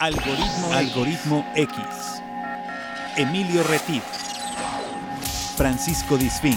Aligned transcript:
Algoritmo, 0.00 0.72
Algoritmo 0.72 1.52
X. 1.56 1.76
Emilio 3.16 3.64
Retif. 3.64 4.04
Francisco 5.56 6.16
Disfín. 6.16 6.56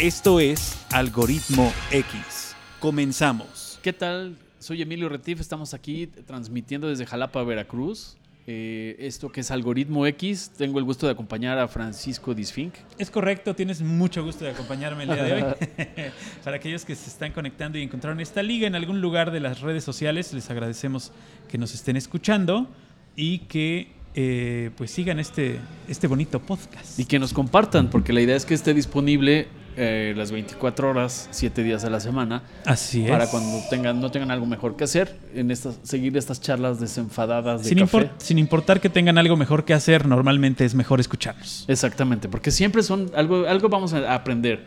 Esto 0.00 0.40
es 0.40 0.84
Algoritmo 0.90 1.72
X. 1.92 2.56
Comenzamos. 2.80 3.78
¿Qué 3.82 3.92
tal? 3.92 4.36
Soy 4.58 4.82
Emilio 4.82 5.08
Retif, 5.08 5.40
estamos 5.40 5.74
aquí 5.74 6.08
transmitiendo 6.08 6.88
desde 6.88 7.06
Jalapa, 7.06 7.44
Veracruz. 7.44 8.16
Eh, 8.48 8.94
esto 9.00 9.32
que 9.32 9.40
es 9.40 9.50
Algoritmo 9.50 10.06
X, 10.06 10.52
tengo 10.56 10.78
el 10.78 10.84
gusto 10.84 11.06
de 11.06 11.12
acompañar 11.12 11.58
a 11.58 11.66
Francisco 11.66 12.32
Disfink. 12.32 12.74
Es 12.96 13.10
correcto, 13.10 13.56
tienes 13.56 13.82
mucho 13.82 14.22
gusto 14.22 14.44
de 14.44 14.52
acompañarme 14.52 15.02
el 15.02 15.08
día 15.10 15.24
de 15.24 15.32
hoy. 15.32 15.42
Para 16.44 16.56
aquellos 16.56 16.84
que 16.84 16.94
se 16.94 17.10
están 17.10 17.32
conectando 17.32 17.76
y 17.76 17.82
encontraron 17.82 18.20
esta 18.20 18.44
liga 18.44 18.68
en 18.68 18.76
algún 18.76 19.00
lugar 19.00 19.32
de 19.32 19.40
las 19.40 19.62
redes 19.62 19.82
sociales, 19.82 20.32
les 20.32 20.48
agradecemos 20.48 21.10
que 21.48 21.58
nos 21.58 21.74
estén 21.74 21.96
escuchando 21.96 22.68
y 23.16 23.40
que 23.40 23.95
eh, 24.18 24.70
pues 24.76 24.90
sigan 24.90 25.18
este, 25.18 25.60
este 25.88 26.06
bonito 26.06 26.40
podcast. 26.40 26.98
Y 26.98 27.04
que 27.04 27.18
nos 27.18 27.34
compartan, 27.34 27.90
porque 27.90 28.14
la 28.14 28.22
idea 28.22 28.34
es 28.34 28.46
que 28.46 28.54
esté 28.54 28.72
disponible 28.72 29.46
eh, 29.76 30.14
las 30.16 30.32
24 30.32 30.88
horas, 30.88 31.28
7 31.32 31.62
días 31.62 31.84
a 31.84 31.90
la 31.90 32.00
semana. 32.00 32.42
Así 32.64 33.04
es. 33.04 33.10
Para 33.10 33.26
cuando 33.26 33.60
tengan, 33.68 34.00
no 34.00 34.10
tengan 34.10 34.30
algo 34.30 34.46
mejor 34.46 34.74
que 34.74 34.84
hacer, 34.84 35.18
en 35.34 35.50
estas, 35.50 35.78
seguir 35.82 36.16
estas 36.16 36.40
charlas 36.40 36.80
desenfadadas 36.80 37.64
de 37.64 37.68
sin, 37.68 37.78
café. 37.80 38.10
sin 38.16 38.38
importar 38.38 38.80
que 38.80 38.88
tengan 38.88 39.18
algo 39.18 39.36
mejor 39.36 39.66
que 39.66 39.74
hacer, 39.74 40.06
normalmente 40.06 40.64
es 40.64 40.74
mejor 40.74 40.98
escucharnos. 40.98 41.66
Exactamente, 41.68 42.26
porque 42.30 42.50
siempre 42.50 42.82
son 42.82 43.10
algo, 43.14 43.46
algo 43.46 43.68
vamos 43.68 43.92
a 43.92 44.14
aprender. 44.14 44.64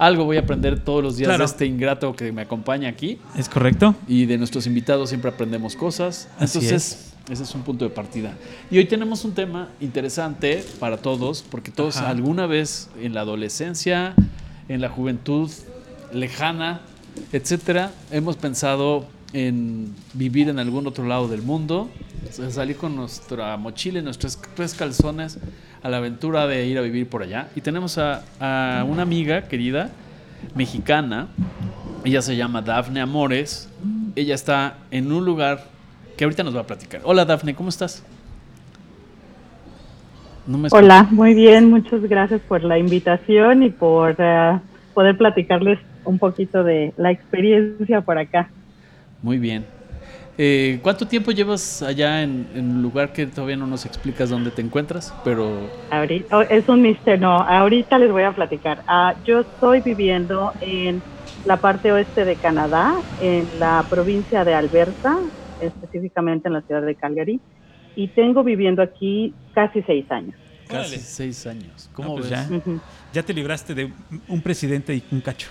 Algo 0.00 0.24
voy 0.24 0.38
a 0.38 0.40
aprender 0.40 0.80
todos 0.82 1.04
los 1.04 1.18
días 1.18 1.28
Claro. 1.28 1.44
de 1.44 1.50
este 1.50 1.66
ingrato 1.66 2.16
que 2.16 2.32
me 2.32 2.40
acompaña 2.40 2.88
aquí. 2.88 3.18
¿Es 3.36 3.50
correcto? 3.50 3.94
Y 4.08 4.24
de 4.24 4.38
nuestros 4.38 4.66
invitados 4.66 5.10
siempre 5.10 5.30
aprendemos 5.30 5.76
cosas. 5.76 6.26
Así 6.38 6.56
Entonces, 6.58 7.12
ese 7.28 7.42
es 7.42 7.54
un 7.54 7.60
punto 7.64 7.84
de 7.84 7.90
partida. 7.90 8.32
Y 8.70 8.78
hoy 8.78 8.86
tenemos 8.86 9.26
un 9.26 9.32
tema 9.34 9.68
interesante 9.78 10.64
para 10.78 10.96
todos, 10.96 11.44
porque 11.50 11.70
todos 11.70 11.98
Ajá. 11.98 12.08
alguna 12.08 12.46
vez 12.46 12.88
en 12.98 13.12
la 13.12 13.20
adolescencia, 13.20 14.14
en 14.70 14.80
la 14.80 14.88
juventud 14.88 15.50
lejana, 16.14 16.80
etcétera, 17.30 17.92
hemos 18.10 18.36
pensado 18.36 19.04
en 19.32 19.94
vivir 20.14 20.48
en 20.48 20.58
algún 20.58 20.86
otro 20.86 21.06
lado 21.06 21.28
del 21.28 21.42
mundo, 21.42 21.88
salir 22.50 22.76
con 22.76 22.96
nuestra 22.96 23.56
mochila 23.56 24.00
y 24.00 24.02
nuestros 24.02 24.38
tres 24.54 24.74
calzones 24.74 25.38
a 25.82 25.88
la 25.88 25.98
aventura 25.98 26.46
de 26.46 26.66
ir 26.66 26.78
a 26.78 26.80
vivir 26.80 27.08
por 27.08 27.22
allá. 27.22 27.48
Y 27.54 27.60
tenemos 27.60 27.98
a, 27.98 28.22
a 28.40 28.84
una 28.84 29.02
amiga 29.02 29.48
querida, 29.48 29.90
mexicana, 30.54 31.28
ella 32.04 32.22
se 32.22 32.36
llama 32.36 32.62
Dafne 32.62 33.00
Amores, 33.00 33.68
ella 34.16 34.34
está 34.34 34.78
en 34.90 35.12
un 35.12 35.24
lugar 35.24 35.64
que 36.16 36.24
ahorita 36.24 36.42
nos 36.42 36.56
va 36.56 36.60
a 36.60 36.66
platicar. 36.66 37.00
Hola 37.04 37.24
Dafne, 37.24 37.54
¿cómo 37.54 37.68
estás? 37.68 38.04
No 40.46 40.58
me 40.58 40.68
escuchas. 40.68 40.84
Hola, 40.84 41.08
muy 41.10 41.34
bien, 41.34 41.70
muchas 41.70 42.02
gracias 42.02 42.40
por 42.40 42.64
la 42.64 42.78
invitación 42.78 43.62
y 43.62 43.70
por 43.70 44.16
eh, 44.18 44.58
poder 44.94 45.16
platicarles 45.16 45.78
un 46.04 46.18
poquito 46.18 46.64
de 46.64 46.92
la 46.96 47.10
experiencia 47.10 48.00
por 48.00 48.18
acá. 48.18 48.50
Muy 49.22 49.38
bien. 49.38 49.66
Eh, 50.38 50.78
¿Cuánto 50.82 51.06
tiempo 51.06 51.32
llevas 51.32 51.82
allá 51.82 52.22
en, 52.22 52.48
en 52.54 52.70
un 52.70 52.82
lugar 52.82 53.12
que 53.12 53.26
todavía 53.26 53.56
no 53.56 53.66
nos 53.66 53.84
explicas 53.84 54.30
dónde 54.30 54.50
te 54.50 54.62
encuentras? 54.62 55.12
Pero 55.22 55.68
Ahorita, 55.90 56.38
oh, 56.38 56.42
es 56.42 56.66
un 56.68 56.80
mister, 56.80 57.20
no, 57.20 57.36
ahorita 57.36 57.98
les 57.98 58.10
voy 58.10 58.22
a 58.22 58.32
platicar. 58.32 58.82
Ah, 58.86 59.14
yo 59.26 59.40
estoy 59.40 59.80
viviendo 59.82 60.52
en 60.62 61.02
la 61.44 61.58
parte 61.58 61.92
oeste 61.92 62.24
de 62.24 62.36
Canadá, 62.36 62.94
en 63.20 63.58
la 63.58 63.86
provincia 63.90 64.44
de 64.44 64.54
Alberta, 64.54 65.18
específicamente 65.60 66.48
en 66.48 66.54
la 66.54 66.62
ciudad 66.62 66.82
de 66.82 66.94
Calgary, 66.94 67.38
y 67.94 68.08
tengo 68.08 68.42
viviendo 68.42 68.80
aquí 68.80 69.34
casi 69.52 69.82
seis 69.82 70.10
años. 70.10 70.36
casi 70.66 70.98
seis 71.00 71.46
años. 71.46 71.90
No, 71.90 71.94
¿Cómo 71.96 72.14
pues 72.16 72.30
ves? 72.30 72.48
ya. 72.48 72.80
Ya 73.12 73.22
te 73.22 73.34
libraste 73.34 73.74
de 73.74 73.92
un 74.28 74.40
presidente 74.40 74.94
y 74.94 75.02
un 75.10 75.20
cacho. 75.20 75.48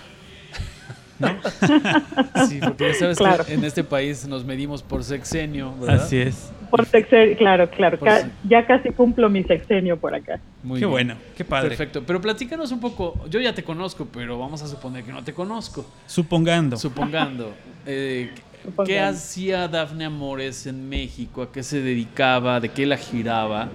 Sí, 2.48 2.60
porque 2.62 2.88
ya 2.88 2.94
sabes 2.94 3.18
Claro. 3.18 3.44
que 3.44 3.54
en 3.54 3.64
este 3.64 3.84
país 3.84 4.26
nos 4.26 4.44
medimos 4.44 4.82
por 4.82 5.04
sexenio, 5.04 5.74
¿verdad? 5.80 6.04
Así 6.04 6.18
es. 6.18 6.50
Por 6.70 6.86
sexenio, 6.86 7.36
claro, 7.36 7.68
claro, 7.70 7.98
ca- 7.98 8.30
ya 8.48 8.64
casi 8.66 8.90
cumplo 8.90 9.28
mi 9.28 9.42
sexenio 9.42 9.98
por 9.98 10.14
acá. 10.14 10.40
Muy 10.62 10.78
qué 10.78 10.86
bien. 10.86 10.90
bueno, 10.90 11.14
qué 11.36 11.44
padre. 11.44 11.68
Perfecto. 11.70 12.02
Pero 12.06 12.20
platícanos 12.20 12.70
un 12.72 12.80
poco. 12.80 13.24
Yo 13.28 13.40
ya 13.40 13.54
te 13.54 13.64
conozco, 13.64 14.06
pero 14.12 14.38
vamos 14.38 14.62
a 14.62 14.68
suponer 14.68 15.02
que 15.04 15.12
no 15.12 15.22
te 15.24 15.32
conozco. 15.34 15.84
Supongando. 16.06 16.76
Supongando. 16.76 17.52
eh, 17.86 18.30
Supongando. 18.62 18.84
¿Qué 18.84 19.00
hacía 19.00 19.66
Dafne 19.68 20.04
Amores 20.04 20.66
en 20.66 20.88
México? 20.88 21.42
¿A 21.42 21.50
qué 21.50 21.62
se 21.62 21.80
dedicaba? 21.82 22.60
¿De 22.60 22.68
qué 22.68 22.86
la 22.86 22.96
giraba? 22.96 23.68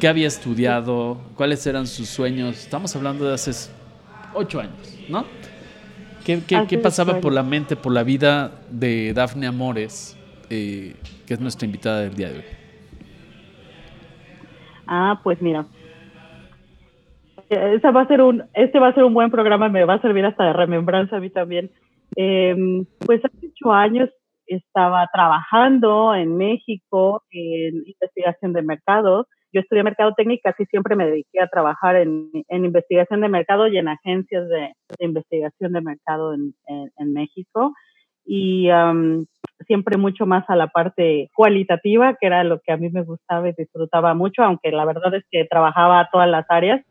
¿Qué 0.00 0.08
había 0.08 0.26
estudiado? 0.28 1.20
¿Cuáles 1.36 1.66
eran 1.66 1.86
sus 1.86 2.08
sueños? 2.08 2.56
Estamos 2.58 2.96
hablando 2.96 3.26
de 3.26 3.34
hace 3.34 3.50
ocho 4.34 4.60
años, 4.60 4.96
¿no? 5.08 5.26
¿Qué, 6.24 6.40
qué- 6.46 6.56
qué 6.68 6.78
pasaba 6.78 7.20
por 7.20 7.32
la 7.32 7.42
mente, 7.42 7.76
por 7.76 7.92
la 7.92 8.02
vida 8.04 8.50
de 8.70 9.12
Dafne 9.12 9.46
Amores, 9.46 10.16
eh, 10.50 10.94
que 11.26 11.34
es 11.34 11.40
nuestra 11.40 11.66
invitada 11.66 12.00
del 12.00 12.14
día 12.14 12.30
de 12.30 12.38
hoy? 12.38 12.44
Ah, 14.86 15.20
pues 15.22 15.40
mira. 15.40 15.66
Esa 17.48 17.90
va 17.90 18.02
a 18.02 18.06
ser 18.08 18.20
un, 18.20 18.44
este 18.54 18.78
va 18.78 18.88
a 18.88 18.94
ser 18.94 19.04
un 19.04 19.14
buen 19.14 19.30
programa, 19.30 19.68
me 19.68 19.84
va 19.84 19.94
a 19.94 20.00
servir 20.00 20.24
hasta 20.24 20.44
de 20.44 20.52
remembranza 20.52 21.16
a 21.16 21.20
mí 21.20 21.30
también. 21.30 21.70
Eh, 22.16 22.54
pues 22.98 23.24
hace 23.24 23.46
ocho 23.46 23.72
años 23.72 24.10
estaba 24.46 25.08
trabajando 25.12 26.14
en 26.14 26.36
México 26.36 27.22
en 27.30 27.82
investigación 27.86 28.52
de 28.52 28.62
mercado. 28.62 29.26
Yo 29.52 29.60
estudié 29.60 29.82
mercadotecnia 29.82 30.36
y 30.36 30.40
casi 30.40 30.64
siempre 30.66 30.96
me 30.96 31.06
dediqué 31.06 31.40
a 31.40 31.48
trabajar 31.48 31.96
en, 31.96 32.30
investigación 32.48 33.20
de 33.20 33.28
mercado 33.28 33.68
y 33.68 33.78
en 33.78 33.88
agencias 33.88 34.48
de, 34.48 34.72
investigación 34.98 35.72
de 35.72 35.80
mercado 35.80 36.34
en, 36.34 36.54
en, 36.66 36.90
en 36.96 37.12
México. 37.12 37.74
Y 38.24 38.70
um, 38.70 39.24
siempre 39.66 39.96
mucho 39.96 40.26
más 40.26 40.48
a 40.48 40.56
la 40.56 40.68
parte 40.68 41.30
cualitativa, 41.34 42.14
que 42.14 42.26
era 42.26 42.44
lo 42.44 42.60
que 42.60 42.72
a 42.72 42.76
mí 42.76 42.88
me 42.90 43.02
gustaba 43.02 43.48
y 43.48 43.54
disfrutaba 43.56 44.14
mucho, 44.14 44.42
aunque 44.42 44.70
la 44.70 44.84
verdad 44.84 45.14
es 45.14 45.24
que 45.30 45.44
trabajaba 45.44 46.08
todas 46.12 46.28
las 46.28 46.46
áreas. 46.48 46.84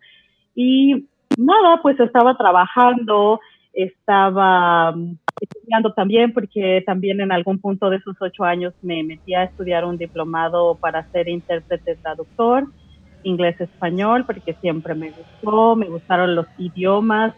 Y 0.55 1.07
nada, 1.37 1.81
pues 1.81 1.99
estaba 1.99 2.37
trabajando, 2.37 3.39
estaba 3.73 4.91
mm, 4.91 5.17
estudiando 5.39 5.93
también, 5.93 6.33
porque 6.33 6.83
también 6.85 7.21
en 7.21 7.31
algún 7.31 7.59
punto 7.59 7.89
de 7.89 7.97
esos 7.97 8.15
ocho 8.19 8.43
años 8.43 8.73
me 8.81 9.03
metí 9.03 9.33
a 9.33 9.43
estudiar 9.43 9.85
un 9.85 9.97
diplomado 9.97 10.77
para 10.79 11.07
ser 11.11 11.29
intérprete 11.29 11.97
traductor, 12.01 12.65
inglés-español, 13.23 14.25
porque 14.25 14.53
siempre 14.61 14.95
me 14.95 15.11
gustó, 15.11 15.75
me 15.75 15.87
gustaron 15.87 16.35
los 16.35 16.47
idiomas, 16.57 17.33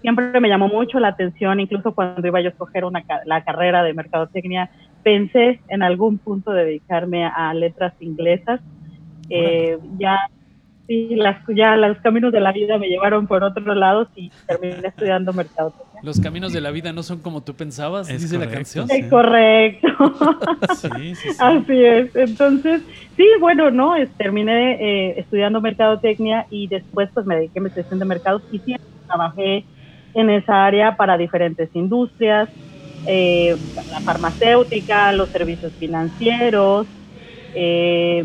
siempre 0.00 0.40
me 0.40 0.48
llamó 0.48 0.68
mucho 0.68 1.00
la 1.00 1.08
atención, 1.08 1.60
incluso 1.60 1.94
cuando 1.94 2.26
iba 2.26 2.40
yo 2.40 2.48
a 2.48 2.50
escoger 2.50 2.84
una, 2.84 3.04
la 3.24 3.42
carrera 3.42 3.82
de 3.82 3.94
mercadotecnia, 3.94 4.70
pensé 5.02 5.60
en 5.68 5.82
algún 5.82 6.18
punto 6.18 6.52
dedicarme 6.52 7.24
a 7.24 7.52
letras 7.54 7.94
inglesas. 8.00 8.60
Eh, 9.28 9.78
ya, 9.98 10.16
sí, 10.86 11.14
las, 11.16 11.42
ya 11.54 11.76
los 11.76 11.98
caminos 12.00 12.32
de 12.32 12.40
la 12.40 12.52
vida 12.52 12.78
me 12.78 12.88
llevaron 12.88 13.26
por 13.26 13.42
otros 13.44 13.76
lados 13.76 14.08
y 14.14 14.30
terminé 14.46 14.88
estudiando 14.88 15.32
mercadotecnia. 15.32 16.02
Los 16.02 16.20
caminos 16.20 16.52
de 16.52 16.60
la 16.60 16.70
vida 16.70 16.92
no 16.92 17.02
son 17.02 17.20
como 17.20 17.42
tú 17.42 17.54
pensabas, 17.56 18.08
Es 18.08 18.22
dice 18.22 18.38
la 18.38 18.48
canción. 18.48 18.88
sí. 18.88 18.94
Es 18.96 19.10
correcto. 19.10 19.88
Sí, 20.68 21.14
sí, 21.16 21.30
sí. 21.30 21.36
Así 21.38 21.84
es. 21.84 22.10
Entonces, 22.14 22.82
sí, 23.16 23.24
bueno, 23.40 23.70
no, 23.70 23.96
es- 23.96 24.14
terminé 24.16 24.74
eh, 25.10 25.14
estudiando 25.20 25.60
mercadotecnia 25.60 26.46
y 26.50 26.68
después 26.68 27.10
pues 27.14 27.26
me 27.26 27.36
dediqué 27.36 27.58
a 27.58 27.60
investigación 27.60 27.98
de 27.98 28.06
mercados 28.06 28.42
y 28.50 28.60
siempre 28.60 28.84
trabajé 29.08 29.66
en 30.14 30.30
esa 30.30 30.64
área 30.66 30.96
para 30.96 31.16
diferentes 31.18 31.70
industrias, 31.74 32.48
eh, 33.06 33.56
la 33.74 34.02
farmacéutica, 34.04 35.12
los 35.12 35.30
servicios 35.30 35.74
financieros, 35.78 36.88
eh, 37.54 38.24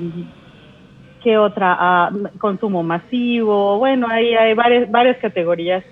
¿qué 1.23 1.38
otra? 1.38 2.12
Consumo 2.39 2.83
masivo, 2.83 3.77
bueno, 3.77 4.07
ahí 4.09 4.33
hay 4.33 4.53
varias, 4.53 4.89
varias 4.89 5.18
categorías 5.18 5.83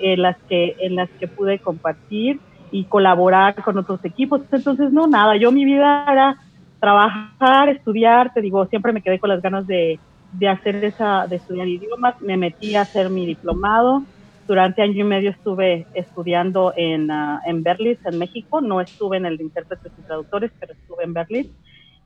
en 0.00 0.22
las 0.22 0.36
que 0.48 0.76
en 0.80 0.96
las 0.96 1.08
que 1.18 1.26
pude 1.26 1.58
compartir 1.58 2.40
y 2.70 2.84
colaborar 2.84 3.54
con 3.62 3.78
otros 3.78 4.04
equipos. 4.04 4.42
Entonces, 4.52 4.92
no, 4.92 5.06
nada, 5.06 5.36
yo 5.36 5.52
mi 5.52 5.64
vida 5.64 6.06
era 6.10 6.36
trabajar, 6.80 7.68
estudiar, 7.70 8.32
te 8.32 8.40
digo, 8.40 8.66
siempre 8.66 8.92
me 8.92 9.02
quedé 9.02 9.18
con 9.18 9.30
las 9.30 9.42
ganas 9.42 9.66
de, 9.66 9.98
de 10.32 10.48
hacer 10.48 10.84
esa, 10.84 11.26
de 11.26 11.36
estudiar 11.36 11.66
idiomas, 11.66 12.20
me 12.20 12.36
metí 12.36 12.74
a 12.76 12.82
hacer 12.82 13.10
mi 13.10 13.26
diplomado. 13.26 14.02
Durante 14.46 14.80
año 14.80 15.00
y 15.00 15.04
medio 15.04 15.30
estuve 15.30 15.86
estudiando 15.92 16.72
en, 16.74 17.10
ah, 17.10 17.42
en 17.44 17.62
Berlitz, 17.62 18.00
en 18.06 18.18
México. 18.18 18.62
No 18.62 18.80
estuve 18.80 19.18
en 19.18 19.26
el 19.26 19.36
de 19.36 19.44
intérpretes 19.44 19.92
y 19.98 20.02
traductores, 20.02 20.50
pero 20.58 20.72
estuve 20.72 21.04
en 21.04 21.12
Berlitz. 21.12 21.50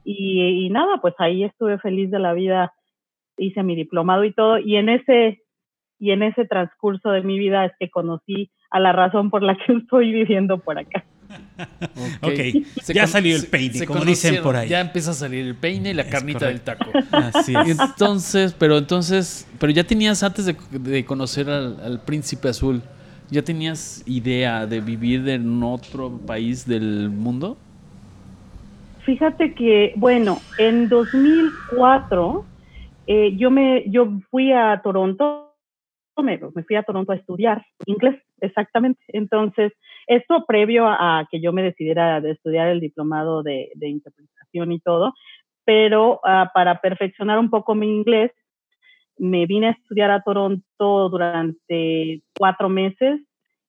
Y, 0.05 0.67
y 0.67 0.71
nada, 0.71 0.99
pues 1.01 1.15
ahí 1.19 1.45
estuve 1.45 1.79
feliz 1.79 2.11
de 2.11 2.19
la 2.19 2.33
vida, 2.33 2.73
hice 3.37 3.63
mi 3.63 3.77
diplomado 3.77 4.25
y 4.25 4.33
todo. 4.33 4.59
Y 4.59 4.77
en 4.77 4.89
ese 4.89 5.43
y 6.03 6.11
en 6.11 6.25
ese 6.25 6.45
transcurso 6.47 7.11
de 7.11 7.23
mi 7.23 7.39
vida 7.39 7.65
es 7.65 7.73
que 7.79 7.89
conocí 7.89 8.51
a 8.73 8.81
la 8.81 8.93
razón 8.93 9.31
por 9.31 9.45
la 9.45 9.55
que 9.57 9.73
estoy 9.79 10.11
viviendo 10.13 10.59
por 10.59 10.79
acá. 10.79 11.05
Ok, 12.21 12.67
Se 12.83 12.93
ya 12.93 13.07
salió 13.07 13.35
el 13.37 13.47
peine, 13.47 13.75
se 13.75 13.87
como 13.87 14.05
dicen 14.05 14.43
por 14.43 14.55
ahí. 14.55 14.69
Ya 14.69 14.81
empieza 14.81 15.13
a 15.13 15.15
salir 15.15 15.47
el 15.47 15.55
peine 15.55 15.91
y 15.91 15.95
la 15.95 16.03
Es 16.03 16.11
carnita 16.11 16.47
del 16.47 16.61
taco. 16.61 16.91
Así 17.11 17.55
es. 17.67 17.79
Entonces, 17.81 18.55
pero 18.59 18.77
entonces, 18.77 19.49
pero 19.59 19.73
ya 19.73 19.85
tenías 19.85 20.23
antes 20.23 20.45
de, 20.45 20.57
de 20.79 21.05
conocer 21.05 21.49
al, 21.49 21.81
al 21.81 22.03
príncipe 22.03 22.49
azul, 22.49 22.83
¿ya 23.31 23.43
tenías 23.43 24.03
idea 24.07 24.67
de 24.67 24.81
vivir 24.81 25.27
en 25.29 25.63
otro 25.63 26.19
país 26.27 26.67
del 26.67 27.09
mundo? 27.09 27.57
Fíjate 29.05 29.55
que, 29.55 29.93
bueno, 29.97 30.39
en 30.59 30.89
2004 30.89 32.45
eh, 33.07 33.37
yo 33.37 33.51
me 33.51 33.85
yo 33.91 34.09
fui 34.31 34.53
a 34.53 34.81
Toronto, 34.83 35.55
me, 36.23 36.39
fui 36.39 36.77
a 36.77 36.85
Toronto 36.85 37.11
a 37.11 37.17
estudiar 37.17 37.65
inglés, 37.87 38.23
exactamente. 38.41 39.03
Entonces, 39.09 39.73
esto 40.07 40.45
previo 40.47 40.87
a, 40.87 41.27
que 41.31 41.41
yo 41.41 41.53
me 41.53 41.63
decidiera 41.63 42.21
de 42.21 42.33
estudiar 42.33 42.69
el 42.69 42.81
diplomado 42.81 43.43
de, 43.43 43.73
de 43.75 43.89
interpretación 43.89 44.71
y 44.71 44.79
todo, 44.79 45.15
pero 45.65 46.21
ah, 46.25 46.51
para 46.55 46.81
perfeccionar 46.81 47.39
un 47.39 47.51
poco 47.51 47.75
mi 47.75 47.89
inglés, 47.89 48.31
me 49.19 49.47
vine 49.47 49.69
a 49.69 49.73
estudiar 49.73 50.11
a 50.11 50.23
Toronto 50.23 51.09
durante 51.09 52.23
cuatro 52.39 52.69
meses 52.69 53.21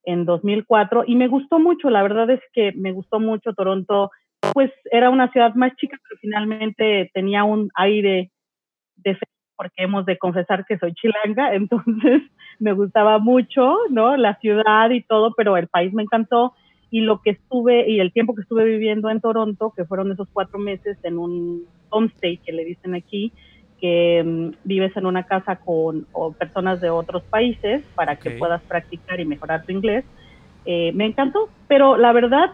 en 0.06 0.26
2004 0.26 1.06
y 1.08 1.16
me 1.16 1.28
gustó 1.28 1.60
mucho, 1.60 1.90
la 1.90 2.04
verdad 2.04 2.30
es 2.30 2.42
que 2.54 2.72
me 2.74 2.92
gustó 2.92 3.20
mucho 3.20 3.54
Toronto 3.54 4.12
pues 4.54 4.72
era 4.92 5.10
una 5.10 5.32
ciudad 5.32 5.54
más 5.56 5.76
chica, 5.76 5.98
pero 6.02 6.20
finalmente 6.20 7.10
tenía 7.14 7.44
un 7.44 7.70
aire 7.76 8.32
de 8.98 9.16
fe, 9.16 9.26
porque 9.56 9.84
hemos 9.84 10.06
de 10.06 10.18
confesar 10.18 10.66
que 10.66 10.78
soy 10.78 10.94
chilanga, 10.94 11.54
entonces 11.56 12.24
me 12.60 12.74
gustaba 12.74 13.20
mucho, 13.20 13.78
¿no? 13.90 14.18
La 14.18 14.38
ciudad 14.40 14.90
y 14.90 15.02
todo, 15.04 15.34
pero 15.36 15.58
el 15.58 15.68
país 15.68 15.94
me 15.94 16.04
encantó 16.04 16.54
y 16.90 17.02
lo 17.02 17.22
que 17.22 17.32
estuve 17.32 17.90
y 17.90 18.00
el 18.00 18.14
tiempo 18.14 18.36
que 18.36 18.42
estuve 18.42 18.66
viviendo 18.66 19.10
en 19.10 19.20
Toronto, 19.20 19.74
que 19.76 19.86
fueron 19.86 20.12
esos 20.12 20.28
cuatro 20.32 20.60
meses 20.60 20.98
en 21.04 21.18
un 21.18 21.66
homestay 21.90 22.38
que 22.38 22.52
le 22.52 22.66
dicen 22.66 22.94
aquí, 22.94 23.32
que 23.80 24.24
mm, 24.24 24.52
vives 24.64 24.96
en 24.96 25.06
una 25.08 25.24
casa 25.24 25.56
con 25.56 26.06
o 26.12 26.34
personas 26.34 26.82
de 26.82 26.90
otros 26.90 27.24
países 27.24 27.84
para 27.96 28.16
que 28.16 28.30
Ok. 28.30 28.40
puedas 28.40 28.62
practicar 28.64 29.20
y 29.20 29.26
mejorar 29.26 29.66
tu 29.66 29.72
inglés, 29.72 30.06
eh, 30.66 30.92
me 30.94 31.06
encantó, 31.06 31.50
pero 31.68 31.98
la 31.98 32.14
verdad 32.14 32.52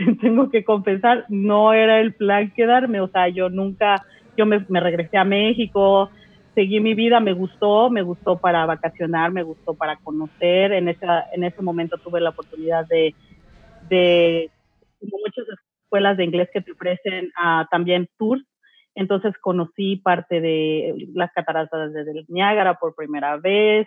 tengo 0.20 0.50
que 0.50 0.64
confesar, 0.64 1.24
no 1.28 1.72
era 1.72 2.00
el 2.00 2.14
plan 2.14 2.50
quedarme, 2.52 3.00
o 3.00 3.08
sea, 3.08 3.28
yo 3.28 3.48
nunca, 3.48 4.04
yo 4.36 4.46
me, 4.46 4.58
regresé 4.68 5.18
a 5.18 5.24
México, 5.24 6.10
seguí 6.54 6.80
mi 6.80 6.94
vida, 6.94 7.20
me 7.20 7.32
gustó, 7.32 7.90
me 7.90 8.02
gustó 8.02 8.38
para 8.38 8.66
vacacionar, 8.66 9.32
me 9.32 9.42
gustó 9.42 9.74
para 9.74 9.96
conocer, 9.96 10.72
en, 10.72 10.88
esa, 10.88 11.26
en 11.32 11.44
ese 11.44 11.62
momento 11.62 11.98
tuve 11.98 12.20
la 12.20 12.30
oportunidad 12.30 12.86
de, 12.86 13.14
de 13.88 14.50
muchas 15.00 15.46
escuelas 15.84 16.16
de 16.16 16.24
inglés 16.24 16.48
que 16.52 16.60
te 16.60 16.72
ofrecen 16.72 17.30
ah, 17.36 17.66
también 17.70 18.08
tours, 18.18 18.42
entonces 18.94 19.36
conocí 19.38 19.96
parte 19.96 20.40
de 20.40 21.08
las 21.14 21.32
cataratas 21.32 21.92
del 21.92 22.24
Niágara 22.28 22.74
por 22.74 22.94
primera 22.94 23.36
vez, 23.36 23.86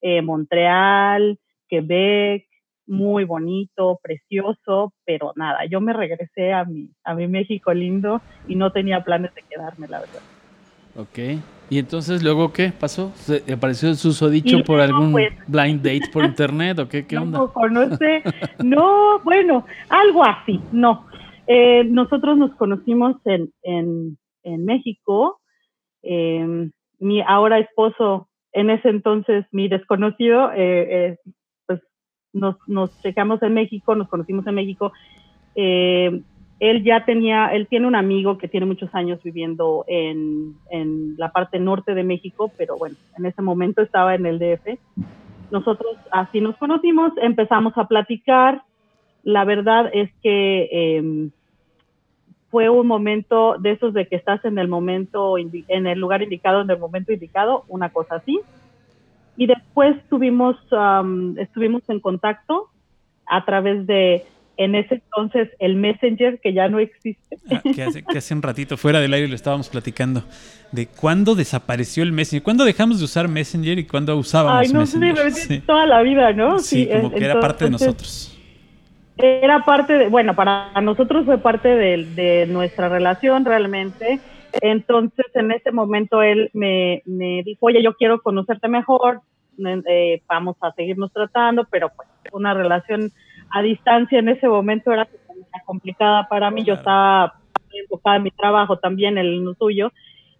eh, 0.00 0.20
Montreal, 0.22 1.38
Quebec, 1.68 2.46
muy 2.86 3.24
bonito, 3.24 3.98
precioso, 4.02 4.92
pero 5.04 5.32
nada, 5.36 5.64
yo 5.70 5.80
me 5.80 5.92
regresé 5.92 6.52
a 6.52 6.64
mi, 6.64 6.88
a 7.04 7.14
mi 7.14 7.28
México 7.28 7.72
lindo 7.72 8.20
y 8.48 8.56
no 8.56 8.70
tenía 8.72 9.04
planes 9.04 9.34
de 9.34 9.42
quedarme, 9.48 9.88
la 9.88 10.00
verdad. 10.00 10.20
Ok. 10.96 11.40
¿Y 11.70 11.78
entonces 11.78 12.22
luego 12.22 12.52
qué 12.52 12.70
pasó? 12.78 13.12
¿Se 13.14 13.50
apareció 13.50 13.88
el 13.88 13.96
susodicho 13.96 14.58
Y 14.58 14.62
por 14.62 14.80
algún 14.80 15.12
pues- 15.12 15.32
blind 15.46 15.80
date 15.82 16.10
por 16.12 16.24
internet 16.24 16.78
o 16.80 16.88
qué, 16.88 17.06
qué 17.06 17.16
no 17.16 17.22
onda? 17.22 17.46
conoce, 17.52 18.22
no, 18.62 19.18
bueno, 19.20 19.64
algo 19.88 20.22
así, 20.24 20.60
no. 20.72 21.06
Eh, 21.46 21.84
nosotros 21.84 22.36
nos 22.36 22.54
conocimos 22.56 23.16
en, 23.24 23.50
en, 23.62 24.18
en 24.42 24.64
México. 24.64 25.40
Eh, 26.02 26.68
mi 26.98 27.22
ahora 27.22 27.58
esposo, 27.58 28.28
en 28.52 28.68
ese 28.70 28.90
entonces 28.90 29.46
mi 29.50 29.68
desconocido, 29.68 30.50
eh, 30.54 31.16
nos, 32.32 32.56
nos 32.66 33.00
checamos 33.02 33.42
en 33.42 33.54
México, 33.54 33.94
nos 33.94 34.08
conocimos 34.08 34.46
en 34.46 34.54
México. 34.54 34.92
Eh, 35.54 36.22
él 36.60 36.84
ya 36.84 37.04
tenía, 37.04 37.46
él 37.48 37.66
tiene 37.66 37.88
un 37.88 37.96
amigo 37.96 38.38
que 38.38 38.46
tiene 38.46 38.66
muchos 38.66 38.94
años 38.94 39.20
viviendo 39.22 39.84
en, 39.88 40.54
en 40.70 41.16
la 41.18 41.32
parte 41.32 41.58
norte 41.58 41.94
de 41.94 42.04
México, 42.04 42.52
pero 42.56 42.76
bueno, 42.78 42.96
en 43.18 43.26
ese 43.26 43.42
momento 43.42 43.82
estaba 43.82 44.14
en 44.14 44.26
el 44.26 44.38
DF. 44.38 44.78
Nosotros 45.50 45.96
así 46.12 46.40
nos 46.40 46.56
conocimos, 46.56 47.12
empezamos 47.20 47.76
a 47.76 47.88
platicar. 47.88 48.62
La 49.24 49.44
verdad 49.44 49.90
es 49.92 50.10
que 50.22 50.68
eh, 50.70 51.30
fue 52.52 52.68
un 52.68 52.86
momento 52.86 53.56
de 53.58 53.72
esos 53.72 53.92
de 53.92 54.06
que 54.06 54.16
estás 54.16 54.44
en 54.44 54.58
el 54.58 54.68
momento, 54.68 55.36
en 55.38 55.86
el 55.86 55.98
lugar 55.98 56.22
indicado, 56.22 56.60
en 56.60 56.70
el 56.70 56.78
momento 56.78 57.12
indicado, 57.12 57.64
una 57.66 57.88
cosa 57.88 58.16
así. 58.16 58.40
Y 59.42 59.46
después 59.48 59.96
tuvimos, 60.08 60.54
um, 60.70 61.36
estuvimos 61.36 61.82
en 61.88 61.98
contacto 61.98 62.70
a 63.26 63.44
través 63.44 63.88
de, 63.88 64.24
en 64.56 64.76
ese 64.76 64.94
entonces, 64.94 65.48
el 65.58 65.74
Messenger, 65.74 66.38
que 66.38 66.52
ya 66.52 66.68
no 66.68 66.78
existe. 66.78 67.38
Ah, 67.50 67.60
que, 67.60 67.82
hace, 67.82 68.04
que 68.04 68.18
hace 68.18 68.34
un 68.34 68.42
ratito 68.42 68.76
fuera 68.76 69.00
del 69.00 69.12
aire 69.12 69.26
lo 69.26 69.34
estábamos 69.34 69.68
platicando 69.68 70.22
de 70.70 70.86
cuándo 70.86 71.34
desapareció 71.34 72.04
el 72.04 72.12
Messenger, 72.12 72.44
cuándo 72.44 72.64
dejamos 72.64 73.00
de 73.00 73.04
usar 73.04 73.26
Messenger 73.26 73.80
y 73.80 73.84
cuándo 73.84 74.16
usábamos 74.16 74.60
Ay, 74.60 74.72
no 74.72 74.78
Messenger. 74.78 75.24
me 75.24 75.30
sí, 75.32 75.58
toda 75.58 75.86
la 75.86 76.02
vida, 76.02 76.32
¿no? 76.32 76.60
Sí, 76.60 76.86
como 76.86 77.10
que 77.10 77.24
era 77.24 77.40
parte 77.40 77.64
de 77.64 77.70
nosotros. 77.72 78.38
Era 79.16 79.64
parte 79.64 79.94
de, 79.94 80.06
bueno, 80.06 80.36
para 80.36 80.80
nosotros 80.82 81.24
fue 81.24 81.38
parte 81.38 81.66
de, 81.66 82.04
de 82.14 82.46
nuestra 82.46 82.88
relación 82.88 83.44
realmente. 83.44 84.20
Entonces, 84.60 85.26
en 85.34 85.52
ese 85.52 85.72
momento 85.72 86.22
él 86.22 86.50
me, 86.52 87.02
me 87.06 87.42
dijo, 87.44 87.66
oye, 87.66 87.82
yo 87.82 87.94
quiero 87.94 88.20
conocerte 88.20 88.68
mejor, 88.68 89.20
eh, 89.88 90.22
vamos 90.28 90.56
a 90.60 90.72
seguirnos 90.72 91.12
tratando, 91.12 91.66
pero 91.70 91.90
pues 91.94 92.08
una 92.32 92.54
relación 92.54 93.10
a 93.50 93.62
distancia 93.62 94.18
en 94.18 94.28
ese 94.28 94.48
momento 94.48 94.92
era 94.92 95.08
complicada 95.64 96.28
para 96.28 96.50
mí. 96.50 96.64
Yo 96.64 96.74
estaba 96.74 97.34
enfocada 97.72 98.16
en 98.16 98.22
mi 98.24 98.30
trabajo 98.30 98.78
también, 98.78 99.18
en 99.18 99.44
lo 99.44 99.54
suyo. 99.54 99.92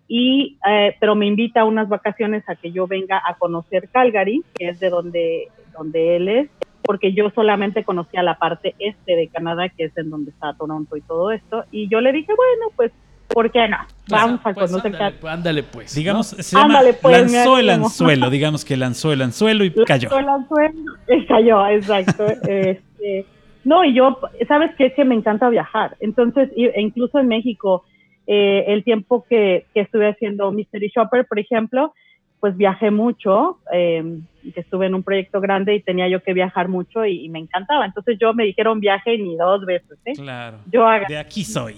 Y, 0.09 0.59
eh, 0.69 0.97
pero 1.01 1.15
me 1.15 1.27
invita 1.27 1.63
a 1.63 1.65
unas 1.65 1.89
vacaciones 1.89 2.47
a 2.49 2.57
que 2.57 2.71
yo 2.71 2.87
venga 2.87 3.23
a 3.25 3.35
conocer 3.35 3.89
Calgary, 3.89 4.43
que 4.55 4.69
es 4.69 4.81
de 4.81 4.91
donde, 4.91 5.49
donde 5.73 6.17
él 6.17 6.29
es 6.29 6.51
porque 6.83 7.13
yo 7.13 7.31
solamente 7.31 7.85
conocía 7.85 8.23
la 8.23 8.39
parte 8.39 8.75
este 8.79 9.17
de 9.17 9.29
Canadá, 9.29 9.69
que 9.69 9.85
es 9.85 9.97
en 9.97 10.11
donde 10.11 10.31
está 10.31 10.55
Toronto 10.55 10.97
y 10.97 11.01
todo 11.01 11.31
esto, 11.31 11.65
y 11.71 11.89
yo 11.89 12.01
le 12.01 12.13
dije, 12.13 12.33
bueno, 12.35 12.73
pues, 12.77 12.93
¿por 13.33 13.51
qué 13.51 13.69
no? 13.69 13.79
Vamos 14.09 14.41
a 14.45 14.53
Pues 14.53 14.71
conocer 14.71 14.95
ándale, 14.95 15.17
pues, 15.21 15.33
ándale, 15.33 15.63
pues. 15.63 15.95
Digamos, 15.95 16.37
¿no? 16.37 16.43
se 16.43 16.57
llama 16.57 16.79
Ándale, 16.79 16.95
pues, 16.95 17.33
lanzó 17.33 17.59
el 17.59 17.71
anzuelo, 17.71 18.31
digamos 18.31 18.65
que 18.65 18.77
lanzó 18.77 19.13
el 19.13 19.23
anzuelo 19.23 19.65
y 19.65 19.73
cayó. 19.85 20.09
Lanzó 20.11 20.19
el 20.19 20.29
anzuelo, 20.29 20.93
y 21.09 21.27
cayó, 21.27 21.67
exacto. 21.67 22.27
este, 22.49 23.27
no, 23.65 23.85
y 23.85 23.95
yo, 23.95 24.19
¿sabes 24.49 24.73
qué? 24.77 24.87
Es 24.87 24.95
que 24.95 25.05
me 25.05 25.15
encanta 25.15 25.49
viajar. 25.49 25.97
Entonces, 26.01 26.51
e 26.57 26.81
incluso 26.81 27.19
en 27.19 27.29
México, 27.29 27.85
eh, 28.27 28.65
el 28.69 28.85
tiempo 28.85 29.25
que, 29.29 29.67
que 29.75 29.81
estuve 29.81 30.09
haciendo 30.09 30.51
Mystery 30.53 30.93
Shopper, 30.95 31.27
por 31.27 31.39
ejemplo, 31.39 31.95
pues 32.41 32.57
viajé 32.57 32.91
mucho, 32.91 33.59
eh, 33.73 34.19
que 34.53 34.61
estuve 34.61 34.87
en 34.87 34.97
un 34.97 35.05
proyecto 35.05 35.41
grande 35.41 35.77
y 35.77 35.81
tenía 35.81 36.09
yo 36.09 36.25
que 36.25 36.33
viajar 36.33 36.67
mucho 36.67 37.07
y, 37.07 37.25
y 37.25 37.29
me 37.29 37.39
encantaba. 37.39 37.87
Entonces 37.87 38.19
yo 38.21 38.35
me 38.35 38.45
dijeron 38.45 38.81
viaje 38.81 39.17
ni 39.17 39.37
dos 39.37 39.65
veces, 39.65 39.97
¿eh? 40.05 40.13
Claro. 40.15 40.59
Yo 40.67 40.85
agarré 40.85 41.07
De 41.15 41.19
aquí 41.19 41.45
soy. 41.45 41.77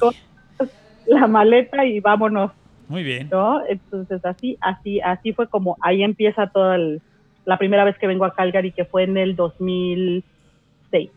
La 1.06 1.26
maleta 1.26 1.84
y 1.84 2.00
vámonos, 2.00 2.52
Muy 2.88 3.02
bien. 3.02 3.28
¿no? 3.30 3.60
Entonces 3.66 4.24
así, 4.24 4.56
así, 4.60 5.00
así 5.00 5.32
fue 5.32 5.48
como 5.48 5.76
ahí 5.80 6.02
empieza 6.02 6.46
toda 6.48 6.76
el- 6.76 7.00
la 7.44 7.58
primera 7.58 7.84
vez 7.84 7.96
que 7.98 8.06
vengo 8.06 8.24
a 8.24 8.34
Calgary, 8.34 8.72
que 8.72 8.84
fue 8.84 9.02
en 9.04 9.16
el 9.18 9.36
2006. 9.36 11.10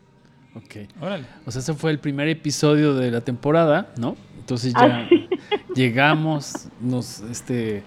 Ok. 0.54 0.76
Órale. 1.00 1.24
O 1.46 1.50
sea, 1.50 1.60
ese 1.60 1.74
fue 1.74 1.90
el 1.90 1.98
primer 1.98 2.28
episodio 2.28 2.94
de 2.94 3.10
la 3.10 3.20
temporada, 3.20 3.88
¿no? 3.98 4.16
Entonces 4.38 4.74
ya 4.74 5.04
Ah, 5.04 5.06
sí. 5.08 5.28
llegamos, 5.74 6.68
nos, 6.80 7.20
este, 7.20 7.82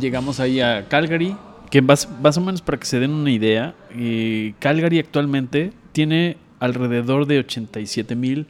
llegamos 0.00 0.40
ahí 0.40 0.60
a 0.60 0.86
Calgary, 0.88 1.36
que 1.70 1.82
más, 1.82 2.08
más 2.20 2.36
o 2.36 2.40
menos 2.40 2.62
para 2.62 2.78
que 2.78 2.86
se 2.86 2.98
den 2.98 3.10
una 3.12 3.30
idea, 3.30 3.74
eh, 3.94 4.54
Calgary 4.58 4.98
actualmente 4.98 5.72
tiene 5.92 6.36
alrededor 6.60 7.26
de 7.26 7.38
87 7.40 8.16
mil, 8.16 8.46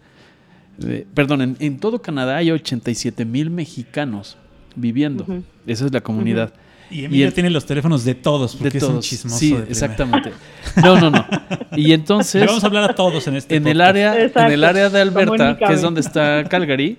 eh, 0.85 1.07
perdón, 1.15 1.43
en, 1.43 1.57
en 1.61 1.79
todo 1.79 2.01
Canadá 2.03 2.37
hay 2.37 2.51
87 2.51 3.25
mil 3.25 3.51
mexicanos 3.51 4.37
viviendo. 4.77 5.27
Esa 5.67 5.87
es 5.87 5.93
la 5.93 6.01
comunidad. 6.01 6.53
Y 6.91 7.05
Emilio 7.05 7.27
el- 7.27 7.35
tiene 7.35 7.51
los 7.51 7.67
teléfonos 7.67 8.05
de 8.05 8.15
todos 8.15 8.57
porque 8.57 8.71
de 8.71 8.79
es 8.79 8.85
un 8.85 8.91
todos. 8.93 9.05
chismoso. 9.05 9.39
sí, 9.39 9.53
de 9.55 9.63
exactamente. 9.65 10.33
No, 10.83 10.99
no, 10.99 11.11
no. 11.11 11.27
Y 11.77 11.93
entonces... 11.93 12.41
Le 12.41 12.47
vamos 12.47 12.65
a 12.65 12.67
hablar 12.67 12.91
a 12.91 12.95
todos 12.95 13.27
en 13.29 13.37
este 13.37 13.57
en 13.57 13.67
el 13.67 13.81
área 13.81 14.17
en 14.25 14.33
el 14.53 14.65
área 14.65 14.89
de 14.89 15.01
Alberta 15.01 15.57
que 15.59 15.73
es 15.75 15.83
donde 15.83 16.01
está 16.01 16.45
Calgary 16.49 16.97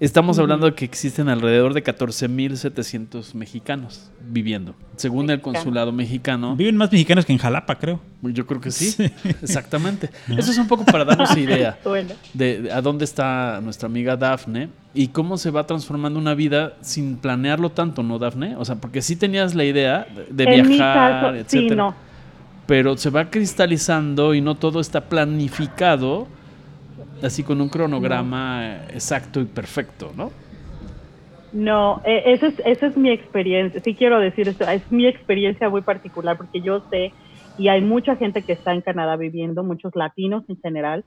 Estamos 0.00 0.38
hablando 0.38 0.64
de 0.64 0.74
que 0.74 0.86
existen 0.86 1.28
alrededor 1.28 1.74
de 1.74 1.84
14.700 1.84 3.34
mexicanos 3.34 4.10
viviendo. 4.18 4.74
Según 4.96 5.28
el 5.28 5.42
consulado 5.42 5.92
mexicano, 5.92 6.56
Viven 6.56 6.78
más 6.78 6.90
mexicanos 6.90 7.26
que 7.26 7.34
en 7.34 7.38
Jalapa, 7.38 7.78
creo. 7.78 8.00
yo 8.22 8.46
creo 8.46 8.62
que 8.62 8.70
sí, 8.70 8.96
exactamente. 9.42 10.08
Eso 10.38 10.52
es 10.52 10.56
un 10.56 10.68
poco 10.68 10.86
para 10.86 11.04
darnos 11.04 11.36
idea 11.36 11.78
Bueno, 11.84 12.14
de, 12.32 12.62
de 12.62 12.72
a 12.72 12.80
dónde 12.80 13.04
está 13.04 13.60
nuestra 13.62 13.88
amiga 13.88 14.16
Dafne 14.16 14.70
y 14.94 15.08
cómo 15.08 15.36
se 15.36 15.50
va 15.50 15.66
transformando 15.66 16.18
una 16.18 16.32
vida 16.32 16.78
sin 16.80 17.16
planearlo 17.16 17.68
tanto, 17.68 18.02
¿no, 18.02 18.18
Dafne? 18.18 18.56
O 18.56 18.64
sea, 18.64 18.76
porque 18.76 19.02
sí 19.02 19.16
tenías 19.16 19.54
la 19.54 19.64
idea 19.64 20.06
de, 20.30 20.46
de 20.46 20.54
en 20.54 20.66
mi 20.66 20.76
viajar, 20.76 21.22
caso, 21.24 21.34
etcétera 21.34 21.68
sí, 21.68 21.76
no. 21.76 21.94
pero 22.64 22.96
se 22.96 23.10
va 23.10 23.28
cristalizando 23.28 24.32
y 24.32 24.40
no 24.40 24.54
todo 24.54 24.80
está 24.80 25.02
planificado 25.10 26.26
así 27.22 27.42
con 27.42 27.60
un 27.60 27.68
cronograma 27.68 28.84
exacto 28.92 29.40
y 29.40 29.44
perfecto, 29.44 30.12
¿no? 30.16 30.30
No, 31.52 32.00
eh, 32.04 32.22
esa 32.26 32.46
es, 32.48 32.54
esa 32.64 32.86
es 32.86 32.96
mi 32.96 33.10
experiencia. 33.10 33.80
Sí 33.80 33.94
quiero 33.94 34.20
decir 34.20 34.48
esto, 34.48 34.68
es 34.68 34.90
mi 34.90 35.06
experiencia 35.06 35.68
muy 35.68 35.82
particular 35.82 36.36
porque 36.36 36.60
yo 36.60 36.82
sé, 36.90 37.12
y 37.58 37.68
hay 37.68 37.80
mucha 37.80 38.16
gente 38.16 38.42
que 38.42 38.52
está 38.52 38.72
en 38.72 38.80
Canadá 38.82 39.16
viviendo, 39.16 39.64
muchos 39.64 39.94
latinos 39.96 40.44
en 40.48 40.60
general, 40.60 41.04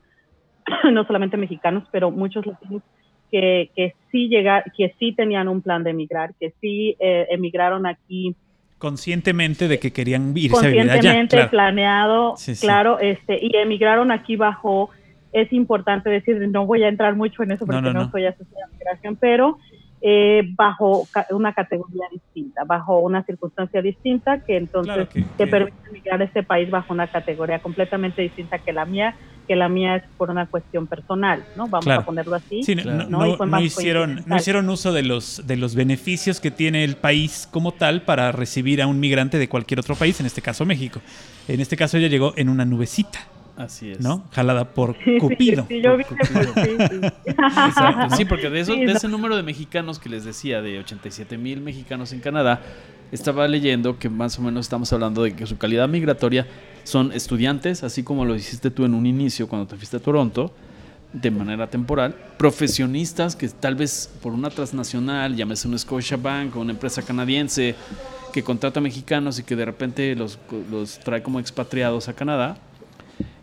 no 0.92 1.04
solamente 1.06 1.36
mexicanos, 1.36 1.84
pero 1.90 2.10
muchos 2.10 2.46
latinos 2.46 2.82
que, 3.30 3.70
que 3.74 3.94
sí 4.12 4.28
llegar, 4.28 4.64
que 4.76 4.94
sí 4.98 5.12
tenían 5.12 5.48
un 5.48 5.62
plan 5.62 5.82
de 5.82 5.90
emigrar, 5.90 6.34
que 6.38 6.52
sí 6.60 6.96
eh, 7.00 7.26
emigraron 7.30 7.86
aquí 7.86 8.36
Conscientemente 8.78 9.66
de 9.66 9.78
que 9.78 9.92
querían 9.92 10.36
irse 10.36 10.58
a 10.58 10.68
vivir 10.68 10.82
allá. 10.82 10.92
conscientemente 10.92 11.36
claro. 11.36 11.50
planeado, 11.50 12.34
Sí, 12.36 12.54
sí. 12.54 12.66
claro, 12.66 12.98
este, 12.98 13.38
y 13.40 13.56
emigraron 13.56 14.10
aquí 14.10 14.36
bajo, 14.36 14.90
es 15.34 15.52
importante 15.52 16.08
decir, 16.08 16.36
no 16.48 16.64
voy 16.64 16.82
a 16.84 16.88
entrar 16.88 17.14
mucho 17.16 17.42
en 17.42 17.50
eso 17.52 17.66
porque 17.66 17.82
No, 17.82 17.88
no, 17.88 17.92
no, 17.92 18.04
no. 18.06 18.10
soy 18.10 18.24
asesora 18.24 18.66
de 18.70 18.72
migración, 18.78 19.16
pero 19.16 19.58
eh, 20.06 20.42
bajo 20.56 21.06
una 21.30 21.52
categoría 21.54 22.04
distinta, 22.12 22.64
bajo 22.64 23.00
una 23.00 23.24
circunstancia 23.24 23.80
distinta 23.82 24.40
que 24.44 24.56
entonces 24.58 24.94
Claro 24.94 25.08
que- 25.08 25.22
te 25.22 25.44
que- 25.44 25.46
permite 25.46 25.76
emigrar 25.90 26.20
a 26.20 26.24
este 26.24 26.42
país 26.42 26.70
bajo 26.70 26.92
una 26.92 27.06
categoría 27.08 27.58
completamente 27.60 28.20
distinta 28.22 28.58
que 28.58 28.72
la 28.72 28.84
mía, 28.84 29.16
que 29.48 29.56
la 29.56 29.68
mía 29.68 29.96
es 29.96 30.02
por 30.18 30.30
una 30.30 30.46
cuestión 30.46 30.86
personal, 30.86 31.42
¿no? 31.56 31.68
Vamos 31.68 31.84
Claro. 31.86 32.02
a 32.02 32.04
ponerlo 32.04 32.34
así. 32.36 32.62
Sí, 32.62 32.74
no- 32.76 32.82
Claro. 32.82 33.08
no, 33.08 33.46
¿no? 33.46 33.60
Hicieron, 33.60 34.22
no 34.26 34.36
hicieron 34.36 34.68
uso 34.68 34.92
de 34.92 35.02
los, 35.04 35.46
de 35.46 35.56
los 35.56 35.74
beneficios 35.74 36.38
que 36.40 36.50
tiene 36.50 36.84
el 36.84 36.96
país 36.96 37.48
como 37.50 37.72
tal 37.72 38.02
para 38.02 38.30
recibir 38.30 38.82
a 38.82 38.86
un 38.86 39.00
migrante 39.00 39.38
de 39.38 39.48
cualquier 39.48 39.80
otro 39.80 39.94
país, 39.96 40.20
en 40.20 40.26
este 40.26 40.42
caso 40.42 40.64
México. 40.66 41.00
En 41.48 41.60
este 41.60 41.76
caso 41.78 41.96
ella 41.96 42.08
llegó 42.08 42.34
en 42.36 42.48
una 42.50 42.64
nubecita, 42.66 43.20
Así 43.56 43.90
es. 43.90 44.00
¿no? 44.00 44.24
Jalada 44.32 44.74
por 44.74 44.96
Cupido. 45.20 45.66
sí, 45.68 45.80
yo 45.80 45.96
por 45.96 46.26
sí, 46.26 46.34
sí. 46.34 47.06
Exacto. 47.26 48.16
Sí, 48.16 48.24
porque 48.24 48.50
de, 48.50 48.60
eso, 48.60 48.74
Sí, 48.74 48.84
de 48.84 48.92
ese 48.92 49.08
número 49.08 49.36
de 49.36 49.42
mexicanos 49.42 49.98
que 49.98 50.08
les 50.08 50.24
decía, 50.24 50.60
de 50.60 50.80
87 50.80 51.38
mil 51.38 51.60
mexicanos 51.60 52.12
en 52.12 52.20
Canadá, 52.20 52.60
estaba 53.12 53.46
leyendo 53.46 53.98
que 53.98 54.08
más 54.08 54.38
o 54.38 54.42
menos 54.42 54.66
estamos 54.66 54.92
hablando 54.92 55.22
de 55.22 55.36
que 55.36 55.46
su 55.46 55.56
calidad 55.56 55.88
migratoria 55.88 56.46
son 56.82 57.12
estudiantes, 57.12 57.84
así 57.84 58.02
como 58.02 58.24
lo 58.24 58.34
hiciste 58.34 58.70
tú 58.70 58.84
en 58.84 58.94
un 58.94 59.06
inicio 59.06 59.48
cuando 59.48 59.68
te 59.68 59.76
fuiste 59.76 59.98
a 59.98 60.00
Toronto, 60.00 60.52
de 61.12 61.30
manera 61.30 61.68
temporal, 61.68 62.16
profesionistas 62.36 63.36
que 63.36 63.48
tal 63.48 63.76
vez 63.76 64.10
por 64.20 64.32
una 64.32 64.50
transnacional, 64.50 65.36
llámese 65.36 65.68
un 65.68 65.78
Scotiabank 65.78 66.56
o 66.56 66.60
una 66.60 66.72
empresa 66.72 67.02
canadiense 67.02 67.76
que 68.32 68.42
contrata 68.42 68.80
mexicanos 68.80 69.38
y 69.38 69.44
que 69.44 69.54
de 69.54 69.64
repente 69.64 70.16
los, 70.16 70.40
los 70.68 70.98
trae 70.98 71.22
como 71.22 71.38
expatriados 71.38 72.08
a 72.08 72.14
Canadá, 72.14 72.56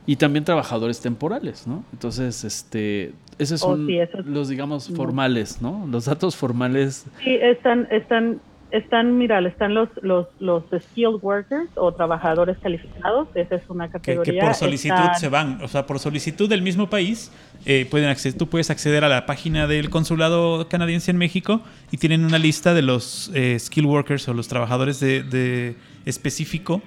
y 0.08 0.16
también 0.16 0.44
trabajadores 0.46 1.00
temporales, 1.02 1.68
¿no? 1.68 1.84
Entonces, 1.94 2.44
este, 2.44 3.14
esos 3.38 3.62
Oh, 3.64 3.76
son 3.76 3.88
sí, 3.88 3.98
eso 4.00 4.20
es- 4.20 4.26
los, 4.26 4.50
digamos, 4.50 4.90
formales, 4.96 5.62
¿no? 5.62 5.88
Los 5.90 6.06
datos 6.06 6.36
formales. 6.36 7.06
Sí, 7.24 7.36
están, 7.42 7.88
están, 7.92 8.40
están, 8.72 9.18
mira, 9.18 9.40
están 9.48 9.74
los, 9.74 9.90
los, 10.02 10.28
los 10.40 10.64
skilled 10.84 11.20
workers 11.22 11.70
o 11.76 11.92
trabajadores 11.94 12.58
calificados, 12.60 13.28
esa 13.36 13.56
es 13.56 13.64
una 13.70 13.88
Que, 13.88 13.94
categoría. 13.94 14.34
que 14.34 14.40
por 14.48 14.56
solicitud 14.56 14.96
Están- 14.96 15.20
se 15.20 15.28
van, 15.30 15.62
o 15.62 15.68
sea, 15.68 15.86
por 15.86 16.00
solicitud 16.00 16.48
del 16.50 16.62
mismo 16.62 16.90
país, 16.90 17.32
eh, 17.66 17.86
pueden 17.92 18.08
acceder, 18.10 18.38
tú 18.38 18.48
puedes 18.48 18.70
acceder 18.70 19.04
a 19.04 19.10
la 19.10 19.26
página 19.26 19.68
del 19.68 19.90
consulado 19.90 20.68
canadiense 20.70 21.12
en 21.12 21.18
México 21.18 21.62
y 21.92 21.98
tienen 21.98 22.24
una 22.26 22.38
lista 22.40 22.74
de 22.74 22.82
los 22.82 23.30
eh, 23.36 23.58
skill 23.60 23.86
workers 23.86 24.28
o 24.30 24.34
los 24.34 24.48
trabajadores 24.48 25.00
de, 25.00 25.22
de 25.24 25.76
específico 26.06 26.82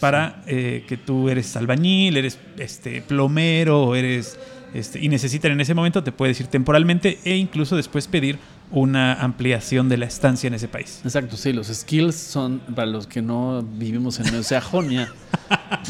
para 0.00 0.42
eh, 0.46 0.84
que 0.88 0.96
tú 0.96 1.28
eres 1.28 1.54
albañil, 1.56 2.16
eres 2.16 2.38
este 2.58 3.02
plomero, 3.02 3.94
eres 3.94 4.38
este, 4.74 4.98
y 5.00 5.08
necesitan 5.08 5.52
en 5.52 5.60
ese 5.60 5.74
momento 5.74 6.02
te 6.02 6.12
puedes 6.12 6.40
ir 6.40 6.46
temporalmente 6.46 7.18
e 7.24 7.36
incluso 7.36 7.76
después 7.76 8.06
pedir 8.08 8.38
una 8.72 9.14
ampliación 9.14 9.88
de 9.88 9.96
la 9.96 10.06
estancia 10.06 10.46
en 10.46 10.54
ese 10.54 10.68
país. 10.68 11.00
Exacto, 11.04 11.36
sí, 11.36 11.52
los 11.52 11.66
skills 11.66 12.14
son, 12.14 12.60
para 12.74 12.86
los 12.86 13.08
que 13.08 13.20
no 13.20 13.62
vivimos 13.62 14.20
en 14.20 14.32
Oceajonia, 14.34 15.08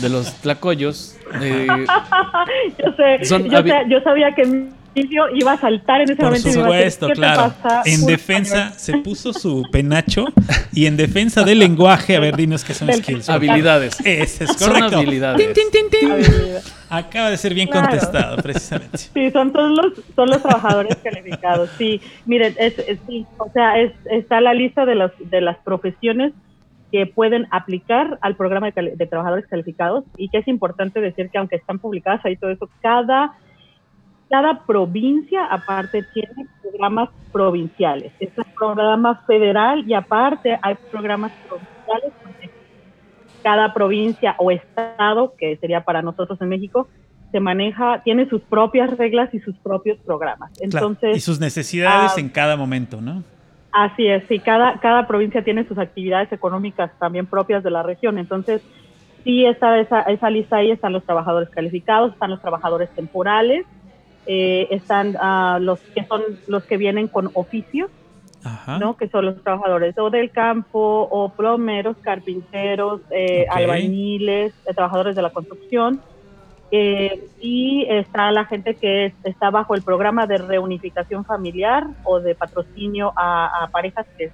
de 0.00 0.09
los 0.09 0.33
tlacoyos. 0.40 1.17
eh, 1.43 1.67
Yo 2.79 2.93
sé, 2.97 3.25
Son 3.26 3.45
yo, 3.50 3.62
sé- 3.62 3.85
yo 3.90 4.00
sabía 4.02 4.33
que 4.35 4.69
Emilio 4.94 5.25
iba 5.35 5.52
a 5.52 5.56
saltar 5.56 6.00
en 6.00 6.11
ese 6.11 6.16
Por 6.16 6.26
momento 6.26 6.49
y 6.49 6.52
me 6.52 6.59
iba 6.59 6.66
a 6.68 6.73
decir, 6.78 6.90
supuesto, 6.92 7.06
¿qué 7.06 7.12
te 7.12 7.16
claro. 7.16 7.54
pasa? 7.62 7.82
En 7.87 8.06
defensa, 8.06 8.56
español. 8.56 8.78
se 8.78 8.97
puso 8.99 9.32
su 9.32 9.62
penacho 9.70 10.25
y 10.73 10.87
en 10.87 10.97
defensa 10.97 11.44
del 11.44 11.61
lenguaje, 11.61 12.16
a 12.16 12.20
ver, 12.20 12.37
dinos 12.37 12.64
qué 12.64 12.75
son 12.75 12.88
Del- 12.88 13.02
skills. 13.02 13.28
habilidades. 13.28 14.00
Ese 14.04 14.44
es 14.44 14.50
Son 14.56 14.68
correcto. 14.73 14.97
habilidades. 14.99 15.47
Habilidad. 15.47 16.62
Acaba 16.88 17.30
de 17.30 17.37
ser 17.37 17.54
bien 17.54 17.68
Claro. 17.68 17.88
contestado, 17.88 18.37
precisamente. 18.38 18.99
Sí, 18.99 19.30
son 19.30 19.52
todos 19.52 19.70
los, 19.70 19.92
son 20.16 20.28
los 20.28 20.42
trabajadores 20.42 20.97
calificados. 20.97 21.70
Sí, 21.78 22.00
miren, 22.26 22.54
es, 22.59 22.78
es- 22.80 22.99
sí, 23.06 23.25
o 23.38 23.49
sea, 23.52 23.78
es, 23.80 23.92
está 24.11 24.40
la 24.40 24.54
lista 24.54 24.85
de 24.87 24.97
las, 24.97 25.12
de 25.18 25.40
las 25.40 25.56
profesiones 25.59 26.32
que 26.90 27.06
pueden 27.06 27.47
aplicar 27.52 28.18
al 28.20 28.35
programa 28.35 28.68
de, 28.73 28.94
de 28.97 29.06
trabajadores 29.06 29.47
calificados 29.47 30.02
y 30.16 30.28
que 30.30 30.38
es 30.38 30.49
importante 30.49 31.00
decir 31.00 31.30
que 31.30 31.38
aunque 31.38 31.54
están 31.54 31.78
publicadas 31.78 32.25
ahí 32.25 32.35
todo 32.37 32.50
eso, 32.50 32.68
cada, 32.82 33.35
cada 34.31 34.65
provincia 34.65 35.45
aparte 35.45 36.05
tiene 36.15 36.47
programas 36.63 37.11
provinciales. 37.33 38.13
Este 38.21 38.41
es 38.41 38.47
un 38.47 38.55
programa 38.55 39.23
federal 39.27 39.85
y 39.87 39.93
aparte 39.93 40.59
hay 40.63 40.77
programas 40.91 41.33
provinciales 41.49 42.13
cada 43.43 43.73
provincia 43.73 44.35
o 44.39 44.51
estado, 44.51 45.35
que 45.37 45.57
sería 45.57 45.83
para 45.83 46.03
nosotros 46.03 46.41
en 46.41 46.49
México, 46.49 46.89
se 47.33 47.41
maneja, 47.41 48.03
tiene 48.03 48.29
sus 48.29 48.43
propias 48.43 48.97
reglas 48.97 49.33
y 49.33 49.41
sus 49.41 49.57
propios 49.59 49.99
programas. 50.01 50.51
Claro, 50.53 50.89
Entonces, 50.89 51.17
y 51.17 51.21
sus 51.21 51.41
necesidades 51.41 52.13
ah, 52.17 52.21
en 52.21 52.29
cada 52.29 52.57
momento, 52.57 53.01
¿no? 53.01 53.23
Así 53.73 54.07
es, 54.07 54.25
sí, 54.29 54.41
cada, 54.41 54.79
cada 54.81 55.07
provincia 55.07 55.45
tiene 55.45 55.67
sus 55.67 55.79
actividades 55.79 56.33
económicas 56.33 56.91
también 56.99 57.27
propias 57.27 57.63
de 57.63 57.71
la 57.71 57.83
región. 57.85 58.19
Entonces, 58.19 58.63
sí 59.23 59.47
está 59.47 59.79
esa, 59.79 60.03
esa 60.03 60.29
lista 60.29 60.57
ahí, 60.57 60.73
están 60.73 60.93
los 60.93 61.05
trabajadores 61.05 61.49
calificados, 61.51 62.13
están 62.13 62.31
los 62.31 62.41
trabajadores 62.41 62.91
temporales, 62.91 63.65
eh, 64.33 64.69
están 64.71 65.17
ah, 65.21 65.59
los 65.61 65.81
que 65.95 66.05
son 66.07 66.23
los 66.47 66.63
que 66.65 66.77
vienen 66.77 67.09
con 67.09 67.31
oficios, 67.35 67.91
Ajá. 68.45 68.79
¿no? 68.79 68.97
Que 68.97 69.09
son 69.09 69.25
los 69.27 69.43
trabajadores 69.43 69.99
o 69.99 70.09
del 70.09 70.31
campo, 70.31 70.79
o 71.11 71.31
plomeros, 71.35 71.97
carpinteros, 72.01 73.01
eh, 73.11 73.47
Ok. 73.51 73.57
albañiles, 73.57 74.53
eh, 74.67 74.75
trabajadores 74.75 75.17
de 75.17 75.23
la 75.23 75.31
construcción. 75.31 76.01
Eh, 76.73 77.25
y 77.41 77.85
está 77.89 78.31
la 78.31 78.45
gente 78.45 78.77
que 78.77 79.07
es- 79.07 79.15
está 79.25 79.51
bajo 79.51 79.75
el 79.75 79.83
programa 79.83 80.29
de 80.29 80.39
reunificación 80.39 81.25
familiar 81.25 81.83
o 82.05 82.21
de 82.21 82.37
patrocinio 82.37 83.13
a, 83.17 83.65
a 83.65 83.67
parejas, 83.73 84.07
que 84.17 84.27
es 84.27 84.33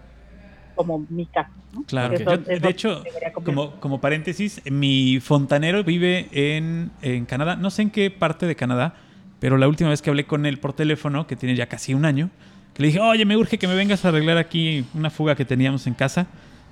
como 0.74 0.98
mi 1.08 1.24
caso. 1.24 1.50
¿no? 1.72 1.82
Claro. 1.84 2.14
Que 2.18 2.24
Yo, 2.24 2.36
de 2.36 2.68
hecho, 2.68 3.02
como, 3.32 3.70
como 3.80 4.00
paréntesis, 4.02 4.60
mi 4.70 5.18
fontanero 5.20 5.82
vive 5.82 6.28
en, 6.32 6.90
en 7.00 7.24
Canadá. 7.24 7.56
No 7.56 7.70
sé 7.70 7.80
en 7.82 7.90
qué 7.90 8.10
parte 8.10 8.44
de 8.46 8.54
Canadá, 8.54 8.92
pero 9.40 9.58
la 9.58 9.68
última 9.68 9.90
vez 9.90 10.02
que 10.02 10.10
hablé 10.10 10.24
con 10.24 10.46
él 10.46 10.58
por 10.58 10.72
teléfono, 10.72 11.26
que 11.26 11.36
tiene 11.36 11.54
ya 11.54 11.66
casi 11.66 11.94
un 11.94 12.04
año, 12.04 12.30
que 12.74 12.82
le 12.82 12.88
dije, 12.88 13.00
oye, 13.00 13.24
me 13.24 13.36
urge 13.36 13.58
que 13.58 13.66
me 13.66 13.74
vengas 13.74 14.04
a 14.04 14.08
arreglar 14.08 14.38
aquí 14.38 14.84
una 14.94 15.10
fuga 15.10 15.34
que 15.34 15.44
teníamos 15.44 15.86
en 15.86 15.94
casa. 15.94 16.26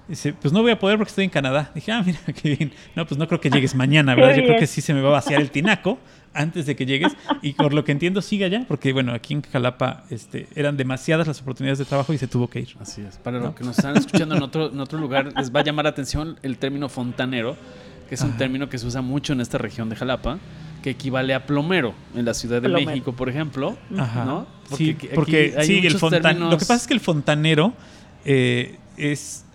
Dice, 0.07 0.35
pues 0.35 0.53
no 0.53 0.61
voy 0.61 0.71
a 0.71 0.79
poder 0.79 0.99
porque 0.99 1.09
estoy 1.09 1.25
en 1.25 1.31
Canadá. 1.31 1.71
Dije, 1.75 1.91
ah, 1.93 2.03
mira, 2.05 2.19
qué 2.43 2.57
bien. 2.57 2.73
No, 2.95 3.07
pues 3.07 3.19
no 3.19 3.27
creo 3.27 3.41
que 3.41 3.49
llegues 3.49 3.75
mañana, 3.75 4.15
Qué 4.15 4.21
¿verdad? 4.21 4.37
Yo 4.37 4.43
creo 4.45 4.59
que 4.59 4.67
sí 4.67 4.83
se 4.83 4.93
me 4.93 5.01
va 5.01 5.09
a 5.09 5.13
vaciar 5.13 5.41
el 5.41 5.51
tinaco 5.51 5.99
antes 6.35 6.67
de 6.67 6.77
que 6.77 6.85
llegues. 6.85 7.17
Y 7.41 7.55
por 7.55 7.73
lo 7.73 7.85
que 7.85 7.93
entiendo, 7.93 8.21
sigue 8.21 8.45
allá, 8.45 8.67
porque 8.69 8.93
bueno, 8.93 9.15
aquí 9.15 9.33
en 9.33 9.41
Jalapa 9.43 10.05
este, 10.11 10.47
eran 10.55 10.77
demasiadas 10.77 11.27
las 11.27 11.41
oportunidades 11.41 11.79
de 11.79 11.87
trabajo 11.87 12.13
y 12.13 12.19
se 12.19 12.29
tuvo 12.29 12.49
que 12.51 12.61
ir. 12.61 12.69
Así 12.81 13.01
es. 13.01 13.17
Para 13.17 13.39
los 13.39 13.55
que 13.55 13.65
nos 13.65 13.79
están 13.79 13.97
escuchando 13.97 14.37
en 14.37 14.43
otro, 14.43 14.71
en 14.71 14.81
otro 14.81 14.99
lugar, 14.99 15.33
les 15.35 15.55
va 15.55 15.61
a 15.61 15.65
llamar 15.65 15.85
la 15.85 15.91
atención 15.91 16.39
el 16.43 16.59
término 16.59 16.91
fontanero, 16.91 17.57
que 18.09 18.17
es 18.17 18.21
un 18.21 18.31
Ajá. 18.31 18.39
término 18.39 18.69
que 18.69 18.77
se 18.77 18.87
usa 18.87 19.01
mucho 19.01 19.33
en 19.33 19.41
esta 19.41 19.57
región 19.57 19.89
de 19.89 19.97
Jalapa, 19.97 20.39
que 20.85 20.91
equivale 20.91 21.33
a 21.33 21.47
plomero 21.47 21.95
en 22.15 22.27
la 22.27 22.35
Ciudad 22.35 22.61
de 22.61 22.69
Plomero. 22.69 22.91
México, 22.91 23.13
por 23.15 23.31
ejemplo. 23.31 23.75
Ajá. 23.97 24.27
¿no? 24.27 24.47
sí, 24.77 24.91
aquí- 24.91 25.07
aquí 25.07 25.15
porque 25.15 25.55
hay 25.57 25.67
sí, 25.67 25.87
el 25.87 25.99
fontan- 25.99 26.21
términos- 26.21 26.51
Lo 26.53 26.59
que 26.59 26.67
pasa 26.67 26.75
es 26.75 26.87
que 26.87 26.93
el 26.93 27.01
fontanero 27.01 27.73
eh, 28.27 28.77
es, 28.99 29.47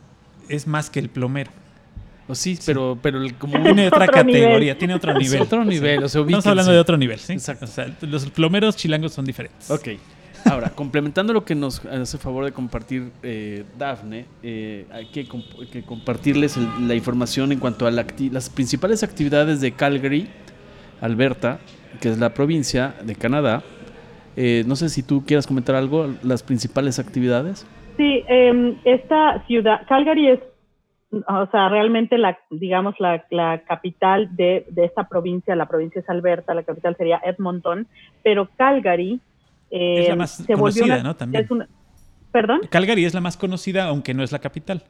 es 0.48 0.65
más 0.65 0.89
que 0.89 1.00
el 1.00 1.09
plomero. 1.09 1.51
O 2.27 2.33
sí, 2.33 2.57
pero, 2.65 2.98
pero 3.00 3.21
el, 3.24 3.36
como 3.36 3.62
Tiene 3.62 3.88
otra 3.89 4.07
categoría, 4.07 4.57
nivel. 4.59 4.77
tiene 4.77 4.95
otro 4.95 5.12
es 5.17 5.19
nivel. 5.19 5.41
otro 5.41 5.63
nivel. 5.65 6.03
O 6.03 6.09
sea, 6.09 6.21
Estamos 6.21 6.48
hablando 6.48 6.71
de 6.71 6.79
otro 6.79 6.98
nivel, 6.98 7.19
¿sí? 7.19 7.33
Exacto. 7.33 7.65
O 7.65 7.67
sea, 7.67 7.95
los 8.01 8.25
plomeros 8.31 8.75
chilangos 8.75 9.13
son 9.13 9.25
diferentes. 9.25 9.69
Ok. 9.69 9.89
Ahora, 10.45 10.69
complementando 10.69 11.31
lo 11.33 11.43
que 11.45 11.53
nos 11.53 11.86
hace 11.86 12.17
favor 12.17 12.45
de 12.45 12.53
compartir 12.53 13.12
eh, 13.24 13.65
Dafne, 13.77 14.25
eh, 14.41 14.88
hay 14.91 15.05
que, 15.07 15.27
comp- 15.27 15.69
que 15.69 15.83
compartirles 15.83 16.57
el- 16.57 16.88
la 16.88 16.95
información 16.95 17.51
en 17.51 17.59
cuanto 17.59 17.86
a 17.86 17.91
la 17.91 18.05
las 18.31 18.50
principales 18.50 19.03
actividades 19.03 19.59
de 19.62 19.74
Calgary, 19.74 20.27
Alberta, 21.01 21.60
que 22.01 22.10
es 22.10 22.20
la 22.20 22.34
provincia 22.34 22.96
de 23.03 23.15
Canadá. 23.15 23.63
Eh, 24.36 24.63
no 24.68 24.75
sé 24.75 24.89
si 24.89 25.03
tú 25.03 25.24
quieras 25.25 25.48
comentar 25.48 25.75
algo, 25.75 26.08
las 26.24 26.44
principales 26.44 27.00
actividades. 27.00 27.65
Sí, 27.98 28.24
em, 28.27 28.77
esta 28.86 29.44
ciudad, 29.48 29.82
Calgary 29.88 30.29
es, 30.29 30.39
o 31.12 31.48
sea, 31.51 31.68
realmente 31.70 32.18
la, 32.18 32.38
digamos, 32.50 32.96
la, 33.00 33.25
la 33.32 33.63
capital 33.68 34.36
de, 34.36 34.65
de 34.70 34.86
esta 34.86 35.10
provincia, 35.10 35.56
la 35.56 35.65
provincia 35.68 36.00
es 36.00 36.10
Alberta, 36.10 36.53
la 36.53 36.63
capital 36.63 36.96
sería 36.96 37.20
Edmonton, 37.24 37.88
pero 38.24 38.48
Calgary 38.58 39.20
eh, 39.72 40.01
Es 40.03 40.10
la 40.10 40.15
más 40.15 40.32
se 40.38 40.44
volvió 40.56 40.58
conocida, 40.84 40.94
una- 40.96 41.03
¿no? 41.03 41.15
También. 41.15 41.44
es 41.44 41.51
una- 41.51 41.68
¿Perdón? 42.32 42.62
Calgary 42.70 43.06
es 43.06 43.13
la 43.13 43.22
más 43.22 43.38
conocida, 43.38 43.86
aunque 43.86 44.13
no 44.13 44.24
es 44.24 44.32
la 44.32 44.39
capital. 44.39 44.84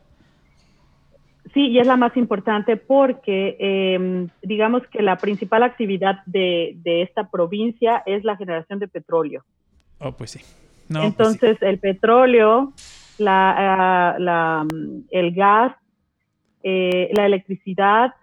Sí, 1.53 1.67
y 1.67 1.79
es 1.79 1.87
la 1.87 1.97
más 1.97 2.15
importante 2.15 2.77
porque 2.77 3.57
eh, 3.59 4.27
digamos 4.43 4.83
que 4.87 5.01
la 5.01 5.17
principal 5.17 5.63
actividad 5.63 6.23
de, 6.25 6.77
de 6.83 7.01
esta 7.01 7.29
provincia 7.29 8.03
es 8.05 8.23
la 8.23 8.37
generación 8.37 8.79
de 8.79 8.87
petróleo. 8.87 9.43
Oh, 9.99 10.11
pues 10.11 10.31
sí. 10.31 10.39
No, 10.89 10.99
pues 10.99 11.01
sí. 11.01 11.07
Entonces, 11.07 11.57
el 11.61 11.79
petróleo, 11.79 12.73
la, 13.17 14.13
ah, 14.13 14.19
la, 14.19 14.65
mm, 14.71 15.05
el 15.11 15.33
gas, 15.33 15.75
eh, 16.63 17.09
la 17.15 17.25
electricidad, 17.25 18.13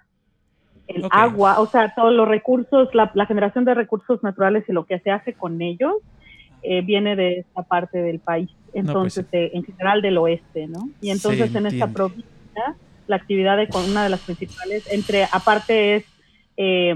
el 0.86 1.06
agua, 1.10 1.58
o 1.58 1.66
sea, 1.66 1.92
todos 1.94 2.12
los 2.12 2.28
recursos, 2.28 2.94
la, 2.94 3.10
la 3.14 3.26
generación 3.26 3.64
de 3.64 3.74
recursos 3.74 4.22
naturales 4.22 4.64
y 4.68 4.72
lo 4.72 4.84
que 4.84 5.00
se 5.00 5.10
hace 5.10 5.32
con 5.32 5.60
ellos 5.60 5.94
eh, 6.62 6.82
viene 6.82 7.16
de 7.16 7.40
esta 7.40 7.62
parte 7.62 7.98
del 7.98 8.20
país. 8.20 8.50
Entonces, 8.72 9.26
sí. 9.30 9.36
eh, 9.36 9.50
en 9.54 9.64
general 9.64 10.02
del 10.02 10.18
oeste, 10.18 10.66
¿no? 10.66 10.88
Y 11.00 11.10
entonces 11.10 11.54
en 11.54 11.66
esta 11.66 11.88
provincia, 11.88 12.76
la 13.06 13.16
actividad 13.16 13.56
de 13.56 13.68
con 13.68 13.88
una 13.90 14.04
de 14.04 14.10
las 14.10 14.20
principales, 14.20 14.84
entre 14.92 15.24
aparte 15.30 15.96
es 15.96 16.04
eh, 16.56 16.94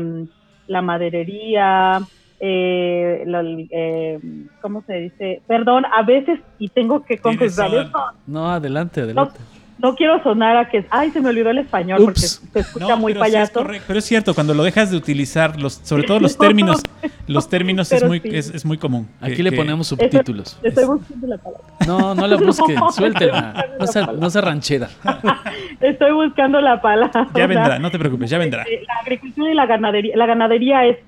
la 0.67 0.83
maderería, 0.83 2.01
eh, 2.39 3.23
la- 3.27 3.45
eh, 3.71 4.19
¿cómo 4.61 4.83
se 4.87 4.95
dice? 4.95 5.43
Perdón, 5.47 5.85
a 5.93 6.03
veces, 6.03 6.41
y 6.59 6.69
tengo 6.71 7.05
que 7.05 7.19
confesar 7.19 7.69
esto, 7.75 7.99
No, 8.27 8.51
adelante, 8.51 9.03
adelante. 9.03 9.39
no 9.41 9.60
quiero 9.97 10.23
sonar 10.23 10.57
a 10.57 10.69
que, 10.69 10.85
ay, 10.91 11.11
se 11.11 11.21
me 11.21 11.29
olvidó 11.31 11.51
el 11.51 11.59
español 11.59 12.01
Ups. 12.01 12.05
porque 12.05 12.21
se 12.21 12.59
escucha 12.61 12.89
No, 12.89 12.97
muy 12.97 13.13
pero 13.15 13.25
sí 13.25 13.29
es 13.31 13.35
payaso. 13.35 13.53
correcto. 13.55 13.85
pero 13.87 13.99
es 13.99 14.05
cierto, 14.05 14.35
cuando 14.35 14.55
lo 14.55 14.63
dejas 14.63 14.91
de 14.91 14.97
utilizar, 14.97 15.59
los, 15.61 15.75
sobre 15.83 16.03
todo 16.05 16.21
los 16.21 16.37
términos, 16.39 16.83
los 17.27 17.49
términos 17.49 17.91
es 17.93 18.05
muy, 18.05 18.21
sí. 18.21 18.29
es, 18.33 18.51
es 18.55 18.65
muy 18.65 18.79
común. 18.79 19.09
Aquí 19.21 19.37
que- 19.37 19.43
le 19.43 19.53
ponemos 19.53 19.87
subtítulos. 19.89 20.59
Estoy 20.63 20.85
buscando 20.85 21.27
la 21.27 21.39
palabra. 21.39 21.67
No, 21.87 22.15
no 22.15 22.27
la 22.27 22.37
busque, 22.37 22.75
suéltela. 22.95 23.67
No 23.79 23.87
sea, 23.87 24.07
no 24.07 24.31
sea 24.31 24.41
ranchera. 24.43 24.89
Estoy 25.81 26.13
buscando 26.13 26.61
la 26.61 26.81
palabra. 26.81 27.29
Ya 27.35 27.47
vendrá, 27.47 27.79
no 27.79 27.91
te 27.91 27.99
preocupes, 27.99 28.31
ya 28.31 28.39
vendrá. 28.39 28.63
Eh, 28.65 28.83
La 28.87 29.01
agricultura 29.03 29.51
y 29.51 29.55
la 29.55 29.67
ganadería. 29.67 30.17
La 30.17 30.27
ganadería 30.27 30.85
es 30.87 30.99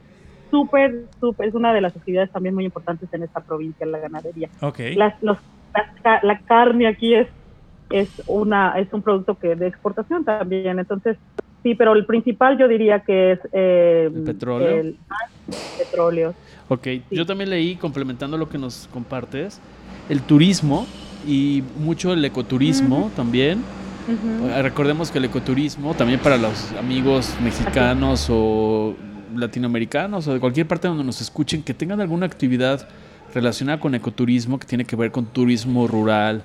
súper, 0.51 1.07
súper, 1.21 1.49
es 1.49 1.55
una 1.55 1.73
de 1.73 1.81
las 1.81 1.97
actividades 1.97 2.31
también 2.31 2.55
muy 2.55 2.65
importantes 2.65 3.09
en 3.13 3.23
esta 3.23 3.41
provincia, 3.41 3.87
la 3.87 3.99
ganadería. 3.99 4.49
Ok. 4.61 4.81
Las, 4.97 5.15
los, 5.23 5.39
ca- 6.03 6.21
la 6.23 6.39
carne 6.41 6.87
aquí 6.87 7.15
es, 7.15 7.27
es, 7.93 8.09
una, 8.27 8.79
es 8.79 8.93
un 8.93 9.03
producto 9.03 9.39
que 9.39 9.55
de 9.55 9.67
exportación 9.67 10.25
también. 10.25 10.79
Entonces, 10.79 11.17
sí, 11.63 11.75
pero 11.75 11.93
el 11.95 12.07
principal 12.07 12.59
yo 12.59 12.69
diría 12.69 13.01
que 13.01 13.33
es 13.33 13.41
eh, 13.53 14.11
¿El 14.15 14.23
petróleo? 14.23 14.81
el 14.81 14.97
petróleo. 15.79 16.35
Ok, 16.69 16.89
yo 17.11 17.27
también 17.27 17.51
leí, 17.51 17.77
complementando 17.77 18.39
lo 18.39 18.49
que 18.49 18.59
nos 18.59 18.89
compartes, 18.93 19.61
el 20.09 20.23
turismo 20.23 20.87
y 21.27 21.63
mucho 21.79 22.13
el 22.13 22.25
ecoturismo 22.25 23.11
también. 23.15 23.63
Eh, 24.09 24.63
Recordemos 24.63 25.11
que 25.11 25.19
el 25.19 25.27
ecoturismo, 25.27 25.95
también 25.95 26.19
para 26.19 26.37
los 26.37 26.73
amigos 26.73 27.35
mexicanos 27.43 28.27
o 28.31 28.95
latinoamericanos 29.37 30.27
o 30.29 30.35
de 30.35 30.41
cualquier 30.41 30.67
parte 30.67 30.89
donde 30.89 31.05
nos 31.05 31.21
escuchen, 31.21 31.63
que 31.63 31.75
tengan 31.75 32.01
alguna 32.01 32.27
actividad 32.27 32.89
relacionada 33.35 33.81
con 33.81 33.95
ecoturismo 33.95 34.59
que 34.59 34.67
tiene 34.67 34.85
que 34.85 34.97
ver 34.97 35.11
con 35.11 35.27
turismo 35.27 35.87
rural, 35.87 36.43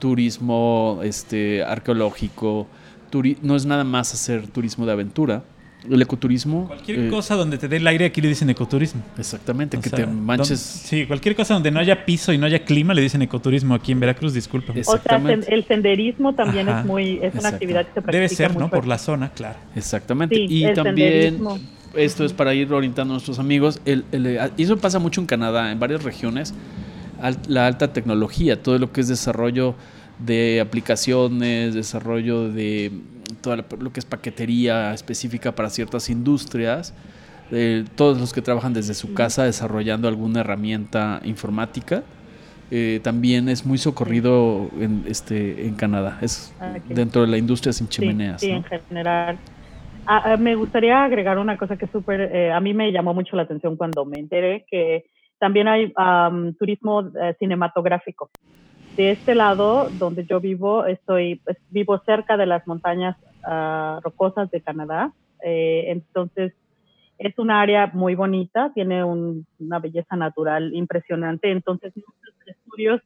turismo 0.00 1.00
este, 1.04 1.62
arqueológico, 1.62 2.66
turi- 3.12 3.36
no 3.42 3.54
es 3.54 3.64
nada 3.66 3.84
más 3.84 4.12
hacer 4.12 4.48
turismo 4.48 4.84
de 4.86 4.92
aventura. 4.92 5.44
El 5.88 6.02
ecoturismo... 6.02 6.66
Cualquier 6.66 6.98
eh, 6.98 7.08
cosa 7.08 7.36
donde 7.36 7.56
te 7.56 7.66
dé 7.66 7.78
el 7.78 7.86
aire 7.86 8.04
aquí 8.04 8.20
le 8.20 8.28
dicen 8.28 8.50
ecoturismo. 8.50 9.00
Exactamente, 9.16 9.78
O 9.78 9.80
que 9.80 9.88
sea, 9.88 10.00
te 10.00 10.06
manches... 10.06 10.48
don- 10.82 10.88
sí, 10.88 11.06
cualquier 11.06 11.34
cosa 11.34 11.54
donde 11.54 11.70
no 11.70 11.80
haya 11.80 12.04
piso 12.04 12.34
y 12.34 12.38
no 12.38 12.44
haya 12.44 12.64
clima 12.64 12.92
le 12.92 13.00
dicen 13.00 13.22
ecoturismo 13.22 13.74
aquí 13.74 13.92
en 13.92 14.00
Veracruz, 14.00 14.34
disculpa. 14.34 14.74
O 14.76 14.98
sea, 14.98 15.16
el 15.48 15.64
senderismo 15.66 16.34
también 16.34 16.68
Ajá. 16.68 16.80
es 16.80 16.86
muy, 16.86 17.18
es 17.22 17.34
una 17.34 17.48
actividad 17.48 17.86
que 17.86 17.94
se 17.94 18.02
practica 18.02 18.12
Debe 18.12 18.28
ser, 18.28 18.56
¿no? 18.58 18.68
Por 18.68 18.86
la 18.86 18.98
zona, 18.98 19.30
claro. 19.30 19.58
Exactamente. 19.74 20.34
Sí, 20.36 20.46
y 20.50 20.64
el 20.64 20.74
también, 20.74 21.12
senderismo. 21.38 21.58
esto 21.94 22.26
es 22.26 22.34
para 22.34 22.52
ir 22.52 22.70
orientando 22.70 23.14
a 23.14 23.16
nuestros 23.16 23.38
amigos, 23.38 23.80
el, 23.86 24.04
el- 24.12 24.38
y 24.58 24.62
eso 24.64 24.76
pasa 24.76 24.98
mucho 24.98 25.22
en 25.22 25.26
Canadá, 25.26 25.72
en 25.72 25.78
varias 25.80 26.02
regiones, 26.04 26.52
la 27.48 27.66
alta 27.66 27.92
tecnología, 27.92 28.62
todo 28.62 28.78
lo 28.78 28.92
que 28.92 29.00
es 29.00 29.08
desarrollo 29.08 29.74
de 30.18 30.60
aplicaciones, 30.60 31.74
desarrollo 31.74 32.50
de 32.50 32.92
todo 33.42 33.56
lo 33.56 33.92
que 33.92 34.00
es 34.00 34.06
paquetería 34.06 34.92
específica 34.92 35.52
para 35.54 35.70
ciertas 35.70 36.10
industrias, 36.10 36.94
de 37.50 37.84
todos 37.96 38.18
los 38.20 38.32
que 38.32 38.42
trabajan 38.42 38.72
desde 38.72 38.94
su 38.94 39.14
casa 39.14 39.44
desarrollando 39.44 40.08
alguna 40.08 40.40
herramienta 40.40 41.20
informática. 41.24 42.02
eh, 42.72 43.00
también 43.02 43.48
es 43.48 43.66
muy 43.66 43.78
socorrido 43.78 44.70
en, 44.78 45.02
este, 45.08 45.66
en 45.66 45.74
Canadá. 45.74 46.18
Es 46.22 46.54
Ah, 46.60 46.76
dentro 46.88 47.22
de 47.22 47.26
la 47.28 47.36
industria 47.36 47.72
sin 47.72 47.88
chimeneas. 47.88 48.40
Sí, 48.40 48.50
¿no? 48.50 48.58
en 48.58 48.64
general. 48.64 49.38
Ah, 50.06 50.22
ah, 50.24 50.36
me 50.36 50.54
gustaría 50.54 51.02
agregar 51.04 51.38
una 51.38 51.56
cosa 51.56 51.76
que 51.76 51.88
súper, 51.88 52.20
eh, 52.20 52.52
a 52.52 52.60
mí 52.60 52.72
me 52.72 52.92
llamó 52.92 53.12
mucho 53.12 53.34
la 53.36 53.42
atención 53.42 53.76
cuando 53.76 54.04
me 54.04 54.20
enteré 54.20 54.64
que 54.70 55.04
también 55.40 55.66
hay 55.66 55.92
am, 55.96 56.54
turismo 56.54 57.00
eh, 57.20 57.34
cinematográfico. 57.40 58.30
De 58.96 59.10
este 59.12 59.34
lado, 59.34 59.88
donde 59.98 60.24
yo 60.26 60.38
vivo, 60.40 60.84
estoy, 60.84 61.36
pues, 61.44 61.56
vivo 61.70 61.98
cerca 62.04 62.36
de 62.36 62.46
las 62.46 62.66
montañas 62.66 63.16
ah, 63.42 63.98
rocosas 64.04 64.50
de 64.50 64.60
Canadá. 64.60 65.12
Eh, 65.42 65.84
entonces, 65.88 66.52
es 67.18 67.38
un 67.38 67.50
área 67.50 67.90
muy 67.92 68.14
bonita, 68.14 68.70
tiene 68.74 69.02
un- 69.02 69.46
una 69.58 69.78
belleza 69.78 70.16
natural 70.16 70.74
impresionante. 70.74 71.50
Entonces, 71.50 71.92
muchos 71.96 72.34
estudios 72.46 73.00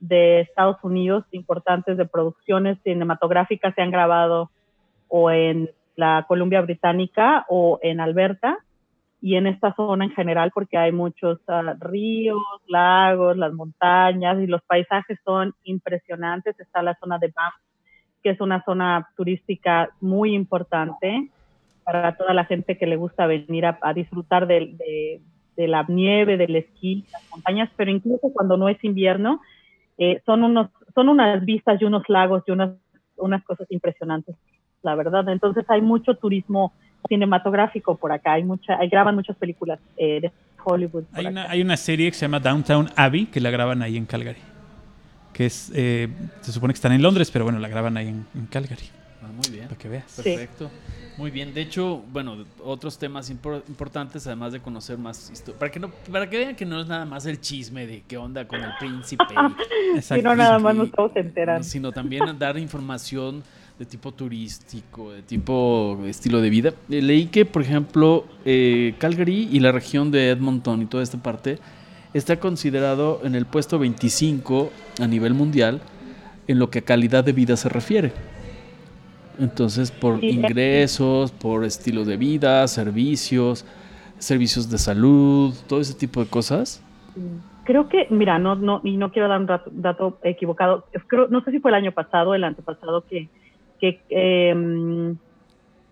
de 0.00 0.40
Estados 0.40 0.76
Unidos 0.82 1.24
importantes 1.32 1.96
de 1.96 2.06
producciones 2.06 2.78
cinematográficas 2.82 3.74
se 3.74 3.82
han 3.82 3.90
grabado 3.90 4.50
o 5.08 5.30
en 5.30 5.70
la 5.96 6.24
Columbia 6.28 6.60
Británica 6.60 7.44
o 7.48 7.78
en 7.82 8.00
Alberta 8.00 8.58
y 9.20 9.36
en 9.36 9.46
esta 9.46 9.74
zona 9.74 10.04
en 10.04 10.12
general 10.12 10.50
porque 10.54 10.78
hay 10.78 10.92
muchos 10.92 11.40
ah, 11.48 11.74
ríos, 11.80 12.40
lagos, 12.66 13.36
las 13.36 13.52
montañas 13.52 14.40
y 14.40 14.46
los 14.46 14.62
paisajes 14.62 15.18
son 15.24 15.54
impresionantes. 15.64 16.58
Está 16.60 16.82
la 16.82 16.96
zona 17.00 17.18
de 17.18 17.28
Banff, 17.28 17.54
que 18.22 18.30
es 18.30 18.40
una 18.40 18.64
zona 18.64 19.08
turística 19.16 19.90
muy 20.00 20.34
importante 20.34 21.30
para 21.84 22.16
toda 22.16 22.34
la 22.34 22.44
gente 22.44 22.78
que 22.78 22.86
le 22.86 22.96
gusta 22.96 23.26
venir 23.26 23.64
a, 23.66 23.92
disfrutar 23.94 24.46
de, 24.46 25.20
de 25.58 25.68
la 25.68 25.84
nieve, 25.88 26.36
del 26.36 26.54
esquí, 26.54 27.04
las 27.12 27.28
montañas, 27.30 27.68
pero 27.76 27.90
incluso 27.90 28.30
cuando 28.32 28.56
no 28.56 28.68
es 28.68 28.82
invierno, 28.84 29.40
eh, 29.98 30.22
son, 30.24 30.44
unos, 30.44 30.70
son 30.94 31.08
unas 31.08 31.44
vistas 31.44 31.82
y 31.82 31.84
unos 31.84 32.04
lagos 32.08 32.44
y 32.46 32.52
unas, 32.52 32.76
unas 33.16 33.42
cosas 33.42 33.66
impresionantes, 33.70 34.36
la 34.82 34.94
verdad. 34.94 35.28
Entonces 35.28 35.68
hay 35.68 35.82
mucho 35.82 36.14
turismo 36.14 36.72
cinematográfico 37.06 37.96
por 37.96 38.12
acá, 38.12 38.32
hay 38.32 38.44
mucha, 38.44 38.78
hay, 38.78 38.88
graban 38.88 39.14
muchas 39.14 39.36
películas 39.36 39.78
eh, 39.96 40.20
de 40.20 40.32
Hollywood. 40.64 41.04
Hay 41.12 41.26
una, 41.26 41.50
hay 41.50 41.60
una 41.62 41.76
serie 41.76 42.10
que 42.10 42.16
se 42.16 42.22
llama 42.22 42.40
Downtown 42.40 42.90
Abbey 42.96 43.26
que 43.26 43.40
la 43.40 43.50
graban 43.50 43.82
ahí 43.82 43.96
en 43.96 44.06
Calgary. 44.06 44.40
Que 45.32 45.46
es, 45.46 45.70
eh, 45.74 46.08
se 46.40 46.52
supone 46.52 46.72
que 46.72 46.78
están 46.78 46.92
en 46.92 47.02
Londres, 47.02 47.30
pero 47.30 47.44
bueno, 47.44 47.58
la 47.60 47.68
graban 47.68 47.96
ahí 47.96 48.08
en, 48.08 48.26
en 48.34 48.46
Calgary. 48.46 48.88
Ah, 49.22 49.28
muy 49.34 49.50
bien. 49.54 49.68
Para 49.68 49.78
que 49.78 49.88
veas. 49.88 50.10
Sí. 50.10 50.22
Perfecto. 50.22 50.70
Muy 51.16 51.30
bien. 51.30 51.52
De 51.52 51.60
hecho, 51.60 52.02
bueno, 52.12 52.44
otros 52.64 52.96
temas 52.98 53.30
impor- 53.30 53.62
importantes, 53.68 54.26
además 54.26 54.52
de 54.52 54.60
conocer 54.60 54.98
más 54.98 55.30
historia. 55.30 55.58
Para 55.58 55.70
que, 55.70 55.80
no, 55.80 55.90
para 56.10 56.30
que 56.30 56.38
vean 56.38 56.54
que 56.54 56.64
no 56.64 56.80
es 56.80 56.86
nada 56.86 57.04
más 57.04 57.26
el 57.26 57.40
chisme 57.40 57.86
de 57.86 58.02
qué 58.06 58.16
onda 58.16 58.46
con 58.46 58.60
el 58.62 58.70
príncipe. 58.78 59.24
Si 60.00 60.22
no, 60.22 60.34
nada 60.36 60.58
más 60.58 60.74
nos 60.76 60.86
estamos 60.86 61.12
enterando. 61.16 61.64
Sino 61.64 61.90
también 61.92 62.38
dar 62.38 62.56
información 62.56 63.42
de 63.78 63.86
tipo 63.86 64.10
turístico, 64.12 65.12
de 65.12 65.22
tipo 65.22 65.98
estilo 66.06 66.40
de 66.40 66.50
vida. 66.50 66.74
Eh, 66.90 67.00
leí 67.00 67.26
que, 67.26 67.44
por 67.44 67.62
ejemplo, 67.62 68.24
eh, 68.44 68.94
Calgary 68.98 69.48
y 69.52 69.60
la 69.60 69.70
región 69.70 70.10
de 70.10 70.30
Edmonton 70.30 70.82
y 70.82 70.86
toda 70.86 71.02
esta 71.02 71.18
parte 71.22 71.58
está 72.12 72.40
considerado 72.40 73.20
en 73.22 73.36
el 73.36 73.46
puesto 73.46 73.78
25 73.78 74.70
a 75.00 75.06
nivel 75.06 75.34
mundial 75.34 75.80
en 76.48 76.58
lo 76.58 76.70
que 76.70 76.80
a 76.80 76.82
calidad 76.82 77.22
de 77.22 77.32
vida 77.32 77.56
se 77.56 77.68
refiere. 77.68 78.12
Entonces, 79.38 79.92
por 79.92 80.24
ingresos, 80.24 81.30
por 81.30 81.64
estilo 81.64 82.04
de 82.04 82.16
vida, 82.16 82.66
servicios, 82.66 83.64
servicios 84.18 84.68
de 84.68 84.78
salud, 84.78 85.54
todo 85.68 85.80
ese 85.80 85.94
tipo 85.94 86.20
de 86.24 86.28
cosas. 86.28 86.82
creo 87.62 87.88
que, 87.88 88.08
mira, 88.10 88.40
no, 88.40 88.56
no, 88.56 88.80
y 88.82 88.96
no 88.96 89.12
quiero 89.12 89.28
dar 89.28 89.40
un 89.40 89.46
dato, 89.46 90.18
equivocado, 90.24 90.86
creo, 91.06 91.28
no 91.28 91.44
sé 91.44 91.52
si 91.52 91.60
fue 91.60 91.70
el 91.70 91.76
año 91.76 91.92
pasado, 91.92 92.34
el 92.34 92.42
antepasado, 92.42 93.04
que, 93.06 93.28
que 93.80 94.00
em, 94.08 95.16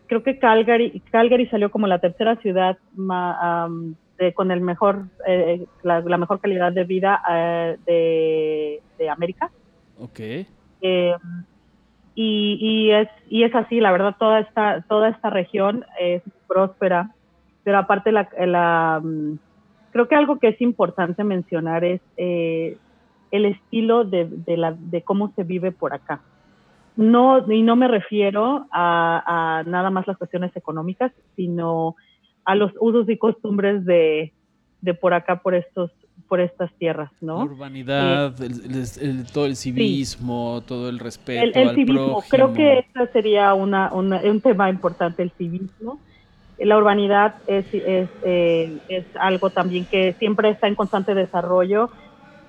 creo 0.06 0.22
que 0.22 0.38
Calgary, 0.38 1.00
Calgary 1.10 1.46
salió 1.46 1.70
como 1.70 1.86
la 1.86 1.98
tercera 1.98 2.36
ciudad 2.36 2.78
con 4.34 4.50
el 4.50 4.60
mejor, 4.60 5.06
eh, 5.26 5.66
la, 5.82 6.18
mejor 6.18 6.40
calidad 6.40 6.72
de 6.72 6.84
vida 6.84 7.22
eh, 7.30 7.76
de, 7.86 8.82
de, 8.98 9.10
América. 9.10 9.50
Ok. 9.98 10.20
Em, 10.80 11.18
y, 12.14 12.58
y, 12.60 12.90
es, 12.92 13.08
y 13.28 13.42
es 13.42 13.54
así, 13.54 13.78
la 13.80 13.92
verdad, 13.92 14.16
toda 14.18 14.40
esta, 14.40 14.82
toda 14.88 15.10
esta 15.10 15.28
región 15.28 15.84
es 16.00 16.22
próspera, 16.48 17.10
pero 17.62 17.78
aparte 17.78 18.10
la, 18.10 18.28
la 18.46 19.00
mm, 19.02 19.38
creo 19.90 20.08
que 20.08 20.14
algo 20.14 20.38
que 20.38 20.48
es 20.48 20.60
importante 20.60 21.24
mencionar 21.24 21.84
es 21.84 22.00
eh, 22.16 22.78
el 23.30 23.44
estilo 23.44 24.04
de, 24.04 24.26
de, 24.30 24.56
la, 24.56 24.72
de 24.72 25.02
cómo 25.02 25.32
se 25.34 25.44
vive 25.44 25.72
por 25.72 25.92
acá. 25.92 26.20
No, 26.96 27.50
y 27.52 27.62
no 27.62 27.76
me 27.76 27.88
refiero 27.88 28.66
a, 28.72 29.58
a, 29.58 29.62
nada 29.64 29.90
más 29.90 30.06
las 30.06 30.16
cuestiones 30.16 30.56
económicas, 30.56 31.12
sino 31.36 31.96
a 32.44 32.54
los 32.54 32.72
usos 32.80 33.08
y 33.08 33.18
costumbres 33.18 33.84
de, 33.84 34.32
de 34.80 34.94
por 34.94 35.12
acá, 35.12 35.40
por 35.42 35.54
estos 35.54 35.90
por 36.28 36.40
estas 36.40 36.72
tierras, 36.74 37.10
¿no? 37.20 37.38
La 37.38 37.44
urbanidad, 37.44 38.34
el, 38.42 39.26
todo 39.32 39.46
el 39.46 39.56
civismo, 39.56 40.62
todo 40.66 40.88
el 40.88 40.98
respeto 40.98 41.58
el, 41.58 41.74
civismo, 41.74 42.22
creo 42.28 42.52
que 42.52 42.80
este 42.80 43.06
sería 43.12 43.54
una, 43.54 43.92
un 43.92 44.40
tema 44.40 44.68
importante, 44.68 45.22
el 45.22 45.30
civismo. 45.32 46.00
La 46.58 46.78
urbanidad 46.78 47.36
es, 47.46 47.66
es, 47.72 48.08
eh, 48.24 48.78
es, 48.88 49.04
algo 49.20 49.50
también 49.50 49.84
que 49.84 50.14
siempre 50.14 50.48
está 50.48 50.66
en 50.68 50.74
constante 50.74 51.14
desarrollo. 51.14 51.90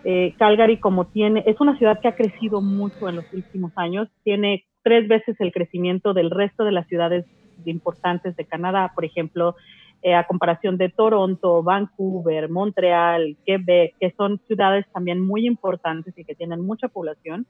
Eh, 0.04 0.36
Calgary, 0.38 0.78
como 0.78 1.08
tiene, 1.08 1.44
es 1.46 1.60
una 1.60 1.78
ciudad 1.78 2.00
que 2.00 2.08
ha 2.08 2.16
crecido 2.16 2.62
mucho 2.62 3.10
en 3.10 3.18
los 3.18 3.26
últimos 3.34 3.72
años, 3.76 4.08
tiene 4.24 4.66
tres 4.84 5.08
veces 5.08 5.36
el 5.40 5.52
crecimiento 5.52 6.14
del 6.14 6.32
resto 6.32 6.64
de 6.64 6.72
las 6.72 6.88
ciudades 6.88 7.26
importantes 7.66 8.36
de 8.36 8.46
Canadá, 8.46 8.92
por 8.96 9.04
ejemplo, 9.04 9.56
eh, 10.04 10.14
a 10.14 10.26
comparación 10.26 10.78
de 10.78 10.90
Toronto, 10.90 11.64
Vancouver, 11.64 12.50
Montreal, 12.50 13.36
Quebec, 13.46 13.96
que 14.00 14.12
son 14.12 14.40
ciudades 14.48 14.86
también 14.94 15.20
muy 15.20 15.48
importantes 15.48 16.18
y 16.18 16.24
que 16.24 16.36
tienen 16.36 16.62
mucha 16.62 16.88
población, 16.88 17.48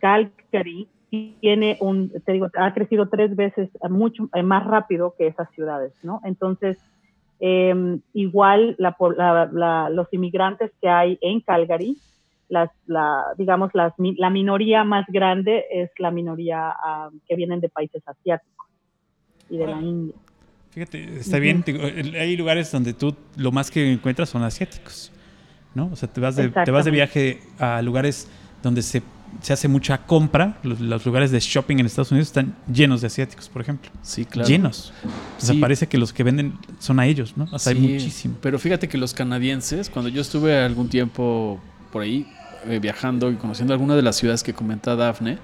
Calgary 0.00 0.88
tiene 1.40 1.76
un, 1.80 2.10
te 2.24 2.32
digo, 2.32 2.48
ha 2.58 2.74
crecido 2.74 3.08
tres 3.08 3.36
veces 3.36 3.70
mucho 3.88 4.28
eh, 4.34 4.42
más 4.42 4.66
rápido 4.66 5.14
que 5.16 5.26
esas 5.26 5.50
ciudades, 5.50 5.92
¿no? 6.02 6.20
Entonces, 6.24 6.78
em, 7.40 8.00
igual 8.12 8.76
los 8.78 10.12
inmigrantes 10.12 10.70
que 10.80 10.88
hay 10.88 11.18
en 11.20 11.40
Calgary, 11.40 11.96
las, 12.48 12.70
la, 12.86 13.24
digamos, 13.36 13.70
las, 13.74 13.92
la 13.98 14.30
minoría 14.30 14.84
más 14.84 15.04
grande 15.08 15.64
es 15.70 15.90
la 15.98 16.10
minoría 16.10 16.70
ah, 16.70 17.10
que 17.26 17.34
vienen 17.34 17.60
de 17.60 17.68
países 17.68 18.02
asiáticos 18.06 18.66
y 19.50 19.58
de 19.58 19.66
la 19.66 19.80
India. 19.80 20.14
Fíjate, 20.70 21.18
está 21.18 21.38
bien. 21.38 21.64
Hay 22.18 22.36
lugares 22.36 22.70
donde 22.70 22.92
tú 22.92 23.16
lo 23.36 23.50
más 23.50 23.70
que 23.70 23.92
encuentras 23.92 24.28
son 24.28 24.42
asiáticos, 24.42 25.10
¿no? 25.74 25.88
O 25.90 25.96
sea, 25.96 26.12
te 26.12 26.20
vas 26.20 26.36
de, 26.36 26.50
te 26.50 26.70
vas 26.70 26.84
de 26.84 26.90
viaje 26.90 27.40
a 27.58 27.80
lugares 27.80 28.30
donde 28.62 28.82
se, 28.82 29.02
se 29.40 29.52
hace 29.52 29.68
mucha 29.68 29.98
compra. 30.06 30.58
Los, 30.62 31.04
lugares 31.04 31.30
de 31.30 31.40
shopping 31.40 31.78
en 31.78 31.86
Estados 31.86 32.10
Unidos 32.10 32.28
están 32.28 32.56
llenos 32.72 33.00
de 33.00 33.08
asiáticos, 33.08 33.48
por 33.48 33.62
ejemplo. 33.62 33.90
Sí, 34.02 34.24
claro. 34.24 34.48
Llenos. 34.48 34.92
O 35.40 35.44
sea, 35.44 35.54
parece 35.60 35.86
que 35.86 35.98
los 35.98 36.12
que 36.12 36.22
venden 36.22 36.58
son 36.78 37.00
a 37.00 37.06
ellos, 37.06 37.36
¿no? 37.36 37.46
O 37.50 37.58
sea, 37.58 37.72
hay 37.72 37.78
muchísimo. 37.78 38.36
Pero 38.40 38.58
fíjate 38.58 38.88
que 38.88 38.98
los 38.98 39.14
canadienses, 39.14 39.90
cuando 39.90 40.08
yo 40.08 40.20
estuve 40.20 40.58
algún 40.58 40.88
tiempo 40.88 41.60
por 41.92 42.02
ahí 42.02 42.26
eh, 42.66 42.78
viajando 42.80 43.30
y 43.30 43.36
conociendo 43.36 43.72
algunas 43.72 43.96
de 43.96 44.02
las 44.02 44.16
ciudades 44.16 44.42
que 44.42 44.52
comenta 44.52 44.96
Dafne, 44.96 45.38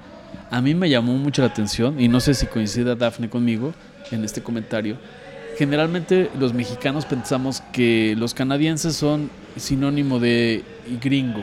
a 0.51 0.61
mí 0.61 0.75
me 0.75 0.89
llamó 0.89 1.17
mucho 1.17 1.43
la 1.43 1.49
atención, 1.49 2.01
y 2.01 2.09
no 2.09 2.21
sé 2.21 2.35
si 2.35 2.47
coincida 2.47 2.95
Dafne 2.95 3.29
conmigo 3.31 3.73
en 4.11 4.25
este 4.25 4.43
comentario, 4.43 4.99
generalmente 5.57 6.31
los 6.39 6.53
mexicanos 6.53 7.07
pensamos 7.07 7.63
que 7.73 8.15
los 8.19 8.35
canadienses 8.35 8.97
son 8.97 9.31
sinónimo 9.57 10.19
de 10.19 10.65
gringo. 11.01 11.43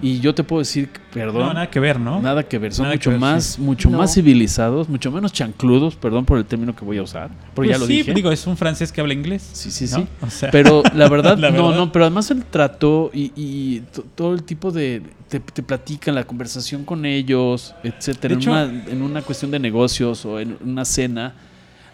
Y 0.00 0.20
yo 0.20 0.34
te 0.34 0.44
puedo 0.44 0.60
decir, 0.60 0.90
perdón. 1.12 1.54
nada 1.54 1.70
que 1.70 1.80
ver, 1.80 1.98
¿no? 1.98 2.20
Nada 2.20 2.42
que 2.42 2.58
ver. 2.58 2.72
Son 2.72 2.88
mucho 2.88 3.10
más, 3.12 3.58
mucho 3.58 3.90
más 3.90 4.14
civilizados, 4.14 4.88
mucho 4.88 5.10
menos 5.10 5.32
chancludos, 5.32 5.96
perdón 5.96 6.24
por 6.24 6.38
el 6.38 6.44
término 6.44 6.74
que 6.74 6.84
voy 6.84 6.98
a 6.98 7.02
usar. 7.02 7.30
Pero 7.54 7.68
ya 7.68 7.78
pues 7.78 7.80
lo 7.80 7.86
sí, 7.86 8.02
digo, 8.12 8.30
es 8.30 8.46
un 8.46 8.56
francés 8.56 8.92
que 8.92 9.00
habla 9.00 9.14
inglés. 9.14 9.48
Sí, 9.52 9.70
sí, 9.70 9.86
sí. 9.86 10.06
pero 10.52 10.82
la 10.94 11.08
verdad, 11.10 11.36
no, 11.36 11.74
no, 11.74 11.90
pero 11.90 12.04
además 12.04 12.30
el 12.30 12.44
trato 12.44 13.10
y, 13.12 13.82
todo 14.14 14.34
el 14.34 14.42
tipo 14.42 14.70
de. 14.70 15.02
Te, 15.28 15.40
te, 15.40 15.62
platican 15.62 16.14
la 16.14 16.24
conversación 16.24 16.84
con 16.84 17.04
ellos, 17.04 17.74
etcétera. 17.82 18.32
en, 18.32 18.48
una, 18.48 18.62
en 18.62 19.02
una 19.02 19.20
cuestión 19.20 19.50
de 19.50 19.58
negocios 19.58 20.24
o 20.24 20.40
en 20.40 20.56
una 20.64 20.86
cena 20.86 21.34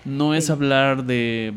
no 0.04 0.34
es 0.34 0.50
hablar 0.50 1.04
de, 1.04 1.54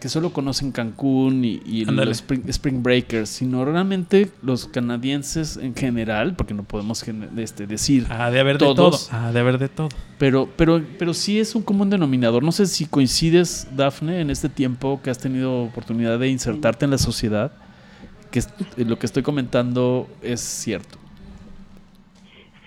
que 0.00 0.08
solo 0.08 0.32
conocen 0.32 0.72
Cancún 0.72 1.44
y, 1.44 1.84
los 1.84 2.24
spring, 2.48 2.82
Breakers, 2.82 3.28
sino 3.28 3.64
realmente 3.64 4.30
los 4.42 4.66
canadienses 4.66 5.56
en 5.56 5.74
general, 5.74 6.34
porque 6.34 6.54
no 6.54 6.62
podemos 6.62 7.04
este, 7.36 7.66
decir. 7.66 8.06
Ah, 8.10 8.30
de 8.30 8.40
haber 8.40 8.58
de 8.58 8.66
todo. 8.66 8.98
Ah, 9.10 9.32
de 9.32 9.40
haber 9.40 9.58
de 9.58 9.68
todo. 9.68 9.88
Pero, 10.18 10.48
pero, 10.56 10.82
pero 10.98 11.14
sí 11.14 11.38
es 11.38 11.54
un 11.54 11.62
común 11.62 11.90
denominador. 11.90 12.42
No 12.42 12.52
sé 12.52 12.66
si 12.66 12.86
coincides, 12.86 13.68
Dafne, 13.76 14.20
en 14.20 14.30
este 14.30 14.48
tiempo 14.48 15.00
que 15.02 15.10
has 15.10 15.18
tenido 15.18 15.62
oportunidad 15.62 16.18
de 16.18 16.28
insertarte 16.28 16.86
en 16.86 16.92
la 16.92 16.98
sociedad, 16.98 17.52
que 18.30 18.42
lo 18.76 18.98
que 18.98 19.06
estoy 19.06 19.22
comentando 19.22 20.08
es 20.22 20.40
cierto. 20.40 20.97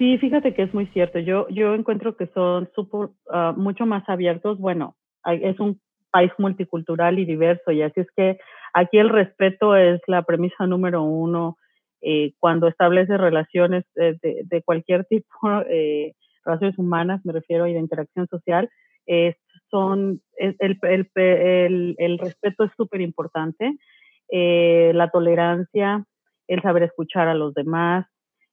Sí, 0.02 0.18
fíjate 0.18 0.56
que 0.56 0.64
es 0.64 0.74
muy 0.74 0.88
cierto. 0.88 1.20
Yo, 1.20 1.48
yo 1.50 1.76
encuentro 1.76 2.18
que 2.18 2.26
son 2.34 2.68
super, 2.74 3.10
ah, 3.32 3.54
mucho 3.56 3.86
más 3.86 4.04
abiertos. 4.10 4.58
Bueno, 4.58 4.96
es 5.24 5.60
un 5.60 5.80
país 6.10 6.32
multicultural 6.40 7.20
y 7.20 7.26
diverso 7.26 7.72
y 7.72 7.84
así 7.84 8.00
es 8.00 8.08
que 8.18 8.40
aquí 8.74 8.98
el 8.98 9.10
respeto 9.10 9.76
es 9.76 10.02
la 10.08 10.24
premisa 10.24 10.66
número 10.66 11.04
uno 11.04 11.56
eh, 12.02 12.34
cuando 12.40 12.68
establece 12.68 13.16
relaciones 13.16 13.84
de, 13.94 14.18
de, 14.44 14.64
cualquier 14.64 15.06
tipo, 15.10 15.28
eh, 15.70 16.14
relaciones 16.46 16.80
humanas, 16.80 17.22
me 17.24 17.34
refiero, 17.34 17.68
y 17.68 17.74
de 17.74 17.80
interacción 17.80 18.26
social, 18.26 18.72
son, 19.70 20.20
el, 20.38 20.56
el, 20.82 21.12
el, 21.14 21.96
el, 22.00 22.18
respeto 22.18 22.64
es 22.64 22.72
súper 22.76 23.02
importante, 23.02 23.78
eh, 24.32 24.94
la 24.96 25.12
tolerancia, 25.12 26.04
el 26.48 26.62
saber 26.64 26.82
escuchar 26.82 27.28
a 27.28 27.36
los 27.36 27.54
demás, 27.54 28.08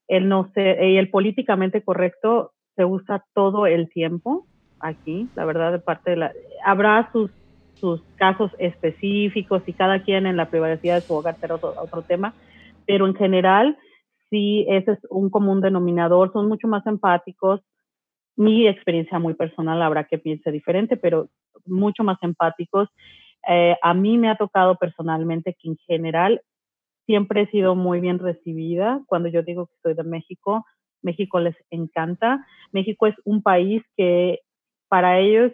el 0.08 0.28
no 0.28 0.50
ser, 0.54 0.82
y 0.82 0.96
el 0.96 1.10
políticamente 1.10 1.82
correcto 1.82 2.52
se 2.76 2.84
usa 2.84 3.24
todo 3.34 3.66
el 3.66 3.88
tiempo 3.90 4.46
aquí, 4.80 5.28
la 5.34 5.44
verdad, 5.44 5.72
de 5.72 5.78
parte 5.78 6.10
de 6.10 6.16
la... 6.16 6.32
Habrá 6.64 7.10
sus, 7.12 7.30
sus 7.74 8.02
casos 8.16 8.50
específicos 8.58 9.62
y 9.66 9.72
cada 9.72 10.02
quien 10.02 10.26
en 10.26 10.36
la 10.36 10.50
privacidad 10.50 10.96
de 10.96 11.00
su 11.02 11.14
hogar 11.14 11.36
será 11.36 11.56
otro, 11.56 11.74
otro 11.76 12.02
tema, 12.02 12.34
pero 12.86 13.06
en 13.06 13.14
general 13.14 13.76
sí, 14.30 14.66
ese 14.68 14.92
es 14.92 14.98
un 15.10 15.30
común 15.30 15.60
denominador, 15.60 16.32
son 16.32 16.48
mucho 16.48 16.68
más 16.68 16.86
empáticos. 16.86 17.60
Mi 18.36 18.66
experiencia 18.66 19.18
muy 19.18 19.34
personal 19.34 19.82
habrá 19.82 20.04
que 20.04 20.18
piense 20.18 20.50
diferente, 20.52 20.96
pero 20.96 21.28
mucho 21.66 22.04
más 22.04 22.18
empáticos. 22.22 22.88
Eh, 23.48 23.76
a 23.82 23.94
mí 23.94 24.18
me 24.18 24.28
ha 24.30 24.36
tocado 24.36 24.76
personalmente 24.76 25.56
que 25.60 25.68
en 25.68 25.76
general 25.86 26.40
siempre 27.08 27.40
he 27.40 27.46
sido 27.46 27.74
muy 27.74 28.00
bien 28.00 28.18
recibida. 28.18 29.00
Cuando 29.06 29.30
yo 29.30 29.42
digo 29.42 29.66
que 29.66 29.72
soy 29.82 29.94
de 29.94 30.04
México, 30.04 30.66
México 31.00 31.40
les 31.40 31.56
encanta. 31.70 32.44
México 32.70 33.06
es 33.06 33.14
un 33.24 33.42
país 33.42 33.82
que 33.96 34.40
para 34.88 35.18
ellos 35.18 35.50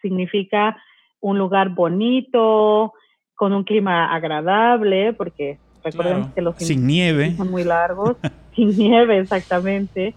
significa 0.00 0.78
un 1.20 1.38
lugar 1.38 1.74
bonito, 1.74 2.94
con 3.34 3.52
un 3.52 3.64
clima 3.64 4.14
agradable, 4.14 5.12
porque 5.12 5.58
recuerden 5.82 6.32
que 6.32 6.40
los 6.40 6.56
sin 6.56 6.86
nieve 6.86 7.32
son 7.32 7.50
muy 7.50 7.64
largos, 7.64 8.16
sin 8.56 8.70
nieve 8.70 9.18
exactamente 9.18 10.14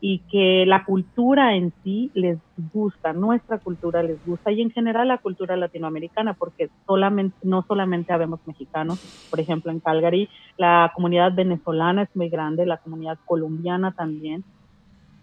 y 0.00 0.20
que 0.30 0.64
la 0.66 0.84
cultura 0.84 1.54
en 1.54 1.72
sí 1.84 2.10
les 2.14 2.38
gusta, 2.72 3.12
nuestra 3.12 3.58
cultura 3.58 4.02
les 4.02 4.24
gusta 4.24 4.50
y 4.50 4.62
en 4.62 4.70
general 4.70 5.08
la 5.08 5.18
cultura 5.18 5.56
latinoamericana, 5.56 6.32
porque 6.34 6.70
solamente, 6.86 7.36
no 7.42 7.62
solamente 7.68 8.12
habemos 8.12 8.40
mexicanos, 8.46 8.98
por 9.28 9.40
ejemplo 9.40 9.70
en 9.70 9.80
Calgary, 9.80 10.28
la 10.56 10.90
comunidad 10.94 11.34
venezolana 11.34 12.02
es 12.02 12.16
muy 12.16 12.30
grande, 12.30 12.64
la 12.64 12.78
comunidad 12.78 13.18
colombiana 13.26 13.92
también, 13.92 14.42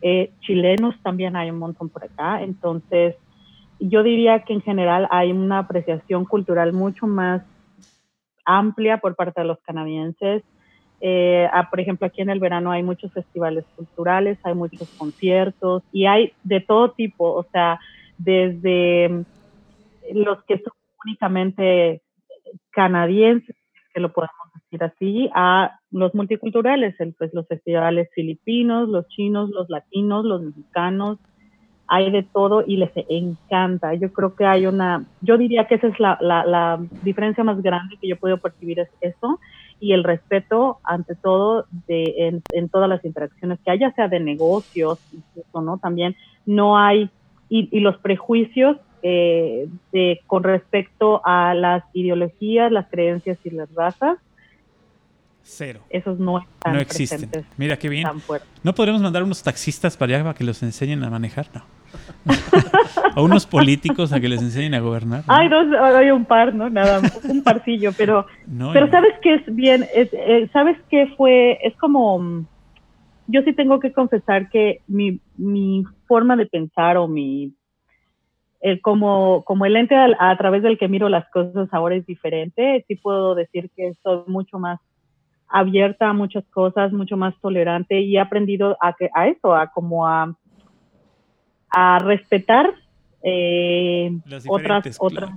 eh, 0.02 0.32
chilenos 0.42 0.96
también 1.02 1.36
hay 1.36 1.50
un 1.50 1.58
montón 1.58 1.90
por 1.90 2.04
acá, 2.04 2.44
entonces 2.44 3.16
yo 3.80 4.04
diría 4.04 4.44
que 4.44 4.54
en 4.54 4.62
general 4.62 5.08
hay 5.10 5.32
una 5.32 5.60
apreciación 5.60 6.26
cultural 6.26 6.74
mucho 6.74 7.08
más 7.08 7.42
amplia 8.46 9.00
por 9.00 9.16
parte 9.16 9.42
de 9.42 9.48
los 9.48 9.60
canadienses, 9.62 10.44
eh, 11.00 11.48
por 11.70 11.80
ejemplo, 11.80 12.08
aquí 12.08 12.22
en 12.22 12.30
el 12.30 12.40
verano 12.40 12.72
hay 12.72 12.84
muchos 12.84 13.12
festivales 13.14 13.66
culturales, 13.76 14.40
hay 14.44 14.54
muchos 14.54 14.90
conciertos 14.98 15.84
y 15.92 16.06
hay 16.06 16.34
de 16.44 16.62
todo 16.62 16.92
tipo, 16.92 17.34
o 17.34 17.44
sea, 17.52 17.80
desde 18.18 19.24
los 20.14 20.44
que 20.46 20.58
son 20.58 20.74
únicamente 21.06 22.02
canadienses, 22.72 23.56
que 23.94 24.00
lo 24.00 24.12
podemos 24.12 24.34
decir 24.56 24.84
así, 24.84 25.30
a 25.34 25.80
los 25.92 26.14
multiculturales, 26.16 26.96
pues 27.18 27.34
los 27.34 27.48
festivales 27.48 28.10
filipinos, 28.14 28.90
los 28.90 29.08
chinos, 29.08 29.50
los 29.52 29.70
latinos, 29.70 30.26
los 30.26 30.42
mexicanos, 30.42 31.20
hay 31.88 32.12
de 32.12 32.24
todo 32.24 32.64
y 32.68 32.78
les 32.78 32.92
encanta. 33.10 33.94
Yo 33.94 34.12
creo 34.12 34.36
que 34.36 34.46
hay 34.46 34.68
una, 34.68 35.06
yo 35.22 35.38
diría 35.38 35.68
que 35.68 35.76
esa 35.76 35.88
es 35.88 36.00
la, 36.00 36.18
la, 36.22 36.80
diferencia 37.04 37.44
más 37.44 37.62
grande 37.62 37.98
que 38.00 38.10
yo 38.10 38.18
puedo 38.18 38.38
percibir 38.38 38.80
es 38.80 38.90
eso 39.02 39.40
y 39.80 39.94
el 39.94 40.04
respeto 40.04 40.80
ante 40.84 41.16
todo 41.16 41.66
de, 41.88 42.14
en, 42.18 42.44
en 42.54 42.70
todas 42.70 42.90
las 42.90 43.04
interacciones 43.06 43.60
que 43.64 43.72
haya, 43.72 43.92
sea 43.94 44.08
de 44.08 44.20
negocios, 44.20 45.00
incluso, 45.14 45.62
¿no? 45.62 45.78
También 45.78 46.16
no 46.46 46.78
hay, 46.78 47.10
y, 47.50 47.70
y 47.72 47.80
los 47.80 47.98
prejuicios 47.98 48.78
eh, 49.04 49.68
de, 49.92 50.22
con 50.26 50.44
respecto 50.44 51.22
a 51.24 51.54
las 51.54 51.84
ideologías, 51.94 52.72
las 52.72 52.88
creencias 52.88 53.38
y 53.44 53.52
las 53.52 53.72
razas. 53.74 54.18
Cero. 55.44 55.80
Esos 55.90 56.20
no 56.20 56.40
están 56.40 56.74
No 56.74 56.80
existen. 56.80 57.46
Mira 57.56 57.78
qué 57.78 57.88
bien. 57.88 58.06
¿No 58.64 58.74
podremos 58.76 59.02
mandar 59.02 59.24
unos 59.24 59.44
taxistas 59.44 59.96
para 59.96 60.16
allá 60.16 60.24
para 60.24 60.34
que 60.34 60.44
los 60.44 60.62
enseñen 60.62 61.04
a 61.04 61.10
manejar? 61.10 61.48
No. 61.54 61.77
o 63.16 63.24
unos 63.24 63.46
políticos 63.46 64.14
a 64.14 64.20
que 64.20 64.30
les 64.30 64.42
enseñen 64.42 64.74
a 64.74 64.80
gobernar. 64.80 65.24
Hay 65.28 65.50
dos, 65.50 65.68
hay 65.74 66.12
un 66.12 66.26
par, 66.26 66.54
¿no? 66.54 66.70
Nada, 66.70 67.02
un 67.30 67.44
parcillo, 67.44 67.92
pero, 67.98 68.26
pero 68.74 68.90
sabes 68.90 69.14
que 69.22 69.36
es 69.36 69.56
bien, 69.56 69.86
eh, 69.94 70.50
sabes 70.54 70.78
que 70.90 71.08
fue, 71.18 71.60
es 71.64 71.76
como, 71.78 72.46
yo 73.28 73.42
sí 73.44 73.54
tengo 73.54 73.80
que 73.80 73.92
confesar 73.92 74.50
que 74.50 74.82
mi, 74.88 75.20
mi 75.38 75.84
forma 76.08 76.36
de 76.36 76.46
pensar 76.46 76.98
o 76.98 77.08
mi 77.08 77.54
el, 78.62 78.82
como, 78.82 79.44
como 79.46 79.66
el 79.66 79.76
ente 79.76 79.96
a, 79.96 80.38
través 80.38 80.64
del 80.64 80.78
que 80.78 80.88
miro 80.88 81.10
las 81.10 81.30
cosas 81.30 81.70
ahora 81.72 81.96
es 81.96 82.06
diferente, 82.06 82.84
sí 82.88 82.96
puedo 82.96 83.36
decir 83.36 83.70
que 83.76 83.94
soy 84.02 84.24
mucho 84.28 84.60
más 84.60 84.80
abierta 85.48 86.10
a 86.10 86.14
muchas 86.14 86.46
cosas, 86.50 86.92
mucho 86.92 87.18
más 87.18 87.40
tolerante 87.40 88.02
y 88.02 88.18
he 88.18 88.20
aprendido 88.20 88.78
a, 88.82 88.94
que, 88.94 89.10
a 89.14 89.28
eso, 89.28 89.56
a 89.56 89.68
como 89.68 90.08
a, 90.08 90.36
a 91.70 92.00
respetar 92.00 92.74
eh, 93.24 94.12
otras, 94.48 94.98
otras 95.00 95.32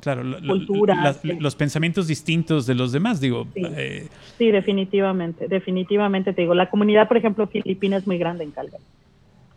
culturas. 0.47 1.21
los 1.25 1.57
pensamientos 1.57 2.07
distintos 2.07 2.67
de 2.67 2.75
los 2.75 2.93
demás, 2.93 3.21
digo. 3.21 3.47
Sí, 3.55 3.63
eh, 3.65 4.09
sí, 4.39 4.51
definitivamente, 4.51 5.49
definitivamente 5.49 6.33
te 6.33 6.43
digo. 6.43 6.55
La 6.55 6.71
comunidad, 6.71 7.09
por 7.09 7.17
ejemplo, 7.17 7.47
filipina 7.47 7.97
es 7.97 8.07
muy 8.07 8.19
grande 8.19 8.45
en 8.45 8.51
Calgary. 8.51 8.85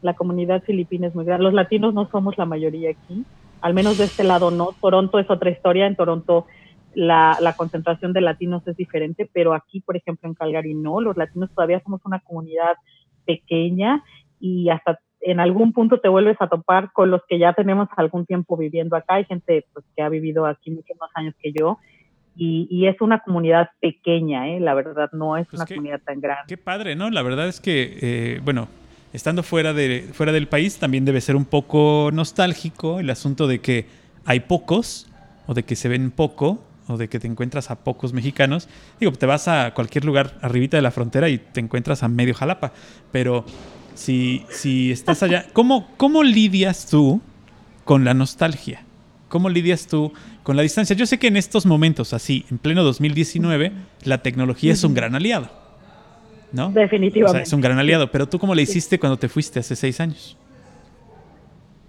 La 0.02 0.14
comunidad 0.16 0.64
filipina 0.64 1.08
es 1.08 1.16
muy 1.16 1.26
grande. 1.26 1.44
Los 1.44 1.54
latinos 1.54 1.94
no 1.94 2.10
somos 2.10 2.38
la 2.38 2.46
mayoría 2.46 2.92
aquí 2.92 3.26
al 3.64 3.74
menos 3.74 3.98
de 3.98 4.04
este 4.04 4.26
lado 4.26 4.52
no. 4.52 4.76
Toronto 4.82 5.20
es 5.20 5.30
otra 5.30 5.50
historia, 5.50 5.88
en 5.88 5.96
Toronto 5.96 6.46
la, 6.94 7.38
la, 7.40 7.54
concentración 7.54 8.12
de 8.12 8.20
latinos 8.20 8.68
es 8.68 8.76
diferente, 8.76 9.28
pero 9.32 9.54
aquí, 9.54 9.80
por 9.80 9.96
ejemplo, 9.96 10.28
en 10.28 10.36
Calgary 10.36 10.74
no, 10.74 11.00
los 11.00 11.16
latinos 11.16 11.50
todavía 11.56 11.82
somos 11.82 12.02
una 12.04 12.20
comunidad 12.20 12.76
pequeña 13.26 14.04
y 14.40 14.70
hasta 14.70 15.00
en 15.24 15.40
algún 15.40 15.74
punto 15.74 16.00
te 16.00 16.10
vuelves 16.10 16.38
a 16.40 16.48
topar 16.48 16.92
con 16.92 17.10
los 17.10 17.22
que 17.28 17.40
ya 17.40 17.54
tenemos 17.54 17.88
algún 17.96 18.26
tiempo 18.26 18.58
viviendo 18.58 18.96
acá. 18.96 19.16
Hay 19.16 19.26
gente 19.26 19.66
pues, 19.74 19.86
que 19.96 20.04
ha 20.04 20.10
vivido 20.10 20.46
aquí 20.46 20.72
muchos 20.72 20.98
más 21.00 21.10
años 21.16 21.34
que 21.42 21.54
yo. 21.54 21.80
Y, 22.36 22.68
y 22.70 22.88
es 22.88 23.00
una 23.00 23.20
comunidad 23.20 23.70
pequeña, 23.80 24.50
¿eh? 24.50 24.60
la 24.60 24.74
verdad, 24.74 25.10
no 25.14 25.38
es 25.38 25.48
pues 25.48 25.60
una 25.60 25.68
comunidad 25.68 26.02
tan 26.04 26.20
grande. 26.20 26.46
Qué 26.48 26.58
padre, 26.58 26.96
¿no? 26.96 27.12
La 27.12 27.22
verdad 27.22 27.48
es 27.48 27.62
que, 27.62 27.98
eh, 28.02 28.42
bueno, 28.44 28.68
estando 29.14 29.44
fuera, 29.44 29.72
de, 29.72 30.10
fuera 30.14 30.32
del 30.32 30.48
país 30.48 30.80
también 30.80 31.06
debe 31.06 31.22
ser 31.22 31.36
un 31.36 31.46
poco 31.46 32.10
nostálgico 32.12 33.00
el 33.00 33.12
asunto 33.12 33.48
de 33.48 33.60
que 33.60 33.86
hay 34.26 34.40
pocos 34.40 35.08
o 35.46 35.54
de 35.54 35.64
que 35.64 35.76
se 35.76 35.90
ven 35.90 36.10
poco 36.10 36.60
o 36.88 36.98
de 36.98 37.08
que 37.08 37.20
te 37.20 37.28
encuentras 37.28 37.70
a 37.70 37.84
pocos 37.84 38.14
mexicanos. 38.14 38.68
Digo, 39.00 39.12
te 39.12 39.28
vas 39.28 39.48
a 39.48 39.74
cualquier 39.76 40.04
lugar 40.04 40.32
arribita 40.42 40.76
de 40.76 40.82
la 40.82 40.92
frontera 40.92 41.30
y 41.30 41.38
te 41.38 41.60
encuentras 41.60 42.02
a 42.02 42.08
medio 42.08 42.34
Jalapa, 42.34 42.74
pero 43.12 43.46
si, 43.96 44.46
si 44.50 44.92
estás 44.92 45.24
allá, 45.24 45.46
¿cómo, 45.54 45.88
¿cómo 45.98 46.24
lidias 46.24 46.88
tú 46.90 47.22
con 47.84 48.06
la 48.06 48.14
nostalgia? 48.14 48.84
¿Cómo 49.30 49.50
lidias 49.50 49.88
tú 49.88 50.14
con 50.44 50.56
la 50.56 50.62
distancia? 50.62 50.96
Yo 50.96 51.06
sé 51.06 51.18
que 51.18 51.28
en 51.28 51.38
estos 51.38 51.66
momentos, 51.66 52.14
así, 52.14 52.46
en 52.52 52.60
pleno 52.60 52.84
2019, 52.84 53.72
la 54.04 54.22
tecnología 54.22 54.74
es 54.74 54.84
un 54.84 54.94
gran 54.94 55.16
aliado 55.16 55.64
¿no? 56.54 56.70
Definitivamente. 56.70 57.26
O 57.26 57.34
sea, 57.34 57.42
es 57.42 57.52
un 57.52 57.60
gran 57.60 57.78
aliado. 57.78 58.10
Pero 58.12 58.30
tú, 58.30 58.40
¿cómo 58.40 58.56
le 58.56 58.62
hiciste 58.62 58.98
cuando 59.00 59.18
te 59.18 59.28
fuiste 59.28 59.60
hace 59.60 59.76
seis 59.76 60.00
años? 60.00 60.38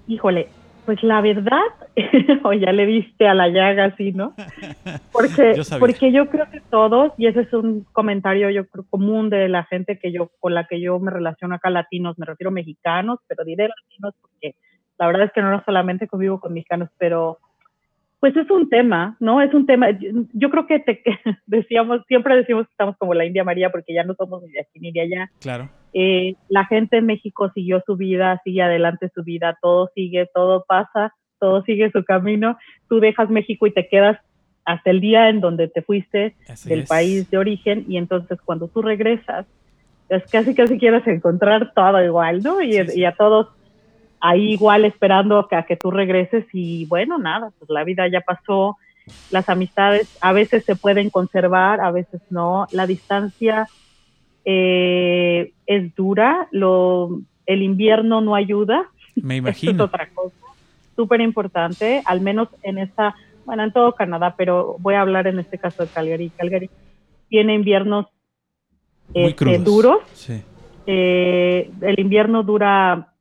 Híjole, 0.09 0.49
pues 0.85 1.03
la 1.03 1.21
verdad, 1.21 1.63
o 2.45 2.53
ya 2.53 2.73
le 2.73 2.87
diste 2.87 3.27
a 3.27 3.35
la 3.35 3.49
llaga 3.49 3.87
así, 3.87 4.13
¿no? 4.13 4.35
Porque 5.13 5.55
yo, 5.57 5.79
porque 5.79 6.13
yo 6.13 6.29
creo 6.29 6.51
que 6.51 6.61
todos, 6.61 7.13
y 7.17 7.27
ese 7.27 7.43
es 7.43 7.53
un 7.53 7.87
comentario 7.93 8.51
yo 8.51 8.67
creo 8.67 8.85
común 8.91 9.31
de 9.31 9.49
la 9.49 9.65
gente 9.65 9.99
que 9.99 10.13
yo, 10.13 10.31
con 10.41 10.55
la 10.55 10.67
que 10.67 10.81
yo 10.81 10.99
me 10.99 11.11
relaciono 11.11 11.55
acá, 11.55 11.71
latinos, 11.71 12.19
me 12.19 12.27
refiero 12.27 12.51
a 12.51 12.53
mexicanos, 12.53 13.21
pero 13.29 13.45
diré 13.45 13.69
latinos 13.69 14.15
porque 14.21 14.57
la 14.99 15.07
verdad 15.07 15.27
es 15.27 15.33
que 15.33 15.43
no 15.43 15.63
solamente 15.65 16.09
convivo 16.09 16.41
con 16.41 16.53
mexicanos, 16.53 16.89
pero 16.99 17.39
pues 18.21 18.37
es 18.37 18.51
un 18.51 18.69
tema, 18.69 19.17
¿no? 19.21 19.43
Es 19.43 19.53
un 19.53 19.67
tema, 19.67 19.89
yo 20.33 20.51
creo 20.51 20.67
que 20.67 20.81
te, 20.81 21.03
decíamos, 21.47 22.01
siempre 22.09 22.37
decimos 22.37 22.67
que 22.67 22.73
estamos 22.73 22.97
como 22.97 23.15
la 23.15 23.27
India 23.27 23.45
María 23.45 23.71
porque 23.71 23.95
ya 23.95 24.03
no 24.03 24.15
somos 24.15 24.43
ni 24.43 24.51
de 24.51 24.61
aquí 24.61 24.81
ni 24.81 24.93
de 24.93 25.03
allá. 25.03 25.31
Claro. 25.41 25.69
Eh, 25.95 26.35
la 26.49 26.67
gente 26.67 26.99
en 26.99 27.07
México 27.07 27.51
siguió 27.55 27.83
su 27.87 27.97
vida, 27.97 28.41
sigue 28.45 28.63
adelante 28.63 29.11
su 29.15 29.23
vida, 29.23 29.57
todo 29.63 29.91
sigue, 29.95 30.29
todo 30.35 30.65
pasa, 30.67 31.15
todo 31.39 31.63
sigue 31.63 31.91
su 31.93 32.05
camino. 32.05 32.59
Tú 32.89 32.99
dejas 32.99 33.31
México 33.31 33.67
y 33.67 33.73
te 33.73 33.89
quedas 33.89 34.19
hasta 34.65 34.91
el 34.91 35.01
día 35.01 35.29
en 35.29 35.41
donde 35.41 35.69
te 35.69 35.83
fuiste 35.83 36.35
del 36.65 36.85
país 36.85 37.31
de 37.31 37.39
origen 37.39 37.85
y 37.89 37.97
entonces 37.97 38.41
cuando 38.45 38.67
tú 38.69 38.83
regresas, 38.83 39.47
es 40.09 40.25
casi 40.31 40.55
casi 40.55 40.79
quieres 40.79 41.07
encontrar 41.07 41.73
todo 41.75 42.03
igual, 42.03 42.43
¿no? 42.43 42.61
Y, 42.61 42.77
y 42.95 43.05
a 43.05 43.13
todos 43.13 43.49
ahí 44.21 44.53
igual 44.53 44.85
esperando 44.85 45.47
a 45.51 45.63
que 45.65 45.77
tú 45.77 45.91
regreses 45.91 46.47
y 46.53 46.87
bueno, 46.87 47.19
nada, 47.19 47.51
pues 47.59 47.71
la 47.71 47.85
vida 47.85 48.09
ya 48.09 48.23
pasó, 48.23 48.79
las 49.31 49.49
amistades 49.49 50.17
a 50.23 50.33
veces 50.33 50.65
se 50.65 50.77
pueden 50.77 51.11
conservar, 51.11 51.81
a 51.81 51.91
veces 51.91 52.23
no, 52.31 52.67
la 52.73 52.87
distancia 52.87 53.69
eh, 54.45 55.53
es 55.67 55.95
dura, 55.95 56.49
lo, 56.51 57.21
el 57.47 57.63
invierno 57.63 58.21
no 58.21 58.35
ayuda. 58.35 58.89
Me 59.15 59.37
imagino. 59.39 59.73
es 59.73 59.81
otra 59.81 60.09
cosa, 60.15 60.37
súper 60.97 61.21
importante, 61.21 62.03
al 62.05 62.21
menos 62.21 62.49
en 62.63 62.79
esta, 62.79 63.15
bueno, 63.45 63.65
en 63.65 63.73
todo 63.73 63.95
Canadá, 63.95 64.35
pero 64.37 64.77
voy 64.79 64.95
a 64.95 65.01
hablar 65.01 65.27
en 65.27 65.39
este 65.39 65.59
caso 65.59 65.85
de 65.85 65.89
Calgary. 65.89 66.31
Calgary 66.31 66.71
tiene 67.29 67.55
inviernos 67.55 68.07
este, 69.13 69.59
duros. 69.59 70.01
Eh, 70.87 71.71
el 71.81 72.01
invierno 72.01 72.43
dura 72.43 73.13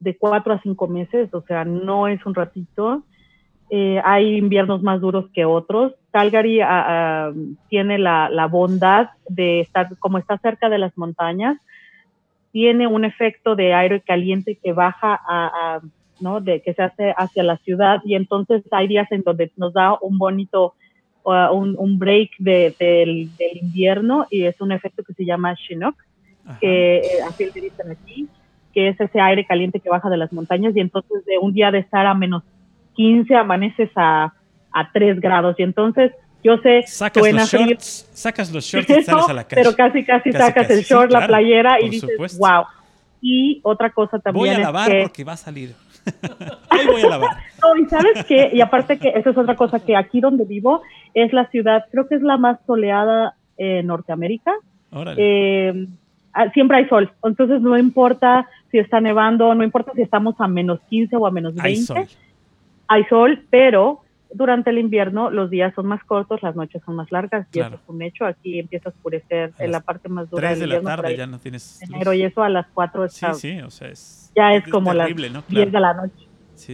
de 0.00 0.16
cuatro 0.16 0.52
a 0.52 0.60
cinco 0.60 0.86
meses, 0.86 1.32
o 1.32 1.42
sea, 1.42 1.64
no 1.64 2.08
es 2.08 2.24
un 2.26 2.34
ratito. 2.34 3.04
Eh, 3.70 4.00
hay 4.04 4.36
inviernos 4.36 4.82
más 4.82 5.00
duros 5.00 5.26
que 5.32 5.44
otros. 5.44 5.92
Calgary 6.12 6.60
ah, 6.60 6.68
ah, 6.68 7.32
tiene 7.68 7.98
la, 7.98 8.28
la, 8.28 8.46
bondad 8.46 9.10
de 9.28 9.60
estar, 9.60 9.88
como 9.98 10.18
está 10.18 10.38
cerca 10.38 10.68
de 10.68 10.78
las 10.78 10.96
montañas, 10.96 11.58
tiene 12.52 12.86
un 12.86 13.04
efecto 13.04 13.56
de 13.56 13.74
aire 13.74 14.00
caliente 14.00 14.58
que 14.62 14.72
baja 14.72 15.20
a, 15.26 15.80
¿no? 16.20 16.40
De, 16.40 16.60
que 16.60 16.72
se 16.72 16.82
hace 16.82 17.12
hacia 17.16 17.42
la 17.42 17.56
ciudad 17.58 18.00
y 18.04 18.14
entonces 18.14 18.62
hay 18.70 18.86
días 18.86 19.10
en 19.10 19.22
donde 19.22 19.50
nos 19.56 19.72
da 19.72 19.98
un 20.00 20.18
bonito, 20.18 20.74
uh, 21.24 21.52
un, 21.52 21.74
un, 21.76 21.98
break 21.98 22.30
de, 22.38 22.74
del, 22.78 23.28
del, 23.36 23.56
invierno 23.60 24.26
y 24.30 24.44
es 24.44 24.60
un 24.60 24.70
efecto 24.70 25.02
que 25.02 25.14
se 25.14 25.24
llama 25.24 25.56
Chinook, 25.56 25.96
que 26.60 26.98
eh, 26.98 27.02
así 27.26 27.46
le 27.52 27.60
dicen 27.60 27.90
aquí 27.90 28.28
que 28.72 28.88
es 28.88 29.00
ese 29.00 29.20
aire 29.20 29.46
caliente 29.46 29.80
que 29.80 29.88
baja 29.88 30.10
de 30.10 30.16
las 30.16 30.32
montañas 30.32 30.76
y 30.76 30.80
entonces 30.80 31.24
de 31.24 31.38
un 31.38 31.52
día 31.54 31.70
de 31.70 31.78
estar 31.78 32.06
a 32.06 32.14
menos 32.14 32.42
15 32.94 33.34
amaneces 33.34 33.90
a, 33.96 34.32
a 34.72 34.92
3 34.92 35.20
grados 35.20 35.56
y 35.58 35.62
entonces 35.62 36.12
yo 36.44 36.58
sé, 36.58 36.82
sacas 36.86 37.32
los 37.32 37.50
shorts, 37.50 38.10
sacas 38.12 38.52
los 38.52 38.64
shorts 38.64 38.90
y 38.90 39.02
sales 39.02 39.28
a 39.28 39.32
la 39.32 39.44
calle. 39.44 39.62
Pero 39.62 39.74
casi, 39.74 40.04
casi, 40.04 40.30
sacas 40.30 40.68
el 40.68 40.82
short, 40.82 41.10
la 41.10 41.26
playera 41.26 41.80
y 41.80 41.88
dices, 41.88 42.38
wow. 42.38 42.64
Y 43.22 43.60
otra 43.62 43.88
cosa 43.90 44.18
también 44.18 44.40
Voy 44.40 44.48
a 44.50 44.58
lavar 44.58 44.92
porque 45.00 45.24
va 45.24 45.32
a 45.32 45.36
salir. 45.38 45.74
Hoy 46.70 46.86
voy 46.86 47.00
a 47.00 47.08
lavar. 47.08 47.30
no, 47.62 47.82
y 47.82 47.86
sabes 47.86 48.26
qué, 48.26 48.50
y 48.52 48.60
aparte 48.60 48.98
que 48.98 49.08
esa 49.08 49.30
es 49.30 49.38
otra 49.38 49.56
cosa, 49.56 49.80
que 49.80 49.96
aquí 49.96 50.20
donde 50.20 50.44
vivo 50.44 50.82
es 51.14 51.32
la 51.32 51.48
ciudad, 51.48 51.86
creo 51.90 52.06
que 52.06 52.16
es 52.16 52.22
la 52.22 52.36
más 52.36 52.58
soleada 52.66 53.36
en 53.56 53.86
Norteamérica. 53.86 54.52
Eh, 55.16 55.86
siempre 56.52 56.76
hay 56.76 56.88
sol, 56.88 57.10
entonces 57.24 57.62
no 57.62 57.78
importa 57.78 58.46
si 58.70 58.78
está 58.78 59.00
nevando, 59.00 59.54
no 59.54 59.64
importa 59.64 59.92
si 59.94 60.02
estamos 60.02 60.34
a 60.38 60.46
menos 60.46 60.78
15 60.90 61.16
o 61.16 61.26
a 61.26 61.30
menos 61.30 61.54
20. 61.54 61.66
Hay 61.66 61.76
sol. 61.76 62.06
Hay 62.88 63.04
sol, 63.04 63.44
pero 63.50 64.02
durante 64.32 64.70
el 64.70 64.78
invierno 64.78 65.30
los 65.30 65.48
días 65.48 65.72
son 65.74 65.86
más 65.86 66.02
cortos, 66.04 66.42
las 66.42 66.56
noches 66.56 66.82
son 66.84 66.96
más 66.96 67.10
largas 67.12 67.46
y 67.52 67.60
eso 67.60 67.74
es 67.74 67.80
un 67.86 68.02
hecho. 68.02 68.26
Aquí 68.26 68.58
empieza 68.58 68.88
a 68.88 68.92
oscurecer 68.92 69.52
en 69.58 69.70
la 69.70 69.80
parte 69.80 70.08
más 70.08 70.28
dura 70.28 70.48
3 70.48 70.60
de 70.60 70.66
la 70.66 70.82
tarde 70.82 71.16
ya 71.16 71.26
no 71.26 71.38
tienes 71.38 71.80
enero 71.82 72.12
y 72.12 72.22
eso 72.22 72.42
a 72.42 72.48
las 72.48 72.66
4 72.74 73.04
está, 73.04 73.34
sí, 73.34 73.52
sí, 73.52 73.60
o 73.60 73.70
sea, 73.70 73.88
es, 73.88 74.32
ya 74.34 74.54
es, 74.54 74.66
como 74.68 74.92
las 74.92 75.08
10 75.14 75.72
de 75.72 75.80
la 75.80 75.94
noche. 75.94 76.28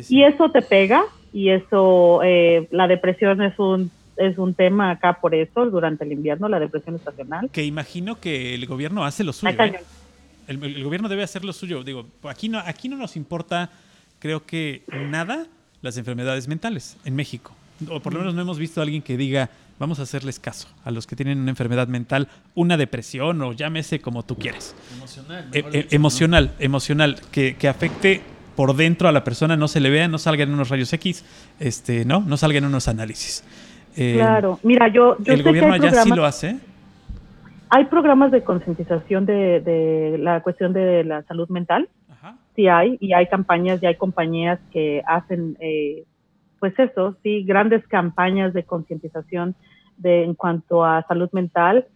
Y 0.09 0.25
eso 0.25 0.51
te 0.51 0.63
pega 0.63 1.05
y 1.33 1.51
eso, 1.51 2.21
eh, 2.25 2.67
la 2.71 2.89
depresión 2.89 3.43
es 3.43 3.59
un 3.59 3.91
es 4.17 4.37
un 4.37 4.53
tema 4.53 4.91
acá 4.91 5.19
por 5.19 5.35
eso, 5.35 5.71
durante 5.71 6.05
el 6.05 6.13
invierno, 6.13 6.47
la 6.49 6.61
depresión 6.61 6.95
estacional. 6.95 7.49
Que 7.51 7.65
imagino 7.65 8.21
que 8.21 8.55
el 8.55 8.67
gobierno 8.67 9.05
hace 9.05 9.25
lo 9.25 9.33
suyo. 9.33 9.57
¿eh? 9.59 9.81
El, 10.47 10.63
el, 10.63 10.85
gobierno 10.85 11.09
debe 11.09 11.23
hacer 11.23 11.43
lo 11.43 11.55
suyo. 11.55 11.83
Digo, 11.83 12.07
aquí 12.25 12.51
no, 12.51 12.59
aquí 12.59 12.91
no 12.91 12.97
nos 12.97 13.17
importa, 13.17 13.71
creo 14.19 14.45
que 14.45 14.83
nada, 15.09 15.47
las 15.83 15.97
enfermedades 15.97 16.49
mentales 16.49 16.97
en 17.05 17.15
México. 17.17 17.53
O 17.89 18.01
por 18.01 18.13
lo 18.13 18.19
menos 18.21 18.35
no 18.35 18.43
hemos 18.43 18.59
visto 18.59 18.81
a 18.81 18.83
alguien 18.85 19.01
que 19.01 19.17
diga, 19.17 19.49
vamos 19.79 19.99
a 20.01 20.03
hacerles 20.03 20.39
caso 20.39 20.69
a 20.85 20.91
los 20.91 21.07
que 21.07 21.17
tienen 21.17 21.39
una 21.39 21.51
enfermedad 21.51 21.89
mental, 21.89 22.29
una 22.55 22.77
depresión 22.77 23.41
o 23.41 23.53
llámese 23.55 24.01
como 24.01 24.23
tú 24.23 24.37
quieras. 24.37 24.75
Emocional. 24.97 25.49
E- 25.53 25.65
e- 25.73 25.87
emocional, 25.91 26.53
emocional, 26.59 27.17
que, 27.33 27.57
que 27.57 27.69
afecte 27.69 28.21
por 28.57 28.77
dentro 28.77 29.09
a 29.09 29.13
la 29.13 29.25
persona, 29.25 29.57
no 29.57 29.69
se 29.69 29.81
le 29.81 29.89
vea, 29.89 30.09
no 30.09 30.19
salga 30.19 30.43
en 30.43 30.53
unos 30.53 30.69
rayos 30.69 30.93
X, 30.93 31.25
este, 31.59 32.05
¿no? 32.05 32.21
No 32.21 32.37
salga 32.37 32.59
en 32.59 32.67
unos 32.67 32.87
análisis. 32.89 33.43
Eh, 33.97 34.15
Claro, 34.17 34.61
mira, 34.63 34.89
yo, 34.89 35.17
yo 35.21 35.33
el 35.33 35.39
sé 35.39 35.49
gobierno 35.49 35.73
hay 35.73 35.81
allá 35.81 35.89
sí 35.89 35.95
programas, 35.95 36.17
lo 36.19 36.25
hace. 36.27 36.57
hay 37.71 37.85
programas 37.87 38.31
de 38.33 38.43
concientización 38.45 39.25
de, 39.25 39.61
de 39.61 40.19
la 40.19 40.43
cuestión 40.43 40.75
de 40.75 41.05
la 41.05 41.23
salud 41.23 41.49
mental. 41.49 41.89
Sí 42.61 42.69
hay, 42.69 42.99
y 43.01 43.15
hay 43.15 43.27
campañas 43.27 43.83
y 43.83 43.87
hay 43.87 43.95
compañías 43.95 44.61
que 44.71 45.03
hacen, 45.07 45.57
eh, 45.61 46.05
pues 46.59 46.79
eso, 46.79 47.17
sí, 47.23 47.43
grandes 47.45 47.87
campañas 47.87 48.53
de 48.53 48.65
concientización 48.65 49.55
de 49.97 50.25
en 50.25 50.35
cuanto 50.35 50.85
a 50.85 51.03
salud 51.09 51.31
mental. 51.33 51.87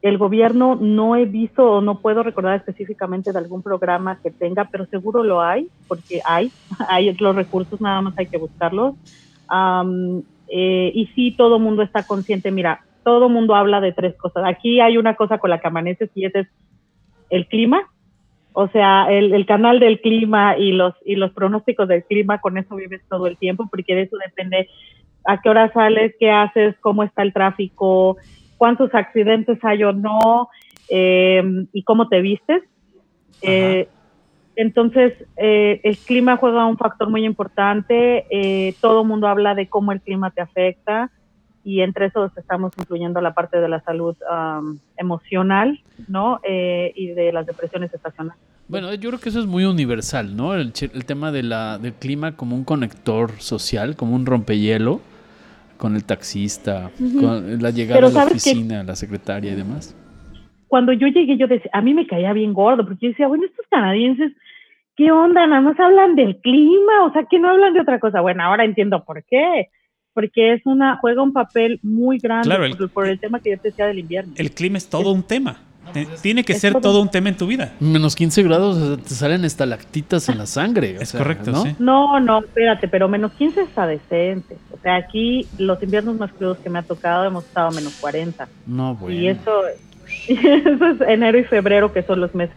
El 0.00 0.18
gobierno 0.18 0.76
no 0.80 1.16
he 1.16 1.24
visto 1.24 1.64
o 1.64 1.80
no 1.80 1.98
puedo 1.98 2.22
recordar 2.22 2.56
específicamente 2.56 3.32
de 3.32 3.38
algún 3.38 3.62
programa 3.62 4.20
que 4.22 4.30
tenga, 4.30 4.68
pero 4.70 4.86
seguro 4.86 5.24
lo 5.24 5.40
hay, 5.40 5.68
porque 5.88 6.20
hay, 6.24 6.52
hay 6.88 7.12
los 7.14 7.34
recursos, 7.34 7.80
nada 7.80 8.00
más 8.00 8.14
hay 8.16 8.26
que 8.26 8.38
buscarlos. 8.38 8.94
Eh, 10.54 10.92
y 10.94 11.06
sí, 11.14 11.34
todo 11.36 11.58
mundo 11.58 11.82
está 11.82 12.04
consciente. 12.04 12.52
Mira, 12.52 12.84
todo 13.02 13.28
mundo 13.28 13.56
habla 13.56 13.80
de 13.80 13.92
tres 13.92 14.14
cosas. 14.16 14.44
Aquí 14.46 14.80
hay 14.80 14.98
una 14.98 15.16
cosa 15.16 15.38
con 15.38 15.50
la 15.50 15.58
que 15.58 15.68
amaneces 15.68 16.10
y 16.14 16.26
ese 16.26 16.40
es 16.40 16.48
el 17.30 17.46
clima, 17.48 17.80
o 18.52 18.68
sea, 18.68 19.06
el, 19.10 19.32
el, 19.32 19.46
canal 19.46 19.80
del 19.80 20.00
clima 20.00 20.56
y 20.58 20.72
los, 20.72 20.94
y 21.04 21.16
los 21.16 21.32
pronósticos 21.32 21.88
del 21.88 22.04
clima, 22.04 22.40
con 22.40 22.58
eso 22.58 22.76
vives 22.76 23.02
todo 23.08 23.26
el 23.26 23.36
tiempo, 23.36 23.66
porque 23.70 23.94
de 23.94 24.02
eso 24.02 24.16
depende 24.24 24.68
a 25.24 25.40
qué 25.40 25.48
hora 25.48 25.72
sales, 25.72 26.14
qué 26.18 26.30
haces, 26.30 26.74
cómo 26.80 27.02
está 27.02 27.22
el 27.22 27.32
tráfico, 27.32 28.16
cuántos 28.58 28.94
accidentes 28.94 29.58
hay 29.64 29.84
o 29.84 29.92
no, 29.92 30.48
eh, 30.88 31.42
y 31.72 31.82
cómo 31.84 32.08
te 32.08 32.20
vistes. 32.20 32.62
Eh, 33.40 33.88
entonces, 34.54 35.14
eh, 35.36 35.80
el 35.82 35.96
clima 35.96 36.36
juega 36.36 36.66
un 36.66 36.76
factor 36.76 37.08
muy 37.08 37.24
importante. 37.24 38.26
eh, 38.30 38.74
todo 38.80 39.02
el 39.02 39.08
mundo 39.08 39.26
habla 39.26 39.54
de 39.54 39.68
cómo 39.68 39.92
el 39.92 40.00
clima 40.00 40.30
te 40.30 40.42
afecta 40.42 41.10
y 41.64 41.80
entre 41.80 42.06
esos 42.06 42.36
estamos 42.36 42.72
incluyendo 42.78 43.20
la 43.20 43.34
parte 43.34 43.60
de 43.60 43.68
la 43.68 43.80
salud 43.80 44.16
um, 44.30 44.78
emocional, 44.96 45.80
¿no? 46.08 46.40
Eh, 46.42 46.92
y 46.96 47.08
de 47.08 47.32
las 47.32 47.46
depresiones 47.46 47.92
estacionales. 47.94 48.40
Bueno, 48.68 48.92
yo 48.94 49.10
creo 49.10 49.20
que 49.20 49.28
eso 49.28 49.40
es 49.40 49.46
muy 49.46 49.64
universal, 49.64 50.36
¿no? 50.36 50.54
El, 50.54 50.72
el 50.80 51.04
tema 51.04 51.30
de 51.30 51.42
la, 51.42 51.78
del 51.78 51.92
clima 51.94 52.36
como 52.36 52.56
un 52.56 52.64
conector 52.64 53.32
social, 53.38 53.96
como 53.96 54.14
un 54.14 54.24
rompehielo, 54.26 55.00
con 55.76 55.96
el 55.96 56.04
taxista, 56.04 56.90
con 56.98 57.60
la 57.60 57.70
llegada 57.70 58.00
Pero 58.00 58.06
a 58.06 58.24
la 58.24 58.24
oficina, 58.30 58.84
la 58.84 58.94
secretaria 58.94 59.52
y 59.52 59.56
demás. 59.56 59.96
Cuando 60.68 60.92
yo 60.92 61.08
llegué, 61.08 61.36
yo 61.36 61.48
decía, 61.48 61.70
a 61.74 61.82
mí 61.82 61.92
me 61.92 62.06
caía 62.06 62.32
bien 62.32 62.54
gordo, 62.54 62.84
porque 62.84 63.06
yo 63.06 63.08
decía, 63.08 63.26
bueno, 63.26 63.44
estos 63.44 63.66
canadienses, 63.68 64.32
¿qué 64.96 65.10
onda? 65.10 65.46
Nada 65.46 65.60
más 65.60 65.78
hablan 65.80 66.14
del 66.14 66.36
clima, 66.36 67.04
o 67.04 67.12
sea, 67.12 67.24
que 67.24 67.38
no 67.38 67.50
hablan 67.50 67.74
de 67.74 67.80
otra 67.80 67.98
cosa. 67.98 68.20
Bueno, 68.20 68.44
ahora 68.44 68.64
entiendo 68.64 69.04
por 69.04 69.24
qué. 69.24 69.68
Porque 70.14 70.52
es 70.54 70.62
una, 70.66 70.98
juega 70.98 71.22
un 71.22 71.32
papel 71.32 71.80
muy 71.82 72.18
grande 72.18 72.46
Claro, 72.46 72.64
el- 72.66 72.76
por, 72.76 72.90
por 72.90 73.08
el 73.08 73.18
tema 73.18 73.40
que 73.40 73.50
yo 73.50 73.58
te 73.58 73.68
decía 73.68 73.86
del 73.86 73.98
invierno. 73.98 74.34
El 74.36 74.50
clima 74.52 74.78
es 74.78 74.88
todo 74.88 75.10
un 75.12 75.22
tema. 75.22 75.56
Te- 75.92 76.06
Tiene 76.22 76.44
que 76.44 76.54
ser 76.54 76.72
todo- 76.74 76.82
todo 76.82 77.02
un 77.02 77.10
tema 77.10 77.28
en 77.30 77.36
tu 77.36 77.46
vida. 77.46 77.72
Menos 77.80 78.14
15 78.14 78.42
grados, 78.44 78.76
o 78.76 78.94
sea, 78.96 79.04
te 79.04 79.10
salen 79.14 79.44
estalactitas 79.44 80.28
en 80.28 80.38
la 80.38 80.46
sangre. 80.46 80.96
o 80.98 81.02
Es 81.02 81.08
sea, 81.10 81.18
correcto, 81.18 81.50
¿no? 81.50 81.62
sí. 81.62 81.74
No, 81.78 82.20
no, 82.20 82.38
espérate, 82.40 82.86
pero 82.88 83.08
menos 83.08 83.32
15 83.32 83.62
está 83.62 83.86
decente. 83.86 84.56
O 84.70 84.78
sea, 84.78 84.96
aquí 84.96 85.46
los 85.58 85.82
inviernos 85.82 86.16
más 86.18 86.30
crudos 86.32 86.58
que 86.58 86.70
me 86.70 86.78
ha 86.78 86.82
tocado 86.82 87.24
hemos 87.24 87.44
estado 87.44 87.68
a 87.68 87.70
menos 87.72 87.94
40. 88.00 88.48
No, 88.66 88.94
bueno. 88.94 89.18
Y 89.20 89.28
eso, 89.28 89.50
eso 90.28 90.86
es 90.86 91.00
enero 91.08 91.38
y 91.38 91.44
febrero, 91.44 91.92
que 91.92 92.02
son 92.02 92.20
los 92.20 92.34
meses 92.34 92.54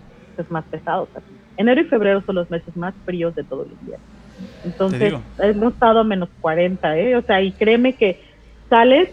más 0.50 0.66
pesados. 0.66 1.10
aquí. 1.16 1.26
Enero 1.58 1.82
y 1.82 1.86
febrero 1.86 2.22
son 2.26 2.36
los 2.36 2.50
meses 2.52 2.76
más 2.76 2.94
fríos 3.06 3.34
de 3.36 3.44
todo 3.44 3.64
el 3.64 3.72
invierno. 3.72 4.04
Entonces, 4.64 5.14
hemos 5.40 5.74
estado 5.74 6.00
a 6.00 6.04
menos 6.04 6.30
40, 6.42 6.98
¿eh? 6.98 7.16
O 7.16 7.22
sea, 7.22 7.42
y 7.42 7.54
créeme 7.54 7.96
que 7.96 8.22
sales, 8.70 9.10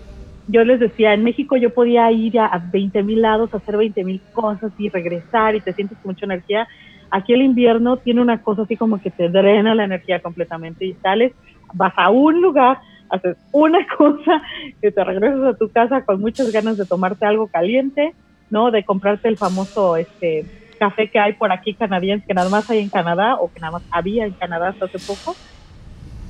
yo 0.49 0.65
les 0.65 0.81
decía, 0.81 1.15
en 1.15 1.23
México 1.23 1.57
yo 1.57 1.71
podía 1.71 2.11
ir 2.11 2.39
a, 2.39 2.47
a 2.47 2.59
20 2.59 3.03
mil 3.03 3.23
lados, 3.23 3.55
hacer 3.55 3.77
20 3.77 4.05
mil 4.05 4.21
cosas 4.33 4.73
y 4.79 4.89
regresar 4.89 5.55
y 5.55 5.61
te 5.61 5.73
sientes 5.75 5.99
con 5.99 6.11
mucha 6.11 6.27
energía. 6.27 6.67
Aquí 7.11 7.33
el 7.33 7.43
invierno 7.43 7.99
tiene 7.99 8.21
una 8.21 8.43
cosa 8.43 8.63
así 8.63 8.77
como 8.77 9.01
que 9.01 9.11
te 9.11 9.29
drena 9.29 9.75
la 9.75 9.85
energía 9.85 10.21
completamente 10.21 10.87
y 10.87 10.95
sales, 10.95 11.33
vas 11.75 11.93
a 11.97 12.11
un 12.11 12.41
lugar, 12.41 12.79
haces 13.11 13.37
una 13.53 13.87
cosa, 13.97 14.43
que 14.81 14.91
te 14.91 15.05
regresas 15.05 15.45
a 15.45 15.57
tu 15.57 15.71
casa 15.71 16.05
con 16.05 16.21
muchas 16.21 16.51
ganas 16.51 16.77
de 16.77 16.87
tomarte 16.87 17.27
algo 17.27 17.49
caliente, 17.49 18.15
¿no? 18.51 18.71
De 18.71 18.85
comprarte 18.85 19.29
el 19.29 19.37
famoso 19.37 19.97
este 19.97 20.47
café 20.83 21.09
que 21.09 21.21
hay 21.21 21.35
por 21.35 21.53
aquí 21.53 21.75
canadiense, 21.75 22.27
que 22.27 22.35
nada 22.35 22.51
más 22.51 22.69
hay 22.69 22.81
en 22.81 22.89
Canadá 22.89 23.37
o 23.37 23.53
que 23.53 23.61
nada 23.61 23.75
más 23.75 23.83
había 23.89 24.27
en 24.27 24.33
Canadá 24.33 24.71
hasta 24.71 24.87
hace 24.87 24.99
poco, 24.99 25.37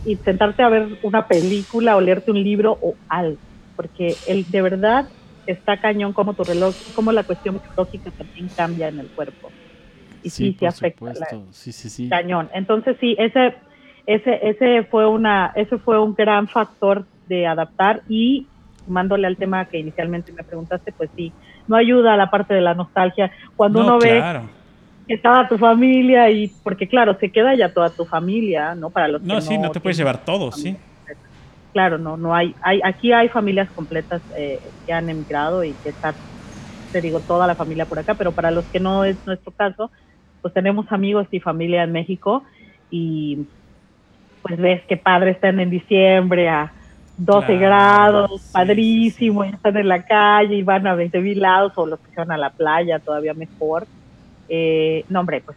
y 0.04 0.16
sentarte 0.16 0.62
a 0.62 0.68
ver 0.68 0.88
una 1.02 1.26
película 1.26 1.96
o 1.96 2.02
leerte 2.02 2.30
un 2.30 2.42
libro 2.42 2.78
o 2.82 2.94
algo, 3.08 3.38
porque 3.76 4.14
el 4.26 4.44
de 4.50 4.60
verdad 4.60 5.08
está 5.46 5.78
cañón 5.78 6.12
como 6.12 6.34
tu 6.34 6.44
reloj, 6.44 6.74
como 6.94 7.12
la 7.12 7.24
cuestión 7.24 7.62
psicológica 7.62 8.10
también 8.10 8.48
cambia 8.54 8.88
en 8.88 8.98
el 8.98 9.06
cuerpo. 9.06 9.50
Y 10.22 10.28
sí, 10.28 10.44
sí, 10.44 10.52
por 10.52 10.68
afecta 10.68 11.14
la-. 11.14 11.42
Sí, 11.50 11.72
sí, 11.72 11.88
sí. 11.88 12.08
cañón. 12.10 12.50
Entonces 12.52 12.98
sí, 13.00 13.16
ese, 13.18 13.54
ese, 14.06 14.38
ese 14.50 14.82
fue 14.84 15.08
una, 15.08 15.52
ese 15.56 15.78
fue 15.78 15.98
un 15.98 16.14
gran 16.14 16.46
factor 16.46 17.06
de 17.26 17.46
adaptar 17.46 18.02
y 18.06 18.46
sumándole 18.84 19.26
al 19.26 19.38
tema 19.38 19.64
que 19.64 19.78
inicialmente 19.78 20.30
me 20.32 20.44
preguntaste, 20.44 20.92
pues 20.92 21.08
sí, 21.16 21.32
no 21.66 21.76
ayuda 21.76 22.14
a 22.14 22.16
la 22.16 22.30
parte 22.30 22.54
de 22.54 22.60
la 22.60 22.74
nostalgia. 22.74 23.32
Cuando 23.56 23.80
No, 23.80 23.86
uno 23.86 23.98
ve 23.98 24.10
claro. 24.10 24.50
que 25.06 25.14
estaba 25.14 25.48
tu 25.48 25.58
familia 25.58 26.30
y, 26.30 26.48
porque 26.62 26.88
claro, 26.88 27.16
se 27.20 27.30
queda 27.30 27.54
ya 27.54 27.72
toda 27.72 27.94
tu 27.94 28.06
familia, 28.06 28.74
¿no? 28.74 28.90
Para 28.90 29.08
los 29.08 29.22
No, 29.22 29.36
que 29.36 29.40
sí, 29.42 29.58
no 29.58 29.70
te 29.70 29.80
puedes 29.80 29.96
llevar 29.96 30.24
todo, 30.24 30.52
sí. 30.52 30.76
Claro, 31.72 31.96
no, 31.96 32.18
no 32.18 32.34
hay, 32.34 32.54
hay, 32.62 32.80
aquí 32.84 33.12
hay 33.12 33.30
familias 33.30 33.70
completas 33.70 34.22
eh, 34.36 34.60
que 34.84 34.92
han 34.92 35.08
emigrado 35.08 35.64
y 35.64 35.76
que 35.76 35.88
está, 35.88 36.18
te 36.90 37.00
digo, 37.00 37.22
toda 37.22 37.46
la 37.46 37.56
familia 37.56 37.86
por 37.86 37.98
acá, 37.98 38.14
pero 38.14 38.34
para 38.34 38.50
los 38.50 38.68
que 38.68 38.78
no 38.78 39.06
es 39.06 39.16
nuestro 39.24 39.52
caso, 39.52 39.90
pues 40.42 40.52
tenemos 40.52 40.84
amigos 40.92 41.26
y 41.30 41.40
familia 41.40 41.82
en 41.84 41.92
México 41.92 42.44
y 42.90 43.48
pues 44.42 44.58
ves 44.58 44.82
que 44.86 44.98
padre 44.98 45.30
están 45.30 45.60
en 45.60 45.70
diciembre 45.70 46.48
a 46.50 46.74
12 47.16 47.46
Claro, 47.46 47.60
grados, 47.60 48.40
sí, 48.40 48.52
padrísimo, 48.52 49.44
y 49.44 49.48
están 49.48 49.76
en 49.76 49.88
la 49.88 50.04
calle 50.04 50.56
y 50.56 50.62
van 50.62 50.86
a 50.86 50.94
20 50.94 51.20
mil 51.20 51.40
lados 51.40 51.72
o 51.76 51.86
los 51.86 52.00
que 52.00 52.10
se 52.10 52.16
van 52.16 52.32
a 52.32 52.38
la 52.38 52.50
playa, 52.50 52.98
todavía 52.98 53.34
mejor. 53.34 53.86
Eh, 54.48 55.04
no, 55.08 55.20
hombre, 55.20 55.40
pues 55.40 55.56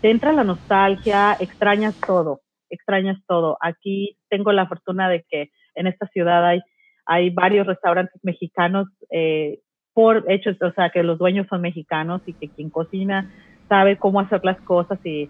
te 0.00 0.10
entra 0.10 0.32
la 0.32 0.44
nostalgia, 0.44 1.36
extrañas 1.40 1.94
todo, 2.06 2.40
extrañas 2.68 3.18
todo. 3.26 3.56
Aquí 3.60 4.16
tengo 4.28 4.52
la 4.52 4.66
fortuna 4.66 5.08
de 5.08 5.24
que 5.28 5.50
en 5.74 5.86
esta 5.86 6.06
ciudad 6.08 6.46
hay, 6.46 6.60
hay 7.06 7.30
varios 7.30 7.66
restaurantes 7.66 8.18
mexicanos 8.22 8.88
eh, 9.10 9.60
por 9.92 10.24
hechos, 10.28 10.56
o 10.62 10.72
sea, 10.72 10.90
que 10.90 11.02
los 11.02 11.18
dueños 11.18 11.46
son 11.48 11.60
mexicanos 11.60 12.22
y 12.26 12.32
que 12.34 12.48
quien 12.48 12.70
cocina 12.70 13.30
sabe 13.68 13.96
cómo 13.96 14.20
hacer 14.20 14.40
las 14.44 14.60
cosas 14.62 14.98
y, 15.04 15.28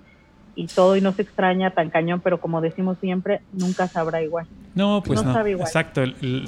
y 0.55 0.67
todo 0.69 0.97
y 0.97 1.01
no 1.01 1.13
se 1.13 1.23
extraña 1.23 1.71
tan 1.71 1.91
cañón, 1.91 2.21
pero 2.21 2.39
como 2.41 2.61
decimos 2.61 2.99
siempre, 3.01 3.41
nunca 3.53 3.89
sabrá 3.89 4.23
igual. 4.23 4.47
No, 4.75 5.03
pues 5.05 5.21
No 5.21 5.29
no. 5.29 5.35
sabe 5.35 5.51
igual. 5.53 5.67
Exacto. 5.67 6.03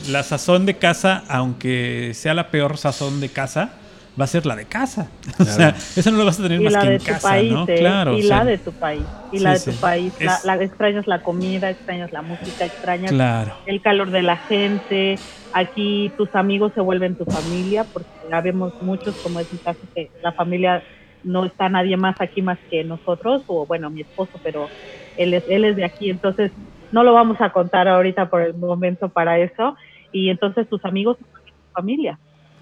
la 0.08 0.22
sazón 0.22 0.66
de 0.66 0.74
casa, 0.78 1.24
aunque 1.28 2.12
sea 2.14 2.34
la 2.34 2.50
peor 2.50 2.76
sazón 2.78 3.20
de 3.20 3.28
casa, 3.30 3.72
va 4.20 4.24
a 4.24 4.28
ser 4.28 4.44
la 4.46 4.54
de 4.56 4.66
casa. 4.66 5.08
O 5.40 5.44
sea, 5.44 5.70
eso 5.70 6.10
no 6.10 6.18
lo 6.18 6.24
vas 6.26 6.38
a 6.38 6.42
tener 6.42 6.60
Y 6.60 6.64
más 6.64 6.72
la 6.74 6.80
que 6.82 6.88
de 6.88 6.94
en 6.96 7.00
tu 7.00 7.06
casa, 7.06 7.28
país, 7.28 7.52
¿no? 7.52 7.64
¿eh? 7.68 7.74
Claro. 7.78 8.16
y 8.16 8.20
o 8.20 8.26
sea, 8.26 8.38
la 8.38 8.44
de 8.44 8.58
tu 8.58 8.72
país, 8.72 9.02
y 9.32 9.38
Sí, 9.38 9.42
la 9.44 9.52
de 9.52 9.58
sí. 9.58 9.70
tu 9.70 9.76
país. 9.78 10.12
La, 10.20 10.34
Es- 10.36 10.44
la- 10.44 10.62
extrañas 10.62 11.06
la 11.06 11.22
comida, 11.22 11.70
extrañas 11.70 12.12
la 12.12 12.22
música, 12.22 12.64
extrañas 12.66 13.10
Claro. 13.10 13.54
el 13.66 13.81
calor 13.81 14.10
de 14.10 14.22
la 14.22 14.37
gente. 14.37 15.18
Aquí 15.54 16.14
tus 16.16 16.35
amigos 16.35 16.72
se 16.74 16.81
vuelven 16.81 17.16
tu 17.16 17.24
familia, 17.27 17.85
porque 17.85 18.08
ya 18.31 18.40
vemos 18.40 18.72
muchos, 18.81 19.14
como 19.22 19.38
es 19.40 19.52
mi 19.52 19.58
caso, 19.58 19.81
que 19.94 20.10
la 20.22 20.33
familia 20.33 20.83
no 21.25 21.44
está 21.46 21.68
nadie 21.68 21.96
más 21.96 22.16
aquí 22.20 22.42
más 22.42 22.58
que 22.68 22.85
nosotros, 22.85 23.44
o 23.46 23.66
bueno, 23.66 23.90
mi 23.90 24.02
esposo, 24.02 24.40
pero 24.42 24.68
él 25.16 25.35
es, 25.35 25.44
él 25.46 25.64
es 25.64 25.77
de 25.77 25.85
aquí, 25.85 26.10
entonces 26.10 26.52
no 26.92 27.02
lo 27.02 27.12
vamos 27.14 27.40
a 27.40 27.50
contar 27.52 27.88
ahorita 27.88 28.31
por 28.31 28.42
el 28.42 28.54
momento 28.54 29.08
para 29.08 29.38
eso. 29.38 29.75
Y 30.12 30.29
entonces 30.29 30.68
tus 30.68 30.85
amigos 30.85 31.16
vuelven 31.18 31.54
tu 31.54 31.73
familia. 31.73 32.20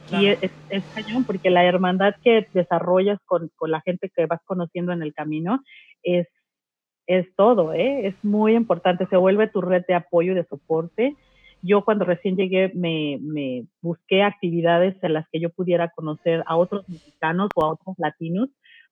Y 0.08 0.26
es, 0.26 0.38
es, 0.40 0.52
es 0.68 0.84
cañón 0.92 1.24
porque 1.24 1.50
la 1.50 1.64
hermandad 1.64 2.14
que 2.22 2.48
desarrollas 2.52 3.18
con, 3.26 3.50
con 3.56 3.70
la 3.70 3.80
gente 3.80 4.11
que 4.14 4.26
vas 4.26 4.40
conociendo 4.44 4.92
en 4.92 5.02
el 5.02 5.12
camino 5.12 5.62
es, 6.02 6.26
es 7.06 7.26
todo, 7.36 7.72
¿eh? 7.74 8.06
es 8.06 8.14
muy 8.24 8.54
importante. 8.54 9.06
Se 9.06 9.16
vuelve 9.16 9.48
tu 9.48 9.61
red 9.61 9.84
de 9.86 9.94
apoyo 9.94 10.32
y 10.32 10.36
de 10.36 10.46
soporte. 10.46 11.16
Yo 11.62 11.84
cuando 11.84 12.04
recién 12.04 12.36
llegué 12.36 12.72
me, 12.74 13.18
me 13.20 13.64
busqué 13.82 14.22
actividades 14.22 14.96
en 15.02 15.14
las 15.14 15.28
que 15.30 15.40
yo 15.40 15.50
pudiera 15.50 15.90
conocer 15.90 16.42
a 16.46 16.56
otros 16.56 16.88
mexicanos 16.88 17.50
o 17.54 17.64
a 17.64 17.72
otros 17.72 17.96
latinos, 17.98 18.48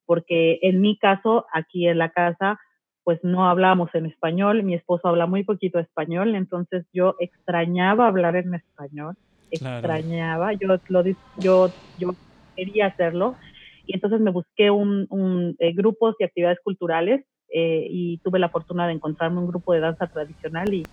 porque 0.07 0.59
en 0.62 0.81
mi 0.81 0.99
caso, 0.99 1.47
aquí 1.53 1.87
en 1.87 1.99
la 1.99 2.11
casa, 2.11 2.59
pues 3.05 3.21
no 3.23 3.49
hablábamos 3.49 3.95
en 3.95 4.07
español, 4.07 4.62
mi 4.62 4.75
esposo 4.75 5.09
habla 5.09 5.27
muy 5.27 5.45
poquito 5.45 5.79
español, 5.79 6.35
entonces 6.35 6.87
yo 6.93 7.14
extrañaba 7.21 8.07
hablar 8.07 8.37
en 8.37 8.55
español, 8.55 9.14
extrañaba, 9.51 10.53
yo, 10.53 10.69
lo, 10.89 11.05
yo, 11.39 11.71
yo 11.99 12.14
quería 12.55 12.87
hacerlo, 12.87 13.35
y 13.87 13.95
entonces 13.95 14.21
me 14.21 14.31
busqué 14.31 14.71
un, 14.71 15.07
un 15.09 15.57
eh, 15.59 15.73
grupos 15.73 16.16
y 16.19 16.25
actividades 16.25 16.59
culturales 16.62 17.25
eh, 17.51 17.87
y 17.89 18.19
tuve 18.19 18.39
la 18.39 18.51
fortuna 18.51 18.87
de 18.87 18.93
encontrarme 18.93 19.39
un 19.39 19.47
grupo 19.47 19.73
de 19.73 19.81
danza 19.81 20.07
tradicional 20.07 20.73
y 20.75 20.85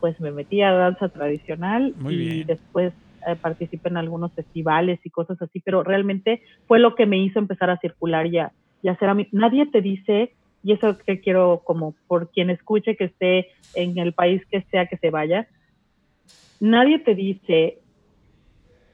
pues 0.00 0.20
me 0.20 0.30
metí 0.30 0.62
a 0.62 0.72
danza 0.72 1.08
tradicional 1.08 1.94
y 2.08 2.44
después 2.44 2.92
eh, 3.26 3.36
participé 3.36 3.88
en 3.88 3.96
algunos 3.96 4.32
festivales 4.32 5.00
y 5.04 5.10
cosas 5.10 5.40
así, 5.42 5.60
pero 5.60 5.82
realmente 5.82 6.42
fue 6.66 6.78
lo 6.78 6.94
que 6.94 7.06
me 7.06 7.18
hizo 7.18 7.38
empezar 7.38 7.70
a 7.70 7.78
circular 7.78 8.30
ya 8.30 8.52
y 8.82 8.88
hacer 8.88 9.08
a 9.08 9.14
mí. 9.14 9.28
Nadie 9.32 9.66
te 9.66 9.80
dice, 9.80 10.32
y 10.62 10.72
eso 10.72 10.96
que 10.98 11.20
quiero 11.20 11.62
como 11.64 11.94
por 12.06 12.30
quien 12.30 12.50
escuche 12.50 12.96
que 12.96 13.04
esté 13.04 13.48
en 13.74 13.98
el 13.98 14.12
país 14.12 14.42
que 14.50 14.62
sea 14.70 14.86
que 14.86 14.96
se 14.98 15.10
vaya, 15.10 15.48
nadie 16.60 16.98
te 17.00 17.14
dice 17.14 17.78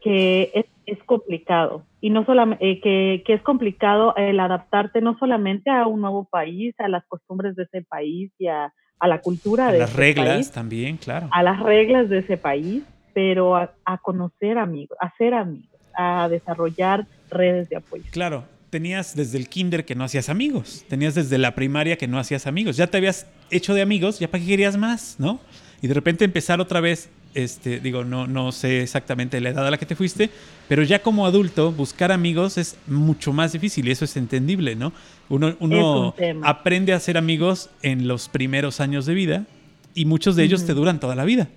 que 0.00 0.50
es, 0.54 0.66
es 0.86 1.02
complicado 1.04 1.84
y 2.00 2.10
no 2.10 2.24
solamente 2.24 2.70
eh, 2.70 2.80
que, 2.80 3.22
que, 3.24 3.34
es 3.34 3.42
complicado 3.42 4.16
el 4.16 4.40
adaptarte 4.40 5.00
no 5.00 5.16
solamente 5.18 5.70
a 5.70 5.86
un 5.86 6.00
nuevo 6.00 6.24
país, 6.24 6.74
a 6.78 6.88
las 6.88 7.04
costumbres 7.06 7.54
de 7.54 7.64
ese 7.64 7.82
país 7.82 8.32
y 8.38 8.48
a, 8.48 8.72
a 8.98 9.08
la 9.08 9.20
cultura 9.20 9.68
a 9.68 9.72
de 9.72 9.78
las 9.80 9.92
reglas 9.92 10.52
también, 10.52 10.96
claro. 10.96 11.28
A 11.32 11.42
las 11.42 11.60
reglas 11.60 12.08
de 12.08 12.18
ese 12.18 12.36
país, 12.36 12.82
pero 13.14 13.56
a, 13.56 13.72
a, 13.84 13.98
conocer 13.98 14.58
amigos, 14.58 14.96
a 15.00 15.14
ser 15.16 15.34
amigos, 15.34 15.68
a 15.94 16.28
desarrollar 16.28 17.06
redes 17.30 17.68
de 17.68 17.76
apoyo. 17.76 18.04
Claro, 18.10 18.44
tenías 18.70 19.14
desde 19.14 19.36
el 19.36 19.48
kinder 19.48 19.84
que 19.84 19.94
no 19.94 20.04
hacías 20.04 20.28
amigos, 20.28 20.84
tenías 20.88 21.14
desde 21.14 21.36
la 21.36 21.54
primaria 21.54 21.96
que 21.96 22.08
no 22.08 22.18
hacías 22.18 22.46
amigos, 22.46 22.76
ya 22.76 22.86
te 22.86 22.96
habías 22.96 23.26
hecho 23.50 23.74
de 23.74 23.82
amigos, 23.82 24.18
ya 24.18 24.28
para 24.28 24.42
qué 24.42 24.48
querías 24.48 24.76
más, 24.76 25.16
¿no? 25.18 25.40
Y 25.82 25.88
de 25.88 25.94
repente 25.94 26.24
empezar 26.24 26.60
otra 26.60 26.80
vez 26.80 27.10
este, 27.34 27.80
digo, 27.80 28.04
no, 28.04 28.26
no 28.26 28.52
sé 28.52 28.82
exactamente 28.82 29.40
la 29.40 29.50
edad 29.50 29.66
a 29.66 29.70
la 29.70 29.78
que 29.78 29.86
te 29.86 29.96
fuiste, 29.96 30.30
pero 30.68 30.82
ya 30.82 31.00
como 31.00 31.26
adulto, 31.26 31.72
buscar 31.72 32.12
amigos 32.12 32.58
es 32.58 32.78
mucho 32.86 33.32
más 33.32 33.52
difícil 33.52 33.88
y 33.88 33.90
eso 33.90 34.04
es 34.04 34.16
entendible, 34.16 34.76
¿no? 34.76 34.92
Uno, 35.28 35.54
uno 35.60 36.14
aprende 36.42 36.92
a 36.92 37.00
ser 37.00 37.16
amigos 37.16 37.70
en 37.82 38.06
los 38.06 38.28
primeros 38.28 38.80
años 38.80 39.06
de 39.06 39.14
vida 39.14 39.46
y 39.94 40.04
muchos 40.04 40.36
de 40.36 40.44
ellos 40.44 40.66
te 40.66 40.74
duran 40.74 41.00
toda 41.00 41.14
la 41.14 41.24
vida, 41.24 41.48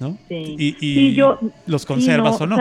¿no? 0.00 0.18
Sí. 0.28 0.56
Y, 0.58 1.14
yo, 1.14 1.38
los 1.66 1.86
conservas 1.86 2.40
o 2.40 2.46
no. 2.46 2.56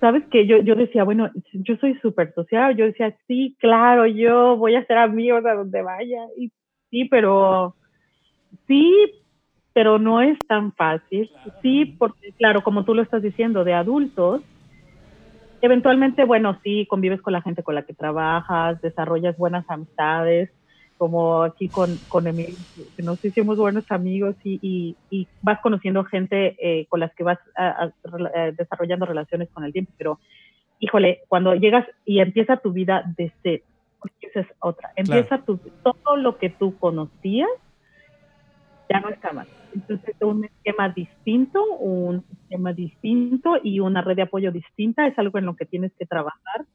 Sabes 0.00 0.22
que 0.30 0.46
yo, 0.46 0.58
yo 0.58 0.76
decía, 0.76 1.02
bueno, 1.02 1.28
yo 1.52 1.76
soy 1.78 1.98
súper 2.00 2.32
social, 2.32 2.76
yo 2.76 2.84
decía, 2.84 3.16
sí, 3.26 3.56
claro, 3.58 4.06
yo 4.06 4.56
voy 4.56 4.76
a 4.76 4.86
ser 4.86 4.96
amigos 4.96 5.44
a 5.44 5.54
donde 5.54 5.82
vaya, 5.82 6.22
y 6.36 6.52
sí, 6.90 7.06
pero 7.06 7.74
sí, 8.68 8.94
pero 9.78 10.00
no 10.00 10.20
es 10.20 10.36
tan 10.48 10.72
fácil. 10.72 11.30
Sí, 11.62 11.84
porque 11.84 12.32
claro, 12.36 12.64
como 12.64 12.84
tú 12.84 12.96
lo 12.96 13.02
estás 13.02 13.22
diciendo, 13.22 13.62
de 13.62 13.74
adultos, 13.74 14.42
eventualmente, 15.60 16.24
bueno, 16.24 16.58
sí, 16.64 16.84
convives 16.90 17.22
con 17.22 17.32
la 17.32 17.42
gente 17.42 17.62
con 17.62 17.76
la 17.76 17.84
que 17.84 17.94
trabajas, 17.94 18.82
desarrollas 18.82 19.38
buenas 19.38 19.64
amistades, 19.70 20.50
como 20.96 21.44
aquí 21.44 21.68
con, 21.68 21.96
con 22.08 22.26
Emil, 22.26 22.56
que 22.96 23.04
nos 23.04 23.24
hicimos 23.24 23.56
buenos 23.56 23.88
amigos 23.92 24.34
y, 24.42 24.96
y, 25.12 25.28
vas 25.42 25.60
conociendo 25.60 26.02
gente 26.02 26.56
eh, 26.58 26.86
con 26.86 26.98
las 26.98 27.14
que 27.14 27.22
vas 27.22 27.38
desarrollando 28.58 29.06
relaciones 29.06 29.48
con 29.50 29.62
el 29.62 29.72
tiempo, 29.72 29.92
pero 29.96 30.18
híjole, 30.80 31.20
cuando 31.28 31.54
llegas 31.54 31.86
y 32.04 32.18
empieza 32.18 32.56
tu 32.56 32.72
vida 32.72 33.04
desde, 33.16 33.62
esa 34.22 34.40
es 34.40 34.48
otra, 34.58 34.90
empieza 34.96 35.38
tu, 35.38 35.56
todo 35.84 36.16
lo 36.16 36.36
que 36.36 36.50
tú 36.50 36.76
conocías, 36.78 37.48
ya 38.88 39.00
no 39.00 39.08
está 39.10 39.32
mal. 39.32 39.46
Entonces, 39.74 40.16
un 40.20 40.44
esquema 40.44 40.88
distinto, 40.88 41.62
un 41.76 42.24
esquema 42.32 42.72
distinto 42.72 43.58
y 43.62 43.80
una 43.80 44.02
red 44.02 44.16
de 44.16 44.22
apoyo 44.22 44.50
distinta 44.50 45.06
es 45.06 45.18
algo 45.18 45.38
en 45.38 45.46
lo 45.46 45.56
que 45.56 45.66
tienes 45.66 45.92
que 45.98 46.06
trabajar 46.06 46.66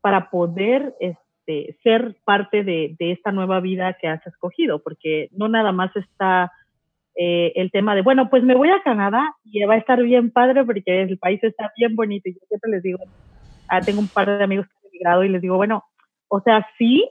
para 0.00 0.30
poder 0.30 0.94
este, 1.00 1.76
ser 1.82 2.16
parte 2.24 2.64
de, 2.64 2.96
esta 2.98 3.32
nueva 3.32 3.60
vida 3.60 3.96
que 4.00 4.08
has 4.08 4.26
escogido, 4.26 4.82
porque 4.82 5.28
no 5.32 5.48
nada 5.48 5.72
más 5.72 5.94
está 5.96 6.50
eh, 7.14 7.52
el 7.54 7.70
tema 7.70 7.94
de, 7.94 8.02
bueno, 8.02 8.28
pues 8.28 8.42
me 8.42 8.54
voy 8.54 8.70
a 8.70 8.82
Canadá 8.82 9.34
y 9.44 9.62
va 9.64 9.74
a 9.74 9.78
estar 9.78 10.02
bien 10.02 10.30
padre 10.30 10.64
porque 10.64 11.02
el 11.02 11.18
país 11.18 11.42
está 11.44 11.72
bien 11.76 11.94
bonito. 11.94 12.28
Y 12.28 12.34
yo 12.34 12.40
siempre 12.48 12.70
les 12.70 12.82
digo, 12.82 12.98
ah, 13.68 13.80
tengo 13.80 14.00
un 14.00 14.08
par 14.08 14.36
de 14.36 14.42
amigos 14.42 14.66
que 14.66 14.72
han 14.76 14.90
emigrado 14.90 15.24
y 15.24 15.28
les 15.28 15.42
digo, 15.42 15.56
bueno, 15.56 15.84
o 16.28 16.40
sea, 16.40 16.66
sí, 16.78 17.08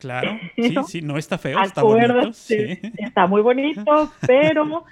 Claro, 0.00 0.38
sí, 0.56 0.74
sí, 0.88 1.02
no 1.02 1.18
está 1.18 1.38
feo, 1.38 1.62
está 1.62 1.82
bonito. 1.82 2.30
Está 2.30 3.26
muy 3.26 3.42
bonito, 3.42 4.10
pero 4.26 4.84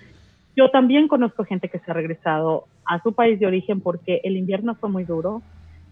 yo 0.54 0.70
también 0.70 1.08
conozco 1.08 1.44
gente 1.44 1.68
que 1.68 1.78
se 1.78 1.90
ha 1.90 1.94
regresado 1.94 2.66
a 2.84 3.02
su 3.02 3.14
país 3.14 3.40
de 3.40 3.46
origen 3.46 3.80
porque 3.80 4.20
el 4.22 4.36
invierno 4.36 4.74
fue 4.74 4.90
muy 4.90 5.04
duro, 5.04 5.42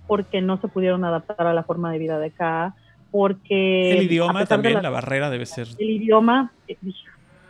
porque 0.07 0.43
no 0.43 0.61
se 0.61 0.69
pudieron 0.69 1.05
adaptar 1.05 1.47
a 1.47 1.55
la 1.55 1.63
forma 1.63 1.91
de 1.91 1.99
vida 1.99 2.19
de 2.19 2.27
acá, 2.27 2.75
porque... 3.11 3.93
El 3.93 4.05
idioma 4.05 4.45
también, 4.45 4.83
la, 4.83 4.91
barrera 4.91 5.31
debe 5.31 5.47
ser... 5.47 5.67
El 5.79 5.91
idioma, 5.91 6.53
eh, 6.69 6.77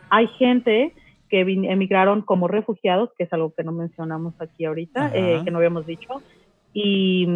hay 0.09 0.27
gente 0.39 0.93
que 1.29 1.41
emigraron 1.41 2.21
como 2.21 2.47
refugiados, 2.47 3.09
que 3.17 3.25
es 3.25 3.33
algo 3.33 3.53
que 3.53 3.63
no 3.63 3.73
mencionamos 3.73 4.33
aquí 4.39 4.63
ahorita, 4.63 5.11
eh, 5.13 5.41
que 5.43 5.51
no 5.51 5.57
habíamos 5.57 5.85
dicho, 5.85 6.21
y, 6.73 7.27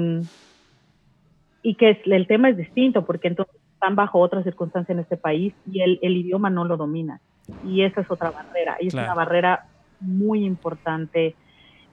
y 1.63 1.75
que 1.75 2.01
el 2.05 2.27
tema 2.27 2.49
es 2.49 2.57
distinto, 2.57 3.03
porque 3.05 3.27
entonces 3.27 3.60
están 3.81 3.95
bajo 3.95 4.19
otra 4.19 4.43
circunstancia 4.43 4.93
en 4.93 4.99
este 4.99 5.17
país 5.17 5.53
y 5.71 5.81
el, 5.81 5.97
el 6.03 6.15
idioma 6.15 6.51
no 6.51 6.65
lo 6.65 6.77
domina. 6.77 7.19
Y 7.65 7.81
esa 7.81 8.01
es 8.01 8.11
otra 8.11 8.29
barrera. 8.29 8.77
Y 8.79 8.87
es 8.87 8.93
una 8.93 9.15
barrera 9.15 9.65
muy 9.99 10.45
importante 10.45 11.35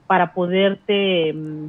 para 0.05 0.33
poderte 0.33 1.33
mm, 1.33 1.65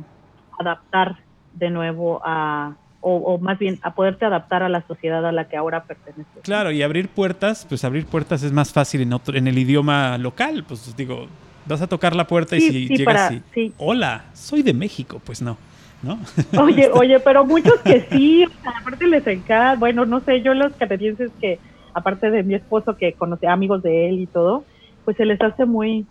adaptar 0.58 1.16
de 1.54 1.70
nuevo 1.70 2.20
a, 2.22 2.74
o, 3.00 3.38
más 3.38 3.58
bien 3.58 3.78
a 3.80 3.94
poderte 3.94 4.26
adaptar 4.26 4.62
a 4.62 4.68
la 4.68 4.86
sociedad 4.86 5.24
a 5.24 5.32
la 5.32 5.48
que 5.48 5.56
ahora 5.56 5.84
perteneces. 5.84 6.42
Claro, 6.42 6.70
y 6.70 6.82
abrir 6.82 7.08
puertas, 7.08 7.64
pues 7.66 7.82
abrir 7.84 8.04
puertas 8.04 8.42
es 8.42 8.52
más 8.52 8.74
fácil 8.74 9.00
en 9.00 9.14
otro, 9.14 9.38
en 9.38 9.48
el 9.48 9.56
idioma 9.56 10.18
local, 10.18 10.64
pues 10.68 10.94
digo, 10.96 11.28
vas 11.64 11.80
a 11.80 11.86
tocar 11.86 12.14
la 12.14 12.26
puerta 12.26 12.56
y 12.56 12.60
si 12.60 12.88
llegas 12.88 13.32
y, 13.56 13.72
hola, 13.78 14.26
soy 14.34 14.62
de 14.62 14.74
México, 14.74 15.18
pues 15.24 15.40
no. 15.40 15.56
¿No? 16.02 16.18
Oye, 16.60 16.90
oye, 16.92 17.20
pero 17.20 17.44
muchos 17.44 17.78
que 17.80 18.00
sí, 18.10 18.44
aparte 18.64 19.06
les 19.06 19.26
encanta, 19.26 19.76
bueno, 19.76 20.06
no 20.06 20.20
sé, 20.20 20.42
yo 20.42 20.54
los 20.54 20.72
canadienses 20.74 21.30
que, 21.40 21.58
aparte 21.94 22.30
de 22.30 22.42
mi 22.42 22.54
esposo 22.54 22.96
que 22.96 23.14
conoce 23.14 23.46
amigos 23.46 23.82
de 23.82 24.08
él 24.08 24.20
y 24.20 24.26
todo, 24.26 24.64
pues 25.04 25.16
se 25.16 25.24
les 25.24 25.40
hace 25.40 25.64
muy, 25.64 26.06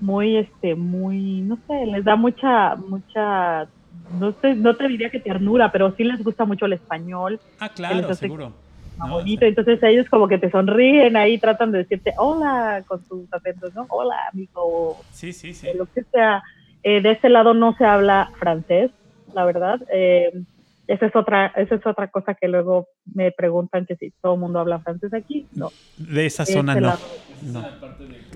muy, 0.00 0.36
este, 0.36 0.74
muy, 0.74 1.42
no 1.42 1.58
sé, 1.66 1.86
les 1.86 2.04
da 2.04 2.16
mucha, 2.16 2.76
mucha, 2.76 3.68
no 4.18 4.34
sé, 4.40 4.54
no 4.54 4.74
te 4.74 4.88
diría 4.88 5.10
que 5.10 5.20
ternura, 5.20 5.70
pero 5.72 5.94
sí 5.96 6.04
les 6.04 6.22
gusta 6.22 6.44
mucho 6.44 6.66
el 6.66 6.74
español. 6.74 7.40
Ah, 7.58 7.68
claro, 7.68 8.14
seguro. 8.14 8.52
bonito, 8.98 9.44
entonces 9.44 9.82
ellos 9.82 10.08
como 10.08 10.28
que 10.28 10.38
te 10.38 10.50
sonríen 10.50 11.16
ahí, 11.16 11.38
tratan 11.38 11.72
de 11.72 11.78
decirte 11.78 12.14
hola 12.16 12.82
con 12.86 13.04
sus 13.06 13.32
acentos, 13.32 13.74
¿no? 13.74 13.86
Hola, 13.88 14.16
amigo. 14.32 14.96
Sí, 15.12 15.32
sí, 15.32 15.52
sí. 15.52 15.68
Lo 15.76 15.86
que 15.86 16.02
sea. 16.04 16.42
Eh, 16.84 17.00
de 17.00 17.12
este 17.12 17.28
lado 17.28 17.54
no 17.54 17.76
se 17.76 17.84
habla 17.84 18.32
francés, 18.40 18.90
la 19.34 19.44
verdad. 19.44 19.80
Eh, 19.92 20.32
esa 20.88 21.06
es 21.06 21.16
otra 21.16 21.46
esa 21.56 21.76
es 21.76 21.86
otra 21.86 22.08
cosa 22.08 22.34
que 22.34 22.48
luego 22.48 22.88
me 23.14 23.30
preguntan 23.30 23.86
que 23.86 23.96
si 23.96 24.10
todo 24.20 24.34
el 24.34 24.40
mundo 24.40 24.58
habla 24.58 24.80
francés 24.80 25.14
aquí 25.14 25.46
no. 25.54 25.70
De 25.96 26.26
esa 26.26 26.44
zona 26.44 26.74
no, 26.74 26.94
no. 27.42 27.64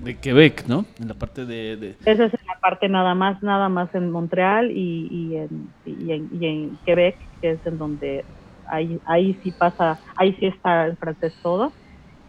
De, 0.03 0.17
Quebec 0.17 0.65
no 0.67 0.85
en 0.99 1.07
la 1.09 1.13
parte 1.13 1.45
de, 1.45 1.95
esa 2.05 2.25
es 2.25 2.33
en 2.33 2.47
la 2.47 2.59
parte 2.59 2.87
nada 2.87 3.13
más 3.15 3.43
nada 3.43 3.67
más 3.69 3.93
en 3.93 4.11
Montreal 4.11 4.71
y, 4.71 5.07
y, 5.11 5.35
en, 5.35 5.69
y, 5.85 6.11
en, 6.11 6.29
y 6.39 6.45
en 6.45 6.77
Quebec 6.85 7.17
que 7.41 7.51
es 7.51 7.59
en 7.65 7.77
donde 7.77 8.23
ahí 8.67 8.99
ahí 9.05 9.37
sí 9.43 9.51
pasa 9.51 9.99
ahí 10.15 10.33
sí 10.39 10.47
está 10.47 10.85
el 10.85 10.97
francés 10.97 11.33
todo. 11.43 11.71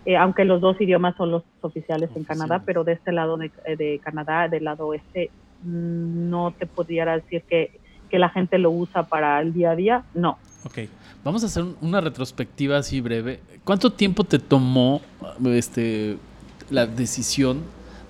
Eh, 0.05 0.17
aunque 0.17 0.45
los 0.45 0.61
dos 0.61 0.81
idiomas 0.81 1.17
son 1.17 1.31
los 1.31 1.43
oficiales 1.61 2.11
en 2.17 2.25
Canadá 2.25 2.63
pero 2.65 2.83
de 2.83 2.93
este 2.93 3.13
lado 3.13 3.37
de, 3.37 3.51
de 3.77 4.01
Canadá 4.03 4.49
del 4.49 4.65
lado 4.65 4.87
oeste 4.87 5.31
mm, 5.63 6.29
no 6.29 6.53
te 6.59 6.67
pudiera 6.67 7.17
decir 7.17 7.43
que 7.43 7.78
que 8.09 8.19
la 8.19 8.29
gente 8.29 8.59
lo 8.59 8.71
usa 8.71 9.05
para 9.05 9.41
el 9.41 9.53
día 9.53 9.71
a 9.71 9.77
día, 9.77 10.05
no. 10.15 10.39
Ok, 10.65 10.79
vamos 11.25 11.43
a 11.43 11.47
hacer 11.47 11.65
una 11.81 12.01
retrospectiva 12.01 12.79
así 12.79 13.01
breve. 13.01 13.41
¿Cuánto 13.65 13.93
tiempo 13.93 14.25
te 14.25 14.39
tomó 14.39 15.01
este, 15.45 16.19
la 16.71 16.87
decisión 16.87 17.59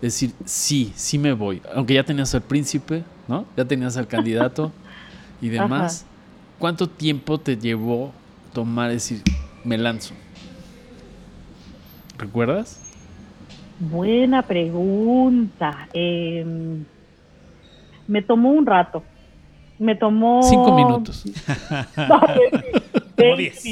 de 0.01 0.07
decir, 0.07 0.33
sí, 0.45 0.93
sí 0.95 1.19
me 1.19 1.33
voy? 1.33 1.61
Aunque 1.75 1.95
ya 1.95 2.05
tenías 2.05 2.35
al 2.35 2.43
príncipe, 2.43 3.05
¿no? 3.27 3.45
Ya 3.57 3.65
tenías 3.65 3.97
al 3.97 4.07
candidato 4.07 4.73
y 5.41 5.49
demás. 5.49 6.07
¿Cuánto 6.59 6.89
tiempo 6.89 7.39
te 7.39 7.57
llevó 7.57 8.13
tomar 8.53 8.91
decir, 8.91 9.23
me 9.65 9.79
lanzo? 9.79 10.15
¿Recuerdas? 12.19 12.81
Buena 13.79 14.43
pregunta. 14.43 15.89
Em, 15.93 16.85
me 18.09 18.23
tomó 18.23 18.51
un 18.51 18.67
rato. 18.67 19.05
Me 19.79 19.95
tomó... 19.97 20.43
Cinco 20.43 20.73
minutos. 20.73 21.25
No, 22.09 22.21
Como 23.17 23.37
diez. 23.37 23.63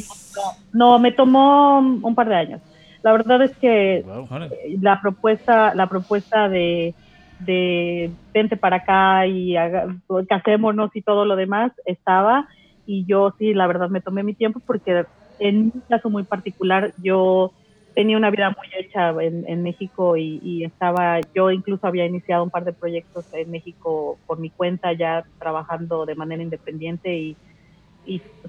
No, 0.72 0.98
me 0.98 1.12
tomó 1.12 1.78
un 1.78 2.14
par 2.14 2.28
de 2.28 2.34
años. 2.34 2.62
La 3.02 3.12
verdad 3.12 3.42
es 3.42 3.52
que 3.58 4.02
Wow. 4.04 4.26
Eh, 4.50 4.76
la 4.80 5.00
propuesta, 5.00 5.74
la 5.74 5.88
propuesta 5.88 6.48
de, 6.48 6.94
de 7.38 8.12
vente 8.34 8.56
para 8.56 8.76
acá 8.76 9.26
y 9.26 9.56
haga- 9.56 9.86
casémonos 10.28 10.90
y 10.94 11.02
todo 11.02 11.24
lo 11.24 11.36
demás 11.36 11.72
estaba 11.84 12.48
y 12.84 13.04
yo 13.06 13.34
sí, 13.38 13.54
la 13.54 13.66
verdad 13.66 13.88
me 13.88 14.00
tomé 14.00 14.22
mi 14.22 14.34
tiempo 14.34 14.60
porque 14.66 15.04
en 15.38 15.66
mi 15.66 15.82
caso 15.88 16.10
muy 16.10 16.24
particular 16.24 16.92
yo 16.96 17.52
tenía 17.96 18.18
una 18.18 18.30
vida 18.30 18.50
muy 18.50 18.68
hecha 18.84 19.10
en, 19.24 19.48
en 19.48 19.64
México 19.64 20.18
y, 20.18 20.40
y 20.42 20.64
estaba, 20.64 21.22
yo 21.34 21.50
incluso 21.50 21.88
había 21.88 22.06
iniciado 22.06 22.44
un 22.44 22.50
par 22.52 22.64
de 22.66 22.74
proyectos 22.74 23.26
en 23.32 23.50
México 23.50 24.20
por 24.26 24.38
mi 24.40 24.52
cuenta 24.52 24.92
ya 24.94 25.24
trabajando 25.40 26.06
de 26.06 26.16
manera 26.16 26.44
independiente 26.44 27.16
y, 27.16 27.38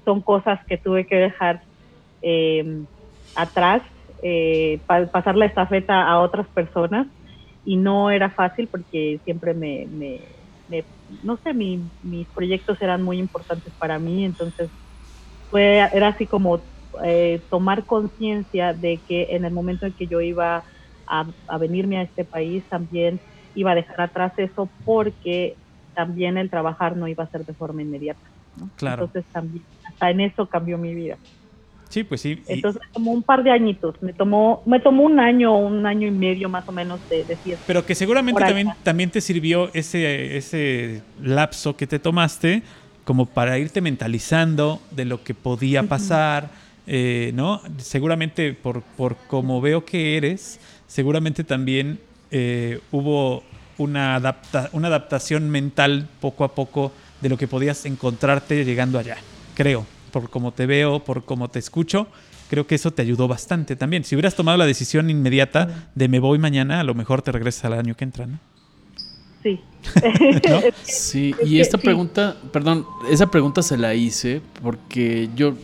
son 0.04 0.22
cosas 0.22 0.60
que 0.68 0.78
tuve 0.78 1.06
que 1.06 1.16
dejar 1.16 1.62
eh, 2.22 2.84
atrás, 3.34 3.82
eh, 4.22 4.82
pa- 4.86 5.08
pasar 5.08 5.36
la 5.36 5.46
estafeta 5.46 6.04
a 6.08 6.20
otras 6.20 6.48
personas. 6.54 7.08
Y 7.64 7.76
no 7.76 8.10
era 8.10 8.30
fácil 8.32 8.68
porque 8.70 9.20
siempre 9.24 9.54
me, 9.54 9.86
me- 9.90 10.28
me- 10.68 10.88
no 11.22 11.38
sé, 11.44 11.54
mi- 11.54 11.90
mis 12.02 12.28
proyectos 12.30 12.78
eran 12.82 13.02
muy 13.04 13.18
importantes 13.18 13.74
para 13.78 13.98
mí, 14.00 14.24
entonces 14.24 14.72
fue, 15.50 15.78
era 15.94 16.08
así 16.08 16.26
como 16.26 16.66
eh, 17.04 17.44
tomar 17.50 17.86
conciencia 17.86 18.72
de 18.74 19.02
que 19.06 19.28
en 19.30 19.44
el 19.44 19.52
momento 19.52 19.86
en 19.86 19.94
que 19.94 20.06
yo 20.08 20.20
iba 20.20 20.64
a, 21.06 21.32
a 21.48 21.58
venirme 21.58 21.98
a 21.98 22.02
este 22.02 22.24
país 22.24 22.64
también 22.68 23.20
iba 23.54 23.72
a 23.72 23.74
dejar 23.74 24.00
atrás 24.00 24.32
eso 24.36 24.72
porque 24.84 25.56
también 25.94 26.38
el 26.38 26.50
trabajar 26.50 26.96
no 26.96 27.08
iba 27.08 27.24
a 27.24 27.30
ser 27.30 27.44
de 27.44 27.54
forma 27.54 27.82
inmediata. 27.82 28.20
¿no? 28.56 28.70
Claro. 28.76 29.04
Entonces 29.04 29.30
también, 29.32 29.66
hasta 29.84 30.10
en 30.10 30.20
eso 30.20 30.48
cambió 30.48 30.78
mi 30.78 30.94
vida. 30.94 31.18
Sí, 31.88 32.04
pues 32.04 32.20
sí. 32.20 32.44
y- 32.46 32.52
Entonces 32.52 32.80
me 32.86 32.92
tomó 32.92 33.12
un 33.12 33.22
par 33.22 33.42
de 33.42 33.50
añitos, 33.50 33.96
me 34.02 34.12
tomó, 34.12 34.62
me 34.66 34.78
tomó 34.80 35.04
un 35.04 35.18
año, 35.18 35.56
un 35.58 35.86
año 35.86 36.06
y 36.06 36.10
medio 36.10 36.48
más 36.48 36.68
o 36.68 36.72
menos 36.72 37.00
de, 37.08 37.24
de 37.24 37.36
fiesta. 37.38 37.64
pero 37.66 37.84
que 37.86 37.94
seguramente 37.94 38.40
también, 38.44 38.68
también 38.84 39.10
te 39.10 39.20
sirvió 39.20 39.72
ese, 39.74 40.36
ese 40.36 41.02
lapso 41.20 41.76
que 41.76 41.86
te 41.86 41.98
tomaste 41.98 42.62
como 43.04 43.24
para 43.26 43.58
irte 43.58 43.80
mentalizando 43.80 44.82
de 44.90 45.06
lo 45.06 45.24
que 45.24 45.32
podía 45.34 45.82
pasar, 45.84 46.50
eh, 46.88 47.32
¿no? 47.34 47.60
Seguramente 47.76 48.54
por, 48.54 48.82
por 48.82 49.16
como 49.28 49.60
veo 49.60 49.84
que 49.84 50.16
eres, 50.16 50.58
seguramente 50.86 51.44
también 51.44 52.00
eh, 52.30 52.80
hubo 52.90 53.44
una, 53.76 54.16
adapta- 54.18 54.70
una 54.72 54.88
adaptación 54.88 55.50
mental 55.50 56.08
poco 56.20 56.44
a 56.44 56.54
poco 56.54 56.92
de 57.20 57.28
lo 57.28 57.36
que 57.36 57.46
podías 57.46 57.84
encontrarte 57.84 58.64
llegando 58.64 58.98
allá, 58.98 59.18
creo, 59.54 59.86
por 60.12 60.30
cómo 60.30 60.52
te 60.52 60.66
veo, 60.66 61.04
por 61.04 61.24
cómo 61.24 61.48
te 61.48 61.58
escucho. 61.58 62.08
Creo 62.48 62.66
que 62.66 62.76
eso 62.76 62.90
te 62.90 63.02
ayudó 63.02 63.28
bastante 63.28 63.76
también. 63.76 64.04
Si 64.04 64.14
hubieras 64.16 64.34
tomado 64.34 64.56
la 64.56 64.64
decisión 64.64 65.10
inmediata 65.10 65.90
de 65.94 66.08
me 66.08 66.18
voy 66.18 66.38
mañana, 66.38 66.80
a 66.80 66.84
lo 66.84 66.94
mejor 66.94 67.20
te 67.20 67.30
regresas 67.30 67.66
al 67.66 67.74
año 67.74 67.94
que 67.94 68.04
entra, 68.04 68.26
¿no? 68.26 68.38
Sí. 69.42 69.60
¿No? 70.48 70.60
Sí, 70.82 71.34
y 71.44 71.60
esta 71.60 71.76
pregunta, 71.76 72.36
perdón, 72.52 72.86
esa 73.10 73.30
pregunta 73.30 73.62
se 73.62 73.76
la 73.76 73.94
hice 73.94 74.40
porque 74.62 75.28
yo 75.36 75.54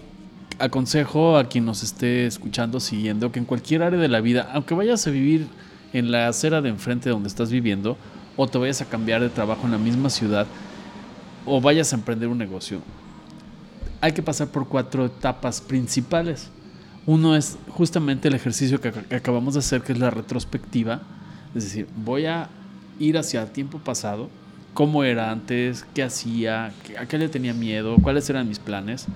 aconsejo 0.59 1.37
a 1.37 1.49
quien 1.49 1.65
nos 1.65 1.83
esté 1.83 2.27
escuchando, 2.27 2.81
siguiendo, 2.81 3.33
que 3.33 3.39
en 3.39 3.45
cualquier 3.45 3.83
área 3.83 3.99
de 3.99 4.09
la 4.09 4.21
vida, 4.21 4.51
aunque 4.53 4.75
vayas 4.75 5.07
a 5.07 5.11
vivir 5.11 5.47
en 5.93 6.11
la 6.11 6.29
acera 6.29 6.61
de 6.61 6.69
enfrente 6.69 7.11
donde 7.11 7.29
estás 7.29 7.51
viviendo, 7.51 7.97
o 8.37 8.47
te 8.47 8.59
vayas 8.59 8.81
a 8.81 8.87
cambiar 8.87 9.21
de 9.21 9.29
trabajo 9.29 9.65
en 9.65 9.73
la 9.73 9.79
misma 9.79 10.11
ciudad, 10.11 10.47
o 11.47 11.61
vayas 11.61 11.93
a 11.93 11.97
emprender 11.97 12.29
un 12.29 12.39
negocio, 12.39 12.81
hay 14.01 14.13
que 14.13 14.23
pasar 14.23 14.49
por 14.49 14.69
cuatro 14.69 15.07
etapas 15.07 15.61
principales. 15.61 16.51
Uno 17.07 17.37
es 17.37 17.59
justamente 17.69 18.29
el 18.29 18.35
ejercicio 18.35 18.81
que, 18.81 18.93
ac- 18.93 19.05
que 19.07 19.17
acabamos 19.17 19.55
de 19.55 19.61
hacer, 19.61 19.83
que 19.83 19.93
es 19.93 19.99
la 19.99 20.11
retrospectiva. 20.11 21.03
Es 21.55 21.65
decir, 21.65 21.87
voy 21.97 22.27
a 22.27 22.49
ir 22.99 23.17
hacia 23.19 23.43
el 23.43 23.51
tiempo 23.51 23.79
pasado, 23.79 24.29
cómo 24.73 25.05
era 25.05 25.31
antes, 25.31 25.87
qué 25.95 26.03
hacía, 26.03 26.73
a 26.99 27.07
qué 27.07 27.19
le 27.19 27.29
tenía 27.29 27.55
miedo, 27.55 27.97
cuáles 28.03 28.29
eran 28.29 28.49
mis 28.49 28.59
planes. 28.59 29.07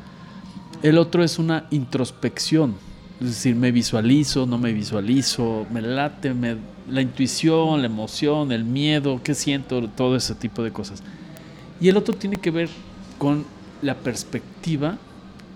El 0.82 0.98
otro 0.98 1.24
es 1.24 1.38
una 1.38 1.64
introspección, 1.70 2.74
es 3.20 3.26
decir, 3.28 3.56
me 3.56 3.72
visualizo, 3.72 4.46
no 4.46 4.58
me 4.58 4.72
visualizo, 4.72 5.66
me 5.72 5.82
late, 5.82 6.34
me- 6.34 6.56
la 6.88 7.02
intuición, 7.02 7.80
la 7.80 7.86
emoción, 7.86 8.52
el 8.52 8.64
miedo, 8.64 9.20
qué 9.22 9.34
siento, 9.34 9.88
todo 9.88 10.16
ese 10.16 10.34
tipo 10.34 10.62
de 10.62 10.70
cosas. 10.70 11.02
Y 11.80 11.88
el 11.88 11.96
otro 11.96 12.14
tiene 12.14 12.36
que 12.36 12.50
ver 12.50 12.68
con 13.18 13.44
la 13.82 13.94
perspectiva 13.96 14.96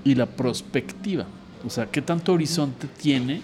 y 0.05 0.15
la 0.15 0.27
prospectiva. 0.27 1.25
O 1.65 1.71
sea, 1.71 1.87
qué 1.87 2.03
tanto 2.03 2.33
horizonte 2.33 2.89
tiene 3.01 3.43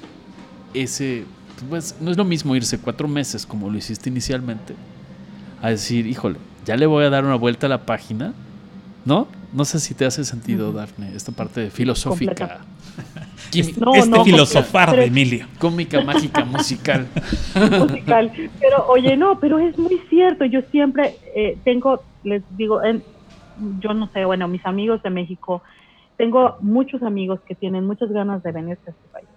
ese... 0.74 1.24
Pues 1.68 1.96
no 2.00 2.10
es 2.10 2.16
lo 2.16 2.24
mismo 2.24 2.54
irse 2.54 2.78
cuatro 2.78 3.08
meses 3.08 3.46
como 3.46 3.68
lo 3.70 3.78
hiciste 3.78 4.10
inicialmente, 4.10 4.74
a 5.60 5.70
decir, 5.70 6.06
híjole, 6.06 6.36
ya 6.64 6.76
le 6.76 6.86
voy 6.86 7.04
a 7.04 7.10
dar 7.10 7.24
una 7.24 7.34
vuelta 7.34 7.66
a 7.66 7.70
la 7.70 7.84
página, 7.84 8.32
¿no? 9.04 9.26
No 9.52 9.64
sé 9.64 9.78
si 9.80 9.94
te 9.94 10.04
hace 10.04 10.24
sentido. 10.24 10.72
Dafne, 10.72 11.14
esta 11.14 11.32
parte 11.32 11.70
filosófica, 11.70 12.60
No, 13.80 13.94
este 13.94 14.10
no, 14.10 14.24
filosofar 14.24 14.90
pero- 14.90 15.02
de 15.02 15.08
Emilio. 15.08 15.46
cómica, 15.58 16.00
mágica, 16.02 16.44
musical. 16.56 17.06
musical. 17.80 18.30
Pero 18.60 18.86
oye, 18.88 19.16
no, 19.16 19.38
pero 19.40 19.58
es 19.58 19.78
muy 19.78 19.98
cierto. 20.10 20.44
Yo 20.44 20.60
siempre 20.70 21.16
eh, 21.34 21.56
tengo, 21.64 22.02
les 22.24 22.42
digo, 22.56 22.82
en- 22.84 23.02
yo 23.80 23.94
no 23.94 24.08
sé, 24.12 24.24
bueno, 24.24 24.48
mis 24.48 24.64
amigos 24.66 25.02
de 25.02 25.10
México, 25.10 25.62
tengo 26.16 26.56
muchos 26.60 27.02
amigos 27.02 27.40
que 27.46 27.54
tienen 27.54 27.86
muchas 27.86 28.10
ganas 28.10 28.42
de 28.42 28.52
venirse 28.52 28.82
a 28.88 28.90
este 28.90 29.08
país. 29.12 29.28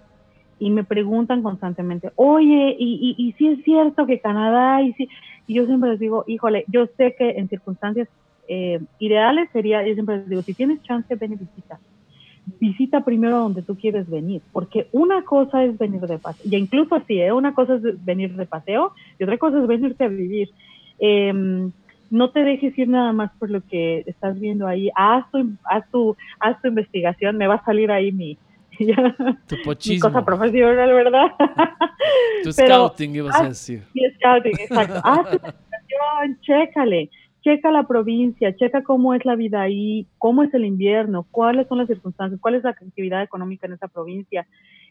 Y 0.59 0.69
me 0.71 0.83
preguntan 0.83 1.41
constantemente, 1.41 2.11
oye, 2.15 2.75
y, 2.77 3.15
y, 3.17 3.27
y 3.27 3.31
si 3.33 3.47
es 3.47 3.63
cierto 3.63 4.05
que 4.05 4.19
Canadá, 4.19 4.81
y 4.83 4.93
si, 4.93 5.07
y 5.47 5.55
yo 5.55 5.65
siempre 5.65 5.91
les 5.91 5.99
digo, 5.99 6.23
híjole, 6.27 6.65
yo 6.67 6.85
sé 6.97 7.15
que 7.17 7.31
en 7.31 7.47
circunstancias 7.49 8.07
eh, 8.47 8.79
ideales 8.99 9.49
sería, 9.51 9.85
yo 9.85 9.93
siempre 9.93 10.17
les 10.17 10.29
digo, 10.29 10.41
si 10.41 10.53
tienes 10.53 10.81
chance, 10.83 11.15
ven 11.15 11.33
y 11.33 11.35
visita 11.35 11.79
visita 12.59 13.03
primero 13.03 13.37
donde 13.37 13.61
tú 13.61 13.75
quieres 13.75 14.09
venir, 14.09 14.41
porque 14.51 14.87
una 14.91 15.23
cosa 15.23 15.63
es 15.63 15.77
venir 15.77 16.01
de 16.01 16.17
paseo, 16.17 16.43
y 16.49 16.55
incluso 16.55 16.95
así, 16.95 17.19
¿eh? 17.19 17.31
una 17.31 17.53
cosa 17.53 17.75
es 17.75 18.03
venir 18.03 18.35
de 18.35 18.45
paseo 18.45 18.93
y 19.19 19.23
otra 19.23 19.37
cosa 19.37 19.59
es 19.59 19.67
venirte 19.67 20.03
a 20.03 20.07
vivir. 20.07 20.49
Eh, 20.99 21.69
no 22.11 22.29
te 22.31 22.43
dejes 22.43 22.77
ir 22.77 22.89
nada 22.89 23.13
más 23.13 23.31
por 23.39 23.49
lo 23.49 23.61
que 23.61 24.03
estás 24.05 24.39
viendo 24.39 24.67
ahí, 24.67 24.89
haz 24.95 25.29
tu, 25.31 25.49
haz 25.63 25.89
tu, 25.91 26.15
haz 26.39 26.61
tu 26.61 26.67
investigación, 26.67 27.37
me 27.37 27.47
va 27.47 27.55
a 27.55 27.65
salir 27.65 27.89
ahí 27.89 28.11
mi, 28.11 28.37
Tu 29.47 29.55
mi 29.89 29.99
cosa 29.99 30.25
profesional, 30.25 30.93
¿verdad? 30.93 31.27
tu 32.43 32.49
pero- 32.55 32.87
scouting, 32.87 33.15
ibas 33.15 33.39
a 33.39 33.49
decir. 33.49 33.83
Sí, 33.93 34.01
scouting, 34.17 34.59
exacto. 34.59 35.01
Haz 35.03 35.29
tu 35.29 35.35
investigación, 35.37 36.39
chécale, 36.41 37.09
checa 37.43 37.71
la 37.71 37.87
provincia, 37.87 38.55
checa 38.55 38.83
cómo 38.83 39.13
es 39.13 39.25
la 39.25 39.35
vida 39.35 39.61
ahí, 39.61 40.07
cómo 40.17 40.43
es 40.43 40.53
el 40.53 40.65
invierno, 40.65 41.25
cuáles 41.31 41.67
son 41.67 41.79
las 41.79 41.87
circunstancias, 41.87 42.39
cuál 42.39 42.55
es 42.55 42.63
la 42.63 42.71
actividad 42.71 43.23
económica 43.23 43.67
en 43.67 43.73
esa 43.73 43.87
provincia 43.87 44.45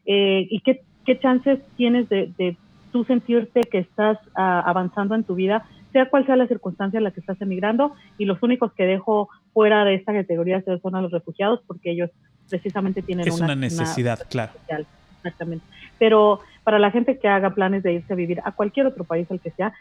eh, 0.06 0.46
y 0.50 0.60
qué, 0.60 0.82
qué 1.04 1.18
chances 1.18 1.60
tienes 1.76 2.08
de, 2.08 2.32
de 2.36 2.56
tú 2.90 3.04
sentirte 3.04 3.62
que 3.62 3.78
estás 3.78 4.18
ah, 4.34 4.62
avanzando 4.66 5.14
en 5.14 5.24
tu 5.24 5.34
vida, 5.34 5.66
sea 5.92 6.08
cual 6.08 6.26
sea 6.26 6.36
la 6.36 6.46
circunstancia 6.46 6.98
en 6.98 7.04
la 7.04 7.10
que 7.10 7.20
estás 7.20 7.40
emigrando. 7.40 7.94
Y 8.18 8.24
los 8.24 8.42
únicos 8.42 8.72
que 8.72 8.84
dejo 8.84 9.28
fuera 9.52 9.84
de 9.84 9.94
esta 9.94 10.12
categoría 10.12 10.62
son 10.82 10.94
a 10.94 11.02
los 11.02 11.12
refugiados 11.12 11.60
porque 11.66 11.90
ellos 11.90 12.10
precisamente 12.48 13.02
tienen 13.02 13.26
Es 13.26 13.40
una 13.40 13.54
necesidad, 13.54 14.20
claro. 14.28 14.52
social, 14.52 14.86
exactamente. 15.16 15.64
Pero 15.98 16.40
para 16.64 16.78
la 16.78 16.90
gente 16.90 17.18
que 17.18 17.28
haga 17.28 17.50
planes 17.50 17.82
de 17.82 17.94
irse 17.94 18.12
a 18.12 18.16
vivir 18.16 18.40
a 18.44 18.52
cualquier 18.52 18.86
otro 18.86 19.04
país, 19.04 19.30
el 19.30 19.40
que 19.40 19.50
sea, 19.50 19.72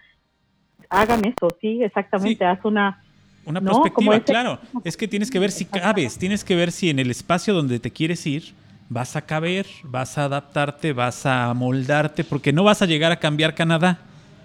hagan 0.90 1.26
eso, 1.26 1.56
sí, 1.62 1.84
exactamente, 1.84 2.38
Sí. 2.44 2.44
haz 2.44 2.60
una... 2.64 3.02
Una 3.46 3.60
No, 3.62 3.82
perspectiva, 3.82 4.16
este- 4.18 4.32
claro. 4.32 4.60
Es 4.84 4.98
que 4.98 5.08
tienes 5.08 5.32
que 5.32 5.40
ver 5.40 5.52
si 5.52 5.66
cabes, 5.66 6.18
tienes 6.18 6.44
que 6.44 6.56
ver 6.56 6.72
si 6.72 6.90
en 6.90 7.00
el 7.00 7.10
espacio 7.10 7.54
donde 7.54 7.80
te 7.80 7.92
quieres 7.92 8.26
ir 8.28 8.54
vas 8.90 9.16
a 9.16 9.22
caber, 9.22 9.66
vas 9.84 10.18
a 10.18 10.26
adaptarte, 10.26 10.94
vas 10.94 11.26
a 11.26 11.54
moldarte, 11.54 12.24
porque 12.24 12.52
no 12.54 12.64
vas 12.64 12.82
a 12.82 12.86
llegar 12.86 13.12
a 13.12 13.18
cambiar 13.18 13.56
Canadá, 13.56 14.00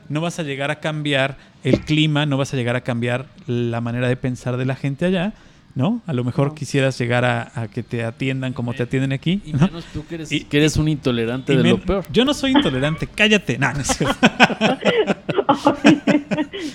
no 0.08 0.20
vas 0.20 0.38
a 0.38 0.42
llegar 0.42 0.70
a 0.70 0.80
cambiar 0.80 1.36
el 1.64 1.80
clima, 1.80 2.24
no 2.26 2.36
vas 2.38 2.52
a 2.54 2.56
llegar 2.56 2.76
a 2.76 2.82
cambiar 2.82 3.26
la 3.46 3.80
manera 3.80 4.06
de 4.08 4.16
pensar 4.16 4.56
de 4.58 4.64
la 4.66 4.76
gente 4.76 5.06
allá, 5.06 5.32
¿no? 5.74 6.02
A 6.06 6.12
lo 6.12 6.24
mejor 6.24 6.48
No. 6.48 6.54
quisieras 6.54 6.96
llegar 6.98 7.24
a, 7.24 7.50
a 7.54 7.68
que 7.68 7.82
te 7.82 8.04
atiendan 8.04 8.52
como 8.52 8.74
te 8.74 8.82
atienden 8.84 9.12
aquí. 9.12 9.42
Y 9.44 9.52
¿no? 9.54 9.66
menos 9.66 9.84
tú 9.92 10.06
que 10.06 10.14
eres, 10.16 10.30
Y- 10.32 10.44
que 10.44 10.58
eres 10.58 10.76
un 10.76 10.88
intolerante 10.88 11.52
Y 11.54 11.56
de 11.56 11.62
lo 11.64 11.80
peor. 11.80 12.04
Yo 12.12 12.24
no 12.24 12.32
soy 12.32 12.52
intolerante, 12.52 13.06
cállate. 13.06 13.58
No, 13.64 13.72
no 13.72 13.80
es 13.80 13.88
cierto. 13.88 14.16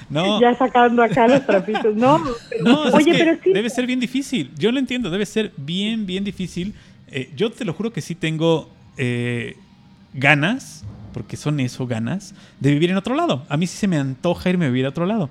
No, 0.09 0.39
ya 0.41 0.55
sacando 0.55 1.01
acá 1.03 1.27
los 1.27 1.45
trapitos, 1.45 1.95
no, 1.95 2.21
pero- 2.49 2.63
No, 2.63 2.87
es 2.87 2.93
oye, 2.93 3.11
que 3.11 3.17
pero 3.17 3.37
sí, 3.43 3.51
debe 3.53 3.69
ser 3.69 3.85
bien 3.85 3.99
difícil. 3.99 4.51
Yo 4.57 4.71
lo 4.71 4.79
entiendo, 4.79 5.09
debe 5.09 5.25
ser 5.25 5.51
bien, 5.57 6.05
bien 6.05 6.23
difícil. 6.23 6.73
Eh, 7.07 7.31
yo 7.35 7.51
te 7.51 7.65
lo 7.65 7.73
juro 7.73 7.91
que 7.91 8.01
sí 8.01 8.15
tengo 8.15 8.69
eh, 8.97 9.55
ganas 10.13 10.83
porque 11.13 11.37
son 11.37 11.59
eso 11.59 11.87
ganas 11.87 12.35
de 12.59 12.71
vivir 12.71 12.91
en 12.91 12.97
otro 12.97 13.15
lado. 13.15 13.43
A 13.49 13.57
mí 13.57 13.65
sí 13.67 13.77
se 13.77 13.87
me 13.87 13.97
antoja 13.97 14.49
irme 14.49 14.65
a 14.65 14.69
vivir 14.69 14.85
a 14.85 14.89
otro 14.89 15.05
lado, 15.05 15.29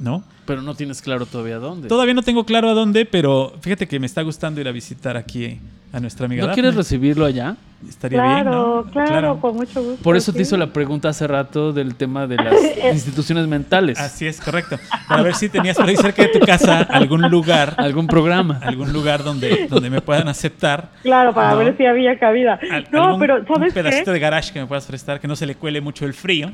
¿no? 0.00 0.24
Pero 0.46 0.62
no 0.62 0.74
tienes 0.74 1.00
claro 1.02 1.26
todavía 1.26 1.58
dónde. 1.58 1.86
Todavía 1.88 2.14
no 2.14 2.22
tengo 2.22 2.44
claro 2.44 2.68
a 2.70 2.74
dónde, 2.74 3.04
pero 3.06 3.52
fíjate 3.60 3.86
que 3.86 4.00
me 4.00 4.06
está 4.06 4.22
gustando 4.22 4.60
ir 4.60 4.66
a 4.66 4.72
visitar 4.72 5.16
aquí 5.16 5.60
a 5.92 6.00
nuestra 6.00 6.26
amiga. 6.26 6.46
¿No 6.46 6.52
quieres 6.52 6.74
recibirlo 6.74 7.24
allá? 7.26 7.56
Estaría 7.88 8.20
bien, 8.22 8.42
Claro, 8.42 8.84
¿no? 8.84 8.90
claro, 8.92 9.40
con 9.40 9.56
mucho 9.56 9.82
gusto. 9.82 10.02
Por 10.02 10.16
eso 10.16 10.32
te 10.32 10.42
hizo 10.42 10.56
la 10.56 10.66
pregunta 10.72 11.08
hace 11.08 11.26
rato 11.26 11.72
del 11.72 11.94
tema 11.94 12.26
de 12.26 12.36
las 12.44 12.54
instituciones 12.94 13.46
mentales. 13.46 13.98
Así 13.98 14.26
es, 14.26 14.40
correcto. 14.40 14.76
Para 15.08 15.22
ver 15.22 15.34
si 15.34 15.48
tenías 15.48 15.76
por 15.76 15.88
ahí 15.88 15.96
cerca 15.96 16.22
de 16.22 16.28
tu 16.28 16.40
casa 16.40 16.80
algún 16.82 17.22
lugar, 17.30 17.74
Algún 17.78 18.06
programa. 18.06 18.58
algún 18.62 18.92
lugar 18.92 19.22
donde, 19.24 19.66
donde 19.68 19.88
me 19.88 20.00
puedan 20.02 20.28
aceptar. 20.28 20.90
Claro, 21.02 21.32
para 21.32 21.52
¿no? 21.52 21.58
ver 21.58 21.76
si 21.76 21.86
había 21.86 22.18
cabida. 22.18 22.58
Al- 22.70 22.86
No, 22.92 23.04
algún- 23.04 23.20
pero 23.20 23.36
un 23.40 23.46
¿sabes 23.46 23.72
pedacito 23.72 24.06
qué? 24.06 24.10
de 24.12 24.18
garage 24.18 24.52
que 24.52 24.60
me 24.60 24.66
puedas 24.66 24.84
prestar, 24.86 25.18
que 25.20 25.28
no 25.28 25.36
se 25.36 25.46
le 25.46 25.54
cuele 25.54 25.80
mucho 25.80 26.04
el 26.06 26.12
frío. 26.14 26.52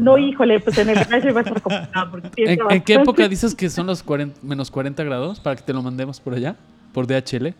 No, 0.00 0.18
híjole, 0.18 0.60
pues 0.60 0.78
en 0.78 0.90
el 0.90 1.06
calle 1.06 1.32
va 1.32 1.40
a 1.40 1.42
estar 1.42 1.62
complicado. 1.62 2.10
porque 2.10 2.30
¿En, 2.36 2.82
qué 2.82 2.94
época 2.94 3.28
dices 3.28 3.54
que 3.54 3.70
son 3.70 3.86
los 3.86 4.02
40 4.02 4.40
menos 4.42 4.70
40 4.70 5.02
grados 5.04 5.40
para 5.40 5.56
que 5.56 5.62
te 5.62 5.72
lo 5.72 5.82
mandemos 5.82 6.20
por 6.20 6.34
allá? 6.34 6.56
Por 6.92 7.06
DHL. 7.06 7.54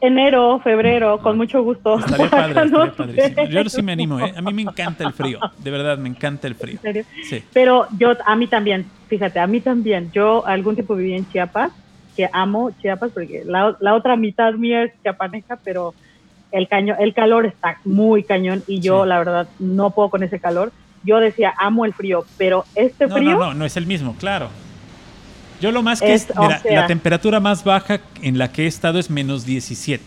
Enero, 0.00 0.60
febrero, 0.60 1.18
con 1.20 1.36
mucho 1.38 1.62
gusto. 1.62 1.98
Estaría 1.98 2.28
padre, 2.28 2.62
estaría 2.64 2.92
padrísimo. 2.92 3.48
Yo 3.48 3.70
sí 3.70 3.82
me 3.82 3.92
animo, 3.92 4.20
¿eh? 4.20 4.34
A 4.36 4.42
mí 4.42 4.52
me 4.52 4.62
encanta 4.62 5.04
el 5.04 5.14
frío. 5.14 5.38
De 5.58 5.70
verdad, 5.70 5.96
me 5.96 6.10
encanta 6.10 6.46
el 6.46 6.54
frío. 6.54 6.74
¿En 6.74 6.82
serio? 6.82 7.04
Sí. 7.28 7.42
Pero 7.54 7.86
yo, 7.98 8.12
a 8.26 8.36
mí 8.36 8.46
también, 8.46 8.84
fíjate, 9.08 9.38
a 9.40 9.46
mí 9.46 9.60
también. 9.60 10.10
Yo 10.12 10.46
algún 10.46 10.74
tiempo 10.74 10.94
viví 10.94 11.14
en 11.14 11.26
Chiapas, 11.30 11.72
que 12.16 12.28
amo 12.32 12.70
Chiapas 12.82 13.12
porque 13.12 13.44
la, 13.46 13.76
la 13.80 13.94
otra 13.94 14.16
mitad 14.16 14.52
mía 14.54 14.84
es 14.84 14.92
chiapaneca, 15.02 15.58
pero 15.64 15.94
el, 16.52 16.68
caño, 16.68 16.96
el 16.98 17.14
calor 17.14 17.46
está 17.46 17.78
muy 17.84 18.24
cañón 18.24 18.62
y 18.66 18.80
yo, 18.80 19.04
Sí. 19.04 19.08
la 19.08 19.18
verdad, 19.18 19.48
no 19.58 19.90
puedo 19.90 20.10
con 20.10 20.22
ese 20.22 20.38
calor. 20.38 20.70
Yo 21.04 21.18
decía, 21.20 21.52
amo 21.58 21.84
el 21.84 21.92
frío, 21.94 22.24
pero 22.38 22.64
este 22.74 23.06
No, 23.06 23.14
frío, 23.16 23.30
no, 23.32 23.38
no, 23.38 23.54
no 23.54 23.64
es 23.64 23.76
el 23.76 23.86
mismo, 23.86 24.14
claro. 24.16 24.48
Yo 25.60 25.70
lo 25.70 25.82
más 25.82 26.00
que 26.00 26.12
Es, 26.14 26.24
es, 26.30 26.36
o 26.36 26.42
mira, 26.42 26.58
sea- 26.60 26.80
la 26.82 26.86
temperatura 26.86 27.40
más 27.40 27.62
baja 27.64 28.00
en 28.22 28.38
la 28.38 28.50
que 28.50 28.64
he 28.64 28.66
estado 28.66 28.98
es 28.98 29.10
menos 29.10 29.44
17 29.46 30.02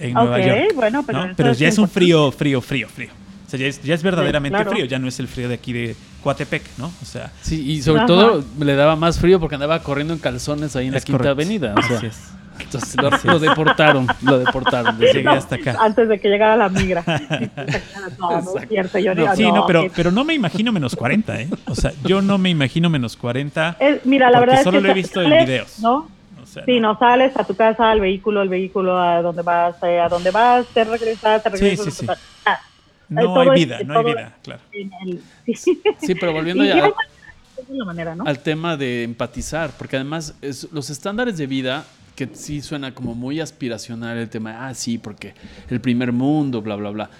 en 0.00 0.14
Nueva 0.14 0.36
Ok, 0.38 0.44
York. 0.44 0.60
bueno, 0.74 1.02
pero 1.06 1.28
Pero 1.36 1.50
es 1.52 1.58
ya 1.58 1.68
es 1.68 1.78
un 1.78 1.88
frío, 1.88 2.32
frío, 2.32 2.60
frío, 2.60 2.88
frío. 2.88 3.10
O 3.46 3.50
sea, 3.50 3.60
ya 3.60 3.66
es, 3.66 3.82
ya 3.82 3.94
es 3.94 4.02
verdaderamente 4.02 4.56
claro. 4.56 4.70
frío, 4.72 4.84
ya 4.86 4.98
no 4.98 5.08
es 5.08 5.20
el 5.20 5.28
frío 5.28 5.46
de 5.48 5.54
aquí 5.54 5.72
de 5.74 5.94
Coatepec, 6.22 6.62
¿no? 6.78 6.86
O 7.02 7.04
sea, 7.04 7.30
Sí, 7.42 7.60
y 7.70 7.82
sobre 7.82 7.98
Ajá. 8.00 8.06
todo 8.06 8.44
le 8.60 8.74
daba 8.74 8.96
más 8.96 9.18
frío 9.18 9.38
porque 9.40 9.54
andaba 9.56 9.82
corriendo 9.82 10.14
en 10.14 10.20
calzones 10.20 10.74
ahí 10.74 10.86
en 10.88 10.94
la 10.94 11.00
Quinta 11.00 11.18
correcto. 11.18 11.32
Avenida. 11.42 11.74
O 11.76 11.82
sea, 11.82 11.96
Así 11.98 12.06
es. 12.06 12.30
Entonces 12.58 12.96
lo, 12.96 13.10
lo 13.32 13.38
deportaron. 13.38 14.06
Lo 14.22 14.38
deportaron. 14.38 14.98
Llegué 14.98 15.28
hasta 15.28 15.56
acá. 15.56 15.76
antes 15.80 16.08
de 16.08 16.18
que 16.20 16.28
llegara 16.28 16.56
la 16.56 16.68
migra. 16.68 17.02
no, 18.18 18.30
no 18.30 18.38
es 18.40 18.46
Exacto. 18.46 18.68
cierto. 18.68 18.98
Yo 18.98 19.14
No, 19.14 19.22
digo, 19.22 19.34
Sí, 19.36 19.42
no, 19.52 19.66
pero, 19.66 19.82
que- 19.84 19.90
pero 19.90 20.10
no 20.10 20.24
me 20.24 20.34
imagino 20.34 20.72
menos 20.72 20.94
40, 20.96 21.40
¿eh? 21.40 21.48
O 21.66 21.74
sea, 21.74 21.92
yo 22.04 22.22
no 22.22 22.38
me 22.38 22.50
imagino 22.50 22.88
menos 22.90 23.16
40. 23.16 23.76
es- 23.80 24.04
mira, 24.06 24.30
la 24.30 24.40
verdad 24.40 24.62
solo 24.62 24.78
es 24.78 24.82
que 24.82 24.86
lo 24.88 24.92
he 24.92 24.94
visto 24.94 25.22
en 25.22 25.30
videos. 25.44 25.78
¿no? 25.80 26.08
O 26.42 26.46
sea, 26.46 26.64
Sí, 26.64 26.80
no 26.80 26.98
sales 26.98 27.36
a 27.36 27.44
tu 27.44 27.54
casa, 27.54 27.90
al 27.90 28.00
vehículo, 28.00 28.42
el 28.42 28.48
vehículo 28.48 29.00
a 29.00 29.22
donde 29.22 29.42
vas, 29.42 29.76
eh, 29.84 30.00
a 30.00 30.08
donde 30.08 30.30
vas, 30.30 30.66
te 30.74 30.84
regresas, 30.84 31.42
te 31.42 31.50
Sí, 31.56 31.56
regresas. 31.64 31.84
sí, 31.84 31.90
a 31.90 31.94
tu 31.94 31.96
sí. 32.00 32.06
casa. 32.06 32.20
Ah, 32.44 32.60
no 33.08 33.40
hay 33.40 33.48
es- 33.48 33.54
vida, 33.54 33.78
no 33.84 33.98
hay 33.98 34.04
vida, 34.04 34.32
claro. 34.42 34.60
el- 34.72 35.22
sí. 35.56 35.80
Sí, 36.00 36.14
pero 36.14 36.32
volviendo 36.34 36.64
ya 36.64 36.74
hay 36.74 36.80
a- 36.80 36.82
maneras, 36.82 37.68
de 37.68 37.74
la 37.78 37.84
manera, 37.84 38.14
¿no? 38.16 38.24
al 38.26 38.38
tema 38.40 38.76
de 38.76 39.04
empatizar, 39.04 39.70
porque 39.78 39.96
además 39.96 40.34
es- 40.42 40.68
los 40.72 40.90
estándares 40.90 41.38
de 41.38 41.46
vida, 41.46 41.84
que 42.16 42.28
sí 42.32 42.60
suena 42.60 42.94
como 42.94 43.14
muy 43.14 43.40
aspiracional 43.40 44.18
el 44.18 44.28
tema, 44.28 44.66
ah, 44.68 44.74
sí, 44.74 44.98
porque 44.98 45.34
el 45.70 45.80
primer 45.80 46.12
mundo, 46.12 46.62
bla, 46.62 46.76
bla, 46.76 46.90
bla. 46.90 47.10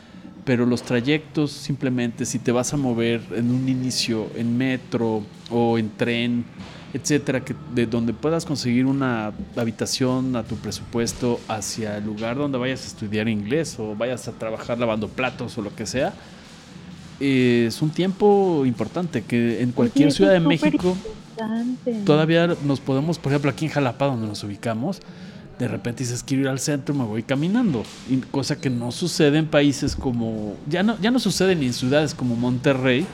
Pero 0.45 0.66
los 0.66 0.82
trayectos, 0.82 1.53
simplemente, 1.53 2.26
si 2.26 2.38
te 2.38 2.51
vas 2.51 2.74
a 2.74 2.76
mover 2.76 3.20
en 3.34 3.51
un 3.51 3.68
inicio 3.68 4.28
en 4.34 4.57
metro 4.57 5.22
o 5.51 5.78
en 5.78 5.90
tren, 5.90 6.45
etcétera, 6.93 7.45
que 7.45 7.55
de 7.74 7.86
donde 7.86 8.12
puedas 8.12 8.45
conseguir 8.45 8.86
una 8.86 9.32
habitación 9.57 10.34
a 10.36 10.43
tu 10.43 10.57
presupuesto 10.57 11.40
hacia 11.49 11.97
el 11.99 12.05
lugar 12.05 12.36
donde 12.36 12.59
vayas 12.59 12.82
a 12.84 12.86
estudiar 12.88 13.28
inglés 13.28 13.76
o 13.78 13.95
vayas 13.95 14.26
a 14.28 14.32
trabajar 14.32 14.78
lavando 14.78 15.09
platos 15.09 15.57
o 15.57 15.62
lo 15.62 15.74
que 15.74 15.86
sea, 15.86 16.12
es 17.20 17.80
un 17.80 17.90
tiempo 17.90 18.64
importante 18.66 19.22
que 19.22 19.62
en 19.62 19.70
cualquier 19.72 20.11
Sí, 20.11 20.16
ciudad 20.18 20.32
de 20.32 20.40
súper 20.40 20.59
Todavía 22.05 22.57
nos 22.64 22.80
podemos, 22.80 23.18
por 23.18 23.33
ejemplo, 23.33 23.51
aquí 23.51 23.66
en 23.66 23.70
Jalapa, 23.70 24.07
donde 24.07 24.26
nos 24.26 24.43
ubicamos, 24.45 25.01
de 25.59 25.68
repente 25.68 26.03
dices, 26.03 26.22
quiero 26.22 26.43
ir 26.43 26.49
al 26.49 26.59
centro, 26.59 26.95
me 26.95 27.05
voy 27.05 27.22
caminando. 27.22 27.85
Y 28.11 28.16
cosa 28.18 28.57
que 28.57 28.70
no 28.70 28.91
sucede 28.91 29.39
en 29.39 29.47
países 29.47 29.95
como, 29.97 30.57
ya 30.68 30.83
no, 30.83 30.99
ya 31.01 31.11
no 31.11 31.18
sucede 31.18 31.55
ni 31.55 31.66
en 31.66 31.72
ciudades 31.72 32.14
como 32.14 32.37
Monterrey 32.37 33.07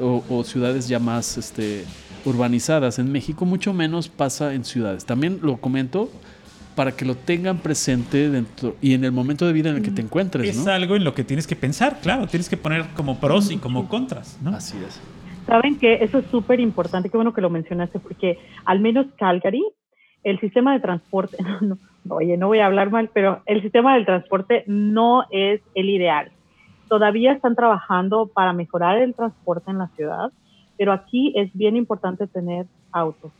o, 0.00 0.24
o 0.28 0.44
ciudades 0.44 0.88
ya 0.88 0.98
más 0.98 1.36
este, 1.38 1.84
urbanizadas. 2.24 2.98
En 2.98 3.12
México 3.12 3.44
mucho 3.44 3.72
menos 3.72 4.08
pasa 4.08 4.54
en 4.54 4.64
ciudades. 4.64 5.04
También 5.04 5.38
lo 5.42 5.58
comento 5.58 6.10
para 6.74 6.92
que 6.92 7.04
lo 7.04 7.14
tengan 7.14 7.58
presente 7.58 8.30
dentro 8.30 8.76
y 8.80 8.94
en 8.94 9.04
el 9.04 9.12
momento 9.12 9.46
de 9.46 9.52
vida 9.52 9.70
en 9.70 9.76
el 9.76 9.82
que 9.82 9.90
te 9.90 10.00
encuentres, 10.00 10.48
Es 10.56 10.64
¿no? 10.64 10.70
algo 10.70 10.96
en 10.96 11.04
lo 11.04 11.14
que 11.14 11.22
tienes 11.22 11.46
que 11.46 11.54
pensar, 11.54 12.00
claro. 12.00 12.26
Tienes 12.26 12.48
que 12.48 12.56
poner 12.56 12.88
como 12.94 13.20
pros 13.20 13.50
y 13.50 13.58
como 13.58 13.88
contras, 13.88 14.38
¿no? 14.42 14.56
Así 14.56 14.76
es. 14.78 14.98
Saben 15.46 15.78
que 15.78 15.94
eso 16.04 16.18
es 16.18 16.26
súper 16.26 16.60
importante, 16.60 17.10
qué 17.10 17.16
bueno 17.16 17.34
que 17.34 17.40
lo 17.40 17.50
mencionaste, 17.50 17.98
porque 17.98 18.38
al 18.64 18.80
menos 18.80 19.06
Calgary, 19.16 19.64
el 20.22 20.38
sistema 20.40 20.72
de 20.72 20.80
transporte, 20.80 21.36
no, 21.60 21.78
no, 22.04 22.14
oye, 22.14 22.36
no 22.36 22.48
voy 22.48 22.60
a 22.60 22.66
hablar 22.66 22.90
mal, 22.90 23.10
pero 23.12 23.42
el 23.46 23.62
sistema 23.62 23.94
del 23.94 24.06
transporte 24.06 24.64
no 24.66 25.24
es 25.30 25.60
el 25.74 25.90
ideal. 25.90 26.30
Todavía 26.88 27.32
están 27.32 27.56
trabajando 27.56 28.26
para 28.26 28.52
mejorar 28.52 28.98
el 28.98 29.14
transporte 29.14 29.70
en 29.70 29.78
la 29.78 29.88
ciudad, 29.88 30.30
pero 30.76 30.92
aquí 30.92 31.32
es 31.36 31.52
bien 31.54 31.76
importante 31.76 32.26
tener 32.26 32.66
autos 32.92 33.32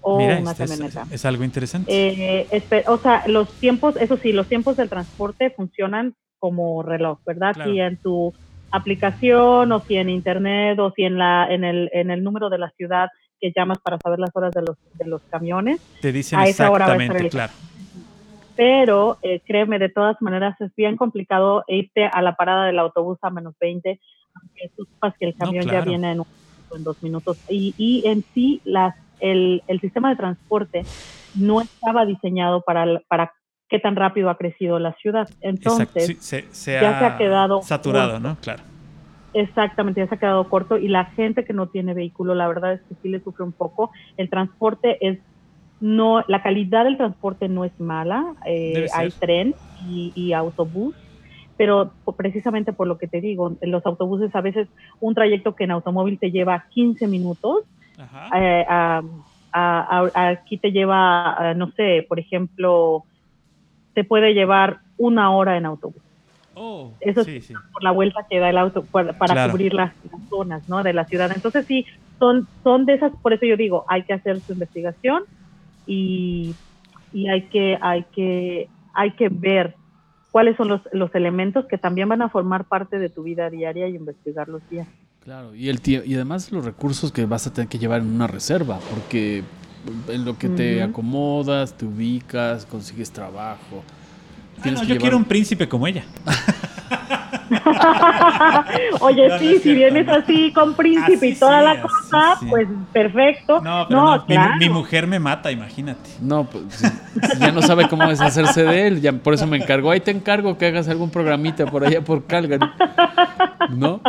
o 0.00 0.18
Mira, 0.18 0.38
una 0.40 0.52
este 0.52 0.64
es, 0.64 0.70
camioneta. 0.70 1.06
es 1.10 1.24
algo 1.24 1.44
interesante. 1.44 1.90
Eh, 1.92 2.62
o 2.86 2.98
sea, 2.98 3.24
los 3.26 3.50
tiempos, 3.54 3.96
eso 3.96 4.16
sí, 4.16 4.32
los 4.32 4.46
tiempos 4.46 4.76
del 4.76 4.88
transporte 4.88 5.50
funcionan 5.50 6.14
como 6.38 6.82
reloj, 6.82 7.18
¿verdad? 7.26 7.54
Claro. 7.54 7.72
Si 7.72 7.80
en 7.80 7.96
tu 7.96 8.32
aplicación 8.70 9.72
o 9.72 9.80
si 9.86 9.96
en 9.96 10.08
internet 10.10 10.78
o 10.78 10.92
si 10.94 11.04
en 11.04 11.18
la 11.18 11.46
en 11.52 11.64
el 11.64 11.90
en 11.92 12.10
el 12.10 12.22
número 12.22 12.50
de 12.50 12.58
la 12.58 12.70
ciudad 12.70 13.08
que 13.40 13.52
llamas 13.54 13.78
para 13.78 13.98
saber 14.02 14.18
las 14.18 14.30
horas 14.34 14.52
de 14.52 14.62
los 14.62 14.76
de 14.94 15.06
los 15.06 15.22
camiones, 15.30 15.80
Te 16.00 16.12
dicen 16.12 16.38
a 16.40 16.46
esa 16.48 16.70
hora 16.70 16.84
exactamente, 16.86 17.24
el- 17.24 17.30
claro. 17.30 17.52
pero 18.56 19.18
eh, 19.22 19.40
créeme, 19.46 19.78
de 19.78 19.88
todas 19.88 20.16
maneras 20.20 20.60
es 20.60 20.74
bien 20.76 20.96
complicado 20.96 21.62
irte 21.68 22.06
a 22.06 22.22
la 22.22 22.34
parada 22.34 22.66
del 22.66 22.78
autobús 22.80 23.18
a 23.22 23.30
menos 23.30 23.54
20, 23.60 24.00
aunque 24.34 24.70
tú 24.76 24.84
sepas 24.92 25.14
que 25.18 25.26
el 25.26 25.34
No, 25.38 25.46
camión 25.46 25.66
ya 25.66 25.80
viene 25.82 26.12
en, 26.12 26.20
un- 26.20 26.26
en 26.76 26.82
dos 26.84 26.96
minutos. 27.00 27.38
Y, 27.48 27.74
y 27.78 28.06
en 28.08 28.24
sí, 28.34 28.60
las, 28.64 28.94
el, 29.20 29.62
el 29.68 29.80
sistema 29.80 30.10
de 30.10 30.16
transporte 30.16 30.82
no 31.34 31.60
estaba 31.60 32.04
diseñado 32.04 32.62
para, 32.62 33.00
para 33.08 33.32
qué 33.68 33.78
tan 33.78 33.96
rápido 33.96 34.30
ha 34.30 34.38
crecido 34.38 34.78
la 34.78 34.94
ciudad. 34.94 35.28
Entonces, 35.40 36.06
Sí, 36.06 36.14
se, 36.14 36.52
se 36.52 36.80
ya 36.80 36.98
se 36.98 37.04
ha 37.04 37.18
quedado 37.18 37.62
saturado, 37.62 38.12
corto. 38.12 38.28
¿no? 38.28 38.36
Claro. 38.40 38.62
Exactamente, 39.34 40.00
ya 40.00 40.08
se 40.08 40.14
ha 40.14 40.18
quedado 40.18 40.48
corto 40.48 40.78
y 40.78 40.88
la 40.88 41.04
gente 41.06 41.44
que 41.44 41.52
no 41.52 41.68
tiene 41.68 41.92
vehículo, 41.94 42.34
la 42.34 42.48
verdad 42.48 42.72
es 42.74 42.80
que 42.88 42.94
sí 42.96 43.08
le 43.08 43.20
sufre 43.20 43.44
un 43.44 43.52
poco. 43.52 43.90
El 44.16 44.30
transporte 44.30 44.96
es 45.06 45.18
no, 45.80 46.24
la 46.28 46.42
calidad 46.42 46.84
del 46.84 46.96
transporte 46.96 47.48
no 47.48 47.64
es 47.64 47.72
mala, 47.78 48.24
eh, 48.46 48.88
hay 48.94 49.10
tren 49.20 49.54
y, 49.76 50.12
y 50.16 50.32
autobús, 50.32 50.96
pero 51.56 51.94
precisamente 52.16 52.72
por 52.72 52.88
lo 52.88 52.98
que 52.98 53.06
te 53.06 53.20
digo, 53.20 53.56
los 53.60 53.84
autobuses 53.86 54.34
a 54.34 54.40
veces 54.40 54.68
un 54.98 55.14
trayecto 55.14 55.54
que 55.54 55.64
en 55.64 55.70
automóvil 55.72 56.18
te 56.18 56.30
lleva 56.32 56.64
15 56.70 57.06
minutos, 57.06 57.64
Ajá. 57.96 58.30
eh, 58.40 58.64
a- 58.68 59.02
a- 59.52 60.10
a- 60.14 60.28
aquí 60.30 60.58
te 60.58 60.72
lleva, 60.72 61.36
eh, 61.40 61.54
no 61.54 61.70
sé, 61.76 62.04
por 62.08 62.18
ejemplo, 62.18 63.04
te 63.98 64.04
puede 64.04 64.32
llevar 64.32 64.78
una 64.96 65.32
hora 65.32 65.56
en 65.56 65.66
autobús 65.66 66.00
Oh, 66.54 66.96
eso 67.00 67.24
sí, 67.24 67.40
sí. 67.40 67.52
por 67.72 67.82
la 67.82 67.90
vuelta 67.90 68.20
que 68.30 68.38
da 68.38 68.48
el 68.50 68.58
auto 68.58 68.84
para, 68.86 69.12
para 69.18 69.34
Claro. 69.34 69.50
cubrir 69.52 69.74
las, 69.74 69.92
las 70.04 70.28
zonas 70.28 70.62
¿no? 70.68 70.84
de 70.84 70.92
la 70.92 71.04
ciudad. 71.06 71.30
Entonces 71.34 71.64
sí, 71.66 71.84
son, 72.20 72.46
son 72.62 72.86
de 72.86 72.94
esas, 72.94 73.10
por 73.22 73.32
eso 73.32 73.44
yo 73.44 73.56
digo, 73.56 73.84
hay 73.88 74.04
que 74.04 74.12
hacer 74.12 74.40
su 74.46 74.52
investigación 74.52 75.24
y, 75.84 76.54
y 77.12 77.28
hay 77.28 77.48
que, 77.48 77.76
hay 77.80 78.04
que, 78.12 78.68
hay 78.94 79.10
que 79.12 79.28
ver 79.30 79.74
cuáles 80.30 80.56
son 80.56 80.68
los, 80.68 80.80
los 80.92 81.12
elementos 81.16 81.64
que 81.66 81.78
también 81.78 82.08
van 82.08 82.22
a 82.22 82.28
formar 82.28 82.66
parte 82.66 83.00
de 83.00 83.08
tu 83.08 83.24
vida 83.24 83.50
diaria 83.50 83.88
y 83.88 83.96
investigarlos 83.96 84.62
bien. 84.70 84.86
Claro, 85.24 85.56
y, 85.56 85.68
el 85.68 85.80
y 85.84 86.14
además 86.14 86.52
los 86.52 86.64
recursos 86.64 87.10
que 87.10 87.26
vas 87.26 87.48
a 87.48 87.52
tener 87.52 87.68
que 87.68 87.78
llevar 87.78 88.00
en 88.00 88.14
una 88.14 88.28
reserva, 88.28 88.78
porque 88.90 89.42
en 90.08 90.24
lo 90.24 90.36
que 90.38 90.48
te 90.48 90.82
acomodas, 90.82 91.74
te 91.74 91.84
ubicas, 91.86 92.66
consigues 92.66 93.10
trabajo. 93.10 93.82
Ah, 94.60 94.70
no, 94.70 94.80
que 94.80 94.86
yo 94.86 94.94
llevar- 94.94 94.98
quiero 95.00 95.16
un 95.16 95.24
príncipe 95.24 95.68
como 95.68 95.86
ella. 95.86 96.04
Oye, 99.00 99.28
No, 99.28 99.34
no 99.34 99.38
sí, 99.38 99.46
es 99.48 99.62
si 99.62 99.74
cierto, 99.74 99.78
vienes 99.94 100.06
no. 100.06 100.12
así 100.14 100.52
con 100.52 100.74
príncipe 100.74 101.14
Así 101.16 101.26
y 101.28 101.34
toda 101.34 101.58
sí, 101.60 101.64
la 101.64 101.82
cosa, 101.82 102.36
sí. 102.40 102.46
pues 102.48 102.68
perfecto. 102.92 103.60
No, 103.60 103.86
pero 103.88 104.00
no, 104.04 104.12
mi- 104.18 104.34
claro. 104.34 104.56
mi, 104.58 104.68
mujer 104.68 105.06
me 105.06 105.18
mata, 105.18 105.50
imagínate. 105.52 106.10
No, 106.20 106.44
pues 106.44 106.82
ya 107.38 107.52
no 107.52 107.62
sabe 107.62 107.88
cómo 107.88 108.08
deshacerse 108.08 108.64
de 108.64 108.86
él, 108.86 109.00
ya 109.00 109.12
por 109.12 109.34
eso 109.34 109.46
me 109.46 109.56
encargó. 109.56 109.90
Ahí 109.90 110.00
te 110.00 110.10
encargo 110.10 110.56
que 110.58 110.66
hagas 110.66 110.88
algún 110.88 111.10
programita 111.10 111.66
por 111.66 111.84
allá 111.84 112.00
por 112.02 112.24
Calgary. 112.26 112.66
¿no? 113.70 114.00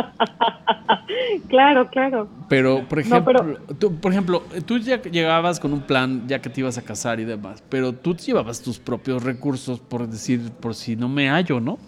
claro, 1.48 1.88
claro. 1.90 2.28
Pero, 2.48 2.84
por 2.88 2.98
No, 2.98 3.16
ejemplo, 3.16 3.34
pero- 3.66 3.78
tú, 3.78 3.94
por 4.00 4.12
ejemplo, 4.12 4.42
tú 4.66 4.78
ya 4.78 5.00
llegabas 5.02 5.60
con 5.60 5.72
un 5.72 5.80
plan 5.80 6.24
ya 6.26 6.40
que 6.40 6.50
te 6.50 6.60
ibas 6.60 6.78
a 6.78 6.82
casar 6.82 7.20
y 7.20 7.24
demás, 7.24 7.62
pero 7.68 7.92
tú 7.92 8.16
llevabas 8.16 8.62
tus 8.62 8.78
propios 8.78 9.22
recursos, 9.22 9.80
por 9.80 10.06
decir, 10.08 10.50
por 10.60 10.74
si 10.74 10.96
no 10.96 11.08
me 11.08 11.28
hallo, 11.30 11.60
¿no? 11.60 11.78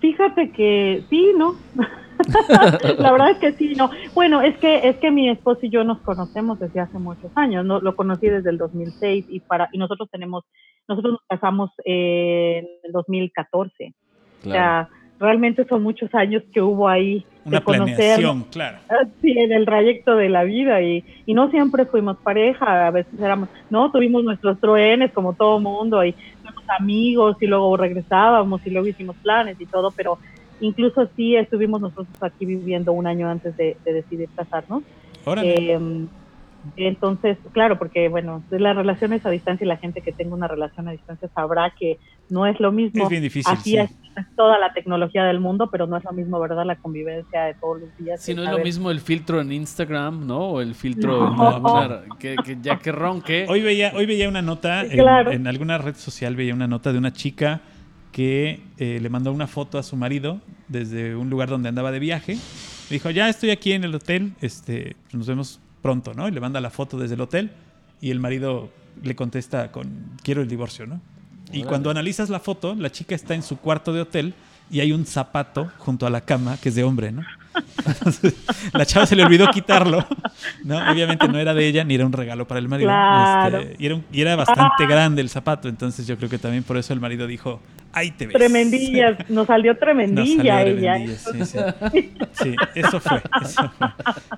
Fíjate 0.00 0.50
que 0.50 1.02
sí, 1.08 1.32
¿no? 1.36 1.54
la 2.98 3.12
verdad 3.12 3.30
es 3.30 3.38
que 3.38 3.52
sí, 3.52 3.74
no. 3.76 3.90
Bueno, 4.14 4.40
es 4.42 4.56
que 4.58 4.88
es 4.88 4.96
que 4.96 5.10
mi 5.10 5.28
esposo 5.28 5.60
y 5.62 5.70
yo 5.70 5.84
nos 5.84 5.98
conocemos 6.00 6.58
desde 6.58 6.80
hace 6.80 6.98
muchos 6.98 7.30
años. 7.34 7.64
No, 7.64 7.80
lo 7.80 7.94
conocí 7.96 8.28
desde 8.28 8.50
el 8.50 8.58
2006 8.58 9.26
y 9.28 9.40
para 9.40 9.68
y 9.72 9.78
nosotros 9.78 10.08
tenemos 10.10 10.44
nosotros 10.88 11.12
nos 11.12 11.22
casamos 11.28 11.70
en 11.84 12.66
el 12.84 12.92
2014. 12.92 13.94
O 14.44 14.50
sea, 14.50 14.88
realmente 15.18 15.66
son 15.66 15.82
muchos 15.82 16.14
años 16.14 16.42
que 16.52 16.60
hubo 16.60 16.88
ahí 16.88 17.24
Una 17.44 17.58
de 17.58 17.64
conocer 17.64 18.20
claro. 18.50 18.78
Sí, 19.20 19.32
en 19.36 19.52
el 19.52 19.64
trayecto 19.64 20.14
de 20.16 20.28
la 20.28 20.44
vida 20.44 20.82
y, 20.82 21.04
y 21.24 21.34
no 21.34 21.50
siempre 21.50 21.86
fuimos 21.86 22.18
pareja, 22.18 22.86
a 22.86 22.90
veces 22.90 23.18
éramos, 23.18 23.48
no, 23.70 23.90
tuvimos 23.90 24.24
nuestros 24.24 24.60
truenes 24.60 25.12
como 25.12 25.32
todo 25.32 25.58
mundo 25.58 26.04
y 26.04 26.14
amigos 26.68 27.36
y 27.40 27.46
luego 27.46 27.76
regresábamos 27.76 28.60
y 28.66 28.70
luego 28.70 28.88
hicimos 28.88 29.16
planes 29.16 29.60
y 29.60 29.66
todo, 29.66 29.90
pero 29.90 30.18
incluso 30.60 31.08
sí 31.16 31.36
estuvimos 31.36 31.80
nosotros 31.80 32.08
aquí 32.22 32.46
viviendo 32.46 32.92
un 32.92 33.06
año 33.06 33.28
antes 33.28 33.56
de, 33.56 33.76
de 33.84 33.92
decidir 33.92 34.28
casarnos. 34.34 34.82
Eh, 35.42 35.78
entonces, 36.76 37.38
claro, 37.52 37.78
porque 37.78 38.08
bueno, 38.08 38.42
de 38.50 38.60
las 38.60 38.74
relaciones 38.76 39.24
a 39.26 39.30
distancia 39.30 39.64
y 39.64 39.68
la 39.68 39.76
gente 39.76 40.00
que 40.00 40.12
tenga 40.12 40.34
una 40.34 40.48
relación 40.48 40.88
a 40.88 40.92
distancia 40.92 41.28
sabrá 41.34 41.72
que 41.78 41.98
no 42.28 42.46
es 42.46 42.58
lo 42.60 42.72
mismo. 42.72 43.04
es 43.04 43.08
bien 43.10 43.22
difícil. 43.22 43.52
Así 43.52 43.70
sí. 43.70 43.76
es, 43.78 43.90
toda 44.34 44.58
la 44.58 44.72
tecnología 44.72 45.24
del 45.24 45.40
mundo, 45.40 45.68
pero 45.70 45.86
no 45.86 45.96
es 45.96 46.04
lo 46.04 46.12
mismo, 46.12 46.40
¿verdad? 46.40 46.64
La 46.64 46.76
convivencia 46.76 47.44
de 47.44 47.54
todos 47.54 47.80
los 47.82 47.96
días. 47.98 48.20
Si 48.22 48.34
no 48.34 48.42
es 48.44 48.50
lo 48.50 48.58
mismo 48.58 48.90
el 48.90 49.00
filtro 49.00 49.40
en 49.40 49.52
Instagram, 49.52 50.26
¿no? 50.26 50.38
O 50.38 50.60
el 50.60 50.74
filtro 50.74 51.28
en 51.28 51.36
No. 51.36 51.58
una- 51.58 52.02
que, 52.18 52.36
que 52.44 52.56
ya 52.62 52.78
que 52.78 52.92
ronque. 52.92 53.46
Hoy 53.48 53.60
veía, 53.62 53.92
hoy 53.94 54.06
veía 54.06 54.28
una 54.28 54.42
nota, 54.42 54.82
en, 54.82 54.90
Claro. 54.90 55.30
en 55.32 55.46
alguna 55.46 55.78
red 55.78 55.94
social 55.94 56.34
veía 56.34 56.54
una 56.54 56.66
nota 56.66 56.92
de 56.92 56.98
una 56.98 57.12
chica 57.12 57.60
que 58.12 58.60
eh, 58.78 58.98
le 59.00 59.08
mandó 59.10 59.30
una 59.32 59.46
foto 59.46 59.78
a 59.78 59.82
su 59.82 59.94
marido 59.96 60.40
desde 60.68 61.14
un 61.14 61.28
lugar 61.28 61.48
donde 61.50 61.68
andaba 61.68 61.92
de 61.92 61.98
viaje. 61.98 62.32
Le 62.88 62.94
dijo, 62.94 63.10
ya 63.10 63.28
estoy 63.28 63.50
aquí 63.50 63.72
en 63.72 63.84
el 63.84 63.94
hotel, 63.94 64.32
este, 64.40 64.96
nos 65.12 65.26
vemos 65.26 65.60
pronto, 65.86 66.14
¿no? 66.14 66.26
Y 66.26 66.32
le 66.32 66.40
manda 66.40 66.60
la 66.60 66.70
foto 66.70 66.98
desde 66.98 67.14
el 67.14 67.20
hotel 67.20 67.52
y 68.00 68.10
el 68.10 68.18
marido 68.18 68.70
le 69.04 69.14
contesta 69.14 69.70
con, 69.70 69.86
quiero 70.24 70.42
el 70.42 70.48
divorcio, 70.48 70.84
¿no? 70.84 71.00
Y 71.52 71.58
Órale. 71.58 71.68
cuando 71.68 71.90
analizas 71.90 72.28
la 72.28 72.40
foto, 72.40 72.74
la 72.74 72.90
chica 72.90 73.14
está 73.14 73.36
en 73.36 73.44
su 73.44 73.58
cuarto 73.58 73.92
de 73.92 74.00
hotel 74.00 74.34
y 74.68 74.80
hay 74.80 74.90
un 74.90 75.06
zapato 75.06 75.70
junto 75.78 76.04
a 76.04 76.10
la 76.10 76.22
cama 76.22 76.56
que 76.60 76.70
es 76.70 76.74
de 76.74 76.82
hombre, 76.82 77.12
¿no? 77.12 77.22
Entonces, 77.86 78.34
la 78.72 78.84
chava 78.86 79.06
se 79.06 79.16
le 79.16 79.24
olvidó 79.24 79.48
quitarlo, 79.50 80.04
¿no? 80.64 80.78
Obviamente 80.90 81.28
no 81.28 81.38
era 81.38 81.54
de 81.54 81.66
ella 81.66 81.84
ni 81.84 81.94
era 81.94 82.06
un 82.06 82.12
regalo 82.12 82.46
para 82.46 82.58
el 82.60 82.68
marido. 82.68 82.88
Claro. 82.90 83.58
este, 83.58 83.76
y, 83.82 83.86
era 83.86 83.94
un- 83.94 84.04
y 84.12 84.20
era 84.20 84.36
bastante 84.36 84.86
grande 84.86 85.20
el 85.22 85.28
zapato, 85.28 85.68
entonces 85.68 86.06
yo 86.06 86.16
creo 86.16 86.28
que 86.28 86.38
también 86.38 86.62
por 86.64 86.76
eso 86.76 86.92
el 86.92 87.00
marido 87.00 87.26
dijo, 87.26 87.60
ahí 87.92 88.10
te 88.10 88.26
ves. 88.26 88.34
Tremendilla, 88.34 89.16
nos 89.28 89.46
salió 89.46 89.72
Nos 89.72 89.80
tremendilla 89.80 90.58
salió 90.58 90.76
ella. 90.76 90.92
tremendilla, 90.94 91.18
sí, 91.18 91.44
sí. 91.92 92.12
Sí, 92.32 92.56
eso 92.74 93.00
fue, 93.00 93.20
eso 93.42 93.70
fue. 93.78 93.88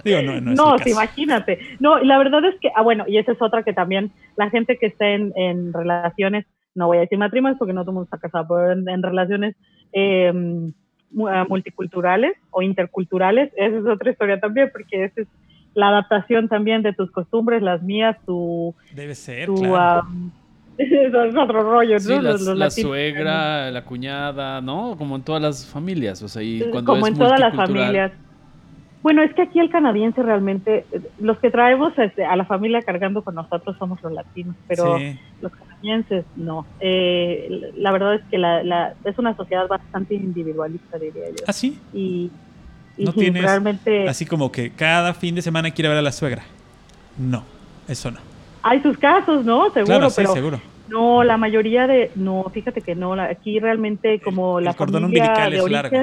Digo, 0.04 0.22
no, 0.22 0.40
no 0.40 0.52
es 0.52 0.56
No, 0.56 0.72
el 0.74 0.78
sí, 0.78 0.84
caso. 0.84 0.90
imagínate. 0.90 1.58
No, 1.80 2.00
y 2.02 2.06
la 2.06 2.18
verdad 2.18 2.44
es 2.44 2.54
que, 2.60 2.68
ah, 2.74 2.82
bueno, 2.82 3.04
y 3.08 3.18
esa 3.18 3.32
es 3.32 3.42
otra 3.42 3.62
que 3.62 3.72
también 3.72 4.10
la 4.36 4.50
gente 4.50 4.78
que 4.78 4.86
está 4.86 5.08
en, 5.08 5.32
en 5.36 5.72
relaciones, 5.72 6.46
no 6.74 6.86
voy 6.86 6.98
a 6.98 7.00
decir 7.00 7.18
matrimonios 7.18 7.58
porque 7.58 7.72
no 7.72 7.80
todo 7.82 7.90
el 7.90 7.94
mundo 7.94 8.04
está 8.12 8.18
casado, 8.18 8.46
pero 8.48 8.72
en, 8.72 8.88
en 8.88 9.02
relaciones 9.02 9.56
eh, 9.92 10.32
multiculturales 11.10 12.32
o 12.50 12.62
interculturales, 12.62 13.50
esa 13.56 13.76
es 13.78 13.86
otra 13.86 14.10
historia 14.10 14.38
también, 14.40 14.68
porque 14.72 15.04
esa 15.04 15.22
es 15.22 15.28
la 15.74 15.88
adaptación 15.88 16.48
también 16.48 16.82
de 16.82 16.92
tus 16.92 17.10
costumbres, 17.10 17.62
las 17.62 17.82
mías, 17.82 18.16
tu, 18.26 18.74
Debe 18.94 19.14
ser, 19.14 19.46
tu 19.46 19.54
claro. 19.56 20.06
eso 20.78 21.22
es 21.24 21.36
otro 21.36 21.62
rollo, 21.62 21.98
Sí, 21.98 22.08
¿no? 22.14 22.22
la, 22.22 22.32
Los- 22.32 22.40
los 22.42 22.58
la 22.58 22.64
latinos. 22.66 22.88
suegra, 22.90 23.70
la 23.70 23.84
cuñada, 23.84 24.60
¿no? 24.60 24.96
Como 24.96 25.16
en 25.16 25.22
todas 25.22 25.42
las 25.42 25.66
familias, 25.66 26.22
o 26.22 26.28
sea, 26.28 26.42
y 26.42 26.60
cuando 26.70 26.92
como 26.92 27.06
es 27.06 27.12
en 27.12 27.18
todas 27.18 27.40
las 27.40 27.54
familias. 27.54 28.12
Bueno, 29.08 29.22
es 29.22 29.32
que 29.32 29.40
aquí 29.40 29.58
el 29.58 29.70
canadiense 29.70 30.22
realmente, 30.22 30.84
los 31.18 31.38
que 31.38 31.50
traemos 31.50 31.98
este, 31.98 32.26
a 32.26 32.36
la 32.36 32.44
familia 32.44 32.82
cargando 32.82 33.24
con 33.24 33.36
nosotros 33.36 33.74
somos 33.78 34.02
los 34.02 34.12
latinos, 34.12 34.54
pero 34.66 34.98
Sí. 34.98 35.18
los 35.40 35.50
canadienses 35.50 36.26
no. 36.36 36.66
Eh, 36.78 37.72
la 37.78 37.90
verdad 37.90 38.16
es 38.16 38.20
que 38.30 38.36
la, 38.36 38.62
la- 38.62 38.92
es 39.04 39.18
una 39.18 39.34
sociedad 39.34 39.66
bastante 39.66 40.14
individualista, 40.14 40.98
diría 40.98 41.30
yo. 41.30 41.42
¿Ah, 41.46 41.54
sí? 41.54 41.78
Y, 41.94 42.30
y 42.98 43.04
No 43.06 43.14
tienes 43.14 43.42
realmente 43.42 44.06
Así 44.06 44.26
como 44.26 44.52
que 44.52 44.72
cada 44.72 45.14
fin 45.14 45.34
de 45.36 45.40
semana 45.40 45.70
quiere 45.70 45.88
ver 45.88 45.96
a 45.96 46.02
la 46.02 46.12
suegra. 46.12 46.42
No, 47.16 47.44
eso 47.88 48.10
no. 48.10 48.18
hay 48.62 48.82
sus 48.82 48.98
casos, 48.98 49.42
¿no? 49.42 49.70
Seguro, 49.70 49.84
claro, 49.86 50.10
sí, 50.10 50.16
pero 50.18 50.34
seguro. 50.34 50.60
no, 50.90 51.24
la 51.24 51.38
mayoría 51.38 51.86
de, 51.86 52.10
no, 52.14 52.44
fíjate 52.52 52.82
que 52.82 52.94
no, 52.94 53.16
la- 53.16 53.24
aquí 53.30 53.58
realmente 53.58 54.20
como 54.20 54.58
el 54.58 54.66
la 54.66 54.74
cordón 54.74 55.04
familia 55.04 55.22
umbilical 55.24 55.50
de 55.50 55.56
es 55.56 55.70
largo. 55.70 55.96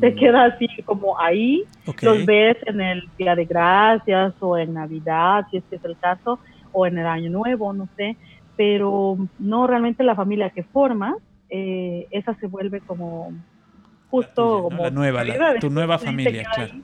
Se 0.00 0.14
queda 0.14 0.44
así 0.46 0.66
como 0.86 1.18
ahí 1.20 1.62
los 2.06 2.24
ves 2.26 2.56
en 2.66 2.80
el 2.80 3.02
Día 3.18 3.34
de 3.34 3.44
Gracias 3.44 4.34
o 4.40 4.56
en 4.56 4.72
Navidad, 4.74 5.44
si 5.50 5.58
es 5.58 5.64
que 5.68 5.76
es 5.76 5.84
el 5.84 5.96
caso, 5.98 6.40
o 6.72 6.86
en 6.86 6.98
el 6.98 7.06
Año 7.06 7.30
Nuevo, 7.30 7.72
no 7.72 7.88
sé, 7.96 8.16
pero 8.56 9.16
no 9.38 9.66
realmente 9.66 10.02
la 10.04 10.14
familia 10.14 10.50
que 10.50 10.64
formas, 10.64 11.14
eh, 11.50 12.06
esa 12.10 12.34
se 12.36 12.46
vuelve 12.46 12.80
como 12.82 13.34
justo 14.08 14.62
como 14.64 14.84
La 14.84 14.90
nueva, 14.90 15.24
la- 15.24 15.58
tu 15.60 15.70
nueva 15.70 15.98
familia, 15.98 16.44
claro. 16.54 16.72
ahí. 16.74 16.82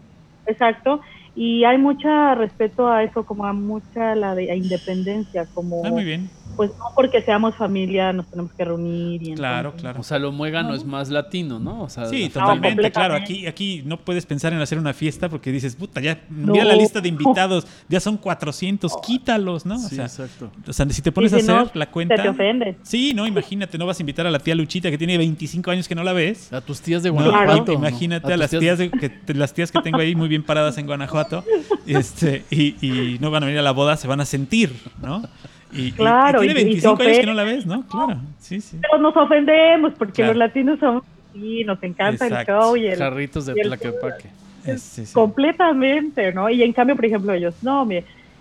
Exacto, 0.48 1.00
y 1.34 1.64
hay 1.64 1.76
mucha 1.76 2.34
respeto 2.36 2.86
a 2.88 3.02
eso, 3.02 3.24
como 3.24 3.44
a 3.46 3.52
mucha 3.52 4.14
la 4.14 4.34
de 4.34 4.50
a 4.50 4.54
independencia, 4.54 5.46
como 5.52 5.84
Ah, 5.84 5.90
muy 5.90 6.04
bien. 6.04 6.30
Pues 6.56 6.70
no 6.78 6.86
porque 6.94 7.22
seamos 7.22 7.54
familia 7.54 8.12
nos 8.12 8.26
tenemos 8.26 8.52
que 8.52 8.64
reunir 8.64 9.22
y 9.22 9.34
Claro, 9.34 9.68
entonces- 9.68 9.80
claro. 9.82 10.00
O 10.00 10.02
sea, 10.02 10.18
lo 10.18 10.32
muégano 10.32 10.74
es 10.74 10.84
más 10.84 11.08
latino, 11.10 11.58
¿no? 11.58 11.82
O 11.82 11.88
sea, 11.88 12.06
Sí, 12.06 12.28
totalmente, 12.28 12.90
claro. 12.90 13.14
Aquí, 13.14 13.46
aquí 13.46 13.82
no 13.84 13.98
puedes 13.98 14.26
pensar 14.26 14.52
en 14.52 14.60
hacer 14.60 14.78
una 14.78 14.92
fiesta 14.94 15.28
porque 15.28 15.52
dices, 15.52 15.76
puta, 15.76 16.00
ya 16.00 16.20
No. 16.30 16.52
mira 16.52 16.64
la 16.64 16.74
lista 16.76 17.00
de 17.00 17.08
invitados, 17.08 17.66
ya 17.88 18.00
son 18.00 18.16
400, 18.16 18.92
quítalos, 19.06 19.66
¿no? 19.66 19.76
O 19.76 19.78
Sí, 19.78 19.96
sea, 19.96 20.06
exacto. 20.06 20.50
o 20.66 20.72
sea, 20.72 20.88
si 20.90 21.02
te 21.02 21.12
pones 21.12 21.32
a 21.32 21.36
hacer 21.36 21.54
no, 21.54 21.70
la 21.74 21.90
cuenta. 21.90 22.16
te 22.20 22.28
ofende. 22.28 22.76
Sí, 22.82 23.12
no, 23.14 23.26
imagínate, 23.26 23.76
no 23.78 23.86
vas 23.86 23.98
a 23.98 24.02
invitar 24.02 24.26
a 24.26 24.30
la 24.30 24.38
tía 24.38 24.54
Luchita 24.54 24.90
que 24.90 24.98
tiene 24.98 25.18
25 25.18 25.70
años 25.70 25.86
que 25.88 25.94
no 25.94 26.02
la 26.04 26.12
ves. 26.12 26.52
A 26.52 26.60
tus 26.60 26.80
tías 26.80 27.02
de 27.02 27.10
No, 27.10 27.16
Guanajuato. 27.16 27.72
¿no? 27.72 27.78
imagínate 27.78 28.32
a, 28.32 28.36
las 28.36 28.50
tías, 28.50 28.78
de- 28.78 28.90
que, 28.90 29.34
las 29.34 29.52
tías 29.52 29.70
que 29.70 29.80
tengo 29.80 29.98
ahí 29.98 30.14
muy 30.14 30.28
bien 30.28 30.42
paradas 30.42 30.78
en 30.78 30.86
Guanajuato 30.86 31.44
este, 31.86 32.44
y, 32.50 32.74
y 32.86 33.18
no 33.20 33.30
van 33.30 33.42
a 33.42 33.46
venir 33.46 33.58
a 33.58 33.62
la 33.62 33.72
boda, 33.72 33.96
se 33.96 34.08
van 34.08 34.20
a 34.20 34.24
sentir, 34.24 34.74
¿no? 35.02 35.22
Y, 35.72 35.86
y- 35.88 35.92
Claro, 35.92 36.42
y 36.42 36.46
y- 36.46 36.50
y 36.50 36.54
tiene 36.54 36.60
te 36.60 36.64
25 36.64 37.02
años 37.02 37.18
que 37.18 37.26
no 37.26 37.34
la 37.34 37.42
ves, 37.44 37.66
¿no? 37.66 37.86
Claro, 37.88 38.20
sí, 38.38 38.60
sí. 38.60 38.78
Pero 38.80 38.98
nos 39.02 39.16
ofendemos 39.16 39.92
porque 39.98 40.12
Claro. 40.14 40.32
los 40.32 40.38
latinos 40.38 40.78
somos 40.78 41.02
así, 41.30 41.64
nos 41.64 41.82
encanta 41.82 42.26
Exacto. 42.26 42.52
el 42.52 42.58
show 42.60 42.76
y 42.76 42.86
el, 42.86 42.98
Jarritos 42.98 43.46
de 43.46 43.54
y 43.56 43.60
el- 43.60 43.66
Tlaquepaque. 43.68 44.28
Es- 44.64 44.82
sí, 44.82 45.06
sí. 45.06 45.12
completamente, 45.14 46.32
¿no? 46.32 46.48
Y 46.50 46.62
en 46.62 46.72
cambio, 46.72 46.96
por 46.96 47.04
ejemplo, 47.04 47.32
ellos, 47.32 47.54
no, 47.62 47.84
mi, 47.84 47.96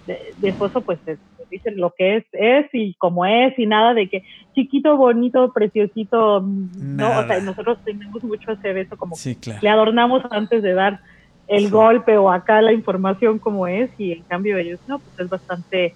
de- 0.07 0.33
mi 0.41 0.49
esposo 0.49 0.81
pues 0.81 0.99
es- 1.07 1.19
dicen 1.51 1.77
lo 1.77 1.93
que 1.95 2.17
es, 2.17 2.25
es 2.33 2.65
y 2.73 2.95
como 2.95 3.23
es 3.25 3.57
y 3.59 3.67
nada 3.67 3.93
de 3.93 4.09
que 4.09 4.23
chiquito, 4.55 4.97
bonito, 4.97 5.53
preciosito, 5.53 6.41
no, 6.41 7.05
o 7.07 7.09
Nada. 7.11 7.27
sea, 7.27 7.39
nosotros 7.41 7.77
tenemos 7.85 8.23
mucho 8.23 8.51
hacer 8.51 8.77
eso 8.77 8.97
como 8.97 9.15
Sí, 9.15 9.35
claro. 9.35 9.59
le 9.61 9.69
adornamos 9.69 10.23
antes 10.31 10.63
de 10.63 10.73
dar 10.73 10.99
el 11.47 11.65
Sí. 11.65 11.69
golpe 11.69 12.17
o 12.17 12.31
acá 12.31 12.61
la 12.63 12.73
información 12.73 13.37
como 13.37 13.67
es 13.67 13.91
y 13.99 14.11
en 14.13 14.23
cambio 14.23 14.57
ellos 14.57 14.79
no, 14.87 14.97
pues 14.97 15.19
es 15.19 15.29
bastante 15.29 15.93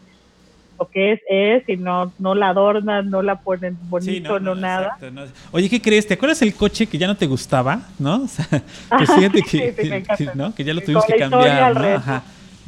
lo 0.80 0.90
que 0.90 1.14
es 1.14 1.20
es 1.30 1.68
y 1.68 1.78
no 1.78 2.14
no 2.20 2.36
la 2.36 2.50
adornan, 2.50 3.10
no 3.10 3.22
la 3.22 3.36
ponen 3.42 3.78
bonito, 3.90 4.38
Sí, 4.38 4.44
no, 4.44 4.56
nada. 4.56 4.84
exacto, 4.98 5.12
no. 5.12 5.24
Oye, 5.52 5.70
¿qué 5.70 5.82
crees? 5.82 6.08
¿Te 6.08 6.14
acuerdas 6.14 6.42
el 6.42 6.54
coche 6.56 6.88
que 6.88 6.98
ya 6.98 7.08
no 7.08 7.18
te 7.18 7.26
gustaba? 7.28 7.82
¿No? 8.00 8.24
O 8.24 8.28
sea, 8.28 8.48
pues 8.90 9.12
fíjate 9.12 9.42
que, 9.42 10.06
Sí, 10.08 10.16
sí, 10.26 10.30
¿no? 10.36 10.54
que 10.56 10.64
ya 10.64 10.74
lo 10.74 10.82
tuvimos 10.82 11.06
que 11.06 11.16
cambiar. 11.16 11.76
¿no? 11.76 11.88
Ajá. 11.98 12.24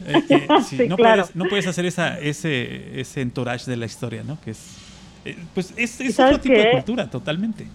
Eh, 0.06 0.24
que 0.28 0.88
no, 0.88 0.96
claro. 0.98 1.22
puedes, 1.24 1.36
no 1.36 1.46
puedes 1.46 1.68
hacer 1.68 1.86
esa, 1.86 2.20
ese, 2.20 3.00
ese 3.00 3.22
entourage 3.22 3.70
de 3.70 3.78
la 3.78 3.86
historia, 3.86 4.24
¿no? 4.24 4.40
Que 4.42 4.52
es, 4.52 4.78
eh, 5.26 5.38
pues 5.54 5.74
es, 5.78 6.20
otro 6.20 6.40
tipo 6.40 6.56
de 6.56 6.72
cultura, 6.72 7.10
totalmente. 7.10 7.68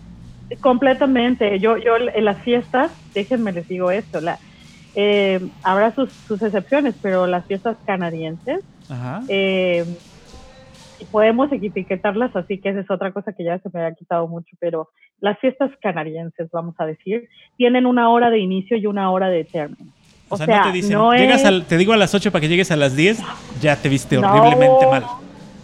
Completamente. 0.60 1.58
Yo, 1.60 1.76
yo 1.76 1.96
en 1.96 2.24
las 2.24 2.38
fiestas, 2.42 2.90
déjenme 3.14 3.52
les 3.52 3.68
digo 3.68 3.90
esto, 3.90 4.20
la, 4.20 4.38
eh, 4.94 5.40
habrá 5.62 5.94
sus, 5.94 6.10
sus 6.26 6.40
excepciones, 6.42 6.94
pero 7.00 7.26
las 7.26 7.44
fiestas 7.46 7.76
canadienses, 7.86 8.60
Ajá. 8.88 9.22
eh, 9.28 9.84
y 11.00 11.04
podemos 11.04 11.50
etiquetarlas 11.52 12.34
así, 12.36 12.58
que 12.58 12.70
esa 12.70 12.80
es 12.80 12.90
otra 12.90 13.12
cosa 13.12 13.32
que 13.32 13.44
ya 13.44 13.58
se 13.58 13.68
me 13.72 13.84
ha 13.84 13.92
quitado 13.94 14.26
mucho, 14.28 14.56
pero 14.60 14.90
las 15.20 15.38
fiestas 15.38 15.70
canadienses, 15.82 16.50
vamos 16.50 16.74
a 16.78 16.86
decir, 16.86 17.28
tienen 17.56 17.86
una 17.86 18.10
hora 18.10 18.30
de 18.30 18.38
inicio 18.38 18.76
y 18.76 18.86
una 18.86 19.10
hora 19.10 19.28
de 19.28 19.44
término. 19.44 19.90
O, 20.28 20.36
sea, 20.36 20.46
no 20.46 20.62
te 20.64 20.72
dicen, 20.72 20.92
no 20.94 21.12
llegas 21.14 21.44
es- 21.44 21.66
te 21.66 21.76
digo 21.76 21.92
a 21.92 21.96
las 21.96 22.14
8 22.14 22.32
para 22.32 22.40
que 22.40 22.48
llegues 22.48 22.70
a 22.72 22.76
las 22.76 22.96
10, 22.96 23.22
ya 23.60 23.76
te 23.76 23.88
viste 23.88 24.16
No. 24.18 24.28
horriblemente 24.32 24.86
mal. 24.86 25.04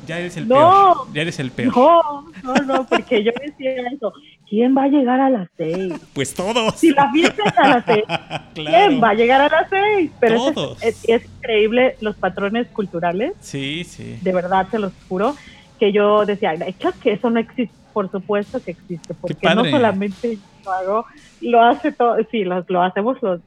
Ya 0.07 0.19
eres 0.19 0.37
el 0.37 0.49
No. 0.49 0.55
peor. 0.57 0.97
Ya 1.15 1.23
eres 1.23 1.39
el 1.39 1.51
peor. 1.51 1.73
No, 1.77 2.25
no, 2.43 2.55
no, 2.65 2.87
porque 2.87 3.23
yo 3.23 3.33
decía 3.41 3.73
eso. 3.93 4.13
¿Quién 4.49 4.77
va 4.77 4.83
a 4.85 4.89
llegar 4.89 5.21
a 5.21 5.31
las 5.31 5.49
seis? 5.57 5.95
Pues 6.13 6.35
todos. 6.35 6.75
Si 6.77 6.91
la 6.91 7.11
fiesta 7.11 7.43
es 7.47 7.59
a 7.59 7.69
las 7.69 7.85
seis, 7.87 8.05
¿quién 8.55 9.03
va 9.03 9.11
a 9.11 9.15
llegar 9.15 9.41
a 9.41 9.49
las 9.49 9.71
seis? 9.71 10.11
Pero 10.21 10.35
eso 10.35 10.49
es- 10.49 10.55
Todos. 10.55 10.83
es, 10.83 11.09
es 11.09 11.25
increíble 11.39 11.97
los 12.01 12.17
patrones 12.17 12.67
culturales, 12.69 13.33
Sí, 13.41 13.85
sí. 13.85 14.19
de 14.21 14.33
verdad 14.33 14.67
se 14.71 14.79
los 14.79 14.93
juro, 15.09 15.35
que 15.79 15.91
yo 15.93 16.27
decía, 16.27 16.53
"Echa 16.55 16.93
que 16.93 17.13
eso 17.13 17.31
no 17.31 17.41
existe, 17.41 17.75
por 17.95 18.11
supuesto 18.11 18.63
que 18.63 18.73
existe, 18.73 19.15
porque 19.15 19.55
no 19.55 19.65
solamente 19.65 20.37
yo 20.37 20.43
lo 20.65 20.73
hago, 20.73 21.07
lo 21.41 21.63
hace 21.63 21.91
todo, 21.93 22.17
sí, 22.31 22.45
lo, 22.45 22.65
lo 22.69 22.83
hacemos 22.83 23.23
los, 23.23 23.41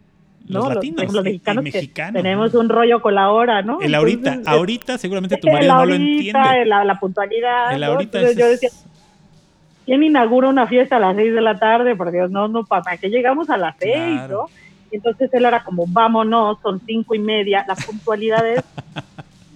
Los 0.47 0.63
¿no? 0.63 0.73
latinos, 0.75 1.11
los 1.11 1.25
y- 1.25 1.29
y 1.29 1.31
mexicanos, 1.33 1.63
mexicanos, 1.63 2.21
tenemos 2.21 2.53
¿no? 2.53 2.59
un 2.59 2.69
rollo 2.69 3.01
con 3.01 3.15
la 3.15 3.31
hora, 3.31 3.61
¿no? 3.63 3.81
El 3.81 3.95
ahorita, 3.95 4.29
Entonces, 4.33 4.47
ahorita 4.53 4.97
seguramente 4.97 5.37
tu 5.37 5.47
marido 5.47 5.75
no 5.75 5.85
lo 5.85 5.95
entiende. 5.95 6.65
La, 6.65 6.83
la 6.83 6.99
puntualidad. 6.99 7.73
El 7.73 7.83
ahorita 7.83 8.19
Entonces 8.19 8.31
es- 8.31 8.37
yo 8.37 8.47
decía, 8.49 8.69
¿quién 9.85 10.03
inaugura 10.03 10.47
una 10.49 10.67
fiesta 10.67 10.97
a 10.97 10.99
las 10.99 11.15
6 11.15 11.33
de 11.33 11.41
la 11.41 11.57
tarde? 11.57 11.95
Por 11.95 12.11
Dios, 12.11 12.29
no, 12.29 12.47
no, 12.47 12.63
¿para 12.63 12.97
qué 12.97 13.09
llegamos 13.09 13.49
a 13.49 13.57
las 13.57 13.75
6, 13.79 13.93
Claro. 13.95 14.47
no? 14.51 14.65
Y 14.91 14.97
Entonces 14.97 15.33
él 15.33 15.45
era 15.45 15.63
como, 15.63 15.85
vámonos, 15.87 16.59
son 16.61 16.79
cinco 16.85 17.15
y 17.15 17.19
media. 17.19 17.65
La 17.67 17.75
puntualidad 17.75 18.47
es, 18.47 18.63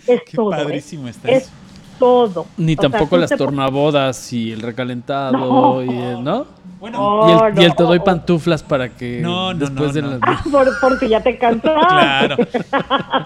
es 0.07 0.21
Qué 0.25 0.35
todo. 0.35 0.53
¿eh? 0.53 0.57
padrísimo 0.63 1.07
está 1.07 1.29
Es 1.29 1.43
eso. 1.43 1.51
Todo. 1.99 2.47
Ni 2.57 2.73
O 2.73 2.77
tampoco 2.77 3.17
las 3.17 3.29
tornabodas 3.31 4.33
y 4.33 4.51
el 4.51 4.61
recalentado 4.61 5.37
No. 5.37 5.83
y 5.83 5.89
el, 5.89 6.23
¿no? 6.23 6.47
Bueno, 6.79 7.27
y 7.27 7.57
el, 7.57 7.61
y 7.61 7.65
el 7.65 7.75
te 7.75 7.83
doy 7.83 7.99
pantuflas 7.99 8.63
para 8.63 8.87
que 8.87 9.19
No, 9.21 9.53
no, 9.53 9.59
después 9.59 9.87
no, 9.89 9.93
de 9.93 10.01
no. 10.01 10.09
las 10.11 10.19
Ah, 10.23 10.41
por, 10.49 10.67
porque 10.79 11.09
ya 11.09 11.21
te 11.21 11.37
cansaste. 11.37 11.69
claro. 11.89 12.37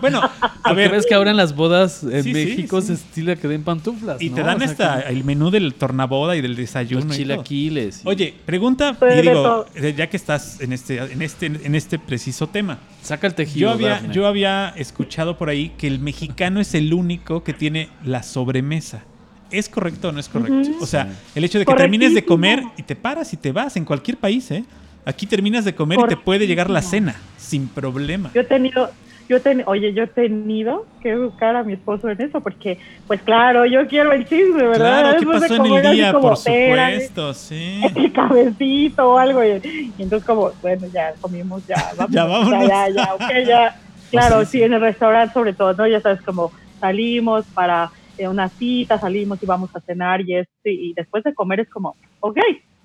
Bueno, 0.01 0.21
a 0.63 0.73
ver, 0.73 0.89
ves 0.91 1.05
que 1.05 1.13
ahora 1.13 1.29
en 1.31 1.37
las 1.37 1.55
bodas 1.55 2.03
en 2.03 2.23
Sí, 2.23 2.33
México 2.33 2.81
sí. 2.81 2.87
se 2.87 2.93
estila 2.93 3.35
que 3.35 3.47
den 3.47 3.63
pantuflas. 3.63 4.19
y 4.21 4.29
¿no? 4.29 4.35
te 4.37 4.41
dan 4.43 4.55
O 4.55 4.59
sea, 4.61 4.69
esta, 4.71 4.99
el 5.01 5.23
menú 5.23 5.51
del 5.51 5.75
tornaboda 5.75 6.35
y 6.35 6.41
del 6.41 6.55
desayuno. 6.55 7.05
los 7.05 7.15
y 7.19 7.23
todo. 7.25 7.33
chilaquiles. 7.35 8.01
y- 8.03 8.09
Oye, 8.09 8.33
pregunta, 8.45 8.95
Pues 8.97 9.19
y 9.19 9.21
digo, 9.21 9.65
eh, 9.75 9.93
ya 9.95 10.07
que 10.07 10.17
estás 10.17 10.59
en 10.59 10.73
este, 10.73 10.97
en 10.97 11.21
este, 11.21 11.45
en 11.45 11.75
este 11.75 11.99
preciso 11.99 12.47
tema. 12.47 12.79
Saca 13.03 13.27
el 13.27 13.35
tejido. 13.35 13.67
Yo 13.67 13.71
había, 13.71 14.11
yo 14.11 14.27
había 14.27 14.69
escuchado 14.69 15.37
por 15.37 15.49
ahí 15.49 15.69
que 15.77 15.87
el 15.87 15.99
mexicano 15.99 16.59
es 16.59 16.73
el 16.73 16.93
único 16.93 17.43
que 17.43 17.53
tiene 17.53 17.89
la 18.03 18.23
sobremesa. 18.23 19.03
¿Es 19.51 19.69
correcto 19.69 20.09
o 20.09 20.11
no 20.11 20.19
es 20.19 20.29
correcto? 20.29 20.71
O 20.81 20.87
sea, 20.87 21.13
el 21.35 21.43
hecho 21.43 21.59
de 21.59 21.65
que 21.65 21.73
termines 21.75 22.15
de 22.15 22.25
comer 22.25 22.63
y 22.75 22.83
te 22.83 22.95
paras 22.95 23.33
y 23.33 23.37
te 23.37 23.51
vas 23.51 23.77
en 23.77 23.85
cualquier 23.85 24.17
país, 24.17 24.49
¿eh? 24.49 24.63
Aquí 25.05 25.27
terminas 25.27 25.65
de 25.65 25.75
comer 25.75 25.99
y 26.03 26.07
te 26.07 26.17
puede 26.17 26.47
llegar 26.47 26.69
la 26.69 26.81
cena 26.81 27.15
sin 27.37 27.67
problema. 27.67 28.31
Yo 28.33 28.41
he 28.41 28.45
tenido, 28.45 28.89
yo 29.33 29.37
he 29.37 29.43
teni- 29.43 29.63
oye, 29.67 29.93
yo 29.93 30.03
he 30.03 30.07
tenido 30.07 30.87
que 30.99 31.15
buscar 31.15 31.55
a 31.55 31.63
mi 31.63 31.73
esposo 31.73 32.09
en 32.09 32.21
eso, 32.21 32.41
porque, 32.41 32.79
pues 33.07 33.21
claro, 33.23 33.65
yo 33.65 33.87
quiero 33.87 34.11
el 34.13 34.25
chisme, 34.27 34.63
¿verdad? 34.63 35.01
Claro, 35.01 35.19
¿qué 35.19 35.25
pasó 35.25 35.55
en 35.55 35.65
el 35.65 35.81
día? 35.91 36.11
Por 36.13 36.33
espérame, 36.33 36.99
supuesto, 37.01 37.33
sí. 37.33 37.81
el 37.95 38.13
cabecito 38.13 39.11
o 39.11 39.17
algo. 39.17 39.43
Y, 39.43 39.61
y 39.97 40.03
entonces 40.03 40.25
como, 40.25 40.53
bueno, 40.61 40.87
ya 40.93 41.13
comimos, 41.19 41.63
ya 41.67 41.75
vamos. 41.97 42.11
Ya 42.15 42.25
vámonos. 42.25 42.67
Ya, 42.67 42.87
ya, 42.89 43.17
ya, 43.19 43.41
ya. 43.47 43.73
Claro, 44.11 44.39
Sí, 44.41 44.45
sí, 44.45 44.57
sí. 44.59 44.63
en 44.63 44.73
el 44.73 44.81
restaurante 44.81 45.33
sobre 45.33 45.55
todo, 45.55 45.73
¿no? 45.73 45.87
Ya 45.87 46.01
sabes, 46.01 46.21
como 46.21 46.51
salimos 46.79 47.45
para 47.53 47.91
eh, 48.17 48.27
una 48.27 48.53
cita, 48.59 48.99
salimos 48.99 49.41
y 49.41 49.45
vamos 49.47 49.71
a 49.73 49.81
cenar 49.81 50.21
y, 50.21 50.35
es, 50.37 50.47
y 50.63 50.93
después 50.93 51.23
de 51.23 51.33
comer 51.33 51.61
es 51.61 51.69
como, 51.69 51.97
ok, 52.19 52.37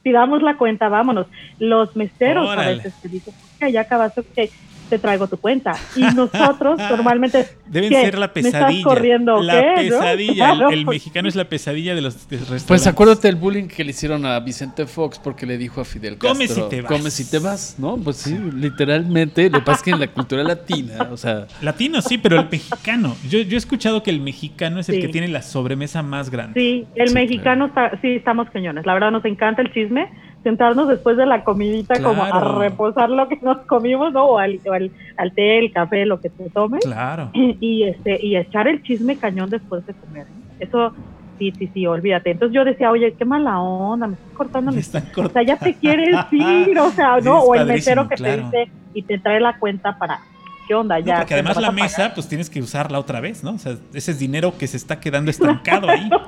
pidamos 0.02 0.42
la 0.42 0.56
cuenta, 0.56 0.88
vámonos. 0.88 1.26
Los 1.58 1.94
meseros 1.96 2.48
Órale. 2.48 2.70
a 2.70 2.74
veces 2.76 2.94
te 3.00 3.08
dicen, 3.08 3.34
ok, 3.60 3.70
ya 3.72 3.82
acabaste, 3.82 4.20
ok, 4.20 4.50
te 4.88 4.98
traigo 4.98 5.26
tu 5.26 5.36
cuenta. 5.36 5.74
Y 5.96 6.00
nosotros 6.00 6.78
normalmente... 6.90 7.46
Deben 7.66 7.90
¿qué? 7.90 8.00
ser 8.00 8.18
la 8.18 8.32
¿Me 8.34 8.40
estás 8.40 8.52
pesadilla. 8.54 8.84
corriendo 8.84 9.42
la 9.42 9.52
qué, 9.52 9.90
no? 9.90 9.98
pesadilla. 9.98 10.30
El- 10.30 10.56
Claro, 10.56 10.70
el, 10.70 10.84
porque- 10.86 10.96
mexicano 10.96 11.28
es 11.28 11.34
la 11.36 11.44
pesadilla 11.44 11.94
de 11.94 12.00
los 12.00 12.14
de 12.30 12.36
restaurantes. 12.38 12.64
Pues 12.66 12.86
acuérdate 12.86 13.28
el 13.28 13.36
bullying 13.36 13.68
que 13.68 13.84
le 13.84 13.90
hicieron 13.90 14.24
a 14.24 14.40
Vicente 14.40 14.86
Fox 14.86 15.18
porque 15.18 15.44
le 15.44 15.58
dijo 15.58 15.82
a 15.82 15.84
Fidel 15.84 16.16
Castro. 16.16 16.30
Come 16.30 16.48
si 16.48 16.62
te 16.70 16.80
vas. 16.80 16.90
Come 16.90 17.10
si 17.10 17.30
te 17.30 17.38
vas, 17.38 17.76
¿no? 17.78 17.98
Pues 17.98 18.16
sí, 18.16 18.38
literalmente. 18.54 19.50
Lo 19.50 19.58
que 19.58 19.64
pasa 19.66 19.76
es 19.78 19.82
que 19.82 19.90
en 19.90 20.00
la 20.00 20.08
cultura 20.08 20.42
latina, 20.42 21.08
o 21.10 21.16
sea, 21.18 21.46
Latino, 21.60 22.00
sí, 22.00 22.16
pero 22.18 22.40
el 22.40 22.48
mexicano. 22.50 23.14
Yo, 23.28 23.40
yo 23.40 23.56
he 23.56 23.58
escuchado 23.58 24.02
que 24.02 24.10
el 24.10 24.20
mexicano 24.20 24.80
es 24.80 24.88
el 24.88 24.94
Sí. 24.96 25.00
que 25.02 25.08
tiene 25.08 25.28
la 25.28 25.42
sobremesa 25.42 26.02
más 26.02 26.30
grande. 26.30 26.58
Sí, 26.58 26.86
el 26.94 27.08
Sí, 27.08 27.14
mexicano 27.14 27.66
está, 27.66 27.90
sí, 28.00 28.08
estamos 28.16 28.48
cañones. 28.50 28.86
La 28.86 28.94
verdad 28.94 29.10
nos 29.10 29.24
encanta 29.26 29.60
el 29.60 29.70
chisme, 29.74 30.08
sentarnos 30.42 30.88
después 30.88 31.16
de 31.16 31.26
la 31.26 31.44
comidita 31.44 32.02
como 32.02 32.22
a 32.24 32.58
reposar 32.58 33.10
lo 33.10 33.28
que 33.28 33.38
nos 33.42 33.58
comimos, 33.66 34.12
¿no? 34.12 34.24
O 34.26 34.38
al, 34.38 34.60
o 34.68 34.72
al, 34.72 34.90
al 35.16 35.32
té, 35.32 35.58
el 35.58 35.72
café, 35.72 36.06
lo 36.06 36.20
que 36.20 36.30
te 36.30 36.48
tomes. 36.50 36.84
Claro. 36.84 37.30
Y 37.34 37.84
este 37.84 38.24
y 38.24 38.36
echar 38.36 38.68
el 38.68 38.82
chisme 38.82 39.16
cañón 39.16 39.50
después 39.50 39.84
de 39.86 39.94
comer. 39.94 40.26
¿eh? 40.26 40.56
Eso 40.60 40.92
sí, 41.38 41.52
sí, 41.58 41.70
sí, 41.72 41.86
olvídate. 41.86 42.30
Entonces 42.30 42.54
yo 42.54 42.64
decía, 42.64 42.90
oye, 42.90 43.14
qué 43.14 43.24
mala 43.24 43.60
onda, 43.60 44.06
me 44.06 44.14
estás 44.14 44.32
cortando 44.34 44.72
Me 44.72 44.80
están 44.80 45.04
O 45.16 45.28
sea, 45.28 45.42
ya 45.42 45.56
te 45.56 45.74
quieres 45.74 46.16
ir, 46.32 46.78
o 46.78 46.90
sea, 46.90 47.18
¿no? 47.22 47.40
O 47.40 47.54
el 47.54 47.66
mesero 47.66 48.08
que 48.08 48.16
claro. 48.16 48.50
te 48.50 48.58
dice 48.58 48.72
y 48.94 49.02
te 49.02 49.18
trae 49.18 49.40
la 49.40 49.58
cuenta 49.58 49.98
para, 49.98 50.20
¿qué 50.66 50.74
onda? 50.74 50.98
No, 50.98 51.04
Ya. 51.06 51.16
porque 51.18 51.34
además 51.34 51.56
¿te 51.56 51.62
la 51.62 51.70
mesa, 51.72 52.12
pues 52.14 52.28
tienes 52.28 52.50
que 52.50 52.60
usarla 52.60 52.98
otra 52.98 53.20
vez, 53.20 53.44
¿no? 53.44 53.52
O 53.52 53.58
sea, 53.58 53.76
ese 53.94 54.10
es 54.12 54.18
dinero 54.18 54.54
que 54.58 54.66
se 54.66 54.76
está 54.76 54.98
quedando 55.00 55.30
estancado 55.32 55.88
ahí. 55.88 56.08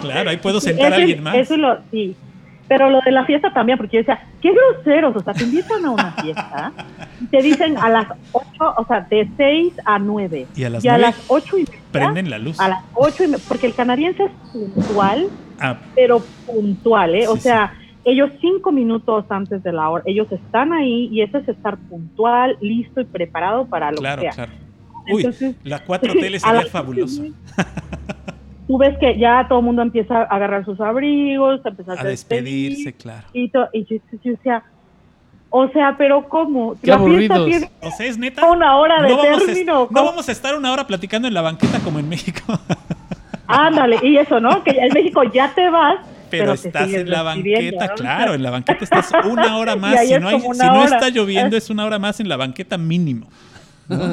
Claro, 0.00 0.30
ahí 0.30 0.38
puedo 0.38 0.60
sentar 0.60 0.92
a 0.92 0.96
alguien 0.96 1.22
más. 1.22 1.34
Eso 1.34 1.56
lo, 1.56 1.78
sí. 1.90 2.16
Pero 2.68 2.90
lo 2.90 3.00
de 3.00 3.10
la 3.12 3.24
fiesta 3.24 3.52
también, 3.52 3.78
porque 3.78 3.96
yo 3.96 4.00
decía, 4.00 4.20
qué 4.42 4.50
groseros, 4.52 5.16
o 5.16 5.20
sea, 5.20 5.32
te 5.32 5.44
invitan 5.44 5.84
a 5.86 5.90
una 5.90 6.12
fiesta 6.12 6.72
y 7.20 7.26
te 7.26 7.42
dicen 7.42 7.76
a 7.78 7.88
las 7.88 8.06
8, 8.32 8.46
o 8.76 8.86
sea, 8.86 9.00
de 9.08 9.28
6 9.36 9.72
a 9.86 9.98
9. 9.98 10.46
Y 10.54 10.64
a 10.64 10.70
las 10.70 10.84
y 10.84 10.88
a 10.88 10.98
las 10.98 11.16
8 11.28 11.58
y 11.58 11.60
media. 11.62 11.78
Prenden 11.90 12.28
la 12.30 12.38
luz. 12.38 12.60
A 12.60 12.68
las 12.68 12.84
8 12.94 13.24
y 13.24 13.26
media, 13.28 13.44
porque 13.48 13.66
el 13.68 13.74
canadiense 13.74 14.24
es 14.24 14.30
puntual, 14.52 15.28
Ah, 15.60 15.76
pero 15.94 16.22
puntual, 16.46 17.14
¿eh? 17.16 17.26
o 17.26 17.34
Sí, 17.34 17.40
sea, 17.40 17.72
ellos 18.04 18.30
cinco 18.40 18.70
minutos 18.70 19.24
antes 19.28 19.62
de 19.62 19.72
la 19.72 19.88
hora, 19.90 20.04
ellos 20.06 20.30
están 20.30 20.72
ahí 20.72 21.08
y 21.10 21.22
eso 21.22 21.38
es 21.38 21.48
estar 21.48 21.76
puntual, 21.76 22.56
listo 22.60 23.00
y 23.00 23.04
preparado 23.04 23.66
para 23.66 23.90
lo 23.90 23.96
claro, 23.96 24.22
que 24.22 24.30
sea. 24.32 24.46
claro. 24.46 24.52
Uy, 25.10 25.16
Entonces, 25.22 25.56
la 25.64 25.84
4T 25.84 26.14
le 26.30 26.36
a 26.36 26.40
sería 26.40 26.52
las 26.62 26.70
fabuloso. 26.70 27.22
Tú 28.68 28.78
ves 28.78 28.96
que 28.98 29.18
ya 29.18 29.46
todo 29.48 29.58
el 29.60 29.64
mundo 29.64 29.82
empieza 29.82 30.18
a 30.18 30.22
agarrar 30.24 30.64
sus 30.64 30.78
abrigos, 30.80 31.60
a 31.64 31.70
empezar 31.70 31.98
A 31.98 32.04
despedirse, 32.04 32.92
claro. 32.92 33.26
Y, 33.32 33.48
to- 33.48 33.68
y 33.72 33.84
yo, 33.86 33.96
yo 34.22 34.30
decía, 34.32 34.62
o 35.50 35.66
sea, 35.70 35.96
pero 35.96 36.28
¿cómo? 36.28 36.74
Qué 36.80 36.90
la 36.90 36.98
fiesta 36.98 37.34
aburridos. 37.34 37.46
tiene 37.46 37.70
O 37.80 37.90
sea, 37.90 38.06
es 38.06 38.18
neta. 38.18 38.46
una 38.50 38.76
hora 38.76 39.02
de 39.02 39.08
no 39.08 39.16
vamos, 39.16 39.42
a, 39.42 39.46
término. 39.46 39.88
no 39.90 40.04
vamos 40.04 40.28
a 40.28 40.32
estar 40.32 40.54
una 40.54 40.70
hora 40.70 40.86
platicando 40.86 41.26
en 41.26 41.32
la 41.34 41.40
banqueta 41.40 41.80
como 41.80 41.98
en 41.98 42.08
México. 42.08 42.40
Ándale, 43.46 43.98
y 44.02 44.18
eso, 44.18 44.38
¿no? 44.40 44.62
Que 44.62 44.72
en 44.72 44.92
México 44.92 45.22
ya 45.24 45.50
te 45.54 45.70
vas, 45.70 45.96
Pero, 46.30 46.42
pero, 46.44 46.52
estás 46.52 46.92
en 46.92 47.08
la 47.08 47.22
banqueta, 47.22 47.86
¿no? 47.86 47.94
claro, 47.94 48.34
en 48.34 48.42
la 48.42 48.50
banqueta 48.50 48.84
estás 48.84 49.10
una 49.24 49.56
hora 49.56 49.74
más. 49.76 49.98
Si 50.06 50.18
no, 50.18 50.28
hay, 50.28 50.40
si 50.40 50.48
no 50.66 50.84
está 50.84 51.08
lloviendo, 51.08 51.56
es 51.56 51.70
una 51.70 51.86
hora 51.86 51.98
más 51.98 52.20
en 52.20 52.28
la 52.28 52.36
banqueta 52.36 52.76
mínimo. 52.76 53.26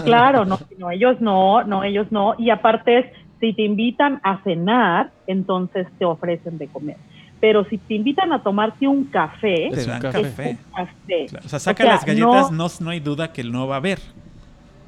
Claro, 0.06 0.46
no, 0.46 0.58
no, 0.78 0.90
ellos 0.90 1.18
no, 1.20 1.64
no, 1.66 1.84
ellos 1.84 2.08
no. 2.10 2.34
Y 2.38 2.50
aparte 2.50 3.00
es, 3.00 3.06
si 3.40 3.54
te 3.54 3.64
invitan 3.64 4.20
a 4.24 4.42
cenar, 4.44 5.12
entonces 5.28 5.88
te 6.00 6.06
ofrecen 6.06 6.58
de 6.58 6.68
comer. 6.68 6.98
Pero 7.42 7.66
si 7.66 7.78
te 7.78 7.94
invitan 7.96 8.32
a 8.34 8.42
tomarte 8.42 8.88
un 8.88 9.06
café, 9.06 9.68
Es 9.68 9.88
un 9.88 10.00
café. 10.00 10.22
es 10.22 10.28
café. 10.28 10.50
un 10.50 10.74
café. 10.86 11.26
Claro, 11.28 11.46
O 11.46 11.50
sea, 11.50 11.60
saca 11.60 11.84
O 11.84 11.86
sea, 11.86 11.96
las 11.96 12.06
galletas, 12.06 12.52
no- 12.52 12.58
no, 12.68 12.72
no 12.80 12.90
hay 12.90 13.00
duda 13.00 13.32
que 13.34 13.44
no 13.44 13.68
va 13.68 13.76
a 13.76 13.78
haber. 13.78 14.00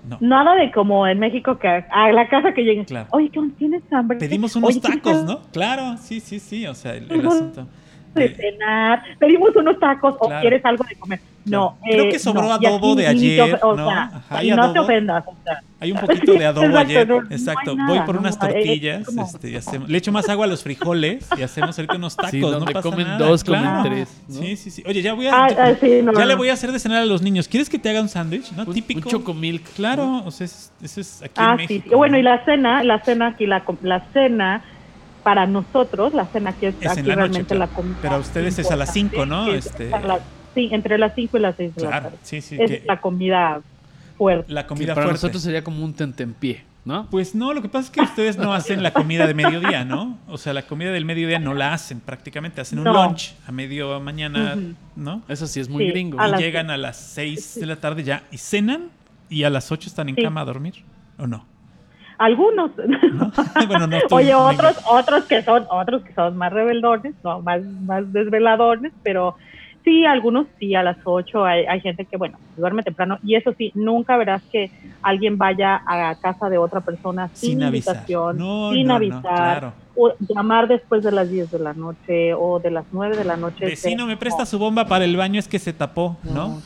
No. 0.07 0.17
Nada 0.21 0.55
de 0.55 0.71
como 0.71 1.05
en 1.05 1.19
México 1.19 1.59
que 1.59 1.67
a 1.67 2.11
la 2.13 2.29
casa 2.29 2.53
que 2.53 2.61
lleguen, 2.63 2.85
Claro. 2.85 3.07
oye. 3.11 3.29
¿tienes 3.57 3.83
hambre? 3.91 4.17
Pedimos 4.17 4.55
unos 4.55 4.69
Oye, 4.69 4.79
¿quieres 4.79 5.01
tacos, 5.01 5.23
¿no? 5.25 5.41
Claro, 5.51 5.97
sí, 5.97 6.21
sí, 6.21 6.39
sí. 6.39 6.65
O 6.65 6.73
sea, 6.73 6.93
el, 6.95 7.11
asunto. 7.27 7.67
De 8.17 8.29
cenar, 8.35 9.03
pedimos 9.19 9.55
unos 9.55 9.79
tacos 9.79 10.17
Claro. 10.17 10.37
o 10.37 10.41
quieres 10.41 10.63
algo 10.65 10.83
de 10.87 10.95
comer. 10.95 11.19
No, 11.45 11.77
Creo 11.81 12.03
eh, 12.05 12.09
que 12.09 12.19
sobró 12.19 12.41
no. 12.41 12.53
Adobo 12.53 12.91
aquí 12.91 13.01
de 13.01 13.07
ayer, 13.07 13.59
O 13.63 13.73
¿no? 13.73 13.87
sea, 13.87 14.03
Ajá, 14.03 14.37
hay 14.37 14.51
no 14.51 14.73
te 14.73 14.79
ofendas. 14.79 15.23
O 15.27 15.33
sea, 15.45 15.61
Hay 15.79 15.91
un 15.93 15.97
poquito 15.99 16.33
de 16.33 16.45
adobo 16.45 16.65
Exacto, 16.65 16.89
ayer. 16.89 17.07
no- 17.07 17.21
Exacto. 17.29 17.75
nada, 17.75 17.89
Voy 17.89 17.99
por 18.05 18.15
¿no? 18.15 18.21
unas 18.21 18.33
es 18.33 18.39
tortillas. 18.39 19.05
como- 19.05 19.21
este, 19.23 19.49
y 19.51 19.55
hacemos- 19.55 19.87
le 19.87 19.97
echo 19.97 20.11
más 20.11 20.27
agua 20.27 20.43
a 20.43 20.47
los 20.49 20.61
frijoles 20.63 21.25
y 21.37 21.43
hacemos 21.43 21.77
ahorita 21.79 21.95
unos 21.95 22.17
tacos. 22.17 22.31
Sí, 22.31 22.41
no 22.41 22.59
pasa 22.65 22.81
comen 22.81 23.07
nada, 23.07 23.17
dos, 23.25 23.43
comen 23.45 23.61
claro. 23.61 23.83
tres, 23.89 24.21
¿no? 24.27 24.35
Sí, 24.41 24.55
sí, 24.57 24.71
sí. 24.71 24.83
Oye, 24.85 25.01
ya 25.01 25.13
voy 25.13 25.27
a. 25.27 25.47
Ya, 25.47 25.75
sí, 25.79 26.01
no, 26.03 26.11
ya 26.11 26.19
no. 26.19 26.25
le 26.25 26.35
voy 26.35 26.49
a 26.49 26.53
hacer 26.53 26.73
de 26.73 26.79
cenar 26.79 26.97
a 27.03 27.05
los 27.05 27.21
niños. 27.21 27.47
¿Quieres 27.47 27.69
que 27.69 27.79
te 27.79 27.89
haga 27.91 28.01
un 28.01 28.09
sándwich? 28.09 28.51
¿No? 28.51 28.63
Un- 28.65 28.73
Típico. 28.73 28.99
Un 29.07 29.11
chocomilk. 29.11 29.63
Claro, 29.75 30.23
o 30.25 30.31
sea, 30.31 30.43
es- 30.45 30.73
eso 30.83 30.99
es 30.99 31.21
aquí 31.23 31.33
Ah, 31.37 31.51
en 31.53 31.59
sí, 31.59 31.63
México. 31.75 31.89
sí. 31.91 31.95
Bueno, 31.95 32.13
¿no? 32.15 32.19
y 32.19 32.23
la 32.23 32.43
cena, 32.43 32.83
la 32.83 32.99
cena 33.05 33.27
aquí, 33.27 33.45
la, 33.45 33.63
la 33.83 34.01
cena 34.11 34.63
para 35.27 35.45
nosotros, 35.45 36.13
la 36.13 36.25
cena 36.27 36.51
aquí 36.51 36.67
es, 36.67 36.75
Es 36.79 36.95
en 36.95 37.05
la 37.05 37.15
noche, 37.15 37.15
realmente 37.15 37.53
claro. 37.55 37.59
la 37.59 37.75
comida. 37.75 37.97
Pero 38.01 38.15
a 38.15 38.19
ustedes 38.19 38.59
es 38.59 38.71
a 38.71 38.77
las 38.77 38.93
cinco, 38.93 39.25
¿no? 39.25 39.47
importante, 39.49 39.51
que 39.51 39.57
es 39.57 39.65
Este- 39.93 40.07
las- 40.07 40.21
sí, 40.55 40.69
entre 40.71 40.97
las 40.97 41.13
5 41.15 41.37
y 41.37 41.39
las 41.41 41.55
6 41.57 41.75
de 41.75 41.81
la 41.83 41.87
Claro, 41.89 42.03
tarde. 42.05 42.17
sí, 42.23 42.39
sí. 42.39 42.55
Es 42.57 42.71
que 42.71 42.83
la 42.87 43.01
comida 43.01 43.59
fuerte. 44.17 44.53
la 44.53 44.63
Que 44.63 44.67
comida 44.69 44.95
para 44.95 45.07
fuerte. 45.07 45.17
nosotros 45.17 45.43
sería 45.43 45.65
como 45.65 45.83
un 45.83 45.93
tentempié, 45.93 46.63
¿no? 46.85 47.07
Pues 47.11 47.35
no, 47.35 47.53
lo 47.53 47.61
que 47.61 47.67
pasa 47.67 47.87
es 47.87 47.91
que 47.91 47.99
ustedes 48.01 48.37
no 48.37 48.53
hacen 48.53 48.81
la 48.83 48.93
comida 48.93 49.27
de 49.27 49.33
mediodía, 49.33 49.83
¿no? 49.83 50.17
O 50.29 50.37
sea, 50.37 50.53
la 50.53 50.61
comida 50.61 50.91
del 50.93 51.03
mediodía 51.03 51.39
no 51.39 51.53
la 51.53 51.73
hacen 51.73 51.99
prácticamente. 51.99 52.61
Hacen 52.61 52.79
un 52.79 52.85
No. 52.85 52.93
lunch 52.93 53.33
a 53.45 53.51
medio 53.51 53.99
mañana. 53.99 54.57
¿no? 54.95 55.23
Eso 55.27 55.45
sí 55.45 55.59
es 55.59 55.67
muy 55.67 55.83
Sí, 55.87 55.91
gringo. 55.91 56.21
a 56.21 56.27
Y 56.29 56.31
las- 56.31 56.39
llegan 56.39 56.71
a 56.71 56.77
las 56.77 56.95
6 56.95 57.59
de 57.59 57.65
la 57.65 57.75
tarde 57.75 58.03
ya 58.05 58.23
y 58.31 58.37
cenan 58.37 58.89
y 59.29 59.43
a 59.43 59.49
las 59.49 59.73
8 59.73 59.89
están 59.89 60.07
en 60.07 60.15
Sí. 60.15 60.23
cama 60.23 60.39
a 60.41 60.45
dormir, 60.45 60.75
¿o 61.19 61.27
no? 61.27 61.45
Algunos. 62.17 62.71
Bueno, 63.67 63.87
no 63.87 63.99
tú, 64.07 64.15
Oye, 64.15 64.33
otros, 64.33 64.77
otros 64.89 65.25
que 65.25 65.43
son, 65.43 65.65
otros 65.69 66.03
que 66.03 66.13
son 66.13 66.37
más 66.37 66.51
rebeldones, 66.53 67.13
no, 67.23 67.41
más, 67.41 67.61
más 67.63 68.11
desveladones, 68.13 68.91
pero 69.03 69.35
sí, 69.83 70.05
algunos 70.05 70.47
sí, 70.59 70.73
a 70.75 70.83
las 70.83 70.97
8 71.03 71.45
hay, 71.45 71.65
hay 71.65 71.79
gente 71.81 72.05
que, 72.05 72.17
bueno, 72.17 72.37
duerme 72.55 72.83
temprano, 72.83 73.17
y 73.23 73.35
eso 73.35 73.53
sí, 73.57 73.71
nunca 73.75 74.17
verás 74.17 74.41
que 74.51 74.71
alguien 75.01 75.37
vaya 75.37 75.81
a 75.85 76.15
casa 76.15 76.49
de 76.49 76.57
otra 76.57 76.81
persona 76.81 77.29
sin, 77.33 77.51
Sin 77.59 77.61
invitación, 77.63 78.37
No, 78.37 78.71
sin 78.71 78.83
no, 78.87 78.93
no, 78.93 78.95
avisar, 78.95 79.21
claro. 79.23 79.73
o 79.95 80.13
llamar 80.19 80.67
después 80.67 81.03
de 81.03 81.11
las 81.11 81.29
10 81.29 81.51
de 81.51 81.59
la 81.59 81.73
noche 81.73 82.33
o 82.33 82.59
de 82.59 82.71
las 82.71 82.85
9 82.91 83.17
de 83.17 83.25
la 83.25 83.37
noche. 83.37 83.65
Vecino, 83.65 84.03
de- 84.05 84.09
me 84.13 84.17
presta 84.17 84.45
su 84.45 84.57
bomba 84.59 84.85
para 84.85 85.05
el 85.05 85.15
baño, 85.17 85.39
es 85.39 85.47
que 85.47 85.59
se 85.59 85.73
tapó, 85.73 86.17
¿no? 86.23 86.61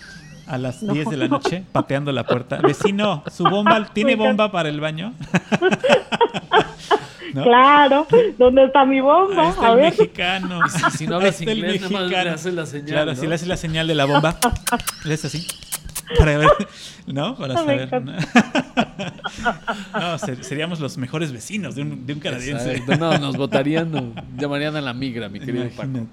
A 0.51 0.57
las 0.57 0.83
No. 0.83 0.93
10 0.93 1.09
de 1.09 1.17
la 1.17 1.27
noche, 1.29 1.63
pateando 1.71 2.11
la 2.11 2.25
puerta. 2.25 2.57
Vecino, 2.57 3.23
¿su 3.31 3.43
bomba 3.45 3.85
tiene 3.93 4.15
bomba 4.15 4.51
para 4.51 4.67
el 4.69 4.79
baño? 4.81 5.13
¿No? 7.33 7.43
Claro, 7.43 8.07
¿dónde 8.37 8.65
está 8.65 8.83
mi 8.83 8.99
bomba? 8.99 9.43
Ahí 9.43 9.49
está 9.51 9.67
a 9.67 9.71
el 9.71 9.75
ver. 9.77 9.85
mexicano. 9.97 10.59
Si 10.97 11.07
no 11.07 11.15
hablas 11.15 11.35
Ahí 11.39 11.45
está 11.45 11.51
el 11.53 11.57
inglés, 11.59 11.81
nada 11.81 11.93
más 11.93 12.01
le 12.01 12.07
mexicano. 12.09 12.35
haces 12.35 12.53
la 12.53 12.65
señal, 12.65 12.87
Claro, 12.89 13.13
¿no? 13.13 13.19
si 13.21 13.27
le 13.27 13.35
haces 13.35 13.47
la 13.47 13.55
señal 13.57 13.87
de 13.87 13.95
la 13.95 14.03
bomba, 14.05 14.35
le 15.05 15.13
haces 15.13 15.25
así. 15.33 15.47
Para 16.19 16.37
ver, 16.37 16.49
¿no? 17.07 17.37
Para 17.37 17.53
saber. 17.53 17.89
No, 19.93 20.17
ser- 20.17 20.43
seríamos 20.43 20.81
los 20.81 20.97
mejores 20.97 21.31
vecinos 21.31 21.75
de 21.75 21.83
un, 21.83 22.05
de 22.05 22.11
un 22.13 22.19
canadiense. 22.19 22.69
Exacto. 22.73 22.97
No, 22.97 23.17
nos 23.17 23.37
votarían, 23.37 23.89
no, 23.89 24.13
llamarían 24.37 24.75
a 24.75 24.81
la 24.81 24.93
migra, 24.93 25.29
mi 25.29 25.39
querido 25.39 25.69
Paco. 25.69 25.83
Imagínate. 25.87 26.09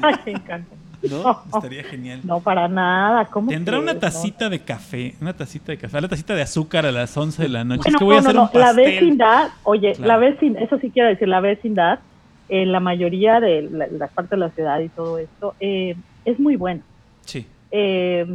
Ay, 0.00 0.14
me 0.24 0.32
encanta. 0.32 0.76
¿No? 1.08 1.42
Estaría 1.54 1.82
genial. 1.84 2.20
No, 2.24 2.40
para 2.40 2.68
nada. 2.68 3.24
¿Cómo 3.26 3.48
Tendrá 3.50 3.78
una 3.78 3.94
No. 3.94 4.00
tacita 4.00 4.48
de 4.48 4.60
café, 4.60 5.14
una 5.20 5.32
tacita 5.32 5.72
de 5.72 5.78
café, 5.78 5.96
una 5.98 6.08
tacita 6.08 6.34
de 6.34 6.42
azúcar 6.42 6.84
a 6.86 6.92
las 6.92 7.16
11 7.16 7.42
de 7.44 7.48
la 7.48 7.64
noche. 7.64 7.82
Bueno, 7.84 7.96
es 7.96 7.98
que 7.98 8.04
voy 8.04 8.16
a 8.16 8.20
no, 8.20 8.28
hacer 8.28 8.34
no, 8.36 8.42
un 8.42 8.50
no, 8.52 8.60
La 8.60 8.72
vecindad, 8.72 9.48
oye, 9.62 9.92
Claro. 9.94 10.08
la 10.08 10.16
vecindad, 10.18 10.62
eso 10.62 10.78
sí 10.78 10.90
quiero 10.90 11.08
decir, 11.08 11.28
la 11.28 11.40
vecindad, 11.40 12.00
en 12.48 12.72
la 12.72 12.80
mayoría 12.80 13.38
de 13.40 13.62
la- 13.62 13.86
las 13.86 14.10
partes 14.12 14.30
de 14.32 14.36
la 14.38 14.50
ciudad 14.50 14.80
y 14.80 14.88
todo 14.88 15.18
esto, 15.18 15.54
eh, 15.60 15.94
es 16.24 16.38
muy 16.40 16.56
buena. 16.56 16.82
Sí. 17.22 17.46
Eh, 17.70 18.26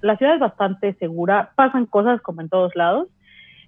la 0.00 0.16
ciudad 0.16 0.34
es 0.34 0.40
bastante 0.40 0.94
segura, 0.94 1.50
pasan 1.56 1.86
cosas 1.86 2.20
como 2.22 2.40
en 2.40 2.48
todos 2.48 2.74
lados. 2.76 3.08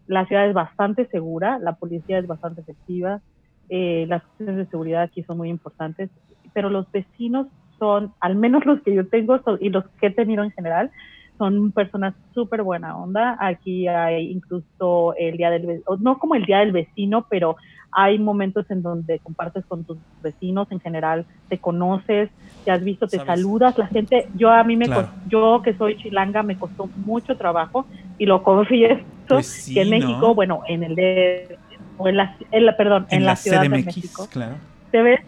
La 0.06 0.24
ciudad 0.26 0.46
es 0.46 0.54
bastante 0.54 1.06
segura, 1.08 1.58
la 1.58 1.72
policía 1.74 2.18
es 2.18 2.26
bastante 2.28 2.60
efectiva, 2.60 3.20
eh, 3.68 4.06
las 4.08 4.22
cuestiones 4.22 4.56
de 4.56 4.66
seguridad 4.66 5.02
aquí 5.02 5.24
son 5.24 5.36
muy 5.38 5.48
importantes, 5.50 6.08
pero 6.54 6.70
los 6.70 6.90
vecinos 6.92 7.48
son, 7.78 8.12
al 8.20 8.36
menos 8.36 8.64
los 8.66 8.82
que 8.82 8.94
yo 8.94 9.08
tengo 9.08 9.40
son- 9.42 9.58
y 9.60 9.70
los 9.70 9.84
que 10.00 10.08
he 10.08 10.10
tenido 10.10 10.42
en 10.44 10.50
general, 10.52 10.90
son 11.38 11.72
personas 11.72 12.14
súper 12.32 12.62
buena 12.62 12.96
onda. 12.96 13.36
Aquí 13.40 13.86
hay 13.88 14.30
incluso 14.30 15.14
el 15.18 15.36
día 15.36 15.50
del 15.50 15.82
no 16.00 16.18
como 16.18 16.34
el 16.34 16.44
día 16.46 16.60
del 16.60 16.72
vecino, 16.72 17.26
pero 17.28 17.56
hay 17.92 18.18
momentos 18.18 18.64
en 18.70 18.82
donde 18.82 19.20
compartes 19.20 19.64
con 19.66 19.84
tus 19.84 19.98
vecinos 20.22 20.66
en 20.70 20.80
general, 20.80 21.26
te 21.48 21.58
conoces, 21.58 22.30
te 22.64 22.70
has 22.70 22.82
visto, 22.82 23.06
te 23.06 23.18
Sabes. 23.18 23.26
saludas, 23.26 23.74
la 23.78 23.86
gente, 23.88 24.26
yo 24.34 24.50
a 24.50 24.64
mí 24.64 24.76
me 24.76 24.86
Claro. 24.86 25.12
yo 25.24 25.62
que 25.62 25.74
soy 25.74 25.96
chilanga 25.96 26.42
me 26.42 26.56
costó 26.56 26.90
mucho 26.94 27.36
trabajo 27.36 27.86
y 28.18 28.26
lo 28.26 28.42
confieso 28.42 29.04
Pues 29.28 29.46
sí, 29.46 29.74
que 29.74 29.82
en 29.82 29.90
México, 29.90 30.28
¿no? 30.28 30.34
bueno, 30.34 30.60
en 30.68 30.82
el 30.82 30.94
de 30.94 31.58
o 31.96 32.08
en 32.08 32.16
la, 32.16 32.36
en 32.50 32.66
la- 32.66 32.76
perdón, 32.76 33.06
en, 33.10 33.24
la, 33.24 33.36
ciudad 33.36 33.62
de 33.62 33.68
México, 33.68 34.28
claro. 34.30 34.56
te 34.90 35.02
ves 35.02 35.20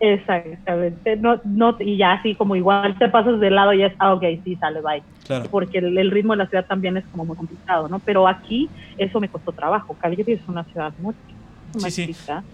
exactamente, 0.00 1.16
no, 1.16 1.40
no, 1.44 1.76
y 1.80 1.96
ya 1.98 2.12
así 2.14 2.34
como 2.34 2.56
igual 2.56 2.98
te 2.98 3.08
pasas 3.08 3.38
de 3.38 3.50
lado 3.50 3.72
y 3.72 3.82
es, 3.82 3.92
ah, 3.98 4.14
ok, 4.14 4.24
sí, 4.44 4.56
sale, 4.56 4.80
bye 4.80 5.04
Claro. 5.24 5.48
porque 5.50 5.78
el, 5.78 5.96
el 5.96 6.10
ritmo 6.10 6.32
de 6.32 6.38
la 6.38 6.48
ciudad 6.48 6.66
también 6.68 6.96
es 6.96 7.06
como 7.08 7.24
muy 7.24 7.36
complicado, 7.36 7.88
¿no? 7.88 8.00
Pero 8.04 8.26
aquí 8.26 8.72
eso 8.96 9.20
me 9.20 9.28
costó 9.28 9.52
trabajo. 9.52 9.96
Calgary 9.96 10.32
es 10.32 10.48
una 10.48 10.64
ciudad 10.64 10.92
muy 10.96 11.14
Sí, 11.78 11.90
sí. 11.90 12.06
chica 12.06 12.44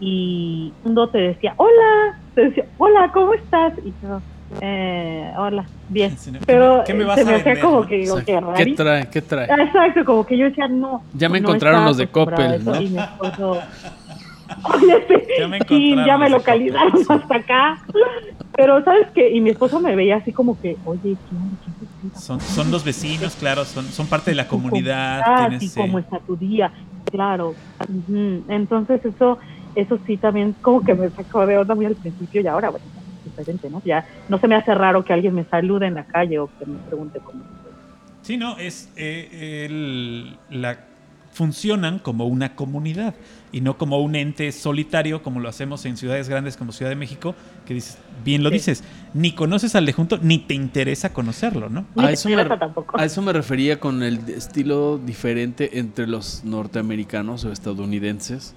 y 0.00 0.76
uno 0.82 1.10
te 1.10 1.18
decía, 1.18 1.54
hola, 1.58 2.14
te 2.34 2.46
decía, 2.46 2.64
hola, 2.78 3.10
¿cómo 3.14 3.32
estás? 3.34 3.72
Y 3.84 3.94
yo, 4.02 4.22
eh, 4.60 5.32
hola, 5.38 5.70
bien. 5.88 6.16
Sí, 6.18 6.32
¿no? 6.32 6.38
¿Qué 6.40 6.44
Pero 6.46 6.78
me- 6.78 6.84
qué 6.84 6.94
me 6.94 7.04
vas 7.04 7.16
se 7.16 7.22
a 7.22 7.24
me 7.26 7.34
hacía 7.36 7.60
como 7.60 7.86
que, 7.86 7.96
digo, 7.96 8.16
qué 8.16 8.24
¿Qué 8.24 8.40
rarito. 8.40 8.82
trae? 8.82 9.10
¿Qué 9.10 9.22
trae? 9.22 9.44
Exacto, 9.44 10.04
como 10.04 10.26
que 10.26 10.36
yo 10.36 10.46
decía, 10.46 10.66
no. 10.68 11.04
Ya 11.12 11.28
me 11.28 11.40
no 11.40 11.48
encontraron 11.48 11.84
los 11.84 11.96
de 11.98 12.08
Coppel, 12.08 12.54
eso. 12.54 12.70
¿no? 12.72 12.80
Y 12.80 12.88
mi 12.88 12.98
esposo, 12.98 13.58
Oye, 13.62 13.62
sí, 14.03 14.03
Ya 15.38 15.48
me 15.48 15.58
sí, 15.66 15.94
ya 16.06 16.18
me 16.18 16.28
localizaron 16.30 16.92
hasta 17.08 17.36
acá. 17.36 17.78
Pero, 18.56 18.84
¿sabes 18.84 19.08
qué? 19.14 19.30
Y 19.30 19.40
mi 19.40 19.50
esposo 19.50 19.80
me 19.80 19.96
veía 19.96 20.16
así 20.16 20.32
como 20.32 20.58
que, 20.60 20.78
oye, 20.84 21.18
¿qué. 21.28 21.36
Son, 22.14 22.40
son 22.40 22.70
los 22.70 22.84
vecinos, 22.84 23.34
claro, 23.36 23.64
son, 23.64 23.84
son 23.86 24.06
parte 24.06 24.30
de 24.30 24.36
la 24.36 24.46
comunidad. 24.46 25.52
eh, 25.52 25.68
cómo 25.76 25.98
está 25.98 26.20
tu 26.20 26.36
día, 26.36 26.72
claro. 27.10 27.58
Entonces 28.48 29.04
eso, 29.04 29.38
eso 29.74 30.00
sí 30.06 30.18
también 30.18 30.56
como 30.60 30.82
que 30.84 30.94
me 30.94 31.10
sacó 31.10 31.46
de 31.46 31.58
onda 31.58 31.74
muy 31.74 31.86
al 31.86 31.96
principio 31.96 32.40
y 32.40 32.46
ahora, 32.46 32.70
bueno, 32.70 32.86
es 33.18 33.24
diferente, 33.24 33.68
¿no? 33.70 33.82
Ya 33.84 34.06
no 34.28 34.38
se 34.38 34.46
me 34.48 34.54
hace 34.54 34.74
raro 34.74 35.04
que 35.04 35.12
alguien 35.12 35.34
me 35.34 35.44
salude 35.46 35.86
en 35.86 35.94
la 35.94 36.04
calle 36.04 36.38
o 36.38 36.52
que 36.56 36.64
me 36.66 36.78
pregunte 36.78 37.20
cómo. 37.20 37.44
Sí, 38.22 38.36
no, 38.36 38.56
es 38.58 38.92
eh, 38.96 39.66
el- 39.68 40.38
la 40.48 40.93
funcionan 41.34 41.98
como 41.98 42.26
una 42.26 42.54
comunidad 42.54 43.14
y 43.52 43.60
no 43.60 43.76
como 43.76 43.98
un 44.00 44.14
ente 44.14 44.50
solitario 44.52 45.22
como 45.22 45.40
lo 45.40 45.48
hacemos 45.48 45.84
en 45.84 45.96
ciudades 45.96 46.28
grandes 46.28 46.56
como 46.56 46.72
Ciudad 46.72 46.90
de 46.90 46.96
México, 46.96 47.34
que 47.66 47.74
dices, 47.74 47.98
bien 48.24 48.42
lo 48.42 48.48
Sí. 48.50 48.54
dices, 48.54 48.84
ni 49.12 49.32
conoces 49.32 49.74
al 49.74 49.84
de 49.84 49.92
junto 49.92 50.16
ni 50.18 50.38
te 50.38 50.54
interesa 50.54 51.12
conocerlo, 51.12 51.68
¿no? 51.68 51.84
Ni 51.96 52.04
A 52.04 52.06
te 52.06 52.12
eso, 52.14 52.28
me, 52.28 52.34
interesa 52.34 52.58
tampoco. 52.58 52.98
a 52.98 53.04
eso 53.04 53.20
me 53.20 53.32
refería 53.32 53.78
con 53.80 54.02
el 54.02 54.20
estilo 54.30 54.96
diferente 54.98 55.78
entre 55.78 56.06
los 56.06 56.42
norteamericanos 56.44 57.44
o 57.44 57.52
estadounidenses 57.52 58.54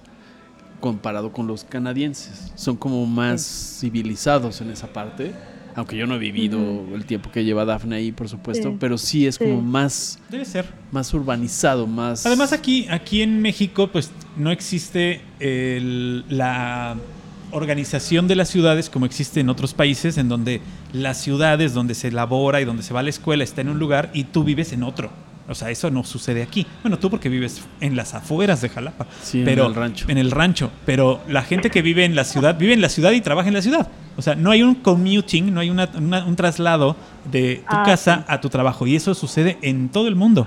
comparado 0.80 1.32
con 1.32 1.48
los 1.48 1.64
canadienses. 1.64 2.52
Son 2.54 2.76
como 2.76 3.04
más 3.06 3.42
civilizados 3.80 4.60
en 4.60 4.70
esa 4.70 4.86
parte, 4.88 5.32
aunque 5.78 5.96
yo 5.96 6.06
no 6.08 6.16
he 6.16 6.18
vivido 6.18 6.58
el 6.94 7.04
tiempo 7.04 7.30
que 7.30 7.44
lleva 7.44 7.64
Daphne 7.64 7.96
ahí, 7.96 8.12
por 8.12 8.28
supuesto, 8.28 8.70
Sí. 8.70 8.76
pero 8.80 8.98
sí 8.98 9.26
es 9.26 9.38
como 9.38 9.62
más, 9.62 10.18
Debe 10.28 10.44
ser. 10.44 10.66
más 10.90 11.14
urbanizado, 11.14 11.86
más... 11.86 12.26
Además 12.26 12.52
aquí, 12.52 12.86
aquí 12.90 13.22
en 13.22 13.40
México 13.40 13.86
pues 13.86 14.10
no 14.36 14.50
existe 14.50 15.20
el- 15.38 16.24
la 16.28 16.96
organización 17.50 18.28
de 18.28 18.34
las 18.36 18.48
ciudades 18.50 18.90
como 18.90 19.06
existe 19.06 19.40
en 19.40 19.48
otros 19.48 19.72
países 19.72 20.18
en 20.18 20.28
donde 20.28 20.60
las 20.92 21.18
ciudades 21.22 21.72
donde 21.74 21.94
se 21.94 22.08
elabora 22.08 22.60
y 22.60 22.64
donde 22.64 22.82
se 22.82 22.92
va 22.92 23.00
a 23.00 23.02
la 23.02 23.10
escuela 23.10 23.44
está 23.44 23.60
en 23.62 23.68
un 23.70 23.78
lugar 23.78 24.10
y 24.12 24.24
tú 24.24 24.44
vives 24.44 24.72
en 24.72 24.82
otro. 24.82 25.10
O 25.48 25.54
sea, 25.54 25.70
eso 25.70 25.90
no 25.90 26.04
sucede 26.04 26.42
aquí. 26.42 26.66
Bueno, 26.82 26.98
tú 26.98 27.08
porque 27.08 27.28
vives 27.30 27.62
en 27.80 27.96
las 27.96 28.12
afueras 28.14 28.60
de 28.60 28.68
Jalapa. 28.68 29.06
Sí, 29.22 29.38
en 29.40 29.44
pero, 29.46 29.66
el 29.66 29.74
rancho. 29.74 30.04
En 30.08 30.18
el 30.18 30.30
rancho. 30.30 30.70
Pero 30.84 31.20
la 31.28 31.42
gente 31.42 31.70
que 31.70 31.80
vive 31.82 32.04
en 32.04 32.14
la 32.14 32.24
ciudad, 32.24 32.58
vive 32.58 32.74
en 32.74 32.82
la 32.82 32.88
ciudad 32.90 33.12
y 33.12 33.20
trabaja 33.22 33.48
en 33.48 33.54
la 33.54 33.62
ciudad. 33.62 33.88
O 34.16 34.22
sea, 34.22 34.34
no 34.34 34.50
hay 34.50 34.62
un 34.62 34.74
commuting, 34.74 35.54
no 35.54 35.60
hay 35.60 35.70
una- 35.70 35.88
una- 35.96 36.24
un 36.24 36.36
traslado 36.36 36.96
de 37.30 37.56
tu 37.68 37.76
Ah, 37.76 37.82
casa 37.86 38.16
sí. 38.18 38.24
a 38.28 38.40
tu 38.40 38.48
trabajo. 38.50 38.86
Y 38.86 38.94
eso 38.96 39.14
sucede 39.14 39.58
en 39.62 39.88
todo 39.88 40.06
el 40.08 40.16
mundo. 40.16 40.46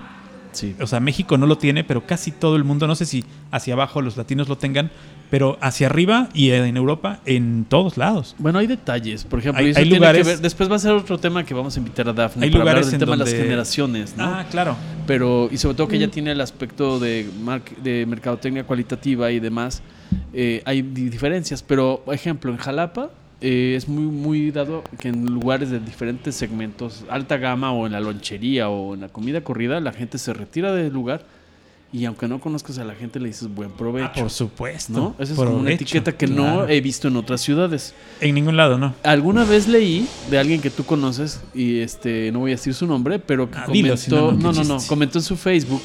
Sí. 0.51 0.75
O 0.81 0.85
sea, 0.87 0.99
México 0.99 1.37
no 1.37 1.47
lo 1.47 1.57
tiene, 1.57 1.83
pero 1.83 2.05
casi 2.05 2.29
todo 2.31 2.55
el 2.57 2.63
mundo, 2.65 2.85
no 2.85 2.93
sé 2.95 3.05
si 3.05 3.23
hacia 3.51 3.73
abajo 3.73 4.01
los 4.01 4.17
latinos 4.17 4.47
lo 4.49 4.57
tengan, 4.57 4.89
pero 5.29 5.57
hacia 5.61 5.87
arriba 5.87 6.27
y 6.33 6.51
en 6.51 6.75
Europa, 6.75 7.19
en 7.25 7.65
todos 7.67 7.97
lados. 7.97 8.35
Bueno, 8.37 8.59
hay 8.59 8.67
detalles, 8.67 9.23
por 9.23 9.39
ejemplo, 9.39 9.61
Hay- 9.61 9.67
y 9.67 9.69
eso 9.71 9.79
hay 9.79 9.85
tiene 9.85 9.97
lugares- 9.99 10.23
que 10.27 10.33
ver- 10.33 10.41
después 10.41 10.69
va 10.69 10.75
a 10.75 10.79
ser 10.79 10.91
otro 10.91 11.17
tema 11.17 11.45
que 11.45 11.53
vamos 11.53 11.75
a 11.75 11.79
invitar 11.79 12.07
a 12.09 12.13
Daphne 12.13 12.45
Hay 12.45 12.51
para 12.51 12.61
hablar 12.63 12.75
lugares 12.75 12.87
del 12.87 12.95
en 12.95 12.99
tema 12.99 13.11
de 13.13 13.17
las 13.19 13.33
generaciones, 13.33 14.17
¿no? 14.17 14.23
Ah, 14.25 14.45
claro. 14.49 14.75
pero 15.07 15.49
y 15.51 15.57
sobre 15.57 15.75
todo 15.75 15.87
que 15.87 15.95
ella 15.97 16.07
Mm. 16.07 16.11
tiene 16.11 16.31
el 16.31 16.41
aspecto 16.41 16.99
de, 16.99 17.29
mar- 17.43 17.61
de 17.83 18.05
mercadotecnia 18.05 18.63
cualitativa 18.65 19.31
y 19.31 19.39
demás, 19.39 19.81
eh, 20.33 20.61
hay 20.65 20.81
di- 20.81 21.09
diferencias, 21.09 21.63
pero 21.63 22.01
por 22.05 22.13
ejemplo 22.13 22.51
en 22.51 22.57
Jalapa 22.57 23.09
eh, 23.43 23.73
es 23.75 23.87
muy 23.89 24.03
muy 24.05 24.51
dado 24.51 24.83
que 24.99 25.07
en 25.07 25.25
lugares 25.25 25.71
de 25.71 25.79
diferentes 25.79 26.35
segmentos, 26.35 27.03
alta 27.09 27.37
gama 27.37 27.71
o 27.71 27.87
en 27.87 27.93
la 27.93 27.99
lonchería 27.99 28.69
o 28.69 28.93
en 28.93 29.01
la 29.01 29.09
comida 29.09 29.41
corrida, 29.41 29.79
la 29.79 29.91
gente 29.93 30.17
se 30.19 30.31
retira 30.33 30.73
del 30.73 30.93
lugar 30.93 31.23
y 31.93 32.05
aunque 32.05 32.27
no 32.27 32.39
conozcas 32.39 32.77
a 32.77 32.85
la 32.85 32.95
gente 32.95 33.19
le 33.19 33.27
dices 33.27 33.53
buen 33.53 33.69
provecho. 33.71 34.11
Ah, 34.15 34.19
por 34.21 34.29
supuesto. 34.29 34.93
¿no? 34.93 35.15
Esa 35.19 35.33
es 35.33 35.37
como 35.39 35.57
una 35.57 35.71
etiqueta 35.71 36.13
que 36.13 36.25
no 36.27 36.67
he 36.67 36.79
visto 36.79 37.07
en 37.09 37.17
otras 37.17 37.41
ciudades. 37.41 37.93
En 38.21 38.33
ningún 38.35 38.55
lado, 38.55 38.77
¿no? 38.77 38.93
Alguna 39.03 39.43
vez 39.43 39.67
leí 39.67 40.07
de 40.29 40.37
alguien 40.39 40.61
que 40.61 40.69
tú 40.69 40.85
conoces 40.85 41.41
y 41.53 41.79
este 41.79 42.31
no 42.31 42.39
voy 42.39 42.51
a 42.51 42.55
decir 42.55 42.73
su 42.73 42.87
nombre, 42.87 43.19
pero 43.19 43.51
que 43.51 43.57
Ah, 43.57 43.65
dilo, 43.71 43.97
si 43.97 44.09
no, 44.09 44.27
comentó, 44.27 44.53
no, 44.53 44.63
no, 44.63 44.75
no, 44.75 44.77
comentó 44.87 45.19
en 45.19 45.23
su 45.23 45.35
Facebook 45.35 45.81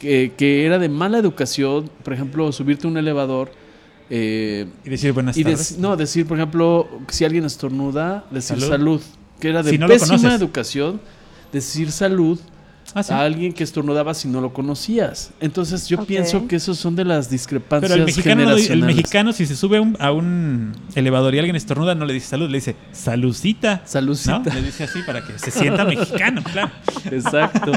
que, 0.00 0.32
que 0.36 0.66
era 0.66 0.78
de 0.78 0.88
mala 0.88 1.18
educación, 1.18 1.90
por 2.04 2.12
ejemplo, 2.12 2.52
subirte 2.52 2.86
a 2.86 2.90
un 2.90 2.96
elevador 2.98 3.50
eh, 4.10 4.66
Y 4.84 4.90
decir 4.90 5.12
buenas 5.12 5.36
y 5.36 5.42
tardes. 5.44 5.76
dec- 5.76 5.80
no 5.80 5.96
decir, 5.96 6.26
por 6.26 6.36
ejemplo, 6.38 6.88
si 7.08 7.24
alguien 7.24 7.44
estornuda, 7.44 8.24
decir 8.30 8.58
Salud. 8.58 8.68
salud, 8.70 9.00
que 9.40 9.48
era 9.48 9.62
de 9.62 9.70
Si 9.70 9.78
no 9.78 9.86
lo 9.88 9.94
pésima 9.94 10.34
educación 10.34 11.00
decir 11.52 11.90
salud 11.90 12.38
Ah, 12.94 13.02
sí. 13.02 13.12
a 13.12 13.20
alguien 13.20 13.52
que 13.52 13.64
estornudaba 13.64 14.14
si 14.14 14.28
no 14.28 14.40
lo 14.40 14.52
conocías. 14.52 15.32
Entonces 15.40 15.88
yo 15.88 16.04
pienso 16.04 16.46
que 16.46 16.56
esos 16.56 16.78
son 16.78 16.94
de 16.96 17.04
las 17.04 17.30
discrepancias 17.30 17.90
Pero 17.90 18.00
el 18.00 18.06
mexicano, 18.06 18.44
no 18.44 18.56
el 18.56 18.82
mexicano 18.82 19.32
si 19.32 19.46
se 19.46 19.56
sube 19.56 19.78
a 19.78 19.80
un, 19.80 19.96
a 19.98 20.12
un 20.12 20.72
elevador 20.94 21.34
y 21.34 21.38
alguien 21.38 21.56
estornuda, 21.56 21.94
no 21.94 22.04
le 22.04 22.14
dice 22.14 22.26
salud, 22.26 22.48
le 22.48 22.58
dice 22.58 22.76
saludcita. 22.92 23.82
Salucita. 23.84 24.38
¿no? 24.38 24.54
Le 24.54 24.62
dice 24.62 24.84
así 24.84 25.00
para 25.02 25.24
que 25.24 25.38
se 25.38 25.50
sienta 25.50 25.84
mexicano, 25.86 26.42
claro. 26.42 26.70
Exacto. 27.10 27.72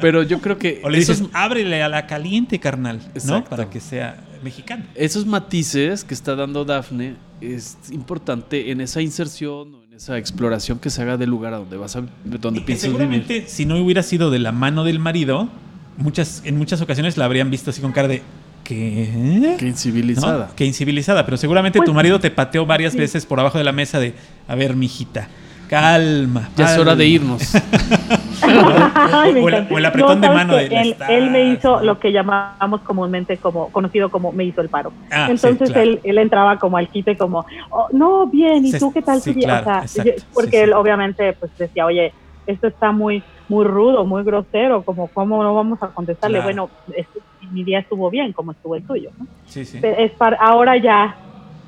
Pero 0.00 0.22
yo 0.22 0.40
creo 0.40 0.58
que 0.58 0.80
O 0.84 0.90
le 0.90 0.98
esos, 0.98 1.20
dices, 1.20 1.32
ábrele 1.34 1.82
a 1.82 1.88
la 1.88 2.06
caliente, 2.06 2.58
carnal, 2.58 3.00
¿no? 3.24 3.44
Para 3.44 3.70
que 3.70 3.80
sea 3.80 4.22
mexicano. 4.42 4.84
esos 4.94 5.24
matices 5.24 6.04
que 6.04 6.14
está 6.14 6.34
dando 6.34 6.64
Dafne 6.64 7.14
es 7.40 7.76
importante 7.90 8.70
en 8.70 8.80
esa 8.80 9.00
inserción 9.00 9.81
esa 9.94 10.16
exploración 10.16 10.78
que 10.78 10.88
se 10.88 11.02
haga 11.02 11.18
del 11.18 11.28
lugar 11.28 11.52
a 11.52 11.58
donde 11.58 11.76
vas 11.76 11.96
a 11.96 12.02
donde 12.24 12.60
Y 12.60 12.62
piensas 12.62 12.88
vivir. 12.88 13.02
seguramente 13.02 13.44
si 13.46 13.66
no 13.66 13.76
hubiera 13.76 14.02
sido 14.02 14.30
de 14.30 14.38
la 14.38 14.50
mano 14.50 14.84
del 14.84 14.98
marido, 14.98 15.50
muchas, 15.98 16.40
en 16.46 16.56
muchas 16.56 16.80
ocasiones 16.80 17.18
la 17.18 17.26
habrían 17.26 17.50
visto 17.50 17.68
así 17.70 17.82
con 17.82 17.92
cara 17.92 18.08
de 18.08 18.22
¿qué? 18.64 19.56
Que 19.58 19.66
incivilizada. 19.66 20.46
¿No? 20.46 20.56
Que 20.56 20.64
incivilizada, 20.64 21.26
pero 21.26 21.36
seguramente 21.36 21.78
Pues, 21.78 21.86
tu 21.86 21.92
marido 21.92 22.18
te 22.20 22.30
pateó 22.30 22.64
varias 22.64 22.96
veces 22.96 23.26
por 23.26 23.38
abajo 23.38 23.58
de 23.58 23.64
la 23.64 23.72
mesa 23.72 24.00
de, 24.00 24.14
a 24.48 24.54
ver, 24.54 24.76
mijita, 24.76 25.28
calma. 25.76 26.48
Ya 26.56 26.66
es 26.66 26.78
hora 26.78 26.94
de 26.94 27.04
calma". 27.04 27.14
irnos. 27.14 27.54
Ay, 28.42 29.34
O 29.42 29.48
el- 29.48 29.66
o 29.70 29.78
el 29.78 29.86
apretón 29.86 30.20
de 30.20 30.26
¿sabes 30.26 30.42
mano 30.42 30.56
de 30.56 30.66
él, 30.66 30.96
él 31.08 31.30
me 31.30 31.44
hizo 31.52 31.80
lo 31.82 31.98
que 31.98 32.12
llamamos 32.12 32.80
comúnmente 32.82 33.38
como 33.38 33.70
conocido 33.70 34.10
como 34.10 34.32
me 34.32 34.44
hizo 34.44 34.60
el 34.60 34.68
paro. 34.68 34.92
Ah, 35.10 35.26
sí, 35.26 35.32
Entonces 35.32 35.70
claro. 35.70 35.82
él, 35.82 36.00
él 36.04 36.18
entraba 36.18 36.58
como 36.58 36.76
al 36.76 36.88
quite 36.88 37.16
como, 37.16 37.44
"Oh, 37.70 37.86
no, 37.92 38.26
bien, 38.26 38.64
¿y 38.66 38.72
Sí, 38.72 38.78
tú 38.78 38.92
qué 38.92 39.00
tal 39.02 39.20
sí, 39.20 39.32
tu 39.32 39.38
día?" 39.38 39.62
claro, 39.62 39.84
o 39.84 39.88
sea, 39.88 40.04
yo- 40.04 40.12
sí, 40.16 40.24
porque 40.34 40.50
sí. 40.50 40.56
él 40.56 40.72
obviamente 40.72 41.32
pues 41.34 41.50
decía, 41.56 41.86
oye, 41.86 42.12
esto 42.46 42.66
está 42.66 42.92
muy 42.92 43.22
muy 43.48 43.64
rudo, 43.66 44.04
muy 44.06 44.22
grosero, 44.24 44.82
como 44.82 45.08
cómo 45.08 45.42
no 45.42 45.54
vamos 45.54 45.78
a 45.82 45.88
contestarle, 45.88 46.38
Claro. 46.38 46.46
bueno, 46.46 46.70
esto- 46.96 47.20
mi 47.50 47.64
día 47.64 47.80
estuvo 47.80 48.08
bien, 48.08 48.32
como 48.32 48.52
estuvo 48.52 48.76
el 48.76 48.86
tuyo. 48.86 49.10
¿no? 49.18 49.26
Sí, 49.46 49.64
sí. 49.66 49.78
Es 49.82 50.12
para, 50.12 50.38
ahora 50.38 50.76
ya, 50.78 51.14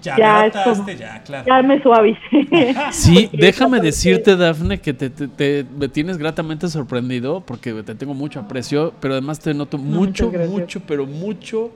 Ya, 0.05 0.17
ya 0.53 0.65
como- 0.65 0.87
ya, 0.91 1.23
claro. 1.23 1.45
ya 1.47 1.63
me 1.63 1.83
suavicé. 1.83 2.21
Sí, 2.93 3.31
déjame 3.33 3.81
decirte, 3.81 4.37
Dafne, 4.37 4.79
que 4.81 4.93
te, 4.93 5.09
te- 5.11 5.29
te- 5.29 5.65
me 5.79 5.89
tienes 5.89 6.19
gratamente 6.19 6.69
sorprendido 6.69 7.41
porque 7.41 7.73
te 7.83 7.95
tengo 7.95 8.13
mucho 8.15 8.41
aprecio, 8.41 8.93
pero 9.01 9.15
además 9.15 9.41
te 9.41 9.55
noto 9.55 9.79
mucho, 9.79 10.31
mucho, 10.49 10.81
pero 10.87 11.07
mucho 11.07 11.71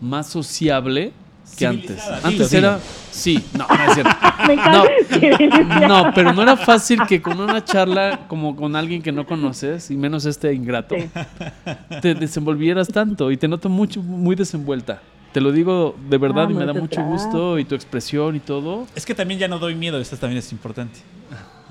más 0.00 0.26
sociable 0.26 1.12
que 1.58 1.66
antes. 1.66 2.02
Antes 2.24 2.50
dilo, 2.50 2.68
era, 2.68 2.80
sí, 3.10 3.44
no, 3.56 3.66
no 3.68 3.84
es 3.88 3.94
cierto. 3.94 4.16
Me 4.48 4.54
encanta. 4.54 5.86
No, 5.88 6.12
pero 6.14 6.32
no 6.32 6.42
era 6.42 6.56
fácil 6.56 7.00
que 7.06 7.20
con 7.22 7.38
una 7.40 7.64
charla 7.64 8.20
como 8.28 8.56
con 8.56 8.74
alguien 8.74 9.00
que 9.02 9.12
no 9.12 9.26
conoces, 9.26 9.90
y 9.90 9.96
menos 9.96 10.24
este 10.24 10.52
ingrato, 10.52 10.94
Sí. 10.96 11.08
te 12.02 12.14
desenvolvieras 12.14 12.88
tanto 12.88 13.30
y 13.30 13.36
te 13.36 13.46
noto 13.48 13.68
mucho, 13.68 14.02
muy 14.02 14.34
desenvuelta. 14.34 15.00
Te 15.36 15.42
lo 15.42 15.52
digo 15.52 15.94
de 16.08 16.16
verdad 16.16 16.46
Ah, 16.48 16.50
y 16.50 16.54
me 16.54 16.64
da 16.64 16.72
mucho 16.72 17.02
gusto 17.04 17.58
y 17.58 17.66
tu 17.66 17.74
expresión 17.74 18.36
y 18.36 18.40
todo. 18.40 18.86
Es 18.96 19.04
que 19.04 19.14
también 19.14 19.38
ya 19.38 19.48
no 19.48 19.58
doy 19.58 19.74
miedo, 19.74 19.98
eso 20.00 20.16
también 20.16 20.38
es 20.38 20.50
importante. 20.50 20.98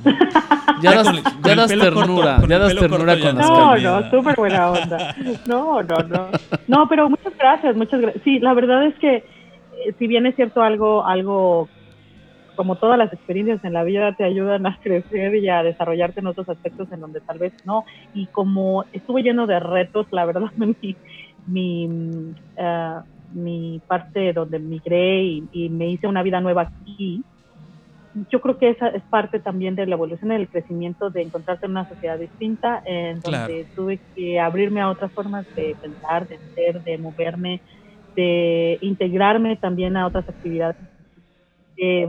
Ya, 0.83 0.93
das, 0.93 1.07
con 1.07 1.15
el- 1.15 1.23
con 1.23 1.41
ya 1.43 1.55
das 1.55 1.71
corto, 1.73 1.83
ternura, 1.99 2.37
con 2.41 2.49
ya 2.49 2.59
das 2.59 2.75
ternura 2.75 3.13
corto 3.13 3.25
con 3.25 3.35
no. 3.35 3.41
las 3.41 3.49
No, 3.49 3.69
calidad. 3.71 4.11
no, 4.11 4.17
súper 4.19 4.35
buena 4.35 4.69
onda. 4.69 5.15
No, 5.47 5.81
no, 5.81 5.97
no. 6.03 6.29
No, 6.67 6.87
pero 6.89 7.09
muchas 7.09 7.33
gracias, 7.39 7.75
muchas 7.75 8.01
gracias. 8.01 8.23
Sí, 8.23 8.37
la 8.39 8.53
verdad 8.53 8.85
es 8.85 8.93
que 8.99 9.15
eh, 9.15 9.23
si 9.97 10.05
bien 10.05 10.27
es 10.27 10.35
cierto 10.35 10.61
algo, 10.61 11.03
algo 11.07 11.67
como 12.55 12.75
todas 12.75 12.99
las 12.99 13.11
experiencias 13.13 13.63
en 13.63 13.73
la 13.73 13.83
vida 13.83 14.13
te 14.15 14.25
ayudan 14.25 14.67
a 14.67 14.77
crecer 14.83 15.33
y 15.37 15.49
a 15.49 15.63
desarrollarte 15.63 16.19
en 16.19 16.27
otros 16.27 16.47
aspectos 16.49 16.91
en 16.91 16.99
donde 16.99 17.21
tal 17.21 17.39
vez 17.39 17.53
no. 17.63 17.83
Y 18.13 18.27
como 18.27 18.85
estuve 18.91 19.23
lleno 19.23 19.47
de 19.47 19.59
retos, 19.59 20.05
la 20.11 20.25
verdad, 20.25 20.51
mi, 20.55 20.95
mi, 21.47 21.87
mm, 21.87 22.35
ah, 22.59 23.03
mi 23.33 23.81
parte 23.87 24.33
donde 24.33 24.59
migré 24.59 25.23
y, 25.23 25.49
y 25.51 25.69
me 25.69 25.89
hice 25.89 26.07
una 26.07 26.23
vida 26.23 26.41
nueva 26.41 26.63
aquí, 26.63 27.23
yo 28.31 28.39
creo 28.39 28.57
que 28.57 28.69
esa 28.69 28.87
es 28.89 29.03
parte 29.03 29.39
también 29.39 29.75
de 29.75 29.85
la 29.85 29.95
evolución 29.95 30.31
y 30.31 30.35
del 30.35 30.49
crecimiento 30.49 31.09
de 31.09 31.21
encontrarte 31.21 31.65
en 31.65 31.73
una 31.73 31.87
sociedad 31.87 32.17
distinta, 32.17 32.81
en 32.85 33.19
Claro. 33.19 33.53
donde 33.53 33.67
tuve 33.75 33.99
que 34.15 34.39
abrirme 34.39 34.81
a 34.81 34.89
otras 34.89 35.11
formas 35.11 35.45
de 35.55 35.75
pensar, 35.81 36.27
de 36.27 36.39
ser, 36.53 36.81
de 36.83 36.97
moverme, 36.97 37.61
de 38.15 38.77
integrarme 38.81 39.57
también 39.57 39.97
a 39.97 40.07
otras 40.07 40.27
actividades. 40.29 40.77
Eh, 41.75 42.07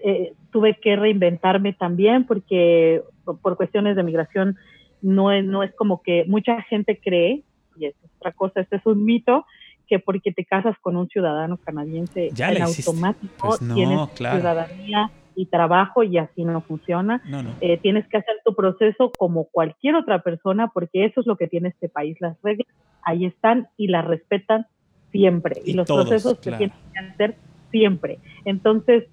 eh, 0.00 0.32
tuve 0.50 0.76
que 0.82 0.96
reinventarme 0.96 1.72
también 1.72 2.26
porque 2.26 3.02
por, 3.24 3.56
cuestiones 3.56 3.94
de 3.94 4.02
migración 4.02 4.56
no 5.00 5.30
es, 5.30 5.44
no 5.44 5.62
es 5.62 5.72
como 5.74 6.02
que 6.02 6.24
mucha 6.26 6.60
gente 6.62 6.98
cree, 7.02 7.44
y 7.76 7.86
es 7.86 7.94
otra 8.18 8.32
cosa, 8.32 8.60
este 8.60 8.76
es 8.76 8.86
un 8.86 9.04
mito, 9.04 9.46
que 9.86 9.98
porque 9.98 10.32
te 10.32 10.44
casas 10.44 10.76
con 10.80 10.96
un 10.96 11.08
ciudadano 11.08 11.56
canadiense 11.58 12.30
Ya 12.32 12.50
en 12.52 12.62
automático 12.62 13.48
Pues 13.48 13.62
no, 13.62 13.74
tienes 13.74 14.08
claro. 14.10 14.36
ciudadanía 14.36 15.10
y 15.34 15.46
trabajo 15.46 16.02
y 16.02 16.16
así 16.18 16.44
no 16.44 16.62
funciona. 16.62 17.20
No, 17.26 17.42
no. 17.42 17.50
Eh, 17.60 17.76
tienes 17.78 18.06
que 18.08 18.16
hacer 18.16 18.36
tu 18.44 18.54
proceso 18.54 19.12
como 19.18 19.44
cualquier 19.44 19.94
otra 19.94 20.22
persona 20.22 20.68
porque 20.68 21.04
eso 21.04 21.20
es 21.20 21.26
lo 21.26 21.36
que 21.36 21.46
tiene 21.46 21.68
este 21.68 21.88
país. 21.88 22.16
Las 22.20 22.40
reglas 22.42 22.66
ahí 23.02 23.26
están 23.26 23.68
y 23.76 23.88
las 23.88 24.04
respetan 24.04 24.66
siempre. 25.12 25.60
Y, 25.64 25.72
Y 25.72 25.74
los 25.74 25.86
todos, 25.86 26.08
procesos 26.08 26.38
claro. 26.38 26.58
se 26.58 26.64
tienen 26.64 26.76
que 26.92 26.98
hacer 26.98 27.36
siempre. 27.70 28.18
Entonces, 28.44 29.04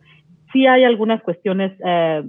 sí 0.53 0.65
hay 0.65 0.83
algunas 0.85 1.21
cuestiones 1.23 1.73
eh, 1.85 2.23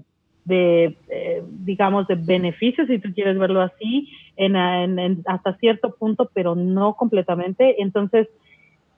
de, 0.44 0.98
eh, 1.08 1.42
digamos, 1.46 2.06
de 2.06 2.16
beneficios, 2.16 2.86
si 2.86 2.98
tú 2.98 3.12
quieres 3.14 3.38
verlo 3.38 3.60
así, 3.62 4.10
en, 4.36 4.56
en- 4.56 4.98
en- 4.98 5.22
hasta 5.26 5.56
cierto 5.58 5.94
punto, 5.98 6.30
pero 6.34 6.54
no 6.54 6.94
completamente. 6.94 7.80
Entonces, 7.82 8.28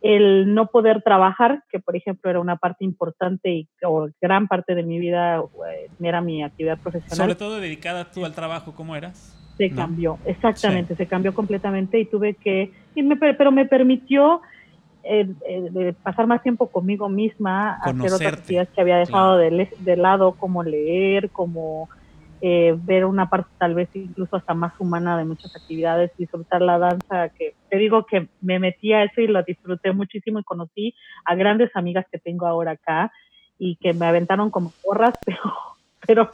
el 0.02 0.54
no 0.54 0.66
poder 0.66 1.02
trabajar, 1.02 1.62
que 1.70 1.80
por 1.80 1.96
ejemplo 1.96 2.30
era 2.30 2.40
una 2.40 2.56
parte 2.56 2.84
importante 2.84 3.50
y 3.50 3.68
o 3.84 4.08
gran 4.20 4.46
parte 4.46 4.74
de 4.74 4.82
mi 4.82 4.98
vida, 4.98 5.38
eh, 5.38 5.88
era 6.00 6.20
mi 6.20 6.42
actividad 6.42 6.78
profesional, 6.80 7.16
Sobre 7.16 7.34
todo 7.34 7.60
dedicada 7.60 8.10
tú 8.10 8.24
al 8.24 8.34
trabajo, 8.34 8.74
¿cómo 8.74 8.94
eras? 8.94 9.32
se 9.56 9.70
¿no? 9.70 9.76
cambió, 9.76 10.18
exactamente, 10.26 10.94
se 10.96 11.06
cambió 11.06 11.32
completamente 11.32 11.98
y 11.98 12.04
tuve 12.10 12.34
que, 12.34 12.72
y 12.94 13.02
me 13.02 13.16
per- 13.16 13.38
pero 13.38 13.50
me 13.50 13.64
permitió 13.64 14.42
eh, 15.08 15.28
eh, 15.48 15.68
de 15.70 15.92
pasar 15.92 16.26
más 16.26 16.42
tiempo 16.42 16.68
conmigo 16.68 17.08
misma, 17.08 17.74
hacer 17.74 18.12
otras 18.12 18.32
actividades 18.32 18.70
que 18.70 18.80
había 18.80 18.96
dejado 18.96 19.38
de, 19.38 19.96
lado, 19.96 20.32
como 20.32 20.64
leer, 20.64 21.30
como 21.30 21.88
eh, 22.40 22.74
ver 22.76 23.04
una 23.04 23.30
parte 23.30 23.48
tal 23.56 23.74
vez 23.74 23.88
incluso 23.94 24.36
hasta 24.36 24.52
más 24.52 24.72
humana 24.80 25.16
de 25.16 25.24
muchas 25.24 25.54
actividades, 25.54 26.10
disfrutar 26.18 26.60
la 26.60 26.78
danza, 26.78 27.28
que 27.30 27.54
te 27.70 27.78
digo 27.78 28.04
que 28.04 28.28
me 28.40 28.58
metí 28.58 28.92
a 28.92 29.04
eso 29.04 29.20
y 29.20 29.28
lo 29.28 29.42
disfruté 29.44 29.92
muchísimo 29.92 30.40
y 30.40 30.44
conocí 30.44 30.94
a 31.24 31.36
grandes 31.36 31.70
amigas 31.74 32.06
que 32.10 32.18
tengo 32.18 32.46
ahora 32.46 32.72
acá 32.72 33.12
y 33.58 33.76
que 33.76 33.92
me 33.92 34.06
aventaron 34.06 34.50
como 34.50 34.72
porras, 34.82 35.14
pero 35.24 35.40
pero 36.04 36.30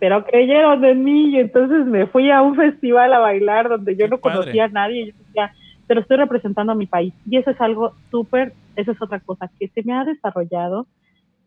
pero 0.00 0.24
creyeron 0.24 0.84
en 0.84 1.04
mí 1.04 1.30
y 1.30 1.38
entonces 1.38 1.86
me 1.86 2.06
fui 2.06 2.30
a 2.30 2.42
un 2.42 2.56
festival 2.56 3.14
a 3.14 3.20
bailar 3.20 3.68
donde 3.68 3.96
yo 3.96 4.06
Qué 4.06 4.10
no 4.10 4.18
padre. 4.18 4.38
conocía 4.38 4.64
a 4.64 4.68
nadie 4.68 5.02
y 5.02 5.06
yo 5.12 5.18
decía, 5.18 5.54
pero 5.88 6.02
estoy 6.02 6.18
representando 6.18 6.72
a 6.72 6.76
mi 6.76 6.86
país 6.86 7.12
y 7.28 7.38
eso 7.38 7.50
es 7.50 7.60
algo 7.60 7.94
súper, 8.10 8.52
eso 8.76 8.92
es 8.92 9.02
otra 9.02 9.18
cosa 9.20 9.50
que 9.58 9.68
se 9.68 9.82
me 9.82 9.94
ha 9.94 10.04
desarrollado, 10.04 10.86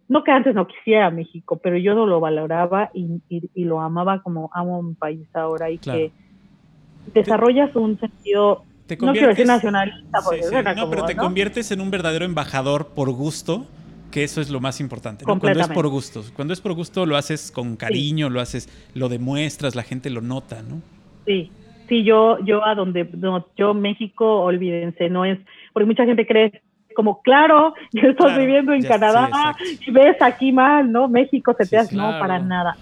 no 0.10 0.24
que 0.24 0.32
antes 0.32 0.54
no 0.56 0.68
quisiera 0.68 1.10
México, 1.12 1.60
pero 1.64 1.78
yo 1.78 1.94
no 1.94 2.06
lo 2.08 2.20
valoraba 2.20 2.90
y, 2.94 3.22
y, 3.30 3.50
y 3.54 3.64
lo 3.64 3.80
amaba 3.80 4.22
como 4.22 4.50
amo 4.54 4.82
mi 4.82 4.96
país 4.96 5.30
ahora 5.34 5.70
y 5.70 5.78
Claro. 5.78 6.00
que 6.00 6.12
desarrollas 7.14 7.74
un 7.76 8.00
sentido, 8.00 8.64
Te 8.88 8.98
no 8.98 9.14
quiero 9.14 9.30
decir 9.30 9.46
nacionalista, 9.46 10.20
porque 10.26 10.44
sí. 10.44 10.56
No, 10.56 10.64
como, 10.64 10.90
pero 10.90 11.06
te 11.06 11.16
¿no? 11.16 11.22
conviertes 11.22 11.72
en 11.72 11.80
un 11.80 11.92
verdadero 11.92 12.26
embajador 12.26 12.88
por 12.88 13.12
gusto, 13.12 13.66
que 14.12 14.24
eso 14.24 14.42
es 14.42 14.50
lo 14.50 14.60
más 14.60 14.80
importante. 14.82 15.24
¿no? 15.26 15.40
Cuando 15.40 15.60
es 15.62 15.68
por 15.70 15.88
gusto. 15.88 16.24
Cuando 16.36 16.54
es 16.54 16.62
por 16.62 16.74
gusto 16.74 17.06
lo 17.06 17.16
haces 17.16 17.52
con 17.52 17.76
cariño, 17.78 18.30
lo 18.30 18.42
haces, 18.42 18.68
lo 18.94 19.08
demuestras, 19.08 19.76
la 19.76 19.84
gente 19.84 20.10
lo 20.10 20.22
nota, 20.22 20.62
¿no? 20.62 20.82
Sí, 21.26 21.52
sí, 21.92 22.04
yo, 22.06 22.40
yo 22.46 22.66
a 22.66 22.74
donde, 22.76 23.04
no, 23.18 23.48
yo 23.58 23.74
México, 23.74 24.42
olvídense, 24.44 25.10
no 25.10 25.26
es, 25.26 25.38
porque 25.74 25.86
mucha 25.88 26.06
gente 26.06 26.26
cree 26.26 26.64
como, 26.96 27.22
claro, 27.22 27.74
yo 27.94 28.10
estoy 28.10 28.16
Claro, 28.28 28.42
viviendo 28.42 28.74
en 28.74 28.84
ya- 28.84 28.90
Canadá 28.90 29.28
sí, 29.60 29.80
y 29.88 29.92
ves 29.92 30.16
aquí 30.22 30.54
mal, 30.54 30.92
¿no? 30.92 31.10
México 31.10 31.54
se 31.58 31.66
Sí, 31.66 31.70
te 31.70 31.78
hace, 31.78 31.96
no, 31.96 32.18
para 32.20 32.40
nada. 32.40 32.78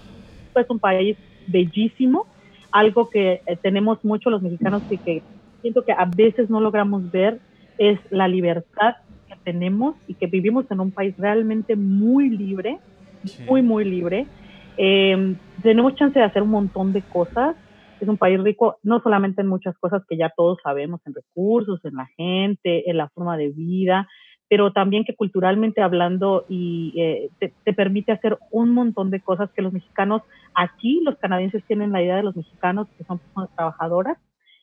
Es 0.54 0.66
un 0.70 0.78
país 0.80 1.18
bellísimo, 1.46 2.26
algo 2.72 3.10
que 3.10 3.42
eh, 3.46 3.58
tenemos 3.62 3.98
mucho 4.04 4.30
los 4.30 4.42
mexicanos 4.42 4.84
y 4.90 4.98
que 4.98 5.24
siento 5.60 5.84
que 5.84 5.92
a 5.92 6.04
veces 6.16 6.48
no 6.50 6.60
logramos 6.60 7.10
ver 7.10 7.40
es 7.78 7.98
la 8.10 8.28
libertad 8.28 8.94
que 9.26 9.34
tenemos 9.44 9.96
y 10.06 10.14
que 10.16 10.26
vivimos 10.26 10.70
en 10.70 10.80
un 10.80 10.92
país 10.92 11.14
realmente 11.18 11.76
muy 11.76 12.30
libre, 12.30 12.78
Sí. 13.24 13.44
muy, 13.44 13.62
muy 13.62 13.84
libre. 13.84 14.28
Eh, 14.76 15.36
tenemos 15.62 15.94
chance 15.96 16.18
de 16.18 16.24
hacer 16.24 16.42
un 16.42 16.50
montón 16.50 16.92
de 16.92 17.02
cosas. 17.04 17.56
Es 18.00 18.08
un 18.08 18.16
país 18.16 18.40
rico, 18.42 18.78
no 18.82 19.00
solamente 19.00 19.42
en 19.42 19.46
muchas 19.46 19.76
cosas 19.78 20.02
que 20.08 20.16
ya 20.16 20.32
todos 20.34 20.58
sabemos, 20.62 21.00
en 21.06 21.14
recursos, 21.14 21.84
en 21.84 21.96
la 21.96 22.06
gente, 22.16 22.90
en 22.90 22.96
la 22.96 23.08
forma 23.10 23.36
de 23.36 23.50
vida, 23.50 24.08
pero 24.48 24.72
también 24.72 25.04
que 25.04 25.14
culturalmente 25.14 25.80
hablando 25.80 26.44
y 26.48 26.92
eh, 26.96 27.30
te, 27.38 27.52
te, 27.64 27.72
permite 27.72 28.10
hacer 28.10 28.36
un 28.50 28.74
montón 28.74 29.10
de 29.10 29.20
cosas 29.20 29.50
que 29.52 29.62
los 29.62 29.72
mexicanos, 29.72 30.22
aquí 30.54 31.00
los 31.04 31.16
canadienses 31.18 31.62
tienen 31.64 31.92
la 31.92 32.02
idea 32.02 32.16
de 32.16 32.24
los 32.24 32.34
mexicanos 32.34 32.88
que 32.98 33.04
son 33.04 33.18
personas 33.18 33.50
trabajadoras, 33.54 34.18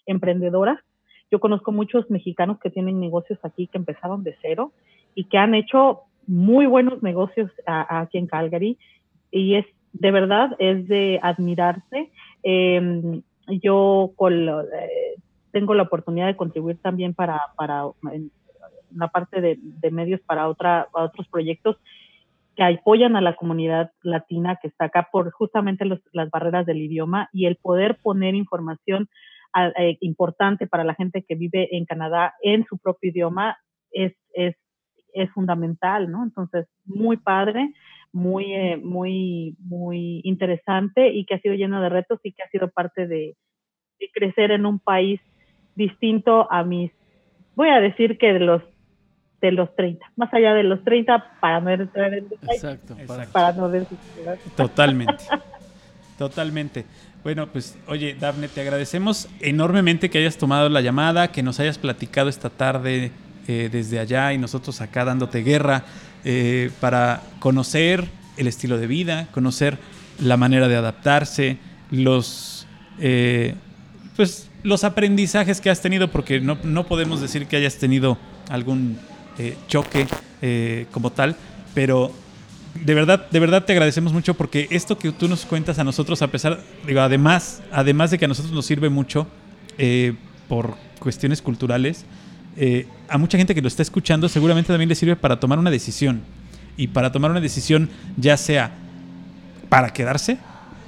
emprendedoras. 0.05 0.80
Yo 1.31 1.39
conozco 1.39 1.72
muchos 1.72 2.09
mexicanos 2.09 2.59
que 2.59 2.69
tienen 2.69 2.99
negocios 2.99 3.39
aquí 3.43 3.68
que 3.68 3.77
empezaron 3.77 4.23
de 4.23 4.35
cero 4.41 4.73
y 5.15 5.26
que 5.26 5.38
han 5.38 5.55
hecho 5.55 6.01
muy 6.26 6.65
buenos 6.65 7.01
negocios 7.01 7.49
a, 7.65 7.97
a 7.97 8.01
aquí 8.01 8.18
en 8.18 8.27
Calgary 8.27 8.77
y 9.31 9.55
es 9.55 9.65
de 9.93 10.11
verdad 10.11 10.51
es 10.59 10.88
de 10.88 11.19
admirarse. 11.22 12.11
Eh, 12.43 13.22
yo 13.61 14.11
con, 14.15 14.49
eh, 14.49 15.15
tengo 15.51 15.73
la 15.73 15.84
oportunidad 15.84 16.27
de 16.27 16.35
contribuir 16.35 16.77
también 16.81 17.14
para, 17.14 17.41
para 17.55 17.85
una 18.91 19.07
parte 19.07 19.41
de, 19.41 19.91
medios 19.91 20.22
para 20.22 20.47
otra, 20.47 20.88
otros 20.91 21.27
proyectos 21.27 21.77
que 22.55 22.64
apoyan 22.64 23.15
a 23.15 23.22
la 23.22 23.35
comunidad 23.35 23.91
latina 24.01 24.57
que 24.61 24.68
está 24.68 24.85
acá 24.85 25.09
por 25.11 25.31
justamente 25.31 25.85
los, 25.85 25.99
las 26.11 26.30
barreras 26.30 26.65
del 26.65 26.81
idioma 26.81 27.30
y 27.31 27.45
el 27.45 27.55
poder 27.55 27.97
poner 28.01 28.35
información 28.35 29.09
eh, 29.77 29.97
importante 30.01 30.68
para 30.68 30.84
la 30.84 30.95
gente 30.95 31.23
que 31.23 31.35
vive 31.35 31.76
en 31.76 31.85
Canadá 31.85 32.35
en 32.41 32.65
su 32.65 32.77
propio 32.77 33.11
idioma 33.11 33.57
es, 33.91 34.14
es, 34.34 34.55
es 35.14 35.31
fundamental, 35.31 36.11
¿no? 36.11 36.23
Entonces, 36.23 36.68
muy 36.85 37.18
padre 37.18 37.73
muy, 38.18 38.53
eh, 38.53 38.77
muy, 38.77 39.56
muy 39.60 40.22
interesante 40.23 41.10
y 41.10 41.26
que 41.26 41.35
ha 41.35 41.39
sido 41.39 41.53
lleno 41.53 41.81
de 41.81 41.89
retos 41.89 42.19
y 42.23 42.31
que 42.31 42.41
ha 42.41 42.49
sido 42.49 42.69
parte 42.69 43.07
de, 43.07 43.35
de, 43.99 44.10
crecer 44.11 44.52
en 44.52 44.65
un 44.65 44.80
país 44.80 45.22
distinto 45.76 46.52
a 46.52 46.64
mis, 46.64 46.91
voy 47.56 47.69
a 47.69 47.80
decir 47.80 48.18
que 48.18 48.34
de 48.34 48.39
los 48.39 48.61
de 49.39 49.52
los 49.52 49.76
30, 49.76 50.03
más 50.15 50.34
allá 50.34 50.56
de 50.56 50.64
los 50.64 50.84
30 50.84 51.38
para 51.39 51.61
no 51.61 51.69
entrar 51.69 52.11
en 52.11 52.27
detalle. 52.27 52.56
Exacto, 52.56 52.98
para, 53.06 53.26
para 53.27 53.52
no 53.52 53.69
decir. 53.69 53.95
Totalmente. 54.56 55.23
Totalmente. 56.18 56.85
Bueno, 57.23 57.45
pues 57.45 57.77
oye, 57.88 58.15
Dafne, 58.19 58.48
te 58.48 58.61
agradecemos 58.61 59.30
enormemente 59.39 60.10
que 60.10 60.18
hayas 60.18 60.39
tomado 60.39 60.69
la 60.69 60.81
llamada, 60.81 61.31
que 61.31 61.44
nos 61.44 61.60
hayas 61.60 61.77
platicado 61.77 62.30
esta 62.30 62.49
tarde 62.49 63.11
eh, 63.49 63.69
desde 63.71 63.97
allá 63.97 64.33
y 64.33 64.37
nosotros 64.37 64.81
acá 64.81 65.05
dándote 65.05 65.41
guerra 65.41 65.85
eh, 66.25 66.69
para 66.81 67.21
conocer 67.39 68.05
el 68.35 68.45
estilo 68.45 68.77
de 68.77 68.87
vida, 68.87 69.29
conocer 69.31 69.77
la 70.19 70.35
manera 70.35 70.67
de 70.67 70.75
adaptarse, 70.75 71.57
los, 71.89 72.67
eh, 72.99 73.55
pues, 74.17 74.49
los 74.63 74.83
aprendizajes 74.83 75.61
que 75.61 75.69
has 75.69 75.81
tenido, 75.81 76.11
porque 76.11 76.41
no, 76.41 76.57
no 76.65 76.87
podemos 76.87 77.21
decir 77.21 77.47
que 77.47 77.55
hayas 77.55 77.77
tenido 77.77 78.17
algún 78.49 78.99
choque 79.67 80.07
como 80.91 81.11
tal, 81.11 81.37
pero 81.73 82.11
de 82.73 82.93
verdad, 82.95 83.29
de 83.29 83.39
verdad 83.39 83.63
te 83.63 83.71
agradecemos 83.71 84.11
mucho 84.11 84.33
porque 84.33 84.67
esto 84.71 84.97
que 84.97 85.13
tú 85.13 85.29
nos 85.29 85.45
cuentas 85.45 85.79
a 85.79 85.85
nosotros, 85.85 86.21
a 86.21 86.27
pesar, 86.27 86.59
digo, 86.85 86.99
además, 86.99 87.61
además 87.71 88.11
de 88.11 88.17
que 88.17 88.25
a 88.25 88.27
nosotros 88.27 88.53
nos 88.53 88.65
sirve 88.65 88.89
mucho 88.89 89.25
por 90.49 90.75
cuestiones 90.99 91.41
culturales, 91.41 92.05
eh, 92.57 92.88
a 93.07 93.17
mucha 93.17 93.38
gente 93.38 93.53
que 93.53 93.61
lo 93.61 93.67
está 93.67 93.84
escuchando 93.84 94.27
seguramente 94.27 94.73
también 94.73 94.89
le 94.89 94.95
sirve 94.95 95.15
para 95.15 95.39
tomar 95.39 95.59
una 95.59 95.71
decisión. 95.71 96.21
Y 96.75 96.88
para 96.88 97.11
tomar 97.11 97.31
una 97.31 97.39
decisión 97.39 97.89
ya 98.17 98.38
sea 98.38 98.71
para 99.69 99.91
quedarse 99.91 100.38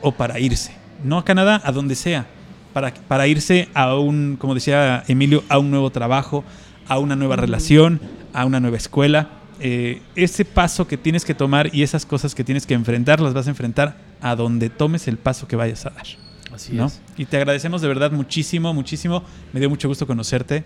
o 0.01 0.11
para 0.11 0.39
irse. 0.39 0.71
No 1.03 1.17
a 1.17 1.25
Canadá, 1.25 1.61
a 1.63 1.71
donde 1.71 1.95
sea. 1.95 2.27
Para, 2.73 2.93
para 2.93 3.27
irse 3.27 3.69
a 3.73 3.95
un, 3.95 4.37
como 4.39 4.53
decía 4.53 5.03
Emilio, 5.07 5.43
a 5.49 5.57
un 5.57 5.71
nuevo 5.71 5.89
trabajo, 5.89 6.43
a 6.87 6.99
una 6.99 7.15
nueva 7.15 7.35
relación, 7.35 7.99
a 8.33 8.45
una 8.45 8.59
nueva 8.59 8.77
escuela. 8.77 9.29
Eh, 9.59 10.01
ese 10.15 10.45
paso 10.45 10.87
que 10.87 10.97
tienes 10.97 11.25
que 11.25 11.33
tomar 11.33 11.73
y 11.73 11.83
esas 11.83 12.05
cosas 12.05 12.35
que 12.35 12.43
tienes 12.43 12.65
que 12.65 12.73
enfrentar, 12.73 13.19
las 13.19 13.33
vas 13.33 13.47
a 13.47 13.49
enfrentar 13.49 13.97
a 14.21 14.35
donde 14.35 14.69
tomes 14.69 15.07
el 15.07 15.17
paso 15.17 15.47
que 15.47 15.55
vayas 15.55 15.85
a 15.85 15.89
dar. 15.89 16.05
Así 16.53 16.73
¿no? 16.73 16.87
es. 16.87 17.01
Y 17.17 17.25
te 17.25 17.37
agradecemos 17.37 17.81
de 17.81 17.87
verdad 17.87 18.11
muchísimo, 18.11 18.73
muchísimo. 18.73 19.23
Me 19.53 19.59
dio 19.59 19.69
mucho 19.69 19.87
gusto 19.87 20.07
conocerte. 20.07 20.63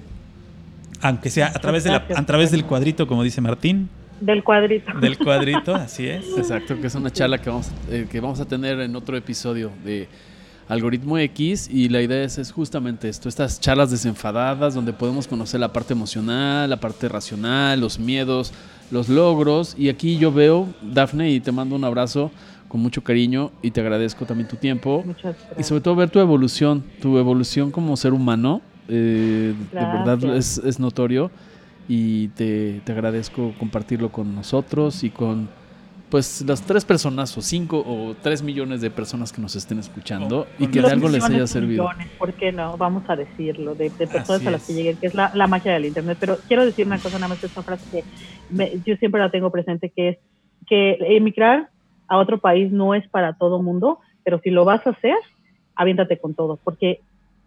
Aunque 1.03 1.29
sea 1.29 1.47
a 1.47 1.59
través, 1.59 1.83
de 1.83 1.91
la, 1.91 2.05
a 2.15 2.25
través 2.25 2.51
del 2.51 2.65
cuadrito, 2.65 3.05
como 3.07 3.23
dice 3.23 3.41
Martín. 3.41 3.89
Del 4.19 4.43
cuadrito. 4.43 4.97
Del 4.99 5.17
cuadrito, 5.17 5.75
así 5.75 6.07
es. 6.07 6.25
Exacto, 6.37 6.79
que 6.79 6.87
es 6.87 6.95
una 6.95 7.11
charla 7.11 7.39
que 7.39 7.49
vamos, 7.49 7.69
eh, 7.89 8.07
que 8.09 8.19
vamos 8.19 8.39
a 8.39 8.45
tener 8.45 8.79
en 8.79 8.95
otro 8.95 9.17
episodio 9.17 9.71
de 9.83 10.07
Algoritmo 10.69 11.17
X 11.17 11.69
y 11.69 11.89
la 11.89 12.01
idea 12.01 12.23
es, 12.23 12.37
es, 12.37 12.51
justamente 12.51 13.09
esto, 13.09 13.27
estas 13.27 13.59
charlas 13.59 13.91
desenfadadas 13.91 14.73
donde 14.73 14.93
podemos 14.93 15.27
conocer 15.27 15.59
la 15.59 15.73
parte 15.73 15.93
emocional, 15.93 16.69
la 16.69 16.77
parte 16.77 17.09
racional, 17.09 17.81
los 17.81 17.99
miedos, 17.99 18.53
los 18.89 19.09
logros 19.09 19.75
y 19.77 19.89
aquí 19.89 20.17
yo 20.17 20.31
veo, 20.31 20.67
Dafne, 20.81 21.31
y 21.31 21.39
te 21.41 21.51
mando 21.51 21.75
un 21.75 21.83
abrazo 21.83 22.31
con 22.69 22.81
mucho 22.81 23.03
cariño 23.03 23.51
y 23.61 23.71
te 23.71 23.81
agradezco 23.81 24.25
también 24.25 24.47
tu 24.47 24.55
tiempo 24.55 25.03
y 25.57 25.63
sobre 25.63 25.81
todo 25.81 25.95
ver 25.95 26.09
tu 26.09 26.19
evolución, 26.19 26.83
tu 27.01 27.17
evolución 27.17 27.69
como 27.69 27.97
ser 27.97 28.13
humano, 28.13 28.61
eh, 28.87 29.53
de 29.71 29.79
verdad 29.79 30.35
es, 30.35 30.57
es 30.57 30.79
notorio 30.79 31.31
y 31.87 32.29
te, 32.29 32.81
te, 32.83 32.91
agradezco 32.91 33.53
compartirlo 33.59 34.09
con 34.09 34.35
nosotros 34.35 35.03
y 35.03 35.09
con 35.09 35.49
pues 36.13 36.43
las 36.47 36.61
tres 36.61 36.85
personas 36.85 37.35
o 37.39 37.41
cinco 37.41 37.83
o 37.85 38.15
tres 38.21 38.43
millones 38.43 38.81
de 38.81 38.91
personas 38.91 39.33
que 39.33 39.41
nos 39.41 39.55
estén 39.55 39.79
escuchando 39.79 40.41
oh, 40.41 40.63
y 40.63 40.67
que 40.67 40.79
de 40.79 40.91
algo 40.91 41.09
les 41.09 41.23
haya 41.23 41.47
servido. 41.47 41.85
Millones, 41.85 42.07
¿Por 42.19 42.33
qué 42.33 42.51
no? 42.51 42.77
Vamos 42.77 43.03
a 43.09 43.15
decirlo, 43.15 43.73
de, 43.73 43.89
de 43.89 44.05
personas 44.05 44.41
Así 44.41 44.47
a 44.47 44.51
las 44.51 44.61
es. 44.61 44.67
que 44.67 44.73
lleguen, 44.75 44.97
que 44.97 45.07
es 45.07 45.15
la, 45.15 45.31
la, 45.33 45.47
magia 45.47 45.73
del 45.73 45.85
Internet. 45.85 46.17
Pero 46.19 46.37
quiero 46.47 46.65
decir 46.65 46.85
una 46.85 46.99
cosa, 46.99 47.17
nada 47.17 47.29
más 47.29 47.43
esta 47.43 47.63
frase 47.63 47.89
que 47.89 48.03
me, 48.51 48.73
yo 48.85 48.95
siempre 48.97 49.21
la 49.21 49.31
tengo 49.31 49.49
presente, 49.49 49.89
que 49.89 50.09
es 50.09 50.17
que 50.67 50.97
emigrar 51.17 51.71
a 52.07 52.19
otro 52.19 52.37
país 52.37 52.71
no 52.71 52.93
es 52.93 53.07
para 53.07 53.33
todo 53.33 53.63
mundo, 53.63 53.99
pero 54.23 54.39
si 54.43 54.51
lo 54.51 54.65
vas 54.65 54.85
a 54.85 54.91
hacer, 54.91 55.15
aviéntate 55.75 56.19
con 56.19 56.35
todo, 56.35 56.59
porque 56.63 57.01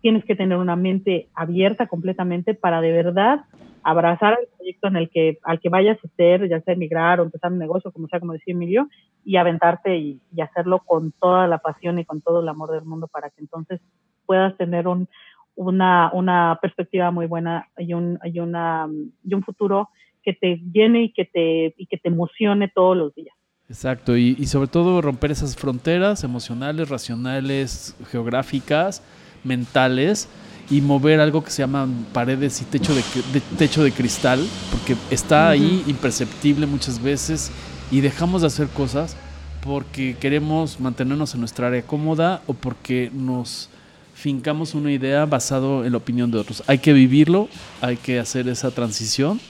tienes 0.07 0.25
que 0.25 0.37
tener 0.37 0.57
una 0.57 0.77
mente 0.77 1.27
abierta 1.35 1.89
completamente 1.89 2.55
para 2.55 2.81
de 2.81 2.93
verdad 2.93 3.41
abrazar 3.83 4.39
el 4.41 4.47
proyecto 4.57 4.87
en 4.87 4.95
el 4.95 5.11
que 5.11 5.41
al 5.43 5.59
que 5.59 5.69
vayas 5.69 5.99
a 5.99 6.07
hacer, 6.07 6.49
ya 6.49 6.61
sea 6.61 6.75
emigrar 6.75 7.19
o 7.19 7.25
empezar 7.25 7.51
un 7.51 7.59
negocio, 7.59 7.91
como 7.91 8.07
sea, 8.07 8.21
como 8.21 8.33
decía 8.35 8.55
Emilio, 8.55 8.89
y 9.25 9.35
aventarte 9.35 9.97
y, 9.97 10.21
hacerlo 10.41 10.79
con 10.87 11.11
toda 11.11 11.49
la 11.49 11.59
pasión 11.59 11.99
y 11.99 12.05
con 12.05 12.21
todo 12.21 12.41
el 12.41 12.49
amor 12.49 12.71
del 12.71 12.85
mundo 12.85 13.09
para 13.09 13.31
que 13.31 13.41
entonces 13.41 13.81
puedas 14.27 14.57
tener 14.57 14.87
un, 14.87 15.09
una, 15.57 16.13
una 16.13 16.61
perspectiva 16.63 17.11
muy 17.11 17.27
buena 17.27 17.67
y 17.77 17.93
un, 17.93 18.21
y, 18.23 18.39
una, 18.39 18.89
y 19.25 19.35
un 19.35 19.43
futuro 19.43 19.89
que 20.23 20.35
te 20.35 20.63
llene 20.73 21.03
y 21.03 21.13
que 21.13 21.25
te, 21.25 21.75
y 21.77 21.87
que 21.87 21.97
te 21.97 22.11
emocione 22.11 22.69
todos 22.69 22.97
los 22.97 23.13
días. 23.13 23.35
Exacto, 23.69 24.17
y 24.17 24.37
sobre 24.47 24.69
todo 24.69 25.03
romper 25.03 25.33
esas 25.33 25.57
fronteras 25.57 26.23
emocionales, 26.23 26.89
racionales, 26.89 27.97
geográficas, 28.13 29.03
mentales 29.47 30.29
y 30.69 30.81
mover 30.81 31.21
algo 31.21 31.45
que 31.45 31.51
se 31.51 31.63
llama 31.63 31.89
paredes 32.13 32.61
y 32.61 32.65
techo 32.65 32.95
de, 32.95 33.03
de 33.33 33.41
techo 33.57 33.85
de 33.85 33.93
cristal, 33.93 34.45
porque 34.71 34.97
está 35.11 35.37
uh 35.37 35.49
-huh. 35.49 35.51
ahí 35.51 35.85
imperceptible 35.87 36.67
muchas 36.67 37.01
veces 37.01 37.53
y 37.91 38.01
dejamos 38.01 38.41
de 38.41 38.49
hacer 38.49 38.69
cosas 38.69 39.17
porque 39.61 40.17
queremos 40.19 40.81
mantenernos 40.81 41.35
en 41.35 41.41
nuestra 41.41 41.69
área 41.69 41.83
cómoda 41.83 42.41
o 42.47 42.55
porque 42.55 43.11
nos 43.13 43.69
fincamos 44.15 44.75
una 44.75 44.91
idea 44.91 45.27
basado 45.27 45.85
en 45.85 45.93
la 45.93 45.99
opinión 45.99 46.31
de 46.31 46.39
otros. 46.39 46.63
Hay 46.67 46.79
que 46.79 46.93
vivirlo, 46.93 47.49
hay 47.81 47.97
que 47.97 48.19
hacer 48.19 48.49
esa 48.49 48.71
transición 48.71 49.41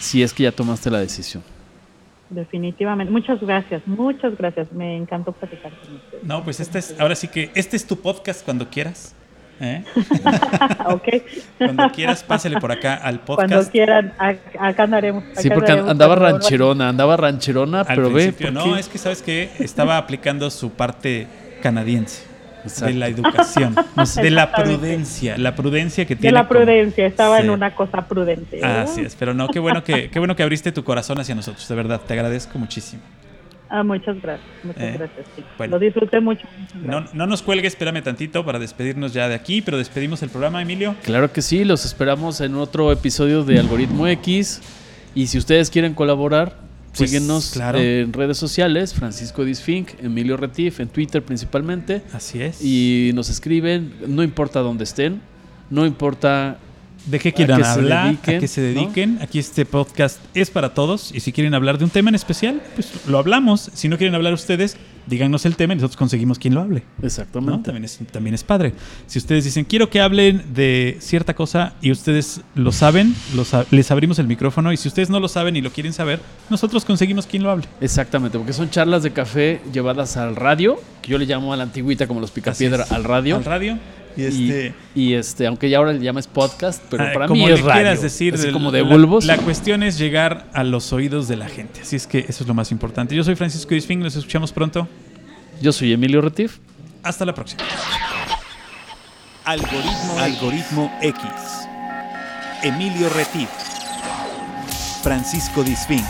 si 0.00 0.22
es 0.22 0.32
que 0.32 0.42
ya 0.44 0.52
tomaste 0.52 0.90
la 0.90 0.98
decisión. 0.98 1.42
Definitivamente. 2.30 3.10
Muchas 3.10 3.40
gracias, 3.40 3.82
muchas 3.86 4.36
gracias. 4.36 4.72
Me 4.72 4.96
encantó 4.96 5.32
platicar 5.32 5.72
con 5.80 5.96
ustedes. 5.96 6.24
No, 6.24 6.44
pues 6.44 6.60
este 6.60 6.78
es, 6.78 6.94
ahora 6.98 7.14
sí 7.14 7.28
que 7.28 7.50
este 7.54 7.76
es 7.76 7.86
tu 7.86 7.96
podcast 7.96 8.44
cuando 8.44 8.68
quieras. 8.68 9.14
¿Eh? 9.60 9.84
ok. 10.86 11.08
Cuando 11.58 11.90
quieras, 11.90 12.22
pásale 12.22 12.60
por 12.60 12.70
acá 12.70 12.94
al 12.94 13.20
podcast. 13.20 13.50
Cuando 13.50 13.70
quieran, 13.70 14.12
acá 14.18 14.82
andaremos. 14.84 15.24
Acá 15.24 15.40
sí, 15.40 15.50
porque 15.50 15.72
andaremos 15.72 15.90
andaba 15.90 16.14
rancherona, 16.14 16.88
andaba 16.88 17.16
rancherona, 17.16 17.80
al 17.80 17.96
pero 17.96 18.12
ve. 18.12 18.34
No, 18.52 18.76
es 18.76 18.88
que 18.88 18.98
sabes 18.98 19.22
que 19.22 19.50
estaba 19.58 19.96
aplicando 19.98 20.50
su 20.50 20.70
parte 20.72 21.26
canadiense. 21.62 22.28
Exacto. 22.64 22.86
De 22.86 22.94
la 22.94 23.06
educación, 23.06 23.74
de 24.16 24.30
la 24.30 24.52
prudencia, 24.52 25.38
la 25.38 25.54
prudencia 25.54 26.04
que 26.06 26.16
tiene. 26.16 26.28
De 26.28 26.42
la 26.42 26.48
prudencia, 26.48 27.04
como... 27.04 27.08
estaba 27.08 27.38
sí. 27.38 27.44
en 27.44 27.50
una 27.50 27.74
cosa 27.74 28.06
prudente. 28.06 28.64
Así 28.64 29.00
es, 29.00 29.14
pero 29.14 29.32
no, 29.32 29.48
qué 29.48 29.60
bueno 29.60 29.84
que, 29.84 30.10
qué 30.10 30.18
bueno 30.18 30.34
que 30.34 30.42
abriste 30.42 30.72
tu 30.72 30.82
corazón 30.82 31.18
hacia 31.20 31.34
nosotros, 31.34 31.66
de 31.66 31.74
verdad, 31.74 32.00
te 32.06 32.14
agradezco 32.14 32.58
muchísimo. 32.58 33.00
Ah, 33.70 33.82
muchas 33.82 34.20
gracias, 34.22 34.48
muchas 34.64 34.82
eh, 34.82 34.94
gracias. 34.96 35.26
Sí. 35.36 35.44
Bueno, 35.58 35.76
Lo 35.76 35.78
disfruté 35.78 36.20
mucho. 36.20 36.46
No, 36.74 37.04
no, 37.12 37.26
nos 37.26 37.42
cuelgue, 37.42 37.66
espérame 37.66 38.02
tantito 38.02 38.44
para 38.44 38.58
despedirnos 38.58 39.12
ya 39.12 39.28
de 39.28 39.34
aquí, 39.34 39.60
pero 39.60 39.76
despedimos 39.76 40.22
el 40.22 40.30
programa, 40.30 40.62
Emilio. 40.62 40.94
Claro 41.02 41.32
que 41.32 41.42
sí, 41.42 41.64
los 41.64 41.84
esperamos 41.84 42.40
en 42.40 42.54
otro 42.54 42.90
episodio 42.92 43.44
de 43.44 43.58
Algoritmo 43.58 44.06
X. 44.06 44.62
Y 45.14 45.26
si 45.26 45.36
ustedes 45.36 45.68
quieren 45.68 45.94
colaborar, 45.94 46.56
pues, 46.96 47.10
síguenos 47.10 47.50
claro. 47.52 47.78
en 47.78 48.12
redes 48.12 48.38
sociales, 48.38 48.94
Francisco 48.94 49.44
Disfink, 49.44 49.90
Emilio 50.02 50.36
Retif, 50.36 50.80
en 50.80 50.88
Twitter 50.88 51.22
principalmente. 51.22 52.02
Así 52.12 52.40
es. 52.42 52.62
Y 52.62 53.10
nos 53.14 53.28
escriben, 53.28 53.92
no 54.06 54.22
importa 54.22 54.60
dónde 54.60 54.84
estén, 54.84 55.20
no 55.70 55.84
importa 55.84 56.58
de 57.10 57.18
qué 57.18 57.32
quieran 57.32 57.64
hablar, 57.64 58.06
dediquen, 58.06 58.36
a 58.36 58.40
qué 58.40 58.48
se 58.48 58.60
¿no? 58.60 58.80
dediquen. 58.80 59.18
Aquí 59.22 59.38
este 59.38 59.64
podcast 59.64 60.20
es 60.34 60.50
para 60.50 60.74
todos 60.74 61.14
y 61.14 61.20
si 61.20 61.32
quieren 61.32 61.54
hablar 61.54 61.78
de 61.78 61.84
un 61.84 61.90
tema 61.90 62.10
en 62.10 62.14
especial, 62.14 62.62
pues 62.74 62.92
lo 63.06 63.18
hablamos. 63.18 63.70
Si 63.74 63.88
no 63.88 63.96
quieren 63.96 64.14
hablar 64.14 64.32
ustedes, 64.34 64.76
díganos 65.06 65.46
el 65.46 65.56
tema 65.56 65.72
y 65.72 65.76
nosotros 65.76 65.96
conseguimos 65.96 66.38
quien 66.38 66.54
lo 66.54 66.60
hable. 66.60 66.82
¿no? 66.98 67.06
Exactamente. 67.06 67.64
También, 67.64 67.84
es, 67.84 67.98
también 68.12 68.34
es 68.34 68.44
padre. 68.44 68.74
Si 69.06 69.18
ustedes 69.18 69.44
dicen, 69.44 69.64
quiero 69.64 69.88
que 69.88 70.00
hablen 70.00 70.44
de 70.54 70.98
cierta 71.00 71.34
cosa 71.34 71.74
y 71.80 71.90
ustedes 71.90 72.42
lo 72.54 72.72
saben, 72.72 73.14
los 73.34 73.52
les 73.70 73.90
abrimos 73.90 74.18
el 74.18 74.26
micrófono 74.26 74.72
y 74.72 74.76
si 74.76 74.88
ustedes 74.88 75.08
no 75.08 75.18
lo 75.20 75.28
saben 75.28 75.56
y 75.56 75.62
lo 75.62 75.70
quieren 75.70 75.92
saber, 75.92 76.20
nosotros 76.50 76.84
conseguimos 76.84 77.26
quien 77.26 77.42
lo 77.42 77.50
hable. 77.50 77.66
Exactamente, 77.80 78.36
porque 78.38 78.52
son 78.52 78.70
charlas 78.70 79.02
de 79.02 79.12
café 79.12 79.60
llevadas 79.72 80.16
al 80.16 80.36
radio, 80.36 80.80
que 81.02 81.10
yo 81.10 81.18
le 81.18 81.24
llamo 81.24 81.52
a 81.52 81.56
la 81.56 81.62
antigüita 81.62 82.06
como 82.06 82.20
los 82.20 82.30
picapiedra 82.30 82.84
al 82.90 83.04
radio. 83.04 83.36
Al 83.36 83.44
radio. 83.44 83.78
Y 84.18 84.24
este... 84.24 84.74
y, 84.96 85.12
este, 85.14 85.46
aunque 85.46 85.70
ya 85.70 85.78
ahora 85.78 85.92
le 85.92 86.00
llames 86.00 86.26
podcast, 86.26 86.82
pero 86.90 87.04
Ah, 87.04 87.10
para 87.14 87.26
como 87.28 87.46
mí 87.46 87.50
es 87.52 87.60
radio. 87.60 87.72
quieras 87.82 88.02
decir, 88.02 88.34
así 88.34 88.50
como 88.50 88.72
de 88.72 88.82
la- 88.82 88.88
bulbos. 88.88 89.24
La, 89.24 89.38
cuestión 89.38 89.82
es 89.84 89.96
llegar 89.96 90.48
a 90.52 90.64
los 90.64 90.92
oídos 90.92 91.28
de 91.28 91.36
la 91.36 91.48
gente. 91.48 91.80
Así 91.82 91.94
es 91.96 92.06
que 92.06 92.18
eso 92.28 92.42
es 92.42 92.48
lo 92.48 92.52
más 92.54 92.72
importante. 92.72 93.14
Yo 93.14 93.22
soy 93.22 93.36
Francisco 93.36 93.74
Disfing, 93.74 94.00
nos 94.00 94.16
escuchamos 94.16 94.50
pronto. 94.52 94.88
Yo 95.62 95.72
soy 95.72 95.92
Emilio 95.92 96.20
Retif. 96.20 96.58
Hasta 97.02 97.24
la 97.24 97.32
próxima. 97.34 97.62
Algoritmo, 99.44 100.18
Algoritmo 100.18 100.92
X. 101.00 101.22
Emilio 102.64 103.08
Retif. 103.10 103.48
Francisco 105.02 105.62
Disfín. 105.62 106.02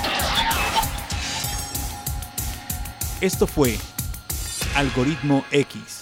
Esto 3.20 3.46
fue 3.46 3.76
Algoritmo 4.74 5.44
X. 5.50 5.97